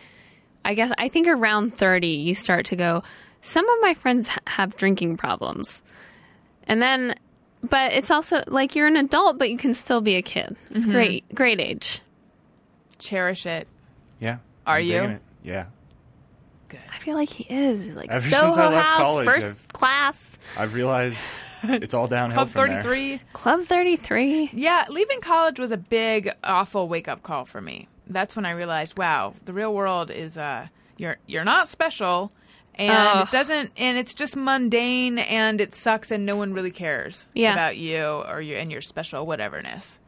i 0.65 0.75
guess 0.75 0.93
i 0.99 1.09
think 1.09 1.27
around 1.29 1.77
30 1.77 2.07
you 2.07 2.35
start 2.35 2.67
to 2.67 2.77
go 2.77 3.03
some 3.41 3.69
of 3.69 3.79
my 3.81 3.95
friends 3.95 4.29
ha- 4.29 4.41
have 4.47 4.77
drinking 4.77 5.17
problems 5.17 5.83
and 6.67 6.81
then 6.83 7.15
but 7.63 7.93
it's 7.93 8.11
also 8.11 8.43
like 8.47 8.75
you're 8.77 8.87
an 8.87 8.97
adult 8.97 9.39
but 9.39 9.51
you 9.51 9.57
can 9.57 9.73
still 9.75 10.01
be 10.01 10.17
a 10.17 10.23
kid 10.23 10.57
it's 10.71 10.87
great 10.87 11.25
great 11.35 11.61
age 11.61 12.01
Cherish 12.99 13.45
it. 13.45 13.67
Yeah. 14.21 14.39
Are 14.67 14.79
I'm 14.79 14.85
you? 14.87 15.03
it. 15.03 15.23
Yeah. 15.43 15.67
i 16.93 16.99
feel 16.99 17.15
like 17.17 17.29
he 17.29 17.45
is 17.53 17.87
like 17.89 18.11
Ever 18.11 18.29
Soho 18.31 18.43
since 18.45 18.57
I 18.57 18.69
left 18.69 18.89
House, 18.89 18.99
college, 19.01 19.29
1st 19.29 19.45
I've- 19.45 19.61
class 19.73 20.19
I've 20.57 20.75
realized 20.75 21.19
it's 21.65 21.93
all 21.95 22.07
downhill 22.07 22.37
Club 22.37 22.49
from 22.51 22.69
there. 22.71 22.83
33. 22.83 23.21
club 23.33 23.63
33 23.65 24.51
Yeah, 24.53 24.85
leaving 24.89 25.21
college 25.21 25.59
was 25.59 25.71
a 25.73 25.77
big, 25.77 26.31
awful 26.43 26.89
wake 26.89 27.09
up 27.09 27.23
call 27.23 27.45
for 27.45 27.61
me. 27.61 27.89
That's 28.07 28.37
when 28.37 28.45
I 28.45 28.51
realized, 28.51 28.99
wow, 28.99 29.35
the 29.47 29.53
real 29.55 29.73
world 29.75 30.11
is 30.11 30.37
uh, 30.37 30.67
you're 30.99 31.17
you're 31.27 31.45
not 31.45 31.69
special, 31.69 32.33
and 32.77 32.91
Ugh. 32.93 33.29
it 33.29 33.33
doesn't, 33.33 33.71
and 33.77 33.97
it's 33.99 34.15
just 34.15 34.37
mundane, 34.37 35.19
and 35.19 35.61
it 35.61 35.75
sucks, 35.75 36.11
and 36.11 36.25
no 36.27 36.37
one 36.37 36.53
really 36.55 36.71
cares 36.71 37.27
Yeah. 37.35 37.53
about 37.53 37.77
you 37.77 38.05
or 38.29 38.41
your 38.41 38.59
and 38.59 38.71
your 38.73 38.81
special 38.81 39.27
whateverness. 39.27 39.99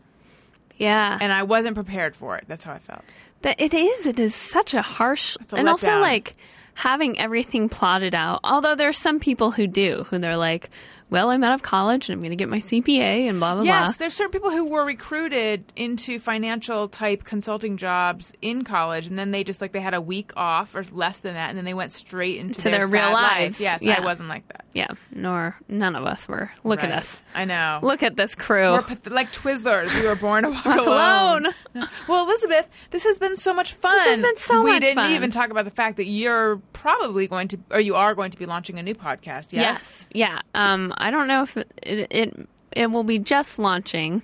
yeah 0.76 1.18
And 1.20 1.32
I 1.32 1.42
wasn't 1.42 1.74
prepared 1.74 2.14
for 2.14 2.36
it. 2.36 2.44
That's 2.48 2.64
how 2.64 2.72
I 2.74 2.78
felt. 2.78 3.02
That 3.42 3.60
it 3.60 3.72
is. 3.74 4.06
It 4.06 4.18
is 4.18 4.34
such 4.34 4.74
a 4.74 4.82
harsh, 4.82 5.36
feel 5.46 5.58
and 5.58 5.68
also 5.68 5.86
down. 5.88 6.00
like 6.00 6.36
having 6.74 7.18
everything 7.18 7.68
plotted 7.68 8.14
out. 8.14 8.40
Although 8.44 8.74
there 8.74 8.88
are 8.88 8.92
some 8.92 9.18
people 9.20 9.50
who 9.52 9.66
do, 9.66 10.04
who 10.10 10.18
they're 10.18 10.36
like, 10.36 10.68
"Well, 11.10 11.30
I'm 11.30 11.44
out 11.44 11.52
of 11.52 11.62
college 11.62 12.08
and 12.08 12.14
I'm 12.14 12.20
going 12.20 12.30
to 12.30 12.36
get 12.36 12.50
my 12.50 12.58
CPA 12.58 13.28
and 13.28 13.38
blah 13.38 13.54
blah 13.54 13.64
Yes, 13.64 13.88
blah." 13.88 13.94
there's 14.00 14.14
certain 14.14 14.32
people 14.32 14.50
who 14.50 14.64
were 14.66 14.84
recruited 14.84 15.64
into 15.76 16.18
financial 16.18 16.88
type 16.88 17.24
consulting 17.24 17.76
jobs 17.76 18.32
in 18.42 18.64
college, 18.64 19.06
and 19.06 19.18
then 19.18 19.30
they 19.30 19.44
just 19.44 19.60
like 19.60 19.72
they 19.72 19.80
had 19.80 19.94
a 19.94 20.00
week 20.00 20.32
off 20.36 20.74
or 20.74 20.84
less 20.92 21.18
than 21.20 21.34
that, 21.34 21.48
and 21.48 21.56
then 21.58 21.64
they 21.64 21.74
went 21.74 21.90
straight 21.90 22.38
into 22.38 22.60
To 22.60 22.70
their 22.70 22.86
real 22.86 23.12
life. 23.12 23.40
lives. 23.40 23.60
Yes, 23.60 23.82
Yeah. 23.82 23.96
I 23.98 24.00
wasn't 24.04 24.28
like 24.28 24.46
that. 24.48 24.64
Yeah, 24.72 24.88
nor 25.10 25.56
none 25.68 25.96
of 25.96 26.04
us 26.04 26.28
were. 26.28 26.50
Look 26.64 26.84
at 26.84 26.90
us. 26.92 27.22
I 27.34 27.44
know. 27.46 27.78
Look 27.82 28.02
at 28.02 28.16
this 28.16 28.34
crew. 28.34 28.72
We're 28.72 28.82
path- 28.82 29.06
like 29.06 29.32
Twizzlers. 29.32 29.94
We 30.00 30.06
were 30.06 30.16
born 30.16 30.44
to 30.44 30.50
walk 30.50 30.64
alone. 30.86 31.46
alone. 31.46 31.88
Well, 32.08 32.24
Elizabeth, 32.26 32.68
this 32.90 33.04
has 33.04 33.18
been 33.18 33.36
so 33.36 33.54
much 33.54 33.72
fun. 33.74 33.96
This 33.98 34.06
has 34.06 34.22
been 34.22 34.36
so 34.36 34.62
we 34.62 34.72
much 34.72 34.82
didn't 34.82 35.12
even 35.12 35.30
talk 35.30 35.50
about 35.50 35.64
the 35.64 35.70
fact 35.70 35.96
that 35.96 36.06
you're 36.06 36.56
probably 36.74 37.26
going 37.26 37.48
to, 37.48 37.58
or 37.70 37.80
you 37.80 37.94
are 37.94 38.14
going 38.14 38.30
to 38.32 38.38
be 38.38 38.44
launching 38.46 38.78
a 38.78 38.82
new 38.82 38.94
podcast. 38.94 39.52
Yes. 39.52 39.66
Yes. 39.66 40.08
Yeah. 40.12 40.40
Um, 40.54 40.92
I 40.96 41.10
don't 41.10 41.28
know 41.28 41.42
if 41.42 41.56
it 41.56 41.72
it, 41.82 42.48
it, 42.72 42.90
will 42.90 43.04
be 43.04 43.18
just 43.18 43.58
launching. 43.58 44.22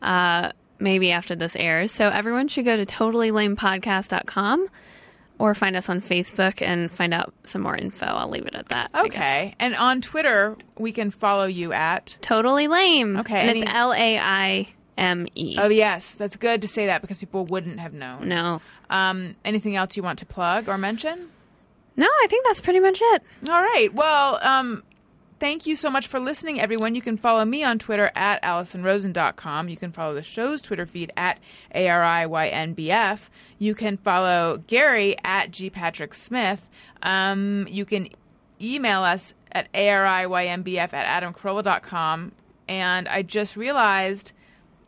Uh, 0.00 0.50
maybe 0.82 1.12
after 1.12 1.34
this 1.34 1.54
airs. 1.56 1.92
So 1.92 2.08
everyone 2.08 2.48
should 2.48 2.64
go 2.64 2.76
to 2.76 2.84
totallylaimepodcast.com 2.84 4.68
or 5.38 5.54
find 5.54 5.76
us 5.76 5.88
on 5.88 6.00
Facebook 6.00 6.60
and 6.60 6.90
find 6.90 7.14
out 7.14 7.32
some 7.44 7.62
more 7.62 7.76
info. 7.76 8.06
I'll 8.06 8.28
leave 8.28 8.46
it 8.46 8.54
at 8.54 8.68
that. 8.68 8.90
Okay. 8.94 9.54
And 9.58 9.74
on 9.74 10.00
Twitter, 10.00 10.56
we 10.78 10.92
can 10.92 11.10
follow 11.10 11.46
you 11.46 11.72
at. 11.72 12.16
Totally 12.20 12.68
Laime. 12.68 13.16
Okay, 13.18 13.40
And 13.40 13.50
any- 13.50 13.62
it's 13.62 13.70
L 13.72 13.92
A 13.92 14.18
I 14.18 14.68
M 14.98 15.26
E. 15.34 15.56
Oh 15.58 15.68
yes, 15.68 16.14
that's 16.14 16.36
good 16.36 16.62
to 16.62 16.68
say 16.68 16.86
that 16.86 17.00
because 17.00 17.18
people 17.18 17.46
wouldn't 17.46 17.80
have 17.80 17.94
known. 17.94 18.28
No. 18.28 18.60
Um, 18.90 19.36
anything 19.44 19.74
else 19.74 19.96
you 19.96 20.02
want 20.02 20.18
to 20.18 20.26
plug 20.26 20.68
or 20.68 20.76
mention? 20.76 21.28
No, 21.96 22.06
I 22.06 22.26
think 22.28 22.44
that's 22.46 22.60
pretty 22.60 22.80
much 22.80 23.00
it. 23.02 23.22
All 23.48 23.62
right. 23.62 23.88
Well, 23.92 24.38
um, 24.42 24.82
thank 25.42 25.66
you 25.66 25.74
so 25.74 25.90
much 25.90 26.06
for 26.06 26.20
listening, 26.20 26.60
everyone. 26.60 26.94
You 26.94 27.02
can 27.02 27.16
follow 27.16 27.44
me 27.44 27.64
on 27.64 27.80
Twitter 27.80 28.12
at 28.14 28.40
AlisonRosen.com. 28.44 29.68
You 29.68 29.76
can 29.76 29.90
follow 29.90 30.14
the 30.14 30.22
show's 30.22 30.62
Twitter 30.62 30.86
feed 30.86 31.12
at 31.16 31.40
ARIYNBF. 31.74 33.28
You 33.58 33.74
can 33.74 33.96
follow 33.96 34.62
Gary 34.68 35.16
at 35.24 35.50
GPatrickSmith. 35.50 36.60
Um, 37.02 37.66
you 37.68 37.84
can 37.84 38.08
email 38.60 39.02
us 39.02 39.34
at 39.50 39.70
ARIYNBF 39.72 40.92
at 40.92 41.22
AdamCarolla.com. 41.24 42.30
And 42.68 43.08
I 43.08 43.22
just 43.22 43.56
realized 43.56 44.30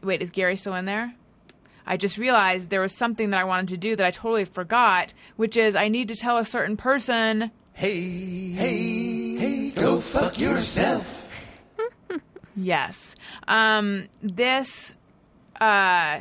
wait, 0.05 0.23
is 0.23 0.31
Gary 0.31 0.55
still 0.55 0.77
in 0.77 0.85
there? 0.85 1.17
I 1.85 1.97
just 1.97 2.17
realized 2.17 2.71
there 2.71 2.81
was 2.81 2.95
something 2.95 3.31
that 3.31 3.41
I 3.41 3.45
wanted 3.45 3.71
to 3.71 3.77
do 3.77 3.97
that 3.97 4.07
I 4.07 4.13
totally 4.13 4.45
forgot, 4.45 5.15
which 5.35 5.57
is 5.57 5.75
I 5.75 5.89
need 5.89 6.07
to 6.09 6.15
tell 6.15 6.39
a 6.39 6.45
certain 6.45 6.77
person 6.77 7.51
Hey, 7.73 8.53
hey, 8.53 9.24
hey, 9.45 9.71
go 9.71 9.99
fuck 9.99 10.39
yourself. 10.39 11.21
Yes. 12.57 13.17
Um, 13.49 14.07
this 14.23 14.95
uh 15.61 16.21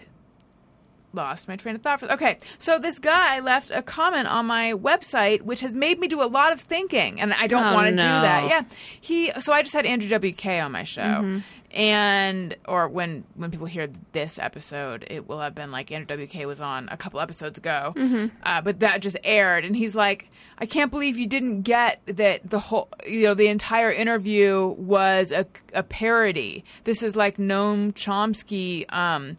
lost 1.13 1.47
my 1.47 1.55
train 1.55 1.75
of 1.75 1.83
thought 1.83 1.99
for 1.99 2.11
okay. 2.11 2.39
So 2.57 2.79
this 2.79 2.97
guy 2.97 3.39
left 3.39 3.69
a 3.69 3.83
comment 3.83 4.27
on 4.27 4.47
my 4.47 4.73
website 4.73 5.43
which 5.43 5.59
has 5.61 5.75
made 5.75 5.99
me 5.99 6.07
do 6.07 6.23
a 6.23 6.25
lot 6.25 6.51
of 6.51 6.59
thinking 6.59 7.21
and 7.21 7.35
i 7.35 7.45
don't 7.45 7.63
Oh, 7.71 7.73
want 7.75 7.85
to 7.85 7.91
do 7.91 7.97
that. 7.97 8.47
yeah. 8.49 8.63
He 8.99 9.31
so 9.39 9.53
i 9.53 9.61
just 9.61 9.75
had 9.75 9.85
andrew 9.85 10.09
wk 10.09 10.65
on 10.65 10.71
my 10.71 10.81
show. 10.83 11.41
And 11.71 12.55
or 12.67 12.87
when 12.87 13.25
when 13.35 13.51
people 13.51 13.67
hear 13.67 13.89
this 14.13 14.39
episode 14.39 15.05
it 15.11 15.27
will 15.27 15.39
have 15.39 15.53
been 15.53 15.71
like 15.71 15.91
andrew 15.91 16.17
wk 16.17 16.47
was 16.47 16.59
on 16.59 16.89
a 16.89 16.97
couple 16.97 17.19
episodes 17.19 17.59
ago. 17.59 17.93
Uh, 18.41 18.61
but 18.61 18.79
that 18.79 19.01
just 19.03 19.17
aired 19.23 19.65
and 19.65 19.75
he's 19.75 19.95
like 19.95 20.29
i 20.59 20.65
can't 20.65 20.91
believe 20.91 21.17
you 21.17 21.27
didn't 21.27 21.61
get 21.63 22.01
that 22.05 22.47
the 22.49 22.59
whole 22.59 22.87
you 23.07 23.23
know 23.23 23.33
the 23.33 23.47
entire 23.47 23.91
interview 23.91 24.67
was 24.77 25.31
a, 25.31 25.45
a 25.73 25.83
parody 25.83 26.63
this 26.83 27.03
is 27.03 27.15
like 27.15 27.37
noam 27.37 27.91
chomsky 27.93 28.91
um, 28.93 29.35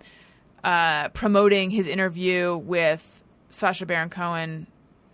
uh, 0.64 1.08
promoting 1.10 1.70
his 1.70 1.86
interview 1.86 2.56
with 2.56 3.22
Sacha 3.50 3.84
Baron 3.86 4.08
Cohen, 4.08 4.66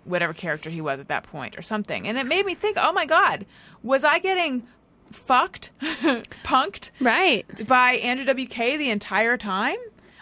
whatever 0.04 0.32
character 0.32 0.70
he 0.70 0.80
was 0.80 1.00
at 1.00 1.08
that 1.08 1.24
point, 1.24 1.58
or 1.58 1.62
something. 1.62 2.06
And 2.06 2.16
it 2.16 2.24
made 2.24 2.46
me 2.46 2.54
think, 2.54 2.76
oh 2.80 2.92
my 2.92 3.04
God, 3.04 3.44
was 3.82 4.04
I 4.04 4.18
getting 4.20 4.62
fucked, 5.10 5.70
punked 5.80 6.90
Right. 7.00 7.44
by 7.66 7.94
Andrew 7.94 8.24
WK 8.32 8.54
the 8.78 8.90
entire 8.90 9.36
time? 9.36 9.76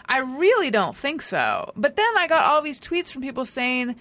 I 0.05 0.17
really 0.17 0.71
don't 0.71 0.97
think 0.97 1.21
so. 1.21 1.71
But 1.75 1.95
then 1.95 2.17
I 2.17 2.27
got 2.27 2.45
all 2.45 2.61
these 2.63 2.79
tweets 2.79 3.11
from 3.11 3.21
people 3.21 3.45
saying, 3.45 3.95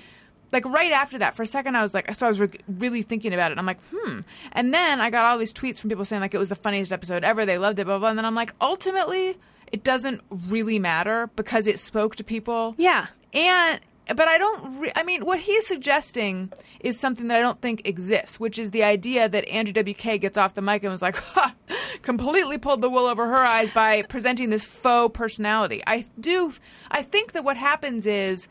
like 0.53 0.65
right 0.65 0.93
after 0.93 1.19
that, 1.19 1.35
for 1.37 1.43
a 1.43 1.47
second 1.47 1.77
I 1.77 1.83
was 1.83 1.95
like, 1.95 2.15
so 2.15 2.27
I 2.27 2.29
was 2.29 2.41
re- 2.41 2.51
really 2.69 3.03
thinking 3.03 3.33
about 3.35 3.53
it. 3.53 3.59
I'm 3.59 3.67
like, 3.67 3.81
hmm. 3.93 4.21
And 4.53 4.73
then 4.73 5.01
I 5.01 5.11
got 5.11 5.25
all 5.25 5.39
these 5.39 5.55
tweets 5.55 5.79
from 5.81 5.91
people 5.91 6.05
saying 6.05 6.23
like 6.23 6.35
it 6.35 6.39
was 6.39 6.49
the 6.49 6.55
funniest 6.55 6.93
episode 6.93 7.25
ever. 7.25 7.45
They 7.47 7.59
loved 7.59 7.79
it, 7.79 7.85
blah 7.85 7.95
blah. 7.95 7.99
blah. 8.01 8.09
And 8.11 8.19
then 8.19 8.25
I'm 8.25 8.35
like, 8.35 8.55
ultimately, 8.61 9.37
it 9.73 9.85
doesn't 9.85 10.23
really 10.31 10.79
matter 10.79 11.31
because 11.37 11.67
it 11.67 11.79
spoke 11.79 12.17
to 12.17 12.25
people. 12.25 12.75
Yeah. 12.79 13.07
And 13.33 13.81
but 14.17 14.27
I 14.27 14.39
don't. 14.39 14.81
Re- 14.81 14.93
I 14.97 15.03
mean, 15.03 15.27
what 15.27 15.41
he's 15.41 15.67
suggesting 15.67 16.51
is 16.81 16.99
something 16.99 17.29
that 17.29 17.37
I 17.37 17.41
don't 17.41 17.61
think 17.61 17.87
exists, 17.87 18.41
which 18.41 18.59
is 18.59 18.71
the 18.71 18.83
idea 18.83 19.29
that 19.29 19.47
Andrew 19.49 19.83
WK 19.83 20.21
gets 20.21 20.39
off 20.39 20.55
the 20.55 20.63
mic 20.63 20.83
and 20.83 20.91
was 20.91 21.03
like, 21.03 21.17
ha, 21.35 21.55
completely 22.03 22.59
pulled 22.59 22.81
the 22.81 22.89
wool 22.89 23.05
over 23.05 23.29
her 23.29 23.37
eyes 23.37 23.71
by 23.71 24.03
presenting 24.03 24.51
this 24.51 24.65
faux 24.65 25.17
personality. 25.17 25.83
I 25.87 26.07
do. 26.19 26.53
I 26.91 27.03
think 27.03 27.33
that 27.33 27.45
what 27.45 27.57
happens 27.57 28.07
is 28.07 28.49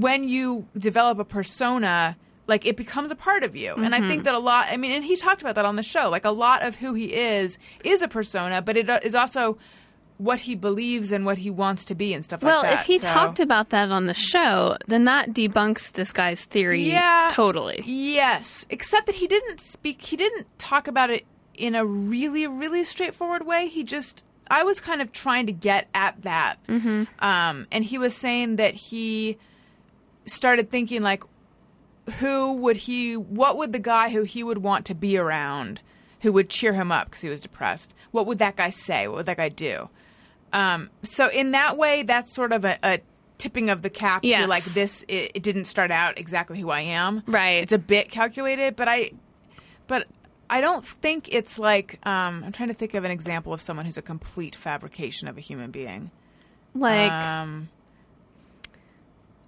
when 0.00 0.28
you 0.28 0.66
develop 0.78 1.18
a 1.18 1.24
persona. 1.24 2.16
Like 2.48 2.64
it 2.64 2.76
becomes 2.76 3.10
a 3.10 3.16
part 3.16 3.42
of 3.42 3.56
you, 3.56 3.74
and 3.74 3.92
I 3.92 4.06
think 4.06 4.22
that 4.22 4.36
a 4.36 4.38
lot. 4.38 4.68
I 4.70 4.76
mean, 4.76 4.92
and 4.92 5.04
he 5.04 5.16
talked 5.16 5.40
about 5.42 5.56
that 5.56 5.64
on 5.64 5.74
the 5.74 5.82
show. 5.82 6.08
Like 6.10 6.24
a 6.24 6.30
lot 6.30 6.62
of 6.62 6.76
who 6.76 6.94
he 6.94 7.12
is 7.12 7.58
is 7.82 8.02
a 8.02 8.06
persona, 8.06 8.62
but 8.62 8.76
it 8.76 8.88
uh, 8.88 9.00
also 9.18 9.58
what 10.18 10.38
he 10.38 10.54
believes 10.54 11.10
and 11.10 11.26
what 11.26 11.38
he 11.38 11.50
wants 11.50 11.84
to 11.86 11.94
be 11.96 12.14
and 12.14 12.22
stuff 12.22 12.44
Well, 12.44 12.58
like 12.58 12.62
that. 12.62 12.70
Well, 12.70 12.80
if 12.82 12.86
he 12.86 12.98
So- 13.00 13.12
talked 13.12 13.40
about 13.40 13.70
that 13.70 13.90
on 13.90 14.06
the 14.06 14.14
show, 14.14 14.76
then 14.86 15.06
that 15.06 15.30
debunks 15.30 15.90
this 15.90 16.12
guy's 16.12 16.44
theory 16.44 16.82
Yeah. 16.82 17.28
totally. 17.32 17.82
Yes, 17.84 18.64
except 18.70 19.06
that 19.06 19.16
he 19.16 19.26
didn't 19.26 19.60
speak. 19.60 20.00
He 20.02 20.16
didn't 20.16 20.46
talk 20.56 20.86
about 20.86 21.10
it 21.10 21.26
in 21.54 21.74
a 21.74 21.84
really, 21.84 22.46
really 22.46 22.84
straightforward 22.84 23.44
way. 23.44 23.66
He 23.66 23.82
just. 23.82 24.24
I 24.48 24.62
was 24.62 24.78
kind 24.78 25.02
of 25.02 25.10
trying 25.12 25.46
to 25.46 25.52
get 25.52 25.88
at 25.94 26.22
that, 26.22 26.64
mm-hmm. 26.68 27.04
um, 27.18 27.66
and 27.72 27.82
he 27.84 27.98
was 27.98 28.14
saying 28.14 28.54
that 28.56 28.74
he 28.74 29.36
started 30.26 30.70
thinking 30.70 31.02
like, 31.02 31.24
who 32.18 32.54
would 32.54 32.76
he? 32.76 33.16
What 33.16 33.56
would 33.56 33.72
the 33.72 33.78
guy 33.78 34.10
who 34.10 34.22
he 34.22 34.44
would 34.44 34.58
want 34.58 34.86
to 34.86 34.94
be 34.94 35.16
around, 35.16 35.80
who 36.20 36.32
would 36.32 36.50
cheer 36.50 36.72
him 36.72 36.92
up 36.92 37.06
because 37.08 37.22
he 37.22 37.28
was 37.28 37.40
depressed? 37.40 37.94
What 38.10 38.26
would 38.26 38.38
that 38.38 38.56
guy 38.56 38.70
say? 38.70 39.08
What 39.08 39.16
would 39.16 39.26
that 39.26 39.36
guy 39.38 39.48
do? 39.48 39.88
Um, 40.52 40.90
so 41.02 41.28
in 41.28 41.50
that 41.50 41.76
way, 41.76 42.02
that's 42.04 42.32
sort 42.32 42.52
of 42.52 42.64
a, 42.64 42.78
a 42.82 43.00
tipping 43.38 43.68
of 43.70 43.82
the 43.82 43.90
cap 43.90 44.22
to 44.22 44.46
like 44.46 44.64
this. 44.64 45.04
It, 45.08 45.32
it 45.34 45.42
didn't 45.42 45.64
start 45.64 45.90
out 45.90 46.18
exactly 46.18 46.60
who 46.60 46.70
I 46.70 46.82
am. 46.82 47.22
Right. 47.26 47.62
It's 47.62 47.72
a 47.72 47.78
bit 47.78 48.10
calculated, 48.10 48.76
but 48.76 48.88
I, 48.88 49.10
but 49.88 50.06
I 50.48 50.60
don't 50.60 50.86
think 50.86 51.28
it's 51.34 51.58
like. 51.58 51.98
Um, 52.06 52.44
I'm 52.44 52.52
trying 52.52 52.68
to 52.68 52.74
think 52.74 52.94
of 52.94 53.04
an 53.04 53.10
example 53.10 53.52
of 53.52 53.60
someone 53.60 53.84
who's 53.84 53.98
a 53.98 54.02
complete 54.02 54.54
fabrication 54.54 55.26
of 55.26 55.36
a 55.36 55.40
human 55.40 55.72
being. 55.72 56.12
Like, 56.74 57.10
Um, 57.10 57.68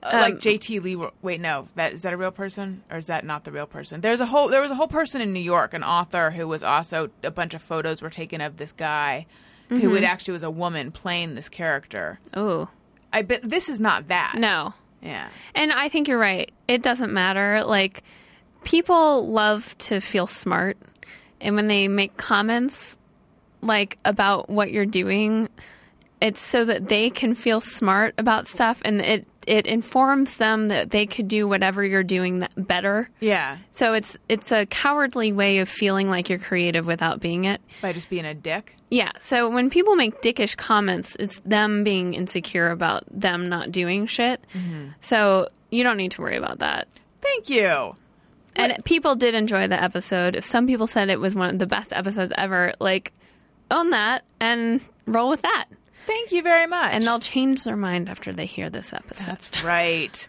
Uh, 0.03 0.11
like 0.13 0.35
JT 0.37 0.81
Lee. 0.83 0.97
Wait, 1.23 1.41
no, 1.41 1.67
that 1.75 1.93
is 1.93 2.03
that 2.03 2.13
a 2.13 2.17
real 2.17 2.31
person 2.31 2.85
or 2.91 2.99
is 2.99 3.07
that 3.07 3.25
not 3.25 3.45
the 3.45 3.51
real 3.53 3.67
person? 3.67 4.01
There's 4.01 4.21
a 4.21 4.27
whole 4.27 4.49
there 4.49 4.61
was 4.63 4.71
a 4.71 4.75
whole 4.77 4.87
person 4.89 5.21
in 5.21 5.33
New 5.33 5.41
York, 5.41 5.75
an 5.75 5.83
author 5.83 6.31
who 6.31 6.47
was 6.47 6.63
also 6.63 7.11
a 7.25 7.31
bunch 7.33 7.53
of 7.55 7.63
photos 7.63 8.01
were 8.01 8.11
taken 8.11 8.41
of 8.41 8.57
this 8.59 8.73
guy 8.73 9.27
who 9.69 9.91
would 9.91 10.05
actually 10.05 10.33
was 10.33 10.43
a 10.43 10.51
woman 10.51 10.91
playing 10.93 11.35
this 11.35 11.49
character. 11.49 12.21
Oh 12.33 12.69
I 13.13 13.23
bet 13.23 13.41
this 13.43 13.69
is 13.69 13.81
not 13.81 14.07
that. 14.09 14.37
no, 14.39 14.73
Yeah. 15.03 15.29
and 15.55 15.73
I 15.73 15.89
think 15.89 16.09
you're 16.09 16.17
right. 16.19 16.51
It 16.69 16.83
doesn't 16.83 17.13
matter. 17.13 17.65
Like 17.65 18.03
people 18.65 19.29
love 19.29 19.77
to 19.79 20.01
feel 20.01 20.27
smart, 20.27 20.77
and 21.41 21.55
when 21.57 21.67
they 21.69 21.89
make 21.89 22.17
comments 22.17 22.97
like 23.61 23.99
about 24.05 24.49
what 24.49 24.71
you're 24.71 24.87
doing, 24.87 25.49
it's 26.21 26.41
so 26.41 26.65
that 26.65 26.89
they 26.89 27.11
can 27.11 27.35
feel 27.35 27.61
smart 27.61 28.15
about 28.19 28.47
stuff, 28.47 28.81
and 28.85 29.01
it 29.01 29.27
it 29.49 29.67
informs 29.67 30.37
them 30.37 30.69
that 30.69 30.91
they 30.91 31.07
could 31.07 31.27
do 31.27 31.49
whatever 31.49 31.83
you're 31.83 32.03
doing 32.03 32.47
better. 32.57 33.09
Yeah. 33.21 33.59
So 33.71 33.95
it's 33.95 34.17
it's 34.29 34.53
a 34.53 34.67
cowardly 34.67 35.33
way 35.33 35.59
of 35.59 35.69
feeling 35.69 36.11
like 36.11 36.29
you're 36.29 36.39
creative 36.39 36.87
without 36.87 37.21
being 37.21 37.47
it. 37.47 37.61
By 37.81 37.93
just 37.93 38.11
being 38.11 38.27
a 38.27 38.35
dick. 38.35 38.77
Yeah. 38.91 39.13
So 39.21 39.49
when 39.49 39.71
people 39.71 39.97
make 39.97 40.21
dickish 40.21 40.57
comments, 40.57 41.17
it's 41.19 41.41
them 41.41 41.83
being 41.83 42.13
insecure 42.15 42.71
about 42.71 43.05
them 43.11 43.43
not 43.45 43.73
doing 43.73 44.07
shit. 44.07 44.45
Mm-hmm. 44.55 44.89
So 45.01 45.49
you 45.71 45.83
don't 45.83 45.97
need 45.97 46.13
to 46.13 46.23
worry 46.23 46.37
about 46.37 46.59
that. 46.59 46.89
Thank 47.23 47.49
you. 47.49 47.95
And 48.55 48.85
people 48.85 49.15
did 49.15 49.35
enjoy 49.35 49.69
the 49.69 49.81
episode. 49.81 50.35
If 50.35 50.45
some 50.45 50.67
people 50.67 50.87
said 50.87 51.09
it 51.09 51.21
was 51.21 51.35
one 51.35 51.51
of 51.51 51.59
the 51.59 51.67
best 51.67 51.93
episodes 51.93 52.33
ever, 52.37 52.75
like 52.81 53.13
own 53.71 53.91
that 53.91 54.25
and 54.41 54.81
roll 55.07 55.31
with 55.31 55.43
that. 55.43 55.67
Thank 56.09 56.33
you 56.33 56.43
very 56.43 56.67
much. 56.67 56.93
And 56.95 57.05
they'll 57.05 57.21
change 57.21 57.65
their 57.65 57.77
mind 57.77 58.09
after 58.09 58.33
they 58.33 58.47
hear 58.47 58.71
this 58.71 58.95
episode. 58.95 59.27
That's 59.27 59.63
right. 59.63 60.27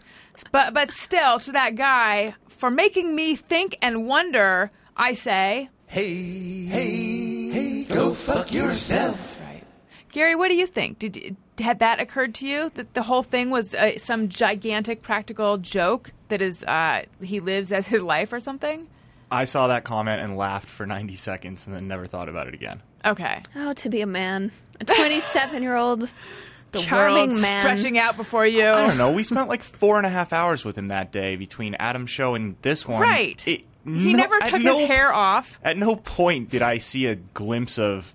But 0.52 0.74
but 0.74 0.92
still, 0.92 1.38
to 1.40 1.52
that 1.52 1.74
guy 1.74 2.34
for 2.48 2.70
making 2.70 3.16
me 3.16 3.34
think 3.34 3.78
and 3.80 4.06
wonder, 4.06 4.70
I 4.94 5.14
say, 5.14 5.70
Hey, 5.86 6.66
hey, 6.66 7.48
hey, 7.50 7.84
go 7.84 8.12
fuck 8.12 8.52
yourself. 8.52 9.40
right. 9.42 9.64
Gary, 10.10 10.34
what 10.34 10.48
do 10.48 10.54
you 10.54 10.66
think? 10.66 10.98
Did 10.98 11.34
had 11.58 11.78
that 11.78 11.98
occurred 11.98 12.34
to 12.36 12.46
you 12.46 12.70
that 12.74 12.92
the 12.92 13.02
whole 13.02 13.22
thing 13.22 13.48
was 13.48 13.74
uh, 13.74 13.96
some 13.96 14.28
gigantic 14.28 15.00
practical 15.00 15.56
joke 15.56 16.12
that 16.28 16.42
is 16.42 16.62
uh, 16.64 17.04
he 17.22 17.40
lives 17.40 17.72
as 17.72 17.86
his 17.86 18.02
life 18.02 18.34
or 18.34 18.40
something? 18.40 18.86
I 19.30 19.46
saw 19.46 19.68
that 19.68 19.84
comment 19.84 20.20
and 20.20 20.36
laughed 20.36 20.68
for 20.68 20.86
90 20.86 21.16
seconds 21.16 21.66
and 21.66 21.74
then 21.74 21.88
never 21.88 22.06
thought 22.06 22.28
about 22.28 22.48
it 22.48 22.54
again. 22.54 22.82
Okay. 23.04 23.40
oh, 23.56 23.72
to 23.74 23.88
be 23.88 24.00
a 24.00 24.06
man, 24.06 24.52
a 24.80 24.84
27 24.84 25.62
year 25.62 25.76
old 25.76 26.10
The 26.72 26.78
charming 26.78 27.30
world 27.30 27.40
man. 27.42 27.58
stretching 27.60 27.98
out 27.98 28.16
before 28.16 28.46
you. 28.46 28.68
I 28.68 28.86
don't 28.86 28.96
know. 28.98 29.10
We 29.10 29.24
spent 29.24 29.48
like 29.48 29.62
four 29.62 29.96
and 29.98 30.06
a 30.06 30.08
half 30.10 30.32
hours 30.32 30.64
with 30.64 30.78
him 30.78 30.86
that 30.88 31.10
day 31.10 31.34
between 31.36 31.74
Adam's 31.74 32.10
show 32.10 32.34
and 32.36 32.54
this 32.62 32.86
one. 32.86 33.02
Right. 33.02 33.42
It- 33.46 33.64
He 33.84 34.12
no- 34.12 34.18
never 34.18 34.36
at 34.36 34.46
took 34.46 34.62
no- 34.62 34.78
his 34.78 34.86
hair 34.86 35.12
off. 35.12 35.58
At 35.64 35.76
no 35.76 35.96
point 35.96 36.50
did 36.50 36.62
I 36.62 36.78
see 36.78 37.06
a 37.06 37.16
glimpse 37.16 37.76
of, 37.78 38.14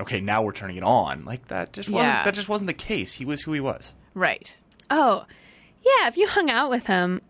okay, 0.00 0.20
now 0.20 0.42
we're 0.42 0.52
turning 0.52 0.76
it 0.78 0.82
on. 0.82 1.24
Like 1.24 1.46
that 1.48 1.72
just 1.72 1.88
wasn't 1.88 2.12
Yeah. 2.14 2.24
that 2.24 2.34
just 2.34 2.48
wasn't 2.48 2.66
the 2.66 2.74
case. 2.74 3.12
He 3.12 3.24
was 3.24 3.42
who 3.42 3.52
he 3.52 3.60
was. 3.60 3.94
Right. 4.14 4.56
Oh, 4.90 5.24
yeah. 5.84 6.08
If 6.08 6.16
you 6.16 6.26
hung 6.26 6.50
out 6.50 6.70
with 6.70 6.86
him, 6.88 7.20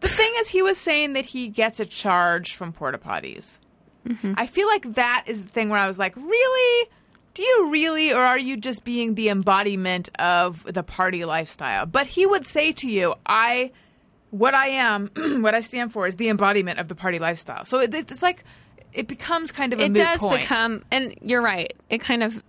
The 0.00 0.08
thing 0.08 0.32
is, 0.38 0.48
he 0.48 0.60
was 0.60 0.76
saying 0.76 1.14
that 1.14 1.24
he 1.26 1.48
gets 1.48 1.80
a 1.80 1.86
charge 1.86 2.54
from 2.54 2.72
porta 2.72 2.98
potties. 2.98 3.58
Mm-hmm. 4.06 4.34
I 4.36 4.46
feel 4.46 4.66
like 4.68 4.94
that 4.94 5.24
is 5.26 5.42
the 5.42 5.48
thing 5.48 5.70
where 5.70 5.78
I 5.78 5.86
was 5.86 5.98
like, 5.98 6.16
really? 6.16 6.88
Do 7.34 7.42
you 7.42 7.68
really, 7.70 8.12
or 8.12 8.20
are 8.20 8.38
you 8.38 8.56
just 8.56 8.84
being 8.84 9.14
the 9.16 9.28
embodiment 9.28 10.08
of 10.18 10.62
the 10.72 10.82
party 10.82 11.24
lifestyle? 11.24 11.84
But 11.86 12.06
he 12.06 12.26
would 12.26 12.46
say 12.46 12.72
to 12.72 12.88
you, 12.88 13.14
I, 13.26 13.72
what 14.30 14.54
I 14.54 14.68
am, 14.68 15.08
what 15.42 15.54
I 15.54 15.60
stand 15.60 15.92
for 15.92 16.06
is 16.06 16.16
the 16.16 16.28
embodiment 16.28 16.78
of 16.78 16.86
the 16.88 16.94
party 16.94 17.18
lifestyle. 17.18 17.64
So 17.64 17.80
it, 17.80 17.92
it's 17.92 18.22
like, 18.22 18.44
it 18.92 19.08
becomes 19.08 19.50
kind 19.50 19.72
of 19.72 19.80
a 19.80 19.86
it 19.86 19.88
moot 19.88 20.02
does 20.02 20.20
point. 20.20 20.42
become, 20.42 20.84
and 20.92 21.16
you're 21.20 21.42
right. 21.42 21.74
It 21.90 22.00
kind 22.00 22.22
of 22.22 22.40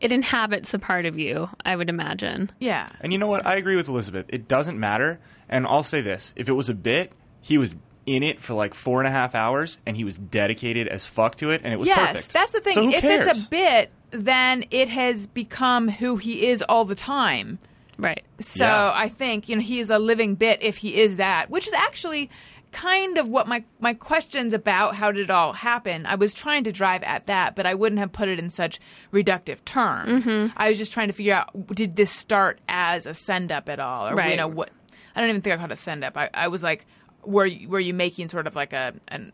it 0.00 0.12
inhabits 0.12 0.72
a 0.72 0.78
part 0.78 1.06
of 1.06 1.18
you. 1.18 1.48
I 1.64 1.74
would 1.74 1.88
imagine. 1.90 2.52
yeah. 2.60 2.90
And 3.00 3.12
you 3.12 3.18
know 3.18 3.26
what? 3.26 3.44
I 3.44 3.56
agree 3.56 3.74
with 3.74 3.88
Elizabeth. 3.88 4.26
It 4.28 4.46
doesn't 4.46 4.78
matter. 4.78 5.18
And 5.48 5.66
I'll 5.66 5.82
say 5.82 6.00
this: 6.00 6.32
if 6.36 6.48
it 6.48 6.52
was 6.52 6.68
a 6.68 6.74
bit, 6.74 7.10
he 7.40 7.58
was 7.58 7.76
in 8.16 8.22
it 8.22 8.40
for 8.40 8.54
like 8.54 8.74
four 8.74 9.00
and 9.00 9.06
a 9.08 9.10
half 9.10 9.34
hours, 9.34 9.78
and 9.86 9.96
he 9.96 10.04
was 10.04 10.16
dedicated 10.16 10.88
as 10.88 11.04
fuck 11.06 11.36
to 11.36 11.50
it, 11.50 11.60
and 11.64 11.72
it 11.72 11.78
was 11.78 11.86
Yes, 11.88 12.08
perfect. 12.08 12.32
that's 12.32 12.50
the 12.52 12.60
thing. 12.60 12.74
So 12.74 12.82
who 12.84 12.90
if 12.92 13.00
cares? 13.02 13.26
it's 13.26 13.46
a 13.46 13.48
bit, 13.50 13.90
then 14.10 14.64
it 14.70 14.88
has 14.88 15.26
become 15.26 15.88
who 15.88 16.16
he 16.16 16.46
is 16.48 16.62
all 16.62 16.84
the 16.84 16.94
time. 16.94 17.58
Right. 17.98 18.24
So 18.40 18.64
Yeah. 18.64 18.92
I 18.94 19.08
think 19.08 19.48
you 19.48 19.56
know 19.56 19.62
he 19.62 19.80
is 19.80 19.90
a 19.90 19.98
living 19.98 20.34
bit 20.36 20.62
if 20.62 20.78
he 20.78 20.96
is 21.00 21.16
that, 21.16 21.50
which 21.50 21.66
is 21.66 21.72
actually 21.74 22.30
kind 22.70 23.16
of 23.16 23.28
what 23.30 23.48
my 23.48 23.64
my 23.80 23.94
questions 23.94 24.52
about 24.52 24.94
how 24.94 25.10
did 25.10 25.22
it 25.24 25.30
all 25.30 25.52
happen. 25.54 26.04
I 26.06 26.14
was 26.14 26.34
trying 26.34 26.64
to 26.64 26.72
drive 26.72 27.02
at 27.02 27.26
that, 27.26 27.56
but 27.56 27.66
I 27.66 27.74
wouldn't 27.74 27.98
have 27.98 28.12
put 28.12 28.28
it 28.28 28.38
in 28.38 28.50
such 28.50 28.78
reductive 29.12 29.64
terms. 29.64 30.26
Mm-hmm. 30.26 30.52
I 30.56 30.68
was 30.68 30.78
just 30.78 30.92
trying 30.92 31.08
to 31.08 31.12
figure 31.14 31.34
out 31.34 31.74
did 31.74 31.96
this 31.96 32.10
start 32.10 32.60
as 32.68 33.06
a 33.06 33.14
send 33.14 33.50
up 33.50 33.68
at 33.68 33.80
all, 33.80 34.08
or 34.08 34.22
you 34.26 34.36
know 34.36 34.48
what? 34.48 34.70
I 35.16 35.20
don't 35.20 35.30
even 35.30 35.40
think 35.40 35.54
I 35.54 35.56
called 35.56 35.70
it 35.70 35.74
a 35.74 35.76
send 35.76 36.04
up. 36.04 36.16
I, 36.16 36.30
I 36.32 36.46
was 36.48 36.62
like, 36.62 36.86
were 37.24 37.46
you, 37.46 37.68
were 37.68 37.80
you 37.80 37.94
making 37.94 38.28
sort 38.28 38.46
of 38.46 38.54
like 38.56 38.72
a 38.72 38.94
an, 39.08 39.32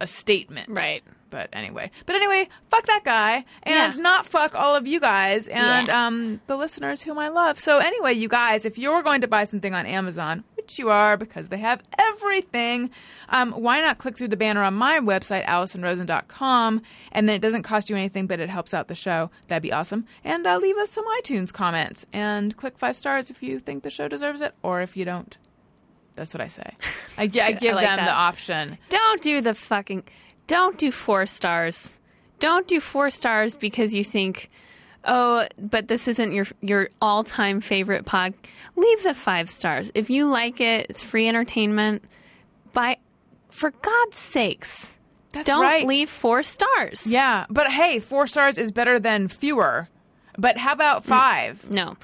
a 0.00 0.06
statement, 0.06 0.68
Right. 0.70 1.02
But 1.30 1.50
anyway, 1.52 1.90
but 2.06 2.16
anyway, 2.16 2.48
fuck 2.70 2.86
that 2.86 3.04
guy, 3.04 3.44
and 3.64 3.94
Yeah. 3.94 4.00
not 4.00 4.24
fuck 4.24 4.54
all 4.54 4.74
of 4.74 4.86
you 4.86 4.98
guys 4.98 5.46
and 5.46 5.88
Yeah. 5.88 6.06
um, 6.06 6.40
the 6.46 6.56
listeners 6.56 7.02
whom 7.02 7.18
I 7.18 7.28
love. 7.28 7.60
So 7.60 7.76
anyway, 7.80 8.14
you 8.14 8.28
guys, 8.28 8.64
if 8.64 8.78
you're 8.78 9.02
going 9.02 9.20
to 9.20 9.28
buy 9.28 9.44
something 9.44 9.74
on 9.74 9.84
Amazon, 9.84 10.44
which 10.56 10.78
you 10.78 10.88
are 10.88 11.18
because 11.18 11.48
they 11.48 11.58
have 11.58 11.82
everything, 11.98 12.88
um, 13.28 13.52
why 13.52 13.82
not 13.82 13.98
click 13.98 14.16
through 14.16 14.28
the 14.28 14.38
banner 14.38 14.62
on 14.62 14.72
my 14.72 15.00
website, 15.00 15.44
AlisonRosen.com, 15.44 16.80
and 17.12 17.28
then 17.28 17.36
it 17.36 17.42
doesn't 17.42 17.62
cost 17.62 17.90
you 17.90 17.96
anything, 17.96 18.26
but 18.26 18.40
it 18.40 18.48
helps 18.48 18.72
out 18.72 18.88
the 18.88 18.94
show. 18.94 19.30
That'd 19.48 19.62
be 19.62 19.72
awesome. 19.72 20.06
And 20.24 20.46
uh, 20.46 20.56
leave 20.58 20.76
us 20.78 20.90
some 20.90 21.04
iTunes 21.20 21.52
comments 21.52 22.06
and 22.12 22.56
click 22.56 22.78
five 22.78 22.96
stars 22.96 23.30
if 23.30 23.42
you 23.42 23.58
think 23.58 23.82
the 23.82 23.90
show 23.90 24.08
deserves 24.08 24.40
it, 24.40 24.54
or 24.62 24.80
if 24.80 24.96
you 24.96 25.04
don't. 25.04 25.36
That's 26.18 26.34
what 26.34 26.40
I 26.40 26.48
say. 26.48 26.74
I, 27.16 27.26
gi- 27.28 27.40
I 27.40 27.52
give 27.52 27.74
like 27.76 27.86
them 27.86 27.96
that. 27.96 28.04
the 28.06 28.12
option. 28.12 28.76
Don't 28.88 29.22
do 29.22 29.40
the 29.40 29.54
fucking. 29.54 30.02
Don't 30.48 30.76
do 30.76 30.90
four 30.90 31.26
stars. 31.26 31.98
Don't 32.40 32.66
do 32.66 32.80
four 32.80 33.10
stars 33.10 33.56
because 33.56 33.94
you 33.94 34.02
think, 34.04 34.50
oh, 35.04 35.46
but 35.58 35.88
this 35.88 36.08
isn't 36.08 36.32
your 36.32 36.46
your 36.60 36.88
all 37.00 37.24
time 37.24 37.60
favorite 37.60 38.04
pod. 38.04 38.34
Leave 38.76 39.02
the 39.02 39.14
five 39.14 39.48
stars 39.48 39.90
if 39.94 40.10
you 40.10 40.28
like 40.28 40.60
it. 40.60 40.86
It's 40.90 41.02
free 41.02 41.28
entertainment. 41.28 42.02
By, 42.72 42.98
for 43.48 43.70
God's 43.70 44.16
sakes, 44.18 44.94
That's 45.32 45.46
don't 45.46 45.62
right. 45.62 45.86
leave 45.86 46.10
four 46.10 46.42
stars. 46.42 47.06
Yeah, 47.06 47.46
but 47.48 47.68
hey, 47.72 47.98
four 47.98 48.26
stars 48.26 48.58
is 48.58 48.72
better 48.72 48.98
than 49.00 49.28
fewer. 49.28 49.88
But 50.36 50.56
how 50.58 50.72
about 50.74 51.04
five? 51.04 51.68
No, 51.70 51.96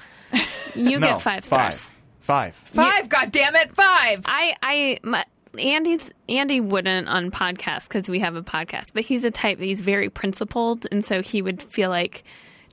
you 0.75 0.99
no, 0.99 1.07
get 1.07 1.21
five 1.21 1.45
stars. 1.45 1.83
Five. 1.87 1.94
Five. 2.25 2.55
Five, 2.55 3.07
God 3.07 3.31
damn 3.31 3.55
it, 3.55 3.71
five. 3.71 4.23
I, 4.25 4.55
I, 4.63 4.97
my, 5.03 5.23
Andy's 5.59 6.09
Andy 6.27 6.59
wouldn't 6.59 7.07
on 7.07 7.29
podcast 7.29 7.87
because 7.87 8.09
we 8.09 8.17
have 8.17 8.35
a 8.35 8.41
podcast, 8.41 8.93
but 8.95 9.03
he's 9.03 9.23
a 9.25 9.29
type 9.29 9.59
that 9.59 9.65
he's 9.65 9.81
very 9.81 10.09
principled, 10.09 10.87
and 10.91 11.05
so 11.05 11.21
he 11.21 11.43
would 11.43 11.61
feel 11.61 11.91
like, 11.91 12.23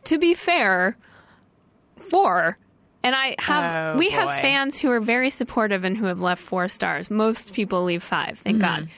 to 0.05 0.17
be 0.17 0.33
fair, 0.33 0.97
four. 1.99 2.57
And 3.03 3.15
I 3.15 3.37
have 3.41 3.95
Oh, 3.95 3.99
we 3.99 4.09
have 4.09 4.31
fans 4.41 4.79
who 4.79 4.91
are 4.91 5.01
very 5.01 5.29
supportive 5.29 5.85
and 5.85 5.99
who 5.99 6.07
have 6.07 6.19
left 6.19 6.41
four 6.41 6.69
stars. 6.69 7.11
Most 7.11 7.53
people 7.53 7.85
leave 7.85 8.03
five. 8.03 8.39
Thank 8.39 8.63
mm-hmm. 8.63 8.85
God. 8.85 8.89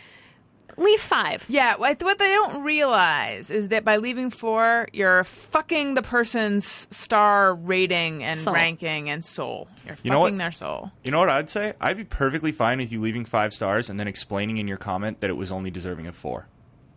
Leave 0.77 1.01
five. 1.01 1.45
Yeah, 1.49 1.77
what 1.77 2.03
what 2.03 2.19
they 2.19 2.29
don't 2.29 2.63
realize 2.63 3.51
is 3.51 3.69
that 3.69 3.85
by 3.85 3.99
leaving 3.99 4.31
four, 4.31 4.89
you're 4.93 5.25
fucking 5.25 5.95
the 5.95 6.03
person's 6.03 6.89
star 6.91 7.55
rating 7.55 8.23
and 8.25 8.39
Soul. 8.39 8.55
ranking 8.55 9.09
and 9.11 9.25
soul. 9.25 9.69
You're 9.87 9.97
You 10.03 10.11
know 10.11 10.23
fucking 10.23 10.39
their 10.39 10.53
soul. 10.53 10.91
You 11.05 11.11
know 11.11 11.19
what 11.21 11.31
I'd 11.31 11.49
say? 11.51 11.75
I'd 11.81 11.97
be 11.97 12.05
perfectly 12.05 12.53
fine 12.53 12.79
with 12.79 12.91
you 12.93 13.01
leaving 13.01 13.25
five 13.25 13.55
stars 13.55 13.89
and 13.89 13.99
then 14.01 14.09
explaining 14.09 14.59
in 14.59 14.67
your 14.69 14.77
comment 14.79 15.21
that 15.21 15.31
it 15.31 15.37
was 15.37 15.51
only 15.53 15.71
deserving 15.71 16.07
of 16.07 16.17
four. 16.17 16.47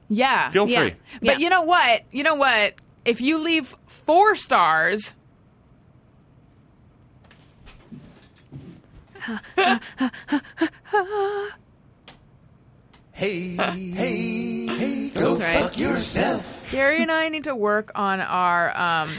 Yeah. 0.10 0.50
Feel 0.50 0.68
Yeah. 0.68 0.82
free. 0.82 0.96
But 1.22 1.26
Yeah. 1.26 1.38
you 1.38 1.50
know 1.50 1.62
what? 1.64 2.04
You 2.12 2.24
know 2.24 2.36
what? 2.36 2.76
If 3.06 3.22
you 3.22 3.38
leave 3.38 3.76
four 3.86 4.36
stars, 4.36 5.14
Hey, 13.18 13.56
hey, 13.56 14.68
hey, 14.68 15.10
go 15.10 15.38
right. 15.38 15.60
fuck 15.64 15.78
yourself. 15.78 16.72
Gary 16.72 17.02
and 17.02 17.12
I 17.12 17.30
need 17.30 17.46
to 17.46 17.56
work 17.56 17.92
on 17.96 18.20
our 18.22 18.70
um. 18.78 19.12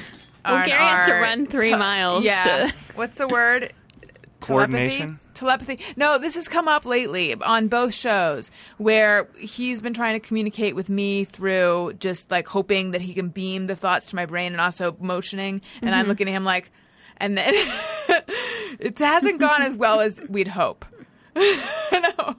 Well, 0.44 0.54
on 0.54 0.66
Gary 0.66 0.80
has 0.84 1.08
to 1.08 1.14
run 1.14 1.46
three 1.46 1.72
miles 1.74 2.24
Yeah. 2.24 2.68
to- 2.68 2.74
What's 2.94 3.16
the 3.16 3.26
word? 3.26 3.72
Coordination? 4.40 5.18
Telepathy. 5.34 5.74
Telepathy. 5.76 5.94
No, 5.96 6.16
this 6.18 6.36
has 6.36 6.46
come 6.46 6.68
up 6.68 6.86
lately 6.86 7.34
on 7.34 7.66
both 7.68 7.92
shows 7.92 8.50
where 8.78 9.28
he's 9.38 9.80
been 9.80 9.94
trying 9.94 10.18
to 10.18 10.24
communicate 10.26 10.76
with 10.76 10.88
me 10.88 11.24
through 11.24 11.94
just 11.98 12.30
like 12.30 12.46
hoping 12.46 12.92
that 12.92 13.00
he 13.00 13.14
can 13.14 13.28
beam 13.30 13.66
the 13.66 13.74
thoughts 13.76 14.10
to 14.10 14.16
my 14.16 14.26
brain 14.26 14.52
and 14.52 14.60
also 14.60 14.96
motioning. 15.00 15.60
And 15.82 15.90
Mm-hmm. 15.90 15.98
I'm 15.98 16.06
looking 16.06 16.28
at 16.28 16.32
him 16.34 16.44
like, 16.44 16.70
and 17.16 17.36
then 17.36 17.52
it 18.78 18.96
hasn't 18.98 19.40
gone 19.40 19.62
as 19.62 19.76
well 19.76 20.00
as 20.00 20.20
we'd 20.28 20.48
hope. 20.48 20.84
no. 21.36 22.36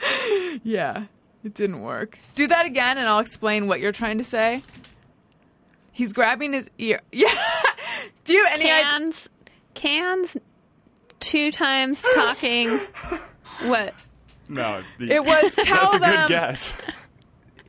Yeah, 0.64 1.04
it 1.44 1.54
didn't 1.54 1.80
work. 1.82 2.18
Do 2.34 2.46
that 2.48 2.66
again, 2.66 2.98
and 2.98 3.08
I'll 3.08 3.20
explain 3.20 3.68
what 3.68 3.80
you're 3.80 3.92
trying 3.92 4.18
to 4.18 4.24
say. 4.24 4.62
He's 5.92 6.12
grabbing 6.12 6.52
his 6.52 6.70
ear. 6.78 7.00
Yeah. 7.12 7.32
Do 8.24 8.32
you 8.34 8.44
have 8.44 8.60
any 8.60 8.70
idea? 8.70 8.82
Cans, 8.84 9.28
cans, 9.74 10.36
two 11.20 11.50
times 11.50 12.02
talking. 12.14 12.80
What? 13.64 13.92
No, 14.48 14.82
the- 14.98 15.10
It 15.12 15.24
was 15.24 15.54
tell 15.56 15.80
that's 15.90 15.94
a 15.96 15.98
them. 15.98 16.10
good 16.26 16.28
guess. 16.28 16.80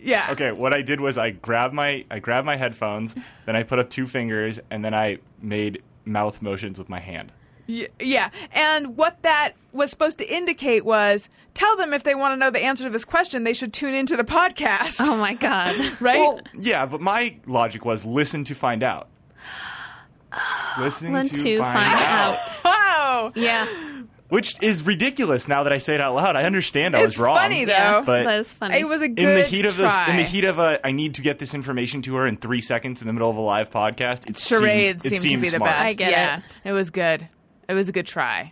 Yeah. 0.01 0.27
Okay, 0.31 0.51
what 0.51 0.73
I 0.73 0.81
did 0.81 1.01
was 1.01 1.18
I 1.18 1.31
grabbed 1.31 1.73
my 1.73 2.06
I 2.11 2.19
grabbed 2.19 2.45
my 2.45 2.57
headphones, 2.57 3.15
then 3.45 3.56
I 3.56 3.64
put 3.64 3.80
up 3.80 3.89
two 3.89 4.06
fingers, 4.07 4.60
and 4.69 4.84
then 4.85 4.93
I 4.93 5.18
made 5.41 5.81
mouth 6.06 6.41
motions 6.41 6.77
with 6.77 6.89
my 6.89 6.99
hand. 6.99 7.31
Y- 7.70 7.88
Yeah. 8.00 8.32
And 8.52 8.98
what 8.98 9.22
that 9.22 9.54
was 9.72 9.90
supposed 9.91 10.18
to 10.18 10.26
indicate 10.26 10.84
was 10.84 11.30
tell 11.54 11.78
them 11.78 11.94
if 11.94 12.04
they 12.04 12.16
want 12.16 12.34
to 12.34 12.36
know 12.38 12.50
the 12.50 12.64
answer 12.64 12.84
to 12.86 12.90
this 12.90 13.06
question, 13.06 13.44
they 13.46 13.54
should 13.54 13.72
tune 13.72 13.94
into 13.94 14.18
the 14.18 14.24
podcast. 14.24 15.00
Oh 15.02 15.16
my 15.16 15.36
god. 15.36 15.76
right? 16.02 16.20
Well, 16.20 16.41
yeah, 16.56 16.86
but 16.88 17.00
my 17.00 17.38
logic 17.46 17.86
was 17.86 18.04
listen 18.06 18.44
to 18.46 18.56
find 18.56 18.82
out. 18.84 19.08
Listening 20.80 21.14
Learn 21.14 21.28
to, 21.28 21.36
to 21.44 21.58
find, 21.60 21.74
find 21.74 22.02
out. 22.02 22.36
out. 22.38 22.50
oh. 22.66 23.32
Yeah, 23.36 23.68
which 24.30 24.56
is 24.62 24.84
ridiculous 24.84 25.48
now 25.48 25.64
that 25.64 25.74
I 25.74 25.80
say 25.80 25.96
it 25.96 26.02
out 26.02 26.14
loud. 26.16 26.36
I 26.36 26.44
understand 26.44 26.96
I 26.96 27.00
It's 27.00 27.18
was 27.18 27.20
wrong. 27.20 27.36
It's 27.38 27.44
funny, 27.46 27.66
though. 27.66 27.72
yeah, 27.72 28.02
But 28.06 28.24
that 28.24 28.40
is 28.40 28.54
funny. 28.54 28.80
It 28.80 28.88
was 28.88 29.02
a 29.02 29.08
good 29.08 29.20
in 29.28 29.36
the 29.36 29.44
heat 29.44 29.66
of 29.66 29.76
try. 29.76 30.06
the 30.06 30.12
in 30.12 30.18
the 30.18 30.24
heat 30.24 30.44
of 30.46 30.60
a 30.60 30.86
I 30.86 30.91
need 30.91 31.16
to 31.16 31.22
get 31.24 31.40
this 31.40 31.54
information 31.56 32.02
to 32.04 32.16
her 32.16 32.28
in 32.28 32.38
three 32.38 32.62
seconds 32.62 33.02
in 33.02 33.08
the 33.08 33.14
middle 33.14 33.30
of 33.30 33.36
a 33.38 33.41
live 33.41 33.72
podcast. 33.72 34.30
It 34.30 34.38
charades 34.38 35.02
seemed, 35.04 35.14
it 35.14 35.20
seemed 35.20 35.22
to 35.24 35.30
seemed 35.30 35.41
be 35.41 35.50
the 35.50 35.58
smart. 35.58 35.72
best. 35.72 35.84
I 35.90 35.94
get 35.94 36.12
yeah, 36.12 36.38
it. 36.64 36.70
it 36.70 36.72
was 36.74 36.90
good. 36.91 37.28
It 37.70 37.74
was 37.76 37.88
a 37.88 37.91
good 37.91 38.08
try. 38.08 38.52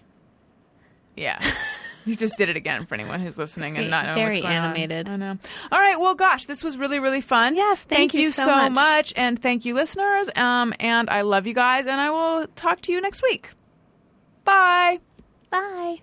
Yeah. 1.16 1.44
he 2.06 2.16
just 2.16 2.38
did 2.38 2.50
it 2.50 2.56
again 2.56 2.86
for 2.86 2.94
anyone 2.94 3.20
who's 3.20 3.38
listening 3.38 3.76
and 3.78 3.90
not 3.90 4.06
knowing 4.06 4.16
very 4.16 4.30
what's 4.36 4.42
going 4.44 4.56
on. 4.56 4.64
animated. 4.66 5.10
I 5.10 5.16
know. 5.16 5.38
All 5.72 5.80
right. 5.80 6.00
Well, 6.00 6.14
gosh, 6.14 6.46
this 6.46 6.64
was 6.64 6.78
really, 6.78 7.00
really 7.00 7.22
fun. 7.22 7.56
Yes, 7.56 7.84
thank 7.84 8.14
you 8.14 8.22
you 8.22 8.32
so 8.32 8.46
so 8.46 8.70
much. 8.70 9.14
and 9.18 9.42
thank 9.42 9.66
you, 9.66 9.74
listeners. 9.74 10.30
Um, 10.36 10.74
and 10.80 11.10
I 11.10 11.22
love 11.22 11.48
you 11.48 11.56
guys, 11.56 11.88
and 11.88 12.00
I 12.00 12.12
will 12.12 12.48
talk 12.56 12.82
to 12.82 12.92
you 12.94 13.02
next 13.02 13.24
week. 13.24 13.50
Bye. 14.44 15.00
Bye. 15.50 15.98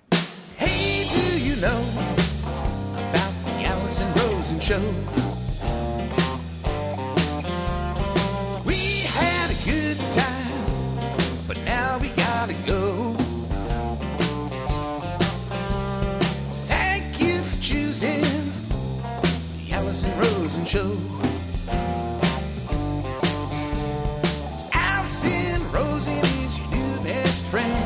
Hey, 0.56 1.06
do 1.08 1.40
you 1.40 1.54
know 1.56 1.88
about 2.96 3.32
the 3.44 3.64
Alison 3.64 4.12
Rosen 4.14 4.60
show? 4.60 5.23
Show. 20.66 20.96
Alison 24.72 25.70
Rosen 25.70 26.18
is 26.42 26.58
your 26.58 26.68
new 26.70 27.04
best 27.04 27.46
friend. 27.46 27.83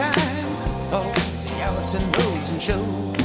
Time 0.00 0.14
for 0.88 1.04
the 1.44 1.60
Alison 1.60 2.00
Rosen 2.12 2.58
Show. 2.58 3.19